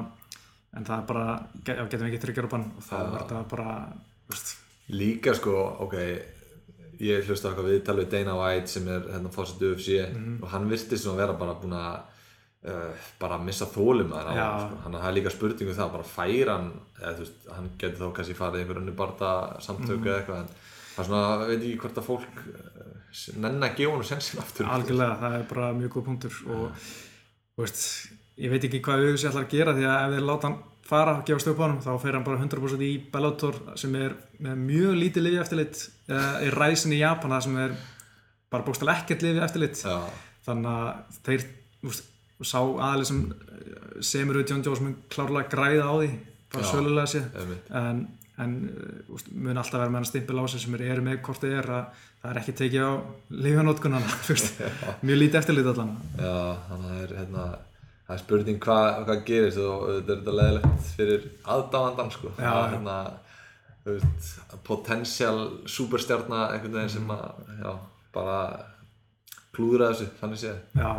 en 0.78 0.88
það 0.88 0.96
er 0.98 1.06
bara, 1.12 1.28
getum 1.68 2.02
við 2.02 2.08
ekki 2.10 2.24
tryggjar 2.26 2.50
á 2.50 2.54
bann 2.56 2.66
og 2.74 2.88
það 2.88 3.14
verður 3.14 3.30
það 3.36 3.46
bara 3.54 3.70
úst. 4.34 4.52
Líka 4.98 5.36
sko, 5.38 5.56
ok 5.86 5.96
ég 7.06 7.30
hlusta 7.30 7.52
okkar 7.52 7.68
við 7.68 7.82
tala 7.86 8.04
við 8.04 8.14
Dana 8.16 8.36
White 8.40 8.72
sem 8.72 8.88
er 8.90 9.06
hérna 9.14 9.32
fórsett 9.34 9.62
UFC 9.62 10.00
mm. 10.08 10.40
og 10.42 10.50
hann 10.54 10.70
virti 10.72 10.98
sem 10.98 11.14
að 11.14 11.22
vera 11.22 11.38
bara 11.38 11.58
búin 11.62 11.78
að 11.78 12.17
uh, 12.68 13.08
bara 13.22 13.40
missa 13.42 13.68
þólum 13.72 14.14
að 14.16 14.30
það 14.30 14.42
sko. 14.44 14.80
hann 14.86 15.00
er 15.00 15.16
líka 15.16 15.34
spurningu 15.34 15.74
um 15.74 15.80
það, 15.80 15.92
bara 15.96 16.10
færa 16.12 16.58
hann 16.58 16.70
eða 17.00 17.16
þú 17.18 17.26
veist, 17.26 17.50
hann 17.56 17.72
getur 17.82 18.04
þá 18.04 18.16
kannski 18.20 18.38
farið 18.38 18.64
einhver 18.64 18.82
önnu 18.84 18.96
barða 18.98 19.34
samtöku 19.64 20.00
mm. 20.00 20.08
eða 20.08 20.20
eitthvað 20.22 20.40
en 20.44 20.54
það 20.94 21.02
er 21.04 21.10
svona, 21.10 21.26
veit 21.44 21.58
ekki 21.58 21.82
hvort 21.84 22.00
að 22.02 22.08
fólk 22.08 22.40
nenn 23.44 23.68
að 23.68 23.76
gefa 23.82 23.98
hann 23.98 24.08
sensin 24.12 24.42
aftur 24.44 24.72
algjörlega, 24.72 25.20
það 25.22 25.38
er 25.40 25.46
bara 25.52 25.74
mjög 25.78 25.94
góð 25.96 26.08
punktur 26.12 26.40
og 26.54 26.88
veist, 27.62 27.84
ég 28.38 28.54
veit 28.54 28.66
ekki 28.68 28.82
hvað 28.86 29.06
auðvitað 29.06 29.30
ætlar 29.32 29.48
að 29.48 29.54
gera 29.56 29.78
því 29.78 29.88
að 29.88 30.02
ef 30.08 30.18
þeir 30.18 30.28
láta 30.28 30.52
hann 30.52 30.60
fara 30.88 31.18
að 31.18 31.24
gefa 31.28 31.56
hann 31.66 31.80
þá 31.84 31.92
fer 32.02 32.16
hann 32.16 32.26
bara 32.26 32.40
100% 32.40 32.84
í 32.86 32.92
Bellator 33.12 33.60
sem 33.80 33.96
er 34.00 34.16
með 34.44 34.60
mjög 34.64 35.00
lítið 35.02 35.26
lifi 35.26 35.42
eftirlit 35.44 35.82
í 36.08 36.52
ræsin 36.54 36.96
í 36.96 37.02
Japan 37.02 37.36
það 37.36 37.46
sem 37.48 37.58
er 37.66 37.74
bara 38.54 38.68
bókstall 38.68 38.94
ekkert 38.94 39.26
lifi 39.26 39.44
eftirlit 39.44 39.82
Já. 39.84 39.98
þannig 40.48 40.78
að 40.78 41.20
þeir 41.28 41.48
úst, 42.38 42.52
sá 42.52 42.60
aðlið 42.62 43.10
sem 43.12 43.22
semur 44.06 44.40
við 44.42 44.54
John 44.54 44.64
Jones 44.66 44.84
mun 44.84 44.98
klárlega 45.14 45.52
græða 45.54 45.90
á 45.90 45.94
því 45.98 46.10
bara 46.54 46.70
sölulega 46.72 47.12
sér 47.12 47.26
en, 47.82 48.04
en 48.40 48.58
úst, 49.14 49.32
mun 49.34 49.58
alltaf 49.58 49.82
vera 49.82 49.90
með 49.92 50.00
hann 50.02 50.10
stimpil 50.12 50.42
á 50.42 50.46
sig 50.48 50.64
sem 50.64 50.78
eru 50.80 51.06
með 51.06 51.22
hvort 51.26 51.44
þið 51.44 51.56
er 51.62 51.72
að 51.78 52.04
það 52.22 52.32
er 52.32 52.42
ekki 52.42 52.58
tekið 52.62 52.86
á 52.88 52.92
lifanótkunana 53.46 54.20
mjög 55.08 55.20
lítið 55.22 55.40
eftirlit 55.42 55.72
allan. 55.72 55.96
Já, 56.18 56.38
þannig 56.68 56.88
að 56.88 56.94
það 56.94 57.02
er 57.04 57.16
hérna 57.22 57.48
það 58.08 58.16
er 58.16 58.22
spurning 58.24 58.60
hvað 58.64 59.02
hva 59.08 59.18
gerist 59.28 59.62
og 59.64 59.86
þetta 59.90 60.14
er 60.14 60.22
þetta 60.22 60.38
leðilegt 60.40 60.92
fyrir 60.96 61.28
aðdáðandan 61.56 62.14
sko. 62.16 62.32
Það 62.38 62.62
er 62.62 62.74
hérna 62.78 62.98
þú 63.84 63.98
veist, 63.98 64.32
potential 64.68 65.44
superstjarnar 65.76 66.56
einhvern 66.56 66.80
veginn 66.80 66.96
sem 66.98 67.14
að 67.14 67.54
já, 67.62 67.70
bara 68.16 68.40
klúðra 69.56 69.92
þessu, 69.92 70.10
þannig 70.22 70.42
séð. 70.42 70.58
Já, 70.78 70.90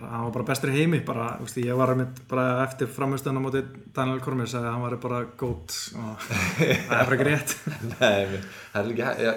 hann 0.00 0.24
var 0.24 0.32
bara 0.34 0.48
bestur 0.48 0.72
í 0.72 0.76
heimi 0.80 1.00
bara, 1.06 1.28
veist, 1.42 1.58
ég 1.60 1.76
var 1.78 1.92
með 1.98 2.22
bara 2.30 2.46
eftir 2.64 2.88
framhustöðan 2.92 3.40
á 3.40 3.44
móti 3.44 3.62
Daniel 3.94 4.22
Cormier 4.24 4.50
sagði 4.50 4.70
að 4.70 4.76
hann 4.76 4.86
var 4.86 4.96
bara 5.02 5.20
gótt 5.42 5.76
og 6.00 6.26
það 6.88 6.96
er 6.98 7.10
bara 7.10 7.18
ekki 7.18 7.28
rétt 7.28 7.56
Nei, 7.92 8.40
það 8.72 8.80
er 8.80 8.88
líka 8.88 9.14
ja, 9.20 9.34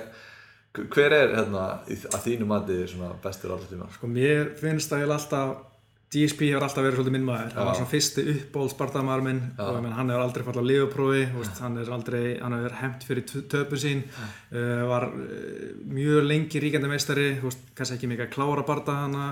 hver 0.96 1.18
er 1.20 1.36
hérna 1.38 1.66
að 1.84 2.20
þínu 2.28 2.50
mati 2.50 2.82
bestur 3.24 3.56
alltaf 3.56 3.72
tíma? 3.72 3.90
sko 3.96 4.12
mér 4.12 4.54
finnst 4.60 4.92
það 4.92 5.04
eiginlega 5.04 5.20
alltaf 5.20 5.75
DSP 6.16 6.48
hefur 6.50 6.66
alltaf 6.66 6.86
verið 6.86 6.98
svolítið 7.00 7.16
minn 7.18 7.26
maður. 7.28 7.54
Hann 7.58 7.68
var 7.70 7.78
svona 7.80 7.92
fyrsti 7.92 8.26
uppból 8.34 8.70
spartamaður 8.72 9.26
minn 9.28 9.42
og 9.60 9.80
menn, 9.84 9.96
hann 10.00 10.12
hefur 10.14 10.24
aldrei 10.26 10.46
fallið 10.48 10.64
á 10.64 10.70
liðuprófi 10.72 11.24
hann 11.62 11.78
er 11.84 11.92
aldrei, 11.98 12.22
hann 12.42 12.56
hefur 12.58 12.78
hefnt 12.82 13.04
fyrir 13.10 13.26
t- 13.30 13.44
töpun 13.52 13.82
sín. 13.86 14.04
Uh, 14.52 14.86
var 14.90 15.10
uh, 15.12 15.74
mjög 15.92 16.24
lengi 16.30 16.62
ríkjandi 16.64 16.92
meistari 16.92 17.28
kannski 17.76 17.98
ekki 18.00 18.10
mikið 18.14 18.28
að 18.30 18.34
klára 18.38 18.64
barða 18.68 18.98
hana 19.04 19.28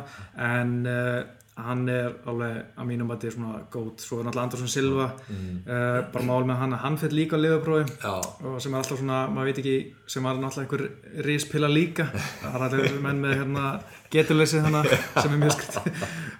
en 0.52 0.76
uh, 0.86 1.24
hann 1.54 1.84
er 1.91 2.16
alveg 2.26 2.78
að 2.82 2.88
mínum 2.89 3.12
að 3.14 3.20
þetta 3.20 3.28
er 3.30 3.34
svona 3.36 3.60
góð 3.74 3.89
svo 4.01 4.18
er 4.18 4.26
náttúrulega 4.26 4.45
Andersson 4.47 4.72
Silva 4.74 5.06
uh, 5.06 5.99
bara 6.14 6.26
mál 6.26 6.47
með 6.49 6.58
hann 6.64 6.72
að 6.74 6.82
hann 6.82 6.95
fyrir 6.97 7.18
líka 7.20 7.38
á 7.38 7.43
liðuprófi 7.43 7.97
Já, 8.01 8.14
og 8.49 8.56
sem 8.64 8.74
er 8.74 8.80
alltaf 8.80 9.01
svona, 9.01 9.20
maður 9.30 9.49
veit 9.51 9.60
ekki 9.62 9.76
sem 10.10 10.26
er 10.26 10.39
náttúrulega 10.41 10.64
einhver 10.64 11.26
rispilla 11.28 11.70
líka. 11.70 12.08
Það 12.41 12.58
er 12.58 12.66
alltaf 12.68 12.97
menn 13.06 13.22
með 13.22 13.36
hérna 13.43 13.66
geturleysi 14.14 14.64
hana 14.66 14.82
sem 14.88 15.30
er 15.30 15.41
mjög 15.43 15.54
skritt 15.60 15.91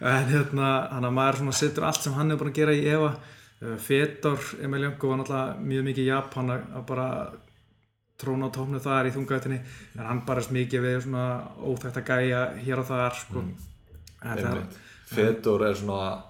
en 0.02 0.32
hérna, 0.32 0.72
hann 0.96 1.10
að 1.10 1.16
maður 1.20 1.42
svona 1.42 1.58
setur 1.62 1.88
allt 1.90 2.02
sem 2.08 2.18
hann 2.18 2.34
hefur 2.34 2.48
búin 2.48 2.54
að 2.56 2.62
gera 2.62 2.78
í 2.78 2.86
Eva. 2.90 3.12
Uh, 3.62 3.76
Fedor 3.82 4.48
Emil 4.66 4.88
Janko 4.88 5.12
var 5.12 5.22
náttúrulega 5.22 5.68
mjög 5.74 5.90
mikið 5.92 6.08
í 6.08 6.10
Japan 6.10 6.56
að 6.56 6.64
að 6.74 6.88
bara 6.90 7.10
tróna 8.24 8.50
á 8.50 8.56
tóknu 8.56 8.82
þar 8.82 9.10
í 9.10 9.14
þungættinni 9.14 9.60
en 10.00 10.08
hann 10.08 10.24
barast 10.26 10.54
mikið 10.54 10.88
við 10.88 10.98
svona 11.06 11.28
óþægt 11.62 12.02
að 12.02 12.10
gæja 12.10 12.42
hér 12.66 12.82
og 12.82 12.90
þar 12.90 13.20
sko. 13.20 13.46
en 14.24 14.34
er 14.38 14.50
einmitt 14.50 14.82
Fedor 15.10 15.66
er 15.68 15.76
svona 15.76 16.24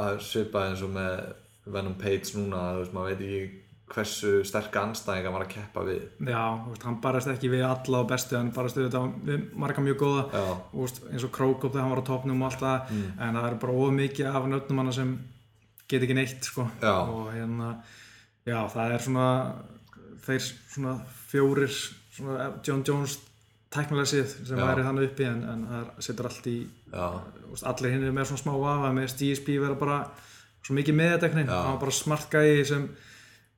að 0.00 0.20
svipa 0.24 0.68
eins 0.68 0.84
og 0.86 0.92
með 0.94 1.32
Venom 1.70 1.96
Page 2.00 2.36
núna, 2.38 2.70
þú 2.74 2.84
veist, 2.84 2.94
maður 2.94 3.10
veit 3.10 3.24
ekki 3.26 3.42
hversu 3.90 4.44
sterka 4.46 4.84
anstæðinga 4.86 5.32
maður 5.34 5.46
að 5.48 5.52
keppa 5.56 5.82
við. 5.88 6.02
Já, 6.30 6.42
veist, 6.68 6.84
hann 6.86 7.00
barast 7.02 7.30
ekki 7.32 7.50
við 7.50 7.64
alla 7.66 8.02
á 8.02 8.10
bestu, 8.12 8.36
hann 8.38 8.52
barast 8.54 8.78
við, 8.78 8.94
við 9.26 9.48
marga 9.58 9.82
mjög 9.82 9.98
góða. 10.04 10.44
Veist, 10.76 11.02
eins 11.10 11.26
og 11.26 11.32
Krókop 11.34 11.72
þegar 11.74 11.86
hann 11.86 11.94
var 11.96 12.02
á 12.06 12.10
topnum 12.10 12.44
og 12.44 12.50
allt 12.50 12.62
það 12.62 12.94
en 12.94 13.40
það 13.40 13.48
er 13.48 13.58
bara 13.64 13.78
of 13.82 13.96
mikið 13.98 14.30
af 14.30 14.46
nöfnum 14.52 14.82
hann 14.82 14.92
sem 14.94 15.16
get 15.90 16.06
ekki 16.06 16.16
neitt 16.20 16.46
sko. 16.46 16.68
Og 16.86 17.32
hérna 17.34 17.72
já, 18.46 18.60
það 18.70 18.94
er 18.94 19.04
svona 19.08 19.26
þeir 20.26 20.46
svona 20.46 20.94
fjórir 21.30 21.74
svona 22.14 22.52
John 22.66 22.86
Jones 22.86 23.18
tæknilega 23.70 24.10
séð 24.10 24.32
sem 24.48 24.58
væri 24.58 24.82
þannig 24.86 25.06
uppi 25.10 25.26
en, 25.28 25.44
en 25.52 25.60
það 25.70 25.90
setur 26.06 26.26
allt 26.30 26.48
í 26.50 26.56
veist, 26.90 27.66
allir 27.70 27.94
hinn 27.94 28.08
er 28.08 28.16
með 28.16 28.30
svona 28.30 28.42
smá 28.42 28.56
vafa 28.58 28.90
með 28.96 29.14
DSP 29.20 29.60
vera 29.62 29.78
bara 29.78 30.00
svo 30.64 30.74
mikið 30.76 30.98
meðateknin 30.98 31.46
Já. 31.46 31.54
hann 31.54 31.76
var 31.76 31.80
bara 31.84 31.94
smart 31.94 32.26
gæi 32.32 32.64
sem 32.66 32.88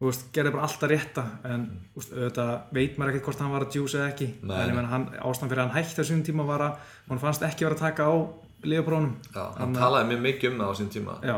veist, 0.03 0.27
gerði 0.35 0.53
bara 0.57 0.69
alltaf 0.69 0.91
rétta 0.93 1.25
en 1.49 1.65
veist, 1.97 2.13
auðvitað 2.13 2.53
veit 2.77 3.01
maður 3.01 3.15
ekkert 3.15 3.29
hvort 3.31 3.43
hann 3.45 3.55
var 3.55 3.67
að 3.67 3.79
juice 3.79 3.99
eða 3.99 4.11
ekki. 4.13 4.29
Nei, 4.43 4.55
en 4.59 4.73
ég 4.73 4.79
menn 4.79 4.91
hann, 4.93 5.09
ástæðan 5.23 5.53
fyrir 5.55 5.65
hann 5.65 5.75
hætti 5.79 6.05
á 6.05 6.09
sínum 6.11 6.25
tíma 6.27 6.47
var 6.49 6.67
að 6.67 6.95
hann 7.09 7.23
fannst 7.23 7.47
ekki 7.49 7.69
vera 7.69 7.79
að 7.79 7.85
taka 7.87 8.11
á 8.11 8.15
liðaprónum 8.67 9.17
já, 9.33 9.43
hann 9.59 9.75
talaði 9.79 10.11
mjög 10.13 10.25
mikið 10.29 10.53
um 10.53 10.63
það 10.63 10.73
á 10.73 10.75
sín 10.79 10.93
tíma. 10.93 11.17
Já, 11.25 11.37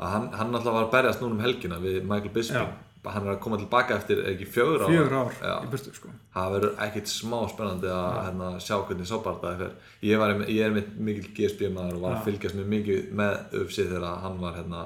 að 0.00 0.12
hann, 0.16 0.28
hann 0.40 0.56
alltaf 0.56 0.76
var 0.78 0.86
að 0.88 0.92
berjast 0.96 1.22
núna 1.22 1.36
um 1.36 1.44
helgina 1.44 1.80
við 1.82 2.00
Michael 2.06 2.34
Bisping 2.34 2.74
hann 3.14 3.26
er 3.26 3.32
að 3.34 3.40
koma 3.44 3.56
tilbaka 3.60 3.96
eftir 4.00 4.20
ekki 4.32 4.46
fjögur 4.54 4.84
ár? 4.84 4.90
Fjögur 4.92 5.14
ár 5.20 5.32
Já. 5.40 5.54
í 5.64 5.70
burtu 5.72 5.92
sko. 5.96 6.12
Það 6.34 6.52
verður 6.56 6.74
ekkert 6.86 7.10
smá 7.12 7.36
spennandi 7.52 7.90
að 7.92 8.18
hérna, 8.26 8.50
sjá 8.62 8.76
hvernig 8.88 9.08
sábardaði 9.10 9.58
fer. 9.62 9.72
Ég, 10.08 10.20
var, 10.22 10.34
ég 10.46 10.60
er 10.66 10.74
með 10.76 10.92
mikil 11.08 11.32
GSP 11.36 11.70
maður 11.74 11.98
og 11.98 12.04
var 12.06 12.16
að 12.18 12.28
fylgjast 12.28 12.58
mjög 12.58 12.70
mikið 12.74 13.10
með 13.22 13.58
uppsið 13.62 13.90
þegar 13.94 14.20
hann 14.26 14.40
var 14.42 14.56
hérna, 14.60 14.84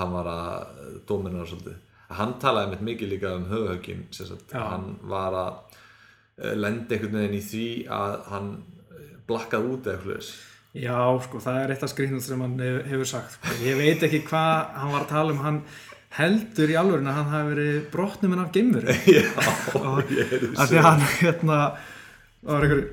hann 0.00 0.14
var 0.18 0.30
að 0.34 0.80
dóminara 1.08 1.48
svolítið. 1.50 1.78
Hann 2.14 2.34
talaði 2.42 2.72
með 2.74 2.86
mikið 2.90 3.12
líka 3.14 3.34
um 3.38 3.46
höfuhöggin 3.50 4.02
Já. 4.52 4.60
hann 4.70 4.90
var 5.10 5.38
að 5.40 5.78
eh, 6.38 6.54
lenda 6.54 6.94
einhvern 6.94 7.16
veginn 7.20 7.38
í 7.38 7.44
því 7.48 7.66
að 7.88 8.18
hann 8.30 8.50
blakkaði 9.28 9.72
út 9.72 9.88
eða 9.88 10.18
já, 10.74 10.98
sko, 11.22 11.38
það 11.38 11.58
er 11.62 11.72
eitt 11.74 11.84
af 11.86 11.90
skrýnum 11.92 12.20
sem 12.22 12.40
hann 12.42 12.58
hef- 12.58 12.86
hefur 12.90 13.06
sagt 13.06 13.36
sko. 13.36 13.52
ég 13.62 13.76
veit 13.78 14.02
ekki 14.02 14.24
hvað 14.26 14.72
hann 14.74 14.92
var 14.92 15.04
að 15.04 15.12
tala 15.12 15.30
um. 15.34 15.38
Hann 15.38 15.60
heldur 16.18 16.70
í 16.70 16.78
alvörinu 16.78 17.10
að 17.10 17.18
hann 17.20 17.32
hafi 17.32 17.52
verið 17.52 17.78
brotnum 17.92 18.34
en 18.36 18.42
af 18.44 18.52
geimveru 18.54 18.96
já, 19.16 19.22
ég 19.22 20.34
er 20.38 20.44
af 20.54 20.68
því 20.70 20.80
að 20.80 20.88
hann 20.88 21.06
hérna 21.20 21.60
var 22.44 22.66
einhver, 22.66 22.84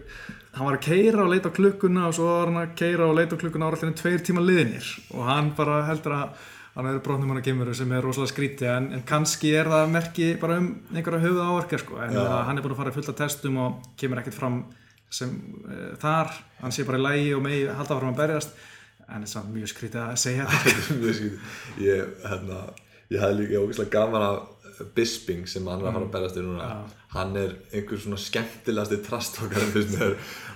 hann 0.56 0.70
var 0.70 0.78
að 0.80 0.86
keira 0.88 1.26
og 1.26 1.34
leita 1.34 1.52
á 1.52 1.58
klukkuna 1.58 2.08
og 2.08 2.16
svo 2.18 2.32
var 2.32 2.50
hann 2.50 2.64
að 2.64 2.74
keira 2.82 3.10
og 3.10 3.20
leita 3.20 3.38
á 3.38 3.42
klukkuna 3.44 3.70
árallinu 3.70 4.00
tveir 4.00 4.26
tíma 4.26 4.42
liðinir 4.46 4.90
og 5.14 5.30
hann 5.30 5.54
bara 5.58 5.84
heldur 5.90 6.18
að 6.18 6.50
hann 6.76 6.88
er 6.88 7.00
brotnum 7.04 7.32
hann 7.32 7.42
að 7.42 7.48
geimveru 7.50 7.74
sem 7.76 7.90
er 7.92 8.06
rosalega 8.06 8.32
skríti 8.32 8.68
en, 8.72 8.92
en 8.96 9.04
kannski 9.08 9.52
er 9.60 9.70
það 9.72 9.90
merki 9.92 10.28
bara 10.40 10.60
um 10.62 10.70
einhverja 10.94 11.24
höfuð 11.26 11.42
áverka 11.44 11.80
sko. 11.82 11.98
En 12.00 12.16
hann 12.16 12.58
er 12.58 12.64
búin 12.64 12.76
að 12.76 12.80
fara 12.80 12.94
fullt 12.96 13.12
af 13.12 13.18
testum 13.20 13.60
og 13.60 13.90
kemur 14.00 14.22
ekkert 14.22 14.38
fram 14.38 14.62
sem 15.12 15.34
uh, 15.66 15.90
þar. 16.00 16.32
Hann 16.62 16.72
sé 16.76 16.86
bara 16.88 17.02
í 17.02 17.04
lægi 17.04 17.34
og 17.36 17.44
megi 17.44 17.66
halda 17.68 17.98
fram 18.00 18.14
að 18.14 18.22
berjast. 18.22 18.56
En 19.12 19.28
það 19.28 19.42
er 19.42 19.52
mjög 19.58 19.74
skrítið 19.74 20.02
að 20.06 20.22
segja 20.24 20.48
þetta 22.24 22.62
Ég, 23.12 23.20
hafði 23.22 23.44
líka 23.44 23.62
ógeðslega 23.62 23.94
gaman 23.98 24.28
af 24.30 24.48
Bisping 24.96 25.44
sem 25.50 25.68
hann 25.70 25.84
er 25.84 25.90
að 25.92 25.98
fara 25.98 26.06
að 26.08 26.14
berast 26.16 26.38
í 26.40 26.44
núna. 26.46 26.70
Hann 27.12 27.36
er 27.38 27.58
einhver 27.76 28.00
svona 28.02 28.18
skemmtilegasti 28.18 29.02
trastókar 29.06 29.68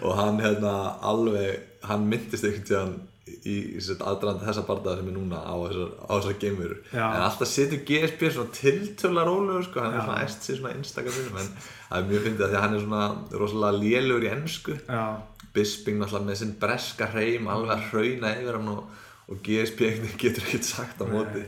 og 0.06 0.16
hann 0.18 0.40
hérna 0.42 0.72
alveg 1.06 1.60
hann 1.86 2.08
myndist 2.10 2.48
einhvern 2.48 2.66
tíðan 2.66 2.96
í, 3.26 3.56
í 3.76 3.82
aðdraðandi 3.82 4.48
þessa 4.48 4.64
bardaða 4.68 5.00
sem 5.00 5.10
er 5.10 5.16
núna 5.16 5.42
á 5.42 5.56
þessar, 5.66 6.74
Já. 6.92 7.06
en 7.06 7.24
alltaf 7.26 7.50
setur 7.50 7.82
GSP 7.88 8.32
svona 8.34 8.54
tiltöla 8.56 9.26
rólegur 9.28 9.66
sko, 9.68 9.82
hann 9.82 9.98
er 9.98 10.06
svona 10.06 10.26
æst 10.26 10.46
sér 10.46 10.60
svona 10.60 10.74
einstakar 10.76 11.16
en 11.42 11.54
það 11.62 11.98
er 12.00 12.10
mjög 12.12 12.28
fyndið 12.28 12.46
að 12.46 12.52
því 12.52 12.60
að 12.60 12.66
hann 12.66 12.76
er 12.76 12.84
svona 12.86 13.40
rosalega 13.44 13.82
lélugur 13.82 14.28
í 14.28 14.32
ennsku 14.34 14.78
já, 14.78 15.04
Bisping 15.56 16.02
náttúrulega 16.02 16.30
með 16.30 16.42
sinn 16.42 16.58
breska 16.62 17.10
hreim 17.14 17.50
alveg 17.52 17.76
að 17.76 17.88
hrauna 17.92 18.34
yfir 18.42 18.60
hann 18.60 18.74
og, 18.76 19.06
og 19.32 19.50
veginn 19.80 20.20
getur 20.22 20.46
ekkert 20.46 20.70
sagt 20.70 21.02
á 21.02 21.06
móti 21.10 21.46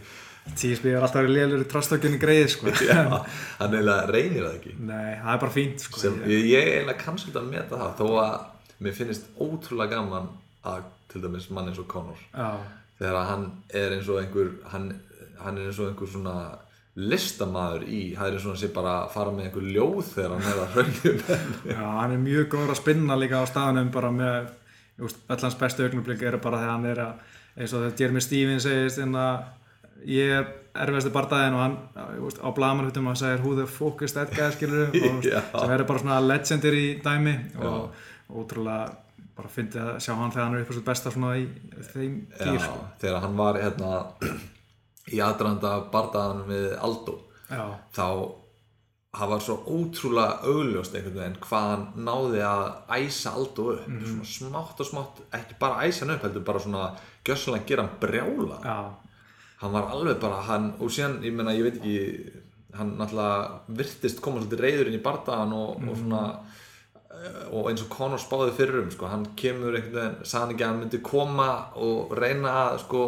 TSB 0.56 0.92
er 0.94 1.04
alltaf 1.04 1.24
verið 1.24 1.36
lélur 1.36 1.64
í 1.64 1.70
trastökjunni 1.72 2.20
greið 2.22 2.48
sko. 2.54 2.74
Já, 2.90 3.02
hann 3.60 3.74
eiginlega 3.76 4.12
reynir 4.12 4.46
það 4.46 4.54
ekki. 4.58 4.76
Nei, 4.80 5.10
það 5.22 5.32
er 5.34 5.42
bara 5.44 5.56
fínt 5.58 5.84
sko 5.86 6.04
sem, 6.04 6.20
ég, 6.32 6.46
ég 6.54 6.70
eiginlega 6.74 7.04
kannski 7.04 7.34
að 7.36 7.50
meta 7.52 7.82
það 7.82 7.98
þó 8.02 8.08
að 8.24 8.38
mér 8.86 8.98
finnst 8.98 9.28
ótrúlega 9.42 9.98
gaman 9.98 10.30
að 10.68 10.86
til 11.12 11.24
dæmis 11.24 11.50
mann 11.56 11.72
eins 11.72 11.82
og 11.82 11.90
Conor. 11.92 12.22
Já, 12.32 12.50
þegar 13.00 13.20
að 13.22 13.28
hann 13.32 13.46
er 13.82 13.98
eins 13.98 14.10
og 14.12 14.22
einhver 14.22 14.54
hann, 14.74 14.88
hann 15.42 15.60
er 15.60 15.70
eins 15.70 15.82
og 15.82 15.92
einhver 15.92 16.12
svona 16.12 16.38
listamaður 16.98 17.84
í, 17.86 18.00
það 18.18 18.32
er 18.34 18.46
hann 18.48 18.58
sé 18.58 18.70
bara 18.74 18.94
að 19.04 19.12
fara 19.14 19.34
með 19.34 19.48
einhver 19.48 19.66
ljóð 19.70 20.00
þegar 20.16 20.32
hann 20.34 20.48
er 20.50 20.62
að 20.64 20.78
raunum 20.80 21.20
Já, 21.76 21.82
hann 21.84 22.16
er 22.16 22.24
mjög 22.24 22.48
góður 22.56 22.74
að 22.74 22.80
spinna 22.80 23.18
líka 23.22 23.42
á 23.42 23.46
staðanum 23.46 23.92
bara 23.94 24.10
með, 24.16 24.48
öll 25.06 25.44
hans 25.44 25.58
bestu 25.60 25.86
augnablik 25.86 26.26
eru 26.26 26.40
bara 26.42 26.64
þegar 26.64 26.74
hann 26.74 26.88
er 26.90 27.02
að, 27.04 27.36
eins 27.54 27.76
og 27.76 27.84
þegar 27.84 28.02
Jeremy 28.02 28.24
Stevens 28.26 28.66
segist 28.66 29.04
en 29.04 29.14
að 29.22 29.46
ég 30.06 30.30
er 30.38 30.48
erfiðasti 30.78 31.10
bardaðin 31.16 31.56
og 31.58 31.62
hann, 31.64 31.78
á 32.44 32.50
blamanhutum 32.54 33.08
hann 33.10 33.16
segir 33.18 33.42
who 33.42 33.56
the 33.58 33.66
fuck 33.66 34.02
is 34.06 34.14
that 34.14 34.30
guy, 34.36 34.52
skilur 34.54 34.92
og, 35.10 35.24
sem 35.26 35.72
eru 35.74 35.86
bara 35.90 36.00
svona 36.04 36.20
legendir 36.22 36.78
í 36.78 36.88
dæmi 37.04 37.34
og 37.58 37.94
ótrúlega 38.30 38.92
bara 39.38 39.50
fyndið 39.54 39.82
að 39.84 40.00
sjá 40.02 40.14
hann 40.18 40.32
þegar 40.34 40.46
hann 40.48 40.56
er 40.58 40.62
upp 40.66 40.72
á 40.74 40.76
sitt 40.78 40.86
besta 40.86 41.12
svona 41.14 41.36
í 41.38 41.48
þeim 41.94 42.14
gýr, 42.38 42.58
Já, 42.58 42.66
sko. 42.68 42.84
þegar 43.02 43.22
hann 43.26 43.38
var 43.38 43.60
hérna 43.62 43.92
í 45.14 45.22
aðdraðanda 45.24 45.72
bardaðan 45.94 46.44
við 46.50 46.68
Aldo 46.84 47.18
Já, 47.50 47.64
þá 47.96 48.06
það 49.18 49.30
var 49.32 49.40
svo 49.42 49.56
ótrúlega 49.72 50.34
augljóst 50.52 50.94
einhvern 50.98 51.16
veginn 51.22 51.38
hvað 51.42 51.68
hann 51.72 51.86
náði 52.06 52.42
að 52.46 52.66
æsa 53.00 53.32
allt 53.38 53.60
og 53.64 53.70
upp, 53.78 53.88
Mhm. 53.88 54.20
svona 54.22 54.52
smátt 54.52 54.82
og 54.84 54.90
smátt 54.92 55.22
ekki 55.34 55.56
bara 55.60 55.86
æsa 55.88 56.06
hann 56.06 56.16
upp, 56.18 56.26
heldur 56.28 56.44
bara 56.46 56.60
svona 56.60 56.84
gjössalega 57.26 57.66
gera 57.66 57.86
hann 57.88 57.98
brjála 58.02 58.60
já, 58.62 58.78
hann 59.62 59.74
var 59.74 59.90
alveg 59.94 60.20
bara, 60.22 60.42
hann, 60.48 60.72
og 60.80 60.92
síðan 60.94 61.20
ég 61.26 61.34
meina, 61.34 61.56
ég 61.58 61.66
veit 61.66 61.80
ekki 61.80 61.98
hann 62.78 62.94
náttúrulega 63.00 63.78
virtist 63.80 64.22
koma 64.22 64.42
svolítið 64.42 64.64
reyður 64.64 64.92
inn 64.92 65.00
í 65.00 65.04
bardagan 65.04 65.56
og, 65.58 65.80
og 65.82 65.98
svona 65.98 66.22
eh, 67.16 67.40
og 67.50 67.72
eins 67.72 67.82
og 67.86 67.90
Conor 67.94 68.22
spáði 68.22 68.54
fyrir 68.60 68.84
um 68.84 68.92
sko, 68.94 69.10
hann 69.10 69.26
kemur 69.40 69.78
einhvern 69.78 69.98
veginn, 69.98 70.20
hann 70.34 70.54
ekki 70.54 70.66
að 70.66 70.72
hann 70.72 70.84
myndi 70.84 71.02
koma 71.06 71.50
og 71.82 72.14
reyna 72.20 72.54
að 72.68 72.84
sko 72.86 73.04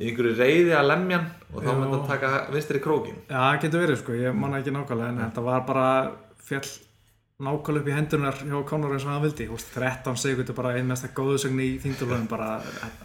í 0.00 0.08
einhverju 0.08 0.36
reyði 0.38 0.74
að 0.74 0.90
lemja 0.90 1.20
hann 1.20 1.30
og 1.52 1.62
þá 1.62 1.70
myndi 1.70 1.96
hann 1.98 2.10
taka 2.10 2.32
vinstir 2.54 2.80
í 2.80 2.84
krókin 2.84 3.18
já, 3.20 3.36
það 3.36 3.58
getur 3.64 3.84
verið 3.84 4.00
sko, 4.02 4.18
ég 4.18 4.38
manna 4.42 4.62
ekki 4.62 4.74
nákvæmlega 4.74 5.14
en 5.14 5.24
þetta 5.26 5.46
var 5.46 5.66
bara 5.68 5.88
fjall 6.50 6.70
nákvæmlega 7.40 7.80
upp 7.80 7.88
í 7.88 7.94
hendunar 7.96 8.36
hjá 8.40 8.58
Conor 8.68 8.92
eins 8.96 9.06
og 9.06 9.12
hann 9.14 9.22
vildi, 9.24 9.46
veist, 9.48 9.70
13 9.74 10.18
segundur 10.20 10.56
bara 10.58 10.74
ein 10.76 10.88
mesta 10.90 11.08
góðsögn 11.16 11.62
í 11.64 11.68
þingdurlöfum 11.82 12.26
bara, 12.28 12.50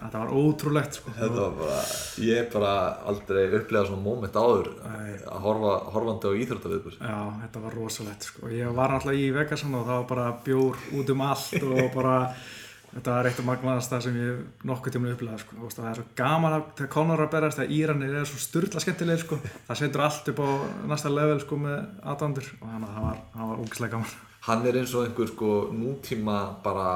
þetta 0.01 0.23
var 0.25 0.33
ótrúlegt 0.35 0.99
sko 0.99 1.13
þetta 1.15 1.37
var 1.37 1.55
bara, 1.61 1.77
ég 2.25 2.49
bara 2.53 2.73
aldrei 3.11 3.45
upplegað 3.47 3.87
svona 3.91 4.03
moment 4.09 4.35
áður 4.35 4.69
Nei. 4.83 5.15
að 5.23 5.39
horfa, 5.47 5.71
horfandi 5.95 6.33
á 6.35 6.39
íþróttaviðbúr 6.43 6.99
Já, 6.99 7.17
þetta 7.45 7.63
var 7.63 7.79
rosalegt 7.79 8.27
sko. 8.27 8.51
Ég 8.51 8.75
var 8.75 8.93
náttúrulega 8.95 9.23
í 9.23 9.31
Vegasan 9.39 9.79
og 9.79 9.87
það 9.87 10.01
var 10.01 10.11
bara 10.11 10.27
bjór 10.45 10.85
út 10.99 11.15
um 11.15 11.25
allt 11.29 11.57
og 11.63 11.81
bara 11.97 12.19
þetta 12.95 13.15
var 13.17 13.27
eitt 13.27 13.39
af 13.41 13.47
magnaðast 13.49 13.91
það 13.91 14.05
sem 14.05 14.19
ég 14.21 14.67
nokkuð 14.69 14.95
tíma 14.95 15.15
upplegað 15.15 15.41
sko. 15.43 15.57
Veist, 15.63 15.79
Það 15.81 15.89
er 15.89 15.97
svo 15.99 16.05
gaman 16.19 16.55
að 16.59 16.69
þegar 16.77 16.91
Conor 16.93 17.19
er 17.19 17.25
að 17.25 17.33
berast 17.33 17.59
þegar 17.59 17.73
Íranir 17.79 18.19
er 18.21 18.29
svo 18.29 18.39
styrla 18.43 18.83
skemmtilegir 18.83 19.25
sko. 19.25 19.39
það 19.67 19.81
setur 19.81 20.05
allt 20.05 20.31
upp 20.31 20.39
á 20.43 20.49
næsta 20.93 21.11
level 21.11 21.41
sko, 21.43 21.59
með 21.65 21.81
aðdandur 22.13 22.53
og 22.61 22.69
þannig 22.69 22.87
að 22.87 22.95
það 22.95 23.09
var, 23.09 23.19
það 23.35 23.51
var 23.51 23.67
hann 24.45 24.65
er 24.67 24.77
eins 24.77 24.93
og 24.93 25.07
einhver 25.07 25.29
sko 25.31 25.51
nútíma 25.73 26.37
bara, 26.63 26.89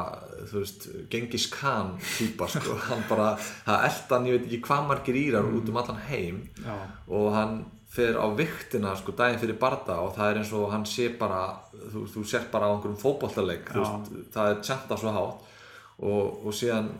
þú 0.52 0.62
veist, 0.62 0.86
Genghis 1.10 1.47
Khan 1.54 1.95
týpa 2.04 2.47
sko, 2.52 2.78
hann 2.89 3.04
bara 3.10 3.34
það 3.39 3.86
eldan, 3.89 4.30
ég 4.30 4.38
veit 4.38 4.47
ekki 4.47 4.62
hvað 4.68 4.88
margir 4.91 5.20
írar 5.20 5.50
út 5.50 5.72
um 5.72 5.82
allan 5.82 6.02
heim. 6.10 6.43
Já, 6.62 6.78
og 7.10 7.30
hann 7.34 7.60
fer 7.89 8.20
á 8.22 8.28
viktina 8.38 8.93
sko 8.97 9.16
daginn 9.18 9.41
fyrir 9.41 9.58
barda 9.58 9.95
og 10.06 10.14
það 10.14 10.32
er 10.32 10.41
eins 10.43 10.52
og 10.54 10.68
hann 10.70 10.86
sé 10.86 11.10
bara, 11.18 11.41
þú, 11.74 12.06
þú 12.14 12.26
sér 12.30 12.45
bara 12.54 12.70
á 12.70 12.74
einhverjum 12.76 13.02
Já. 13.74 13.80
veist, 13.82 14.30
það 14.36 14.52
er 14.52 14.62
tjanta 14.70 15.00
svo 15.02 15.16
hátt. 15.18 15.47
Og, 16.00 16.45
og 16.47 16.54
síðan 16.56 16.93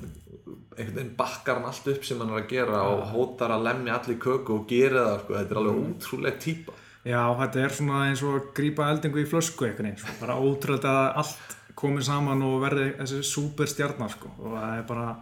einhvern 0.76 0.98
veginn 0.98 1.16
bakkar 1.20 1.60
hann 1.60 1.70
allt 1.70 1.88
upp 1.94 2.04
sem 2.04 2.20
hann 2.20 2.34
er 2.34 2.42
að 2.42 2.50
gera 2.52 2.82
og 2.90 3.06
hótar 3.14 3.54
að 3.54 3.68
lemja 3.70 4.00
allir 4.00 4.18
köku 4.20 4.58
og 4.58 4.66
gera 4.68 5.06
það 5.06 5.22
sko, 5.22 5.38
þetta 5.38 5.56
er 5.56 5.62
alveg 5.62 5.82
ótrúlega 5.86 6.42
týpa 6.44 6.79
Já, 7.08 7.22
þetta 7.40 7.62
er 7.64 7.76
svona 7.78 8.00
eins 8.10 8.24
og 8.28 8.36
að 8.36 8.48
grípa 8.58 8.90
eldingu 8.92 9.22
í 9.22 9.28
flösku 9.30 9.68
einhvern 9.68 9.88
veginn, 9.88 10.02
sko. 10.02 10.16
bara 10.20 10.40
ótrúlega 10.40 10.96
að 10.96 11.22
allt 11.24 11.54
komið 11.80 12.10
saman 12.10 12.42
og 12.44 12.58
verði 12.66 12.90
þessi 12.98 13.22
súper 13.24 13.70
stjarnar 13.72 14.12
sko. 14.12 14.32
og 14.40 14.58
það 14.58 14.74
er 14.74 14.90
bara 14.90 15.14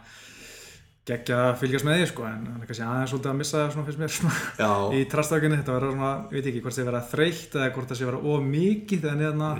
geggja 1.07 1.37
að 1.45 1.59
fylgjast 1.61 1.87
með 1.87 1.99
því 1.99 2.07
sko. 2.09 2.25
en 2.27 2.47
það 2.47 2.63
er 2.63 2.71
kannski 2.71 2.87
aðeins 2.87 3.13
svolítið 3.13 3.31
að 3.31 3.37
missa 3.41 3.59
það 3.61 3.69
svona 3.75 3.87
fyrst 3.87 4.01
mér 4.01 4.13
svona, 4.15 4.41
Já, 4.57 4.71
í 4.97 5.03
trastökinni, 5.13 5.59
þetta 5.61 5.77
verður 5.77 5.93
svona, 5.93 6.09
ég 6.17 6.33
veit 6.33 6.49
ekki 6.51 6.63
hvort 6.65 6.77
það 6.77 6.89
verða 6.89 7.03
þreytt 7.13 7.55
eða 7.59 7.69
hvort 7.77 7.93
það 7.93 8.01
sé 8.01 8.09
verða 8.09 8.33
of 8.33 8.49
mikið 8.49 9.07
en 9.13 9.23
hérna, 9.27 9.53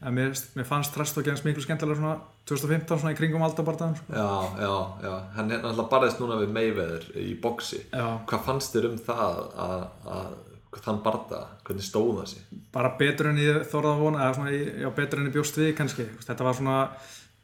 en 0.00 0.18
mér, 0.18 0.42
mér 0.58 0.68
fannst 0.72 0.96
trastökins 0.96 1.44
miklu 1.46 1.66
skemmtilega 1.66 2.00
svona 2.00 2.16
2015 2.48 3.02
svona 3.04 3.12
í 3.14 3.20
kringum 3.20 3.44
aldabardaðan 3.44 3.96
sko. 4.00 4.16
já, 4.16 4.28
já, 4.64 4.74
já 5.04 5.14
hann 5.36 5.52
er 5.52 5.62
náttúrulega 5.62 5.88
barðist 5.92 6.24
núna 6.24 6.40
við 6.40 6.52
Mayweather 6.56 7.08
í 7.20 7.30
boxi 7.44 7.84
Já. 7.92 8.06
hvað 8.24 8.46
fannst 8.48 8.74
þér 8.74 8.88
um 8.88 9.00
það 9.04 9.42
að, 9.68 9.82
að 10.16 10.36
þann 10.76 10.98
barða, 11.02 11.38
hvernig 11.64 11.84
stóð 11.86 12.10
það 12.20 12.26
sér 12.32 12.58
bara 12.72 12.90
betur 12.98 13.26
en 13.30 13.38
ég 13.40 13.62
þorða 13.70 13.94
vona 13.98 14.18
eða 14.26 14.34
svona, 14.36 14.50
ég- 14.52 14.80
já, 14.82 14.88
betur 14.94 15.18
en 15.22 15.26
ég 15.30 15.32
bjóst 15.32 15.56
við 15.58 15.70
kannski. 15.78 16.04
Þetta 16.26 16.44
var 16.44 16.54
svona 16.54 16.78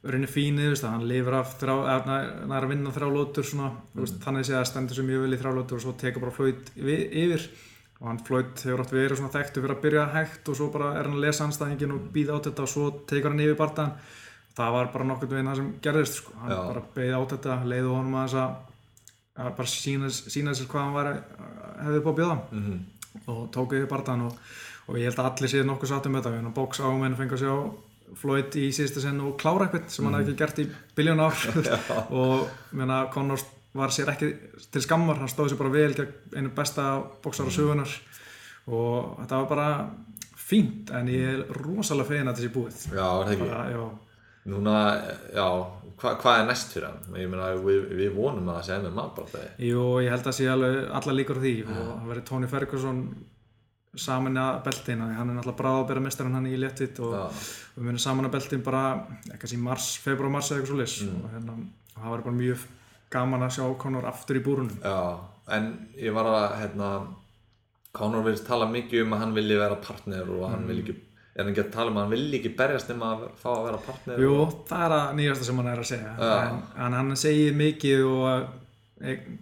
rauninni 0.05 0.29
fínið, 0.29 0.83
hann 0.85 1.07
lifir 1.09 1.33
af 1.39 1.55
þrjá, 1.59 1.77
eða 1.89 2.03
hann 2.05 2.53
er 2.53 2.67
að 2.67 2.69
vinna 2.75 2.91
þrjá 2.93 3.09
lótur 3.15 3.45
svona, 3.49 3.71
veist, 3.97 4.19
þannig 4.21 4.45
sé 4.45 4.53
að 4.59 4.67
stendur 4.69 4.95
sem 4.99 5.07
mjög 5.09 5.23
vel 5.25 5.33
í 5.33 5.39
þrjá 5.41 5.55
lótur 5.57 5.79
og 5.79 5.81
svo 5.87 5.93
tekur 5.97 6.21
bara 6.21 6.37
flöyt 6.37 6.71
yfir. 6.77 7.47
Og 8.01 8.09
hann 8.11 8.19
flöyt 8.27 8.61
hefur 8.67 8.83
átt 8.85 8.93
verið 8.93 9.17
svona 9.17 9.33
þekktu 9.33 9.63
fyrir 9.65 9.77
að 9.77 9.83
byrja 9.87 10.05
hægt 10.13 10.49
og 10.53 10.57
svo 10.59 10.67
bara 10.75 10.91
er 10.99 11.05
hann 11.09 11.15
að 11.17 11.25
lesa 11.25 11.45
anstæðingin 11.47 11.95
og 11.95 12.13
býða 12.13 12.37
át 12.37 12.45
þetta 12.51 12.63
og 12.67 12.69
svo 12.69 12.91
tekur 13.09 13.31
hann 13.33 13.41
yfir 13.41 13.57
bardaðan 13.57 13.95
það 14.59 14.73
var 14.77 14.91
bara 14.93 15.05
nokkurn 15.09 15.31
veginn 15.31 15.49
það 15.49 15.57
sem 15.57 15.71
gerðist 15.81 16.15
sko. 16.21 16.33
hann 16.43 16.51
Já. 16.53 16.59
bara 16.69 16.83
beigði 16.95 17.15
át 17.17 17.33
þetta, 17.33 17.57
leiði 17.71 17.89
honum 17.95 18.15
að 18.19 18.27
þess 18.29 18.41
að 18.45 19.57
bara 19.57 19.67
sína, 19.73 20.11
sína 20.11 20.55
sér 20.55 20.69
hvað 20.71 20.85
hann 20.85 20.93
var 20.99 21.09
hefði 21.85 22.03
búið 22.05 22.13
að 22.13 22.19
bjóða. 22.21 22.37
Mm 22.53 22.85
og 23.27 23.49
tók 23.55 23.75
yfir 23.79 23.91
bardaðan 23.91 24.29
og, 24.29 24.39
og 24.89 25.01
ég 25.01 25.09
held 25.09 25.21
að 25.23 25.31
allir 25.31 25.53
séu 25.53 25.67
nokkuð 25.67 25.93
sátt 25.93 26.09
um 26.11 26.17
þetta. 26.19 26.33
Við 26.35 26.55
bóks 26.57 26.83
á 26.83 26.89
menn 26.93 27.19
fengi 27.19 27.39
að 27.39 27.45
sjá 27.45 27.57
Floyd 28.15 28.55
í 28.61 28.69
síðustu 28.75 29.01
sinn 29.03 29.21
og 29.25 29.37
klára 29.41 29.67
eitthvað 29.67 29.89
sem 29.91 30.07
hann 30.07 30.15
hefði 30.19 30.35
ekki 30.35 30.43
gert 30.43 30.61
í 30.63 30.67
biljón 30.95 31.23
ár. 31.25 31.39
Og 32.21 32.75
meina, 32.77 33.05
Conor 33.15 33.43
var 33.75 33.91
sér 33.95 34.13
ekki 34.13 34.31
til 34.71 34.83
skammar, 34.85 35.19
hann 35.19 35.31
stóð 35.31 35.53
sér 35.53 35.61
bara 35.61 35.75
vel 35.75 35.95
gegn 35.97 36.37
einu 36.37 36.53
besta 36.55 36.85
bóksara 37.25 37.51
sögunar 37.55 37.91
og 38.71 39.17
þetta 39.19 39.41
var 39.41 39.49
bara 39.51 39.69
fínt 40.39 40.93
en 40.95 41.11
ég 41.11 41.33
er 41.33 41.59
rosalega 41.59 42.13
fegin 42.13 42.31
að 42.31 42.39
þetta 42.39 42.47
sé 42.47 42.55
búið. 42.55 42.83
Já, 42.95 43.07
er 43.09 43.27
það 43.27 43.35
ekki 43.35 43.89
já, 44.45 44.51
núna, 44.53 44.79
já, 45.35 45.47
hva, 46.01 46.15
hvað 46.21 46.41
er 46.41 46.49
næst 46.49 46.75
fyrir 46.75 46.89
hann? 46.91 47.21
Ég 47.21 47.31
meina, 47.33 47.53
við, 47.65 47.87
við 47.97 48.17
vonum 48.17 48.51
að 48.53 48.59
það 48.59 48.67
sé 48.69 48.79
MMA 48.83 49.07
bara 49.17 49.33
það 49.33 49.63
Jú, 49.69 49.85
ég 50.05 50.13
held 50.15 50.29
að 50.31 50.37
sé 50.39 50.49
alveg 50.53 50.81
alla 51.01 51.15
líkur 51.17 51.41
því. 51.45 51.55
Og 51.69 51.79
hann 51.93 52.11
verið 52.11 52.29
Tony 52.31 52.51
Ferguson 52.51 53.01
saman 53.95 54.39
að 54.41 54.57
beltin, 54.67 55.03
hann 55.05 55.29
er 55.31 55.37
náttúrulega 55.37 55.59
bráð 55.61 55.81
að 55.81 55.89
bera 55.93 56.03
mestarinn 56.03 56.35
hann 56.35 56.49
í 56.51 56.57
léttitt 56.59 56.99
og 57.05 57.13
Já. 57.15 57.43
við 57.77 57.87
munum 57.87 58.03
saman 58.03 58.27
að 58.29 58.35
beltin 58.35 58.65
bara, 58.67 58.85
ekki 59.35 59.53
í 59.55 59.61
mars, 59.63 59.93
februar 60.03 60.33
mars 60.35 60.51
eða 60.51 60.63
eitthvað 60.63 60.73
svo 60.73 60.81
lis 60.81 60.97
og 61.07 61.29
hérna, 61.31 61.55
það 61.95 62.15
var 62.15 62.25
bara 62.27 62.39
mjög 62.41 62.65
gaman 63.15 63.47
að 63.47 63.53
sjá 63.55 63.65
Conor 63.85 64.09
aftur 64.11 64.41
í 64.41 64.43
búrunum. 64.43 64.81
Já, 64.83 64.99
en 65.55 65.71
ég 66.01 66.17
var 66.17 66.31
að 66.33 66.57
hérna, 66.63 66.91
Conor 67.95 68.27
vilja 68.27 68.43
tala 68.49 68.67
mikið 68.67 69.05
um 69.05 69.15
að 69.15 69.23
hann 69.23 69.37
vilji 69.37 69.61
vera 69.61 69.79
partner 69.79 70.31
og 70.35 70.49
hann 70.51 70.67
vilji 70.67 70.89
ekki 70.89 70.97
er 71.35 71.43
hann 71.43 71.51
ekki 71.53 71.65
að 71.65 71.73
tala 71.75 71.91
um 71.91 71.97
að 71.99 72.05
hann 72.05 72.15
vilji 72.15 72.39
ekki 72.39 72.53
berjast 72.59 72.91
nema 72.93 73.09
að 73.15 73.25
fá 73.41 73.49
að 73.53 73.65
vera 73.69 73.81
partner 73.83 74.21
Jú, 74.23 74.35
og, 74.39 74.53
það 74.69 74.85
er 74.87 74.97
að 74.99 75.17
nýjasta 75.19 75.49
sem 75.49 75.61
hann 75.61 75.71
er 75.73 75.83
að 75.83 75.89
segja. 75.91 76.13
Já. 76.19 76.35
en, 76.45 76.61
en 76.87 76.97
hann 77.01 77.17
segir 77.19 77.57
mikið 77.59 78.05
og 78.11 78.53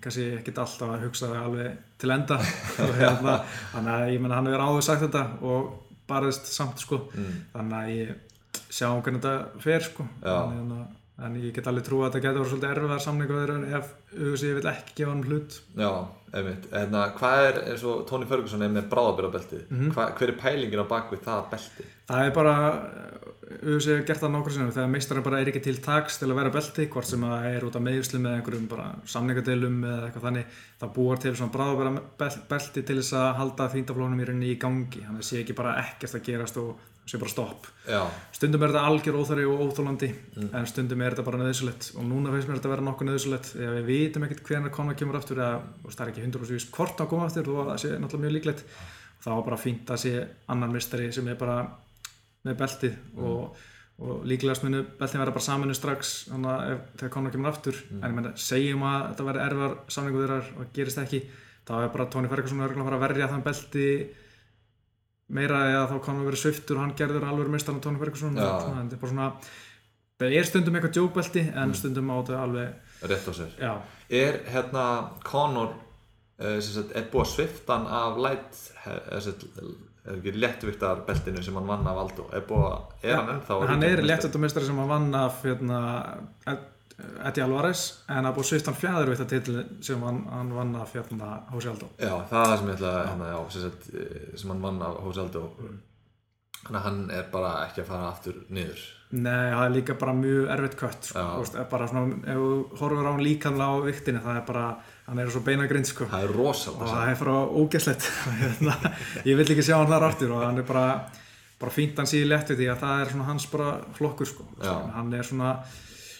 kannski 0.03 0.25
ekkit 0.39 0.59
alltaf 0.63 0.95
að 0.95 1.05
hugsa 1.07 1.29
það 1.31 1.45
alveg 1.47 1.77
til 2.03 2.15
enda. 2.15 2.39
Og 2.83 2.97
hérna, 2.99 3.37
þannig 3.75 3.93
að 3.95 4.15
ég 4.15 4.25
menna 4.25 4.39
hann 4.41 4.49
hefur 4.51 4.65
áður 4.67 4.87
sagt 4.89 5.05
þetta 5.05 5.25
og 5.47 5.69
barðist 6.09 6.49
samt 6.51 6.83
sko, 6.83 6.99
mm, 7.13 7.37
þannig 7.53 7.77
að 7.79 7.93
ég 7.95 8.65
sjá 8.73 8.89
hvernig 8.89 9.23
þetta 9.23 9.63
fer 9.63 9.87
sko. 9.87 10.09
Já. 10.25 10.35
en, 10.41 10.73
en, 10.79 10.97
en 11.23 11.39
ég 11.39 11.55
get 11.55 11.69
alveg 11.71 11.87
trú 11.87 12.01
að 12.03 12.11
þetta 12.11 12.25
getur 12.27 12.43
verið 12.43 12.55
svolítið 12.55 12.73
erfiðar 12.73 13.05
samningu 13.07 13.45
ef 13.79 13.93
UFC 14.17 14.49
vil 14.57 14.73
ekki 14.73 14.99
gefa 14.99 15.13
hann 15.13 15.25
hlut. 15.29 15.61
Já, 15.79 15.93
einmitt 16.33 16.69
hérna, 16.73 17.07
Hvað 17.19 17.47
er, 17.49 17.59
eins 17.73 17.83
og 17.85 18.07
Tony 18.09 18.27
Ferguson 18.31 18.63
er 18.63 18.69
með 18.73 18.89
bráðabyrðabeltið 18.93 19.65
mm 19.71 19.83
Mhm. 19.83 19.93
hver 20.19 20.29
er 20.33 20.39
pælingin 20.41 20.85
á 20.85 20.87
bakvið 20.89 21.21
það 21.27 21.51
belti? 21.51 21.85
Það 22.09 22.27
er 22.27 22.31
bara, 22.37 22.55
UFC 23.63 23.87
hefur 23.93 24.07
gert 24.09 24.21
það 24.23 24.33
nokkur 24.33 24.53
sinnum 24.55 24.71
þegar 24.73 24.91
meistarinn 24.93 25.25
bara 25.27 25.41
er 25.43 25.51
ekki 25.53 25.63
til 25.63 25.77
taks 25.85 26.19
til 26.19 26.29
að 26.31 26.39
vera 26.41 26.51
belti, 26.55 26.87
hvort 26.89 27.05
sem 27.07 27.21
það 27.21 27.45
er 27.57 27.67
út 27.69 27.77
af 27.77 27.83
meðslum 27.85 28.27
eða 28.27 28.39
einhverjum 28.41 28.69
bara 28.71 28.87
samningadeilum 29.13 29.77
eða 29.85 30.07
eitthvað 30.09 30.27
þannig, 30.29 30.47
það 30.81 30.95
búar 30.97 31.21
til 31.23 31.35
svona 31.37 31.53
bráðabera 31.53 32.39
belti 32.49 32.83
til 32.83 32.97
þess 33.03 33.13
að 33.21 33.35
halda 33.43 33.69
þýndaflónum 33.75 34.23
í 34.23 34.29
rauninni 34.31 34.53
í 34.55 34.59
gangi, 34.59 35.05
þannig 35.05 35.21
að 35.23 35.29
sé 35.29 35.43
ekki 35.45 35.55
bara 35.59 35.77
ekkert 35.85 36.17
að 36.19 36.25
gerast 36.31 36.57
og 36.63 36.77
sé 37.09 37.19
bara 37.19 37.33
stopp. 37.33 37.67
Já, 37.89 38.01
Stundum 38.37 38.63
er 38.63 38.73
þetta 38.73 38.85
algjör 38.87 39.19
óþari 39.19 39.45
og 39.51 39.63
óþólandi, 39.67 40.09
en 40.45 40.69
stundum 40.71 41.03
er 41.03 41.17
þetta 41.17 41.25
bara 41.27 41.41
nöðsulegt 41.43 41.89
og 41.97 42.07
núna 42.07 42.31
finnst 42.35 42.49
mér 42.51 42.61
þetta 42.61 42.71
að 42.71 42.75
vera 42.77 42.87
nokkuð 42.87 43.09
nöðsulegt 43.11 43.51
þegar 43.57 43.77
við 43.79 43.89
vitum 43.91 44.27
ekkert 44.29 44.45
hvernig 44.47 44.75
konar 44.77 44.99
kemur 44.99 45.19
aftur 45.19 45.43
eða 45.43 45.89
það 45.89 46.05
er 46.05 46.13
ekki 46.13 46.25
100% 46.29 46.55
víst 46.55 46.73
hvort 46.77 47.03
hann 47.03 47.11
koma 47.11 47.27
aftur 47.27 47.51
og 47.53 47.73
það 47.73 47.83
sé 47.83 47.93
náttúrulega 47.97 48.25
mjög 48.27 48.37
líklegt. 48.39 48.65
Þá 49.23 49.29
er 49.35 49.45
bara 49.51 49.61
fínt 49.61 49.93
að 49.93 50.03
sé 50.03 50.15
annan 50.55 50.75
mistari 50.75 51.11
sem 51.15 51.29
er 51.31 51.39
bara 51.39 51.59
með 52.47 52.59
beltið 52.63 52.97
og, 53.19 53.61
og 54.03 54.25
líklegast 54.27 54.67
munu 54.67 54.83
beltin 54.99 55.23
vera 55.23 55.35
bara 55.35 55.47
saminu 55.47 55.77
strax 55.79 56.17
þannig 56.31 56.51
að 56.55 56.73
ef, 56.73 56.83
þegar 56.99 57.15
konar 57.19 57.35
kemur 57.35 57.53
aftur. 57.53 57.79
En 57.99 58.09
ég 58.09 58.17
menna, 58.19 58.35
segjum 58.39 58.83
að 58.87 59.09
þetta 59.11 59.29
verði 59.31 59.47
erfar 59.47 59.79
samningu 59.95 60.25
þeirra 60.25 60.41
og 60.59 60.75
gerist 60.75 61.03
ekki 61.03 61.23
þá 61.67 61.77
er 61.85 61.93
bara 61.95 62.09
Tony 62.11 62.31
Ferguson 62.31 62.63
að 62.63 62.81
að 62.83 63.05
verja 63.05 63.31
þann 63.31 63.47
belti 63.47 63.87
meira 65.33 65.61
eða 65.71 65.85
þá 65.93 65.99
kannu 66.07 66.27
verið 66.27 66.43
sviftur 66.43 66.79
og 66.79 66.87
hann 66.87 66.97
gerður 66.99 67.29
alveg 67.29 67.53
mistan 67.53 67.79
á 67.79 67.85
Tony 67.85 68.01
Ferguson 68.01 68.37
Já. 68.37 68.49
en 68.69 68.89
þetta 68.89 68.97
er 68.97 69.03
bara 69.05 69.13
svona 69.13 69.29
það 70.23 70.37
er 70.39 70.49
stundum 70.49 70.77
eitthvað 70.79 70.97
djókbelti 70.99 71.45
en 71.63 71.75
stundum 71.79 72.11
á 72.13 72.17
þetta 72.21 72.43
alveg 72.43 73.09
rétt 73.13 73.31
á 73.31 73.33
sér 73.39 73.57
já, 73.59 73.73
Er 74.13 74.43
hérna 74.53 74.85
Conor 75.25 75.73
uh, 75.73 76.59
sagt, 76.61 76.93
er 76.95 77.09
búið 77.13 77.25
að 77.25 77.33
svifta 77.33 77.79
hann 77.79 77.89
af 77.89 78.21
light 78.21 78.61
er, 78.87 79.33
er 80.05 80.19
ekki 80.19 80.35
léttviktar 80.37 81.05
beltinu 81.07 81.43
sem 81.43 81.57
hann 81.59 81.71
vann 81.71 81.89
af 81.89 82.03
Aldo 82.05 82.29
er, 82.35 82.45
búið, 82.49 82.77
er 83.07 83.17
hann 83.19 83.33
ennþá 83.37 83.59
hann 83.71 83.87
er 83.89 84.03
ríkjandi 84.03 84.43
meistari? 84.43 84.69
sem 84.69 84.79
hann 84.83 84.91
vann 84.91 85.11
af 85.17 85.43
hérna, 85.47 85.81
Eddie 87.01 87.45
Alvarez 87.45 87.85
en 88.11 88.27
það 88.27 88.35
búið 88.37 88.49
sviftan 88.49 88.77
fjæðurvita 88.79 89.27
titil 89.31 89.63
sem 89.85 90.03
hann, 90.07 90.25
hann 90.31 90.51
vann 90.55 90.75
af 90.79 90.93
hérna, 90.97 91.31
Jose 91.53 91.71
Aldo. 91.73 91.89
Já, 91.97 92.13
það 92.31 92.41
er 92.41 92.51
það 92.51 92.59
sem 92.59 92.69
ég 92.69 92.77
ætla 92.77 92.91
að 92.93 93.07
hérna, 93.09 93.31
já, 93.31 93.39
sem, 93.55 93.65
sagt, 93.67 93.89
eh, 93.95 94.27
sem 94.41 94.53
hann 94.53 94.67
vann 94.67 94.83
af 94.87 94.99
Jose 95.07 95.25
Aldo. 95.25 95.45
Þannig 96.63 96.79
að 96.79 96.85
hann 96.87 96.99
er 97.11 97.31
bara 97.33 97.53
ekki 97.67 97.83
að 97.83 97.89
fara 97.89 98.11
aftur 98.13 98.43
niður. 98.55 98.83
Nei, 99.13 99.49
það 99.53 99.63
er 99.65 99.73
líka 99.75 99.95
bara 100.01 100.13
mjög 100.17 100.51
erfitt 100.55 100.77
kött 100.81 101.09
sko. 101.11 101.25
Vist, 101.43 101.57
bara 101.69 101.89
svona, 101.91 102.19
ef 102.23 102.39
þú 102.39 102.53
horfur 102.81 103.09
á 103.09 103.11
hann 103.11 103.25
líkanlega 103.27 103.75
á 103.77 103.85
viktinu 103.85 104.23
það 104.25 104.39
er 104.39 104.45
bara, 104.49 104.67
hann 105.09 105.21
er 105.21 105.33
svo 105.35 105.43
beina 105.45 105.67
grind 105.69 105.89
sko. 105.91 106.07
Það 106.13 106.29
er 106.29 106.33
rosalega 106.39 106.87
og 106.87 106.93
það 106.95 107.11
er 107.11 107.19
frá 107.21 107.35
ógæslegt 107.61 108.07
hérna, 108.45 108.77
ég 109.29 109.37
vil 109.37 109.49
ekki 109.53 109.67
sjá 109.67 109.75
hann 109.77 109.91
þar 109.91 110.07
aftur 110.09 110.33
og 110.33 110.45
hann 110.47 110.63
er 110.63 110.69
bara, 110.69 110.87
bara 111.61 111.75
fínt 111.75 112.01
hann 112.01 112.09
síði 112.09 112.31
lett 112.31 112.55
við 112.55 112.63
því 112.63 112.71
að 112.73 112.85
það 112.87 113.03
er 113.05 113.27
hans 113.29 113.49
bara 113.53 113.73
flokkur 113.99 114.31
sko. 114.33 114.49
hann 114.63 115.13
er 115.19 115.29
svona 115.29 115.57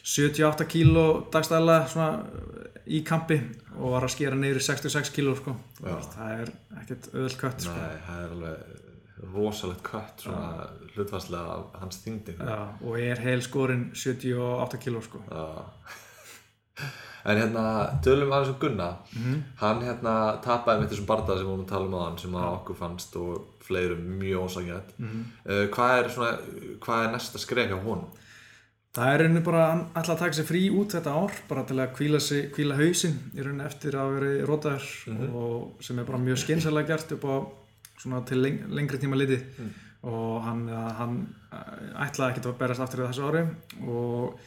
78 0.03 0.67
kíló 0.67 1.07
dagstæla 1.33 1.79
í 2.91 3.03
kampi 3.07 3.39
og 3.79 3.95
var 3.95 4.07
að 4.07 4.15
skera 4.17 4.39
neyri 4.39 4.61
66 4.61 5.13
kíló 5.15 5.37
sko. 5.39 5.55
það 5.81 6.33
er 6.41 6.55
ekkert 6.83 7.11
öðvöld 7.13 7.37
kött 7.39 7.67
sko. 7.67 7.77
Nei, 7.77 7.99
það 8.07 8.25
er 8.25 8.37
alveg 8.37 8.81
rosalegt 9.33 9.83
kött 9.87 10.25
svona 10.25 10.69
hlutvarslega 10.95 11.57
af 11.57 11.83
hans 11.83 12.01
þingdi 12.03 12.35
og 12.43 12.97
er 12.99 13.21
heil 13.23 13.43
skorinn 13.45 13.91
78 13.95 14.81
kíló 14.83 15.03
sko 15.05 15.23
en 17.23 17.39
hérna 17.39 17.65
tölum 18.03 18.33
aðeins 18.33 18.51
um 18.51 18.59
Gunna 18.61 18.89
mm 18.91 19.23
-hmm. 19.23 19.43
hann 19.57 19.83
hérna 19.87 20.15
tapaði 20.43 20.81
með 20.81 20.91
þessum 20.93 21.07
barndað 21.07 21.39
sem 21.39 21.47
við 21.47 21.51
vorum 21.51 21.65
að 21.65 21.73
tala 21.75 21.87
um 21.87 21.95
á 21.95 22.01
hann 22.07 22.19
sem 22.19 22.35
að 22.35 22.55
okkur 22.57 22.77
fannst 22.77 23.17
og 23.17 23.45
fleirum 23.61 24.03
mjög 24.19 24.45
ósakjætt 24.45 24.99
mm 24.99 25.09
-hmm. 25.09 25.25
uh, 25.53 25.67
hvað 25.75 25.99
er 25.99 26.11
svona 26.11 26.39
hvað 26.81 27.05
er 27.05 27.13
næsta 27.13 27.39
skref 27.39 27.71
hjá 27.71 27.79
honum? 27.85 28.11
Það 28.93 29.11
er 29.11 29.23
rauninni 29.23 29.41
bara 29.41 29.61
alltaf 29.73 30.11
að 30.13 30.19
taka 30.21 30.37
sér 30.37 30.47
frí 30.51 30.63
út 30.77 30.93
þetta 30.93 31.13
ár 31.17 31.37
bara 31.49 31.63
til 31.65 31.79
að 31.81 31.95
kvíla, 31.97 32.19
sig, 32.21 32.51
kvíla 32.53 32.77
hausin 32.77 33.15
í 33.33 33.41
rauninni 33.41 33.65
eftir 33.65 33.97
að 33.97 34.11
vera 34.19 34.33
rótaður 34.51 34.89
mm 35.09 35.17
-hmm. 35.17 35.37
og 35.43 35.85
sem 35.87 35.99
er 35.99 36.05
bara 36.05 36.19
mjög 36.19 36.39
skynsælega 36.43 36.89
gert 36.89 37.13
upp 37.13 37.25
á 37.25 37.37
svona 38.03 38.21
til 38.27 38.43
leng 38.43 38.59
lengri 38.69 38.99
tíma 38.99 39.17
liti 39.17 39.39
mm. 39.39 39.71
og 40.03 40.43
hann, 40.43 40.69
hann 40.69 41.35
ætlaði 42.05 42.31
ekkert 42.31 42.47
að 42.47 42.59
berjast 42.59 42.81
aftur 42.81 43.05
í 43.05 43.09
þessu 43.09 43.29
ári 43.29 43.43
og 43.87 44.39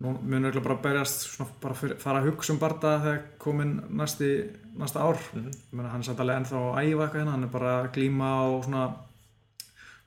nú 0.00 0.14
munur 0.22 0.50
ekki 0.50 0.64
bara 0.64 0.82
berjast 0.84 1.26
svona 1.28 1.50
bara 1.62 1.74
fara 1.74 2.20
að 2.20 2.30
hugsa 2.30 2.52
um 2.52 2.58
barnda 2.58 2.96
þegar 3.04 3.20
komin 3.38 3.80
næsti, 3.90 4.30
næsta 4.76 5.00
ár 5.00 5.18
mm 5.32 5.44
-hmm. 5.44 5.86
hann 5.88 6.00
er 6.00 6.04
samt 6.04 6.20
alveg 6.20 6.36
ennþá 6.36 6.56
að 6.56 6.78
æfa 6.84 7.02
eitthvað 7.02 7.20
hérna 7.20 7.30
hann 7.30 7.44
er 7.44 7.48
bara 7.56 7.82
að 7.82 7.92
glíma 7.94 8.30
og 8.50 8.64
svona 8.64 8.94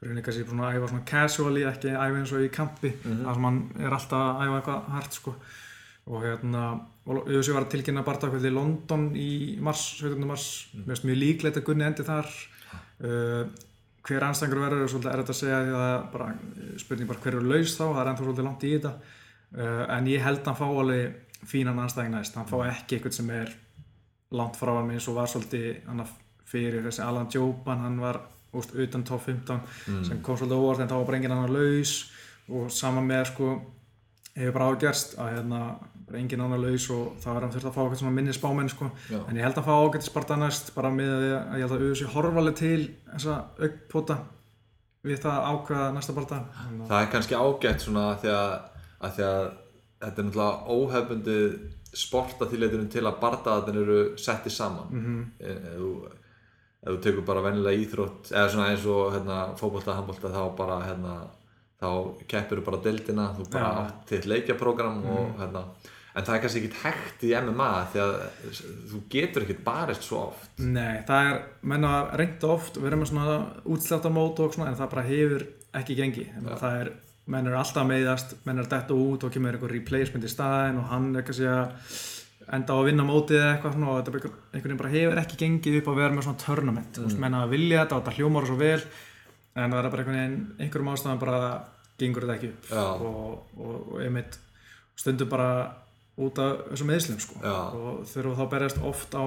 rauninni 0.04 0.24
kannski 0.26 0.46
svona 0.48 0.70
að 0.70 0.80
æfa 0.80 0.90
svona 0.92 1.10
casually 1.10 1.68
ekki 1.70 1.92
æfa 1.94 2.22
eins 2.22 2.34
og 2.34 2.46
í 2.46 2.54
kampi 2.54 2.94
mm 2.94 3.12
-hmm. 3.12 3.26
þar 3.26 3.36
sem 3.36 3.50
hann 3.50 3.62
er 3.80 3.94
alltaf 4.00 4.24
að 4.24 4.42
æfa 4.46 4.58
eitthvað 4.58 4.90
hart 4.96 5.14
sko 5.20 5.36
og 6.06 6.24
hérna 6.24 6.64
auðvitað 7.08 7.54
var 7.54 7.66
að 7.66 7.74
tilkynna 7.74 8.04
barndagkvöldi 8.04 8.48
í 8.48 8.58
London 8.58 9.04
í 9.16 9.32
mars, 9.60 10.00
17. 10.00 10.28
mars 10.28 10.68
mm. 10.74 10.84
mjög 10.88 11.18
líklegt 11.18 11.58
að 11.58 11.64
Gunni 11.64 11.86
endi 11.86 12.04
þar 12.04 12.28
Uh, 13.04 13.50
hver 14.04 14.24
anstæðingur 14.28 14.62
verður 14.64 14.84
er 14.86 15.10
erriðt 15.14 15.32
að 15.34 15.38
segja 15.40 15.60
því 15.64 15.76
að 15.80 15.94
bara, 16.14 16.28
spurning 16.80 17.10
bara 17.10 17.24
hver 17.24 17.38
eru 17.38 17.50
laus 17.50 17.74
þá, 17.76 17.84
það 17.84 18.00
er 18.02 18.10
ennþá 18.12 18.26
svolítið 18.28 18.48
langt 18.48 18.64
í 18.64 18.72
þetta 18.74 18.92
uh, 18.94 19.84
en 19.96 20.10
ég 20.12 20.24
held 20.24 20.42
að 20.42 20.50
hann 20.50 20.60
fá 20.60 20.68
alveg 20.68 21.48
fínan 21.50 21.82
anstæðing 21.84 22.14
næst, 22.14 22.38
hann 22.40 22.48
fá 22.48 22.58
ekki 22.70 22.98
eitthvað 22.98 23.16
sem 23.18 23.32
er 23.36 23.52
langt 24.40 24.60
frá 24.60 24.72
hann 24.78 24.94
eins 24.94 25.08
og 25.12 25.18
var 25.18 25.32
svolítið 25.32 26.14
fyrir 26.54 26.86
þessi 26.86 27.04
Alan 27.04 27.32
Joban 27.34 27.84
hann 27.84 28.00
var 28.04 28.22
úst, 28.54 28.76
utan 28.76 29.04
top 29.04 29.24
15 29.26 29.60
mm. 29.60 30.04
sem 30.10 30.22
kom 30.22 30.38
svolítið 30.38 30.60
óvart 30.60 30.84
en 30.84 30.92
þá 30.92 30.98
var 30.98 31.08
bara 31.10 31.18
enginn 31.18 31.36
annar 31.38 31.54
laus 31.54 31.96
og 32.50 32.70
saman 32.72 33.08
með 33.08 33.26
sko 33.32 33.50
hefur 34.34 34.56
bara 34.56 34.70
ágerst 34.74 35.18
að 35.22 35.36
hérna 35.36 35.64
bara 36.08 36.20
engin 36.20 36.44
annar 36.44 36.62
laus 36.62 36.86
og 36.94 37.18
það 37.24 37.36
var 37.38 37.46
að 37.48 37.56
þurft 37.56 37.70
að 37.70 37.76
fá 37.76 37.82
eitthvað 37.84 38.00
svona 38.02 38.16
minni 38.18 38.36
spámenn 38.36 38.72
sko. 38.72 38.90
en 39.14 39.38
ég 39.38 39.46
held 39.46 39.60
að 39.60 39.68
fá 39.68 39.74
ágætt 39.74 40.08
sparta 40.08 40.38
næst 40.38 40.72
bara 40.76 40.92
með 40.94 41.14
að 41.16 41.26
ég 41.26 41.64
held 41.64 41.76
að 41.76 41.86
auðvitað 41.86 42.16
horfaleg 42.16 42.58
til 42.60 42.80
þessa 43.12 43.38
aukpota 43.60 44.18
við 45.04 45.22
það 45.24 45.48
ákveða 45.52 45.92
næsta 45.98 46.16
barta 46.18 46.42
Það 46.88 46.98
er 47.00 47.12
kannski 47.14 47.38
ágætt 47.38 47.86
svona 47.86 48.08
að 48.12 48.20
því 48.24 48.34
að, 48.34 48.52
að, 49.00 49.16
því 49.16 49.26
að 49.30 49.46
þetta 50.04 50.22
er 50.22 50.28
náttúrulega 50.28 50.78
óhefbundið 50.78 51.56
sporta 51.94 52.50
þýleitunum 52.50 52.92
til 52.92 53.06
að 53.06 53.20
bartaðin 53.22 53.82
eru 53.84 53.98
settið 54.18 54.56
saman 54.56 54.90
mm 54.90 55.04
-hmm. 55.06 55.24
ef 55.40 55.74
þú 55.78 55.92
ef 56.84 56.89
þú 56.91 56.99
tekur 57.05 57.26
bara 57.27 57.45
vennilega 57.45 57.80
íþrótt 57.80 58.34
eða 58.34 58.51
svona 58.51 58.69
eins 58.73 58.85
og 58.91 59.14
hérna, 59.15 59.39
fókbólta, 59.60 59.95
handbólta 59.97 60.34
þá 60.34 60.43
bara 60.57 60.80
hérna, 60.84 61.15
þá 61.80 61.89
keppir 62.27 62.60
þú 62.60 62.68
bara 62.68 62.84
dildina, 62.84 63.31
þú 63.38 63.49
bara 63.55 63.69
ja. 63.72 63.84
átt 63.88 64.07
til 64.11 64.23
leikjaprogram 64.30 65.01
mm. 65.01 65.11
og 65.15 65.35
hérna 65.41 65.65
en 66.14 66.26
það 66.27 66.35
er 66.35 66.41
kannski 66.43 66.61
ekkit 66.61 66.80
hægt 66.84 67.23
í 67.26 67.31
MMA 67.41 67.69
því 67.93 68.01
að 68.03 68.11
þú 68.91 68.99
getur 69.15 69.45
ekkit 69.45 69.64
barist 69.65 70.05
svo 70.05 70.19
oft 70.27 70.61
Nei, 70.61 71.01
það 71.07 71.30
er, 71.30 71.39
menna 71.73 71.93
reynda 72.19 72.51
oft 72.53 72.77
við 72.77 72.91
erum 72.91 73.01
með 73.01 73.14
svona 73.14 73.38
útslættamót 73.73 74.43
og 74.43 74.53
svona 74.53 74.69
en 74.72 74.77
það 74.77 74.91
bara 74.93 75.05
hefur 75.07 75.47
ekki 75.81 75.97
gengi 75.97 76.27
ja. 76.27 76.57
það 76.61 76.80
er, 76.84 76.91
menn 77.34 77.49
er 77.49 77.57
alltaf 77.57 77.88
meðast 77.89 78.35
menn 78.45 78.61
er 78.61 78.69
dætt 78.69 78.93
út 78.93 79.26
og 79.26 79.34
kemur 79.34 79.57
einhver 79.57 79.73
replacement 79.73 80.27
í 80.27 80.31
staðin 80.31 80.81
og 80.84 80.91
hann 80.91 81.10
er 81.18 81.26
kannski 81.26 81.49
að 81.49 81.95
enda 82.57 82.76
á 82.76 82.78
að 82.78 82.88
vinna 82.90 83.06
mótið 83.07 83.40
eða 83.40 83.52
eitthvað 83.53 83.76
svona, 83.78 83.90
og 83.91 83.99
þetta 83.99 84.14
einhvern 84.20 84.64
veginn 84.64 84.82
bara 84.82 84.94
hefur 84.94 85.22
ekki 85.24 85.40
gengið 85.44 85.80
upp 85.80 85.90
að 85.91 85.99
vera 86.02 86.15
með 86.15 86.28
svona 86.28 86.44
tournament 86.44 86.99
mm. 86.99 87.18
menna 87.24 87.44
að 87.44 87.53
vilja 87.56 87.84
þetta 87.84 87.95
og 87.95 88.03
þetta 88.03 88.15
hljómar 88.18 88.49
svo 88.49 88.57
vel 88.60 88.80
en 89.53 89.76
það 89.76 89.78
er 89.80 89.94
bara 89.94 90.03
einhvern 90.03 90.20
veginn 90.20 90.40
einhverjum 90.60 90.91
ástæðan 90.94 91.24
bara 91.24 91.44
gengur 92.02 92.28
þetta 92.28 92.38
ekki 92.40 92.52
upp 92.52 93.06
og, 93.07 93.56
og, 93.57 93.76
og 93.94 94.02
einmitt 94.03 94.40
stundum 94.99 95.32
bara 95.32 95.52
út 96.22 96.41
af 96.41 96.65
þessum 96.72 96.91
meðslum 96.91 97.22
sko. 97.22 97.40
og 97.41 98.03
þurfum 98.10 98.38
þá 98.38 98.49
berjast 98.52 98.84
oft 98.86 99.15
á 99.18 99.26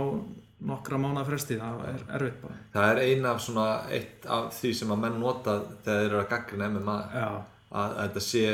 nokkra 0.66 0.98
mánuða 1.00 1.26
fresti, 1.28 1.58
það 1.60 1.82
er 1.90 2.04
erfitt 2.16 2.38
bara. 2.40 2.54
Það 2.72 2.90
er 2.90 3.00
eina 3.04 3.32
af 3.34 3.42
svona 3.44 3.66
eitt 3.92 4.24
af 4.32 4.46
því 4.56 4.70
sem 4.78 4.94
að 4.94 5.02
menn 5.02 5.18
nota 5.20 5.58
þegar 5.84 5.98
þeir 5.98 6.06
eru 6.06 6.20
að 6.22 6.30
gagna 6.30 6.68
MMA 6.72 6.96
að, 7.20 7.36
að 7.82 7.96
þetta 7.98 8.22
sé 8.24 8.44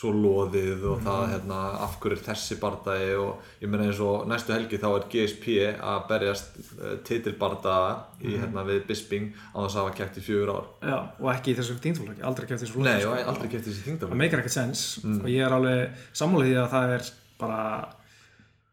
svo 0.00 0.12
loðið 0.16 0.84
og 0.88 1.00
mm. 1.00 1.04
það 1.04 1.18
mhm. 1.20 1.32
hérna, 1.34 1.58
afhverjir 1.84 2.22
þessi 2.24 2.56
bardagi 2.60 3.10
og 3.20 3.50
ég 3.60 3.70
meina 3.70 3.88
eins 3.88 4.00
og 4.04 4.24
næstu 4.30 4.54
helgi 4.54 4.80
þá 4.80 4.86
er 4.90 5.06
GSP 5.12 5.48
að 5.76 5.98
berjast 6.08 6.56
uh, 6.78 6.94
titilbardaga 7.06 7.90
í 8.22 8.30
mm. 8.30 8.38
hérna 8.44 8.64
við 8.68 8.80
Bisping 8.88 9.28
á 9.52 9.58
þess 9.60 9.76
að 9.76 9.82
hafa 9.82 9.94
kæft 9.98 10.20
í 10.20 10.24
fjögur 10.24 10.54
ár 10.54 10.70
Já, 10.80 10.96
og 11.20 11.28
ekki 11.34 11.52
í 11.52 11.58
þessu 11.58 11.76
þingdaflokki, 11.84 12.24
aldrei 12.30 12.48
kæft 12.48 12.64
í 12.64 12.68
þessu 12.68 12.86
Nei, 12.86 12.96
og 13.04 13.30
aldrei 13.34 13.52
kæft 13.52 13.60
í 13.60 13.68
þessu 13.68 13.86
þingdaflokki 13.90 14.16
Það 14.16 14.24
meikar 14.24 14.44
ekkert 14.44 14.56
sens 14.56 14.86
mm. 15.04 15.20
og 15.20 15.30
ég 15.34 15.44
er 15.44 15.58
alveg 15.58 16.02
sammálið 16.22 16.52
því 16.52 16.58
að 16.62 16.72
það 16.78 16.96
er 16.96 17.12
bara 17.40 17.60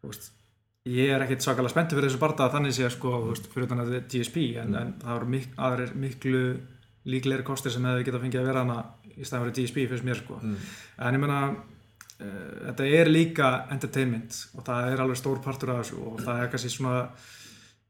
veist, 0.08 0.32
ég 0.88 1.12
er 1.12 1.28
ekkert 1.28 1.44
svakalega 1.44 1.76
spenntið 1.76 2.00
fyrir 2.00 2.12
þessu 2.12 2.24
barndag 2.24 2.56
þannig 2.56 2.78
sé 2.78 2.88
að 2.88 2.96
sko 2.96 3.20
veist, 3.28 3.52
fyrir 3.52 3.68
þannig 3.68 3.84
að 3.84 3.94
þetta 3.98 4.08
er 4.08 4.10
GSP 4.16 4.48
en, 4.64 4.72
mm. 4.72 4.80
en 4.80 4.98
það 5.04 5.20
eru 5.20 5.32
mik 5.36 5.62
aðrir 5.68 5.96
miklu 6.06 6.44
líklegri 7.08 7.46
kostir 7.48 7.72
sem 7.72 7.86
hefur 7.88 8.04
getað 8.04 8.24
fengið 8.26 8.42
að 8.42 8.50
vera 8.50 8.64
hana 8.66 8.78
í 9.18 9.26
staðan 9.26 9.48
fyrir 9.48 9.58
GSP 9.58 9.88
fyrst 9.92 10.08
mér 10.08 10.22
sko 10.22 10.38
mm. 10.42 10.70
en 11.08 11.18
ég 11.18 11.24
menna 11.24 11.40
uh, 11.50 12.54
þetta 12.70 12.88
er 13.00 13.12
líka 13.12 13.52
entertainment 13.74 14.40
og 14.56 14.68
það 14.68 14.94
er 14.94 15.04
alveg 15.04 15.22
stór 15.22 15.42
partur 15.44 15.74
af 15.74 15.84
þessu 15.84 16.00
og 16.04 16.24
það 16.24 16.44
er 16.44 16.54
kannski 16.54 16.74
svona 16.74 17.02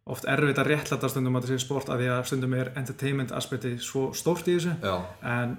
oft 0.08 0.28
erfitt 0.32 0.60
að 0.62 0.72
réttlæta 0.72 1.10
stundum 1.12 1.36
að 1.36 1.48
þetta 1.48 1.58
sé 1.58 1.66
sport 1.66 1.90
að 1.92 2.04
því 2.04 2.12
að 2.14 2.28
stundum 2.32 2.54
er 2.56 2.72
entertainment 2.80 3.34
aspekti 3.36 3.74
svo 3.84 4.10
stórt 4.16 4.48
í 4.48 4.56
þessu 4.56 4.76
en, 5.28 5.58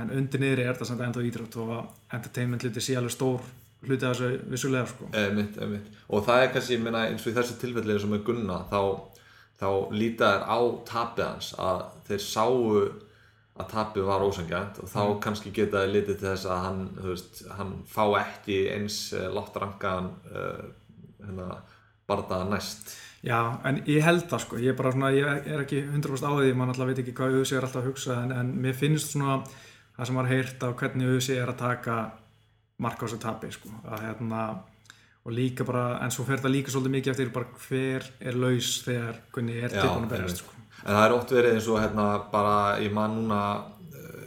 en 0.00 0.14
undir 0.16 0.40
niðri 0.40 0.64
er 0.64 0.72
þetta 0.72 0.88
samt 0.88 1.04
enda 1.04 1.24
ídrátt 1.24 1.58
og 1.60 1.74
entertainment 2.16 2.64
hluti 2.64 2.84
sé 2.84 2.96
alveg 2.96 3.16
stór 3.16 3.44
hluti 3.86 4.04
að 4.04 4.14
þessu 4.14 4.50
vissulega 4.52 4.88
sko. 4.90 5.08
einmitt, 5.16 5.56
einmitt. 5.60 6.00
og 6.08 6.24
það 6.26 6.42
er 6.42 6.50
kannski, 6.54 6.76
ég 6.76 6.82
meina 6.84 7.06
eins 7.08 7.24
og 7.24 7.32
í 7.32 7.36
þessu 7.36 7.56
tilfelli 7.60 7.96
sem 8.00 8.16
er 8.16 8.24
gunna, 8.26 8.58
þá, 8.68 8.80
þá 9.60 9.68
líta 9.96 10.32
þær 10.34 10.44
á 10.48 10.60
tapið 10.90 11.26
hans 11.26 11.52
að 11.68 11.84
þeir 12.08 12.26
sáu 12.26 12.58
að 13.58 13.70
tapið 13.74 14.06
var 14.08 14.24
ósengjant 14.24 14.80
og 14.80 14.88
þá 14.88 15.02
mm. 15.02 15.20
kannski 15.26 15.52
geta 15.54 15.84
þið 15.84 15.94
litið 15.96 16.18
til 16.20 16.28
þess 16.28 16.48
að 16.48 16.64
hann, 16.64 16.82
veist, 17.04 17.42
hann 17.58 17.72
fá 17.90 18.04
ekki 18.22 18.60
eins 18.72 18.98
uh, 19.16 19.28
látt 19.34 19.58
rangaðan 19.60 20.10
uh, 20.30 20.66
hérna, 21.26 21.48
barndaða 22.08 22.50
næst 22.54 22.94
Já, 23.20 23.60
en 23.68 23.82
ég 23.84 24.00
held 24.00 24.24
það 24.30 24.40
sko, 24.46 24.58
ég 24.62 24.72
er 24.72 24.76
bara 24.78 24.94
svona, 24.94 25.10
ég 25.12 25.50
er 25.52 25.60
ekki 25.60 25.82
100% 25.82 26.24
á 26.24 26.32
því, 26.38 26.54
mann 26.56 26.70
alltaf 26.72 26.88
veit 26.88 27.02
ekki 27.02 27.12
hvað 27.18 27.34
auðvitað 27.34 27.58
er 27.58 27.66
alltaf 27.66 27.82
að 27.82 27.90
hugsa, 27.90 28.16
en, 28.24 28.32
en 28.32 28.54
mér 28.64 28.78
finnst 28.80 29.12
svona 29.12 29.34
það 29.44 30.08
sem 30.08 30.20
var 30.20 30.30
heyrt 30.30 30.64
af 30.64 30.76
hvernig 30.80 31.10
auðvitað 31.10 31.42
er 31.42 31.52
að 31.52 31.60
taka 31.60 31.96
marka 32.80 33.04
á 33.04 33.06
þessu 33.06 33.20
tapi 33.20 33.50
sko. 33.52 33.72
að, 33.84 34.06
hérna, 34.06 34.44
og 35.20 35.36
líka 35.36 35.66
bara 35.68 35.84
en 36.00 36.14
svo 36.14 36.24
fer 36.24 36.40
það 36.40 36.54
líka 36.56 36.72
svolítið 36.72 36.96
mikið 36.96 37.12
eftir 37.12 37.34
bara 37.34 37.60
hver 37.66 38.08
er 38.30 38.40
laus 38.40 38.72
þegar 38.86 39.20
hvernig 39.34 39.60
er 39.60 39.76
tilbúin 39.76 40.08
að 40.08 40.14
berjast 40.14 40.40
sko. 40.40 40.59
En 40.84 40.94
það 40.94 41.04
er 41.04 41.14
oft 41.16 41.34
verið 41.36 41.54
eins 41.54 41.68
og 41.68 41.80
hérna, 41.80 42.06
bara 42.32 42.56
ég 42.80 42.92
man 42.92 43.16
núna 43.18 43.40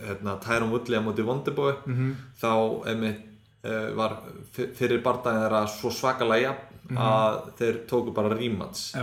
hérna, 0.04 0.38
Tyron 0.44 0.72
Woodley 0.74 1.00
á 1.00 1.04
móti 1.04 1.26
Wonderboy 1.26 1.74
mm 1.86 1.94
-hmm. 1.96 2.16
þá 2.42 2.88
einmitt 2.88 3.22
uh, 3.64 3.96
var 3.96 4.18
fyrir 4.54 5.04
barndagin 5.04 5.42
þeirra 5.44 5.68
svo 5.68 5.92
svakalega 5.92 6.52
mm 6.52 6.98
-hmm. 6.98 7.00
að 7.00 7.40
þeir 7.58 7.86
tóku 7.88 8.14
bara 8.14 8.36
rímats 8.36 8.94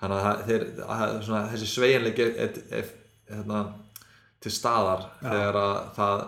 þannig 0.00 0.18
að, 0.18 0.44
þeir, 0.46 0.62
að 0.88 1.22
svona, 1.22 1.48
þessi 1.52 1.66
sveiginleik 1.66 2.18
er 2.18 2.84
hérna, 3.30 3.66
til 4.40 4.52
staðar 4.52 5.00
Já. 5.22 5.30
þegar 5.30 5.56
að 5.56 5.76
það 5.96 6.26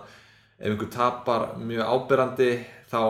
ef 0.59 0.71
einhver 0.71 0.91
tapar 0.91 1.49
mjög 1.59 1.85
ábyrrandi 1.85 2.65
þá 2.91 3.01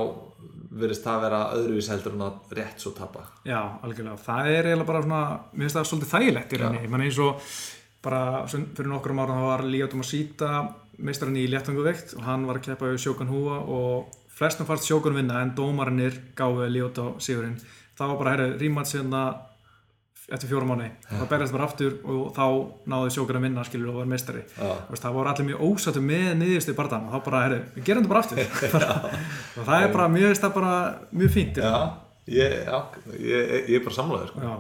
verðist 0.81 1.07
það 1.07 1.17
að 1.17 1.25
vera 1.27 1.41
öðruvís 1.57 1.89
heldur 1.93 2.17
en 2.17 2.27
að 2.27 2.53
rétt 2.59 2.83
svo 2.83 2.93
tapa. 2.97 3.25
Já, 3.47 3.61
algjörlega, 3.87 4.19
það 4.27 4.51
er 4.53 4.69
eiginlega 4.71 4.91
bara 4.91 5.03
svona 5.07 5.23
mér 5.53 5.65
finnst 5.65 5.79
það 5.79 5.89
svolítið 5.91 6.13
þægilegt 6.15 6.53
í 6.53 6.61
rauninni, 6.63 6.91
mann 6.93 7.07
eins 7.07 7.21
og 7.25 7.49
bara 8.07 8.23
fyrir 8.51 8.91
nokkrum 8.91 9.23
ára 9.23 9.39
þá 9.39 9.47
var 9.49 9.65
Líotum 9.67 10.05
að 10.05 10.11
síta 10.13 10.51
meistarinn 11.03 11.41
í 11.41 11.49
léttangu 11.51 11.83
veikt 11.85 12.15
og 12.17 12.25
hann 12.27 12.47
var 12.49 12.61
að 12.61 12.69
keppa 12.69 12.93
við 12.93 13.03
Sjókan 13.03 13.33
Húa 13.33 13.59
og 13.61 14.15
flestum 14.37 14.69
fannst 14.69 14.89
Sjókan 14.89 15.17
vinna 15.17 15.41
en 15.43 15.55
dómarinnir 15.57 16.21
gáði 16.39 16.71
Líotá 16.77 17.09
sigurinn. 17.25 17.59
Það 17.97 18.13
var 18.13 18.21
bara, 18.21 18.35
herru, 18.37 18.49
rímat 18.61 18.91
sérna 18.91 19.23
eftir 20.27 20.51
fjóra 20.51 20.67
mánu 20.67 20.89
það 21.07 21.29
berðast 21.31 21.55
bara 21.55 21.67
aftur 21.69 21.97
og 22.03 22.23
þá 22.35 22.47
náðu 22.91 23.11
Sjókan 23.15 23.39
að 23.39 23.45
vinna 23.47 23.65
skilur 23.67 23.93
og 23.93 23.99
var 24.01 24.09
meistari. 24.11 24.43
Það 24.57 25.17
voru 25.17 25.31
allir 25.31 25.49
mjög 25.51 25.63
ósattu 25.69 26.03
með 26.03 26.31
niðurstu 26.41 26.75
í 26.75 26.79
barndan 26.79 27.07
og 27.07 27.15
þá 27.15 27.29
bara, 27.29 27.43
herru, 27.45 27.61
við 27.77 27.87
gerum 27.87 28.07
þetta 28.07 28.13
bara 28.15 28.25
aftur. 28.25 28.41
Og 29.57 29.69
það 29.69 29.85
er 29.85 29.93
bara, 29.95 30.09
mjög 30.17 30.43
bara 30.57 30.73
mjög 31.23 31.35
fínt 31.37 31.61
Já, 31.63 31.77
ég, 32.27 32.57
já, 32.67 32.79
ég, 33.21 33.53
ég 33.71 33.79
er 33.79 33.85
bara 33.87 33.99
samlaður 34.01 34.33
sko. 34.33 34.57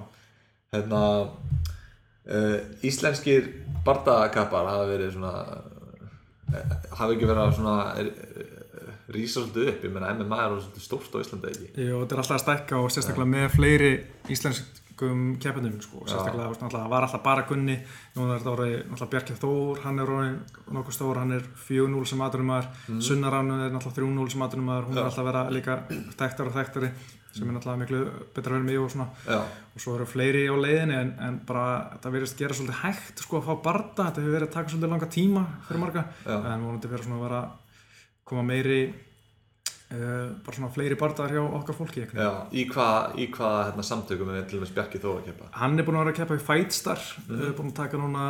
hérna 0.76 1.02
uh, 1.26 2.58
íslenskir 2.86 3.50
bardakappar 3.86 4.70
hafa 4.70 4.86
verið 4.92 5.16
svona 5.16 5.34
uh, 5.42 6.78
hafa 6.94 7.10
ekki 7.10 7.26
verið 7.32 7.58
svona 7.58 7.76
rýsa 9.12 9.40
svolítið 9.40 9.70
upp, 9.70 9.84
ég 9.86 9.92
meina 9.94 10.14
MMA 10.14 10.40
er 10.42 10.56
svolítið 10.56 10.86
stórt 10.86 11.14
á 11.14 11.18
Íslandi 11.22 11.52
ekki? 11.52 11.68
Jú, 11.78 12.00
þetta 12.02 12.16
er 12.16 12.22
alltaf 12.22 12.36
að 12.38 12.42
stækka 12.42 12.80
og 12.82 12.90
sérstaklega 12.94 13.32
með 13.34 13.46
fleiri 13.54 13.92
íslenskum 14.96 15.38
keppinum 15.40 15.80
sko, 15.80 16.04
sérstaklega 16.06 16.68
það 16.70 16.88
var 16.88 17.04
alltaf 17.04 17.22
bara 17.22 17.44
Gunni. 17.46 17.76
Nú 18.14 18.26
er 18.30 18.38
þetta 18.40 18.52
orðið 18.52 18.92
alltaf 18.92 19.10
Bjarkið 19.10 19.40
Þór 19.40 19.82
hann 19.84 19.98
er 20.00 20.12
orðið 20.12 20.72
nokkuð 20.72 20.94
stór, 20.96 21.18
hann 21.20 21.32
er 21.32 21.42
4-0 21.68 22.06
sem 22.06 22.20
aðrunumar, 22.24 22.70
mm. 22.88 23.00
Sunnarannu 23.00 23.58
er 23.66 23.76
alltaf 23.76 23.94
3-0 23.96 24.30
sem 24.32 24.42
aðrunumar, 24.42 24.86
hún 24.88 24.96
er 24.96 25.04
alltaf 25.04 25.22
að 25.22 25.30
vera 25.30 25.44
líka 25.52 25.78
þekktari 26.16 26.48
og 26.48 26.56
þekktari 26.56 26.90
sem 27.36 27.44
er 27.44 27.52
náttúrulega 27.52 27.80
miklu 27.82 27.98
betra 28.32 28.54
að 28.54 28.56
vera 28.56 28.64
með 28.64 28.78
og 28.80 28.92
svona. 28.94 29.08
Já. 29.28 29.40
og 29.76 29.82
svo 29.84 29.96
eru 29.98 30.06
fleiri 30.08 30.46
á 30.48 30.56
leiðinni 30.56 30.96
en, 30.96 31.10
en 31.20 31.34
bara 31.44 31.66
þetta 31.92 32.12
verðist 32.14 32.38
gera 32.40 32.56
svolítið 32.56 32.78
hægt 32.80 33.20
sko 33.20 33.42
að 33.42 33.50
fá 33.50 33.54
barda, 33.66 34.06
þetta 34.06 34.22
hefur 34.22 34.36
verið 34.38 34.48
að 34.48 34.54
taka 34.54 34.72
svolítið 34.72 34.94
langa 34.94 35.08
tíma 35.12 35.42
fyrir 35.66 35.82
marga, 35.82 36.06
Já. 36.24 36.36
en 36.38 36.64
vonandi 36.64 36.88
verður 36.88 37.10
svona 37.10 37.18
að 37.18 37.26
vera 37.26 37.42
koma 38.26 38.46
meiri 38.48 38.80
bara 39.86 40.50
svona 40.56 40.72
fleiri 40.74 40.96
barndar 40.98 41.30
hjá 41.30 41.38
okkar 41.44 41.76
fólki 41.78 42.02
Já, 42.10 42.30
í 42.50 42.64
hvað 42.66 43.20
hva, 43.36 43.50
hérna, 43.68 43.84
samtökum 43.86 44.32
er 44.34 44.48
til 44.50 44.58
og 44.58 44.64
með 44.64 44.72
Bjarki 44.74 44.98
Þóra 44.98 45.20
að 45.20 45.28
keppa? 45.28 45.50
Hann 45.60 45.78
er 45.78 45.86
búin 45.86 45.98
að 46.00 46.02
vera 46.02 46.14
að 46.14 46.18
keppa 46.18 46.38
í 46.38 46.42
Fightstar 46.42 47.04
mm. 47.28 47.36
uh, 47.36 47.52
búin 47.54 47.70
að 47.70 47.76
taka 47.78 48.00
núna 48.00 48.24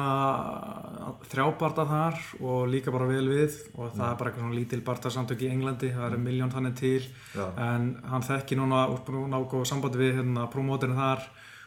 þrjá 1.32 1.46
barndar 1.62 1.88
þar 1.88 2.20
og 2.42 2.68
líka 2.74 2.92
bara 2.92 3.08
vel 3.08 3.24
við 3.30 3.56
og 3.72 3.94
það 3.94 4.02
mm. 4.02 4.10
er 4.10 4.20
bara 4.20 4.30
eitthvað 4.30 4.44
svona 4.44 4.58
lítil 4.58 4.82
barndarsamtök 4.90 5.46
í 5.46 5.50
Englandi, 5.54 5.90
það 5.96 6.06
er 6.10 6.18
mm. 6.18 6.28
miljón 6.28 6.52
þannig 6.52 6.76
til 6.82 7.08
Já. 7.32 7.46
en 7.70 7.88
hann 8.12 8.28
þekki 8.28 8.60
núna 8.60 8.84
útbúin 8.92 9.38
ágóð 9.40 9.64
sambandi 9.72 10.02
við 10.02 10.20
hérna 10.20 10.46
promóterinn 10.52 11.00
þar 11.00 11.24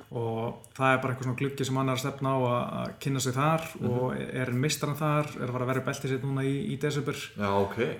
og 0.09 0.69
það 0.77 0.93
er 0.93 1.01
bara 1.01 1.13
eitthvað 1.13 1.27
svona 1.27 1.39
gluggi 1.41 1.65
sem 1.67 1.81
hann 1.81 1.89
er 1.89 1.97
að 1.97 2.01
stefna 2.01 2.31
á 2.33 2.39
að 2.49 2.93
kynna 3.01 3.21
sig 3.21 3.35
þar 3.35 3.65
-hmm. 3.65 3.89
og 3.89 4.15
er 4.17 4.53
mistran 4.53 4.97
þar, 4.97 5.27
er 5.37 5.49
að 5.49 5.53
fara 5.53 5.65
að 5.65 5.71
vera 5.73 5.85
beltið 5.89 6.13
sitt 6.13 6.23
núna 6.25 6.45
í, 6.45 6.55
í 6.73 6.79
desember 6.81 7.17
Já, 7.37 7.51
okay. 7.57 7.99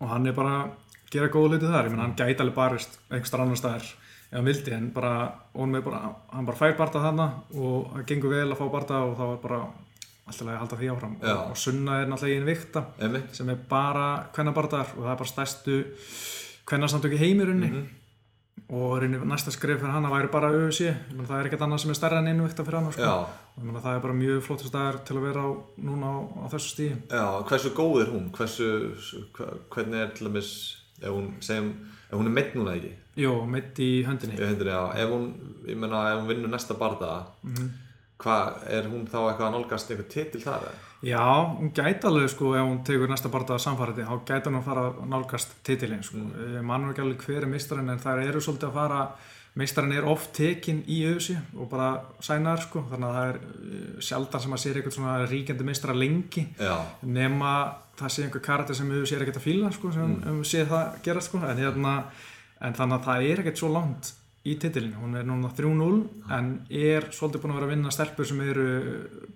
Og 0.00 0.08
hann 0.12 0.26
er 0.26 0.36
bara 0.36 0.54
að 0.62 0.70
gera 1.12 1.30
góða 1.32 1.54
hluti 1.54 1.70
þar. 1.70 1.88
Ég 1.88 1.94
menn 1.94 2.04
hann 2.04 2.16
gæti 2.18 2.42
alveg 2.42 2.56
barist 2.56 2.98
einhverstar 3.10 3.44
annar 3.44 3.60
staðar 3.60 3.86
ef 4.30 4.34
hann 4.38 4.46
vildi 4.46 4.74
en 4.76 4.90
bara, 4.94 5.12
bara 5.54 6.02
hann 6.30 6.48
bara 6.48 6.58
fær 6.58 6.76
barta 6.78 7.02
þarna 7.02 7.28
og 7.54 7.94
það 7.94 8.04
gengur 8.12 8.34
vel 8.36 8.48
að 8.50 8.60
fá 8.60 8.66
barta 8.72 9.04
og 9.06 9.16
þá 9.18 9.24
er 9.28 9.40
bara 9.44 9.62
alltaf 10.30 10.46
að 10.46 10.60
halda 10.62 10.80
því 10.80 10.90
áfram. 10.92 11.16
Og, 11.20 11.40
og 11.50 11.56
sunna 11.58 12.00
er 12.00 12.10
náttúrulega 12.10 12.40
einn 12.40 12.50
vikta 12.50 12.84
Emi. 13.02 13.22
sem 13.34 13.48
er 13.50 13.64
bara 13.70 14.10
kvennabartar 14.34 14.94
og 14.96 15.02
það 15.02 15.14
er 15.14 15.22
bara 15.24 15.32
stærstu 15.32 15.80
kvennarsamtöki 16.70 17.18
heimirunni 17.18 17.66
mm 17.70 17.80
-hmm 17.80 17.96
og 18.70 19.02
næsta 19.02 19.50
skrif 19.50 19.80
fyrir 19.80 19.90
hann 19.90 20.06
að 20.06 20.14
væri 20.14 20.30
bara 20.30 20.50
auðvisi 20.52 20.92
það 21.18 21.36
er 21.36 21.48
ekkert 21.48 21.64
annað 21.66 21.80
sem 21.82 21.90
er 21.90 21.98
stærra 21.98 22.20
en 22.22 22.30
innvikta 22.30 22.66
fyrir 22.66 22.78
hann 22.78 22.92
sko. 22.94 23.14
það 23.82 23.88
er 23.96 24.04
bara 24.04 24.18
mjög 24.20 24.42
flott 24.46 24.62
stær 24.66 25.00
til 25.06 25.16
að 25.18 25.26
vera 25.26 25.42
á, 25.42 25.50
núna 25.88 26.12
á, 26.14 26.18
á 26.38 26.46
þessu 26.52 26.74
stíði 26.74 26.98
Já, 27.10 27.24
hversu 27.50 27.72
góð 27.74 27.96
er 28.04 28.12
hún? 28.14 28.30
Hversu, 28.36 28.68
hvernig 29.74 30.04
er 30.04 30.14
til 30.14 30.30
dæmis 30.30 30.52
ef 31.00 31.10
hún, 31.10 31.32
segjum, 31.42 31.72
ef 32.06 32.14
hún 32.14 32.30
er 32.30 32.36
meitt 32.38 32.54
núna 32.54 32.76
ekki? 32.78 32.92
Jó, 33.18 33.34
meitt 33.50 33.80
í 33.82 33.90
höndinni 34.06 34.38
Í 34.38 34.46
höndinni, 34.46 34.76
ef 35.02 35.14
hún, 35.16 35.30
ég 35.66 35.80
menna, 35.80 36.04
ef 36.12 36.22
hún 36.22 36.30
vinnur 36.30 36.54
næsta 36.54 36.78
barða 36.78 37.24
mm 37.42 37.54
-hmm. 37.54 37.70
Hvað, 38.22 38.62
er 38.76 38.88
hún 38.92 39.08
þá 39.08 39.18
eitthvað 39.22 39.48
að 39.48 39.56
nálgast 39.56 39.90
eitthvað 39.90 40.12
titil 40.14 40.44
þar? 40.44 40.70
Já, 41.00 41.24
hún 41.56 41.72
gæti 41.72 42.08
alveg 42.10 42.28
sko 42.28 42.54
ef 42.58 42.66
hún 42.66 42.80
tegur 42.84 43.08
næsta 43.08 43.32
barndag 43.32 43.60
samfærið 43.64 44.04
þá 44.04 44.16
gæti 44.28 44.50
hún 44.50 44.60
að 44.60 44.66
fara 44.68 44.86
að 44.90 45.02
nálgast 45.08 45.54
titilinn 45.64 46.04
sko. 46.04 46.20
mm. 46.20 46.64
mannum 46.68 46.92
ekki 46.92 47.04
alveg 47.06 47.26
hver 47.26 47.46
er 47.46 47.52
mistarinn 47.54 47.92
en 47.92 48.02
það 48.02 48.24
eru 48.28 48.42
svolítið 48.44 48.68
að 48.68 48.80
fara 48.80 49.02
mistarinn 49.58 49.96
er 49.96 50.06
oft 50.06 50.30
tekinn 50.36 50.82
í 50.86 51.00
auðsi 51.08 51.34
og 51.56 51.70
bara 51.72 51.88
sænar 52.22 52.60
sko 52.62 52.84
þannig 52.90 53.08
að 53.08 53.16
það 53.16 53.30
er 53.30 53.40
eh, 53.40 53.88
sjaldan 54.06 54.44
sem 54.44 54.54
að 54.54 54.62
sér 54.62 54.78
eitthvað 54.78 54.96
svona 54.98 55.16
ríkjandi 55.30 55.66
mistara 55.66 55.96
lengi 55.96 56.44
Já. 56.60 56.76
nema 57.02 57.54
það 57.98 58.14
sé 58.14 58.26
einhver 58.26 58.44
karakter 58.44 58.78
sem 58.78 58.92
auðvisi 58.92 59.16
er 59.16 59.24
ekkert 59.24 59.40
að 59.40 59.48
fíla 59.48 59.72
sko 59.74 59.90
sem 59.96 60.06
mm. 60.06 60.30
um 60.30 60.44
sé 60.46 60.62
það 60.68 61.00
gera 61.08 61.24
sko 61.24 61.42
en, 61.42 61.64
hérna, 61.64 61.96
en 62.60 62.78
þannig 62.78 63.00
að 63.00 63.08
það 63.08 63.28
er 63.30 63.42
ekkert 63.42 63.62
svo 63.64 63.72
langt 63.74 64.14
í 64.40 64.54
titilin, 64.56 64.94
hún 64.96 65.18
er 65.20 65.26
núna 65.28 65.50
3-0 65.52 66.30
en 66.32 66.46
er 66.72 67.10
svolítið 67.12 67.42
búin 67.42 67.52
að 67.52 67.58
vera 67.58 67.66
að 67.68 67.74
vinna 67.74 67.92
stelpur 67.92 68.28
sem 68.28 68.40
eru 68.40 68.68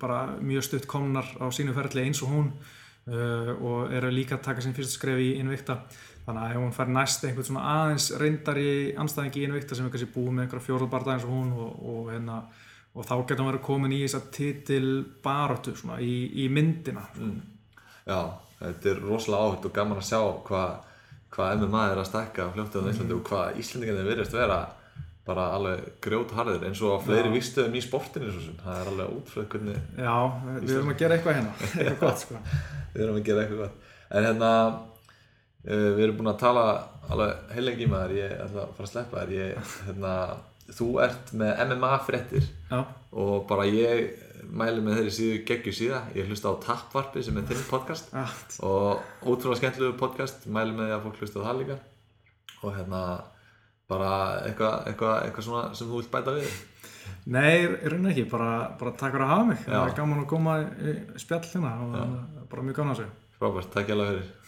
bara 0.01 0.21
mjög 0.41 0.65
stutt 0.65 0.87
komnar 0.89 1.29
á 1.37 1.45
sínu 1.53 1.75
ferðli 1.77 2.07
eins 2.07 2.23
og 2.25 2.33
hún 2.33 2.47
uh, 2.49 3.51
og 3.53 3.93
eru 3.93 4.13
líka 4.15 4.39
að 4.39 4.47
taka 4.47 4.65
sín 4.65 4.77
fyrst 4.77 4.97
skref 4.97 5.21
í 5.21 5.35
innvikta 5.43 5.83
þannig 6.25 6.41
að 6.41 6.55
ef 6.55 6.63
hún 6.63 6.73
fær 6.73 6.93
næst 6.97 7.27
einhvern 7.29 7.49
svona 7.51 7.65
aðeins 7.75 8.07
reyndar 8.21 8.61
í 8.61 8.71
anstæðingi 9.03 9.43
í 9.43 9.49
innvikta 9.49 9.77
sem 9.77 9.85
er 9.85 9.93
kannski 9.93 10.15
búið 10.15 10.31
með 10.31 10.47
einhverja 10.47 10.67
fjórðbarda 10.71 11.17
eins 11.17 11.27
og 11.27 11.35
hún 11.35 11.51
og, 11.53 11.83
og, 11.91 12.07
hérna, 12.15 12.39
og 12.95 13.05
þá 13.05 13.15
getur 13.19 13.43
hún 13.43 13.51
verið 13.51 13.65
komin 13.67 13.93
í 13.93 14.01
þess 14.07 14.19
að 14.23 14.31
titil 14.39 14.89
baróttu 15.25 15.75
svona 15.77 15.99
í, 16.01 16.15
í 16.41 16.49
myndina. 16.49 17.05
Mm. 17.21 17.37
Já, 18.09 18.21
þetta 18.63 18.91
er 18.95 19.05
rosalega 19.05 19.51
áhugt 19.51 19.69
og 19.69 19.77
gaman 19.77 20.01
að 20.01 20.09
sjá 20.09 20.23
hvað 20.49 20.73
hva 21.35 21.51
MMA 21.59 21.85
er 21.91 22.01
að 22.01 22.09
stakka 22.09 22.49
fljóttið 22.55 22.89
á 22.89 22.91
Íslandi 22.95 23.17
og 23.17 23.29
hvað 23.29 23.61
Íslandingarnir 23.61 24.09
virðist 24.09 24.37
vera 24.37 24.59
bara 25.25 25.45
alveg 25.57 25.85
grjót 26.05 26.33
harðir 26.37 26.67
eins 26.69 26.81
og 26.85 26.99
á 27.01 27.05
fleiri 27.05 27.31
vikstöðum 27.33 27.77
í 27.79 27.83
sportinu 27.85 28.33
það 28.61 28.81
er 28.81 28.91
alveg 28.91 29.13
útflöð 29.19 29.47
hvernig 29.55 29.79
Já, 29.97 30.17
við 30.59 30.75
erum 30.77 30.91
að 30.93 30.99
gera 31.01 31.17
eitthvað 31.17 31.39
hérna. 31.39 31.55
Eitthvað 31.79 32.03
gott 32.03 32.25
sko. 32.25 32.41
Við 32.95 33.05
erum 33.07 33.21
að 33.21 33.29
gera 33.29 33.45
eitthvað 33.45 33.63
gott. 33.63 33.87
En 34.11 34.29
hérna 34.29 34.51
uh, 34.75 35.89
við 35.97 36.03
erum 36.07 36.19
búin 36.21 36.33
að 36.35 36.43
tala 36.45 36.67
alveg 37.09 37.55
heilengi 37.57 37.89
með 37.89 38.05
þér 38.05 38.19
ég 38.19 38.37
ætla 38.45 38.67
að 38.67 38.77
fara 38.77 38.89
að 38.89 38.93
sleppa 38.93 39.23
þér. 39.25 39.35
Ég, 39.39 39.73
hérna, 39.89 40.13
þú 40.75 40.91
ert 41.09 41.35
með 41.41 41.65
MMA 41.71 41.95
frettir 42.05 42.53
og 43.15 43.35
bara 43.49 43.67
ég 43.71 44.07
mæli 44.55 44.83
með 44.85 44.99
þeirri 44.99 45.13
síðu 45.17 45.43
geggju 45.49 45.75
síða. 45.81 46.01
Ég 46.19 46.29
hlusta 46.29 46.53
á 46.53 46.61
Tappvarpi 46.69 47.23
sem 47.25 47.37
er 47.41 47.47
þinn 47.49 47.69
podcast. 47.71 48.13
Já. 48.13 48.25
og 48.61 49.01
ótrúlega 49.25 49.63
skemmtilegu 49.63 49.97
podcast. 50.01 50.45
Mæli 50.45 50.77
með 50.77 50.91
því 50.91 50.97
að 50.99 51.07
fólk 51.07 51.23
hlusta 51.23 51.41
á 51.41 51.47
það 51.49 51.63
líka. 51.63 51.79
Og 52.61 52.77
hérna 52.77 53.01
bara 53.91 54.13
eitthvað 54.47 54.89
eitthva, 54.91 55.17
eitthva 55.27 55.45
svona 55.49 55.65
sem 55.77 55.91
þú 55.91 56.01
vilt 56.01 56.13
bæta 56.15 56.37
við? 56.39 56.55
Nei, 57.35 57.65
er 57.65 57.93
raunin 57.93 58.13
ekki, 58.13 58.25
bara, 58.31 58.53
bara 58.81 58.95
takk 58.97 59.17
fyrir 59.17 59.27
að 59.27 59.33
hafa 59.35 59.51
mig. 59.51 59.61
Það 59.67 59.89
er 59.89 59.99
gaman 59.99 60.23
að 60.23 60.31
koma 60.31 60.57
í 60.63 60.95
spjall 61.21 61.43
hérna 61.51 61.75
og 61.85 62.49
bara 62.53 62.65
mjög 62.65 62.81
gaman 62.81 62.97
að 62.97 63.03
segja 63.03 63.13
Frábært, 63.41 63.71
takk 63.75 63.91
ég 63.91 63.99
alveg 63.99 64.15
fyrir 64.15 64.44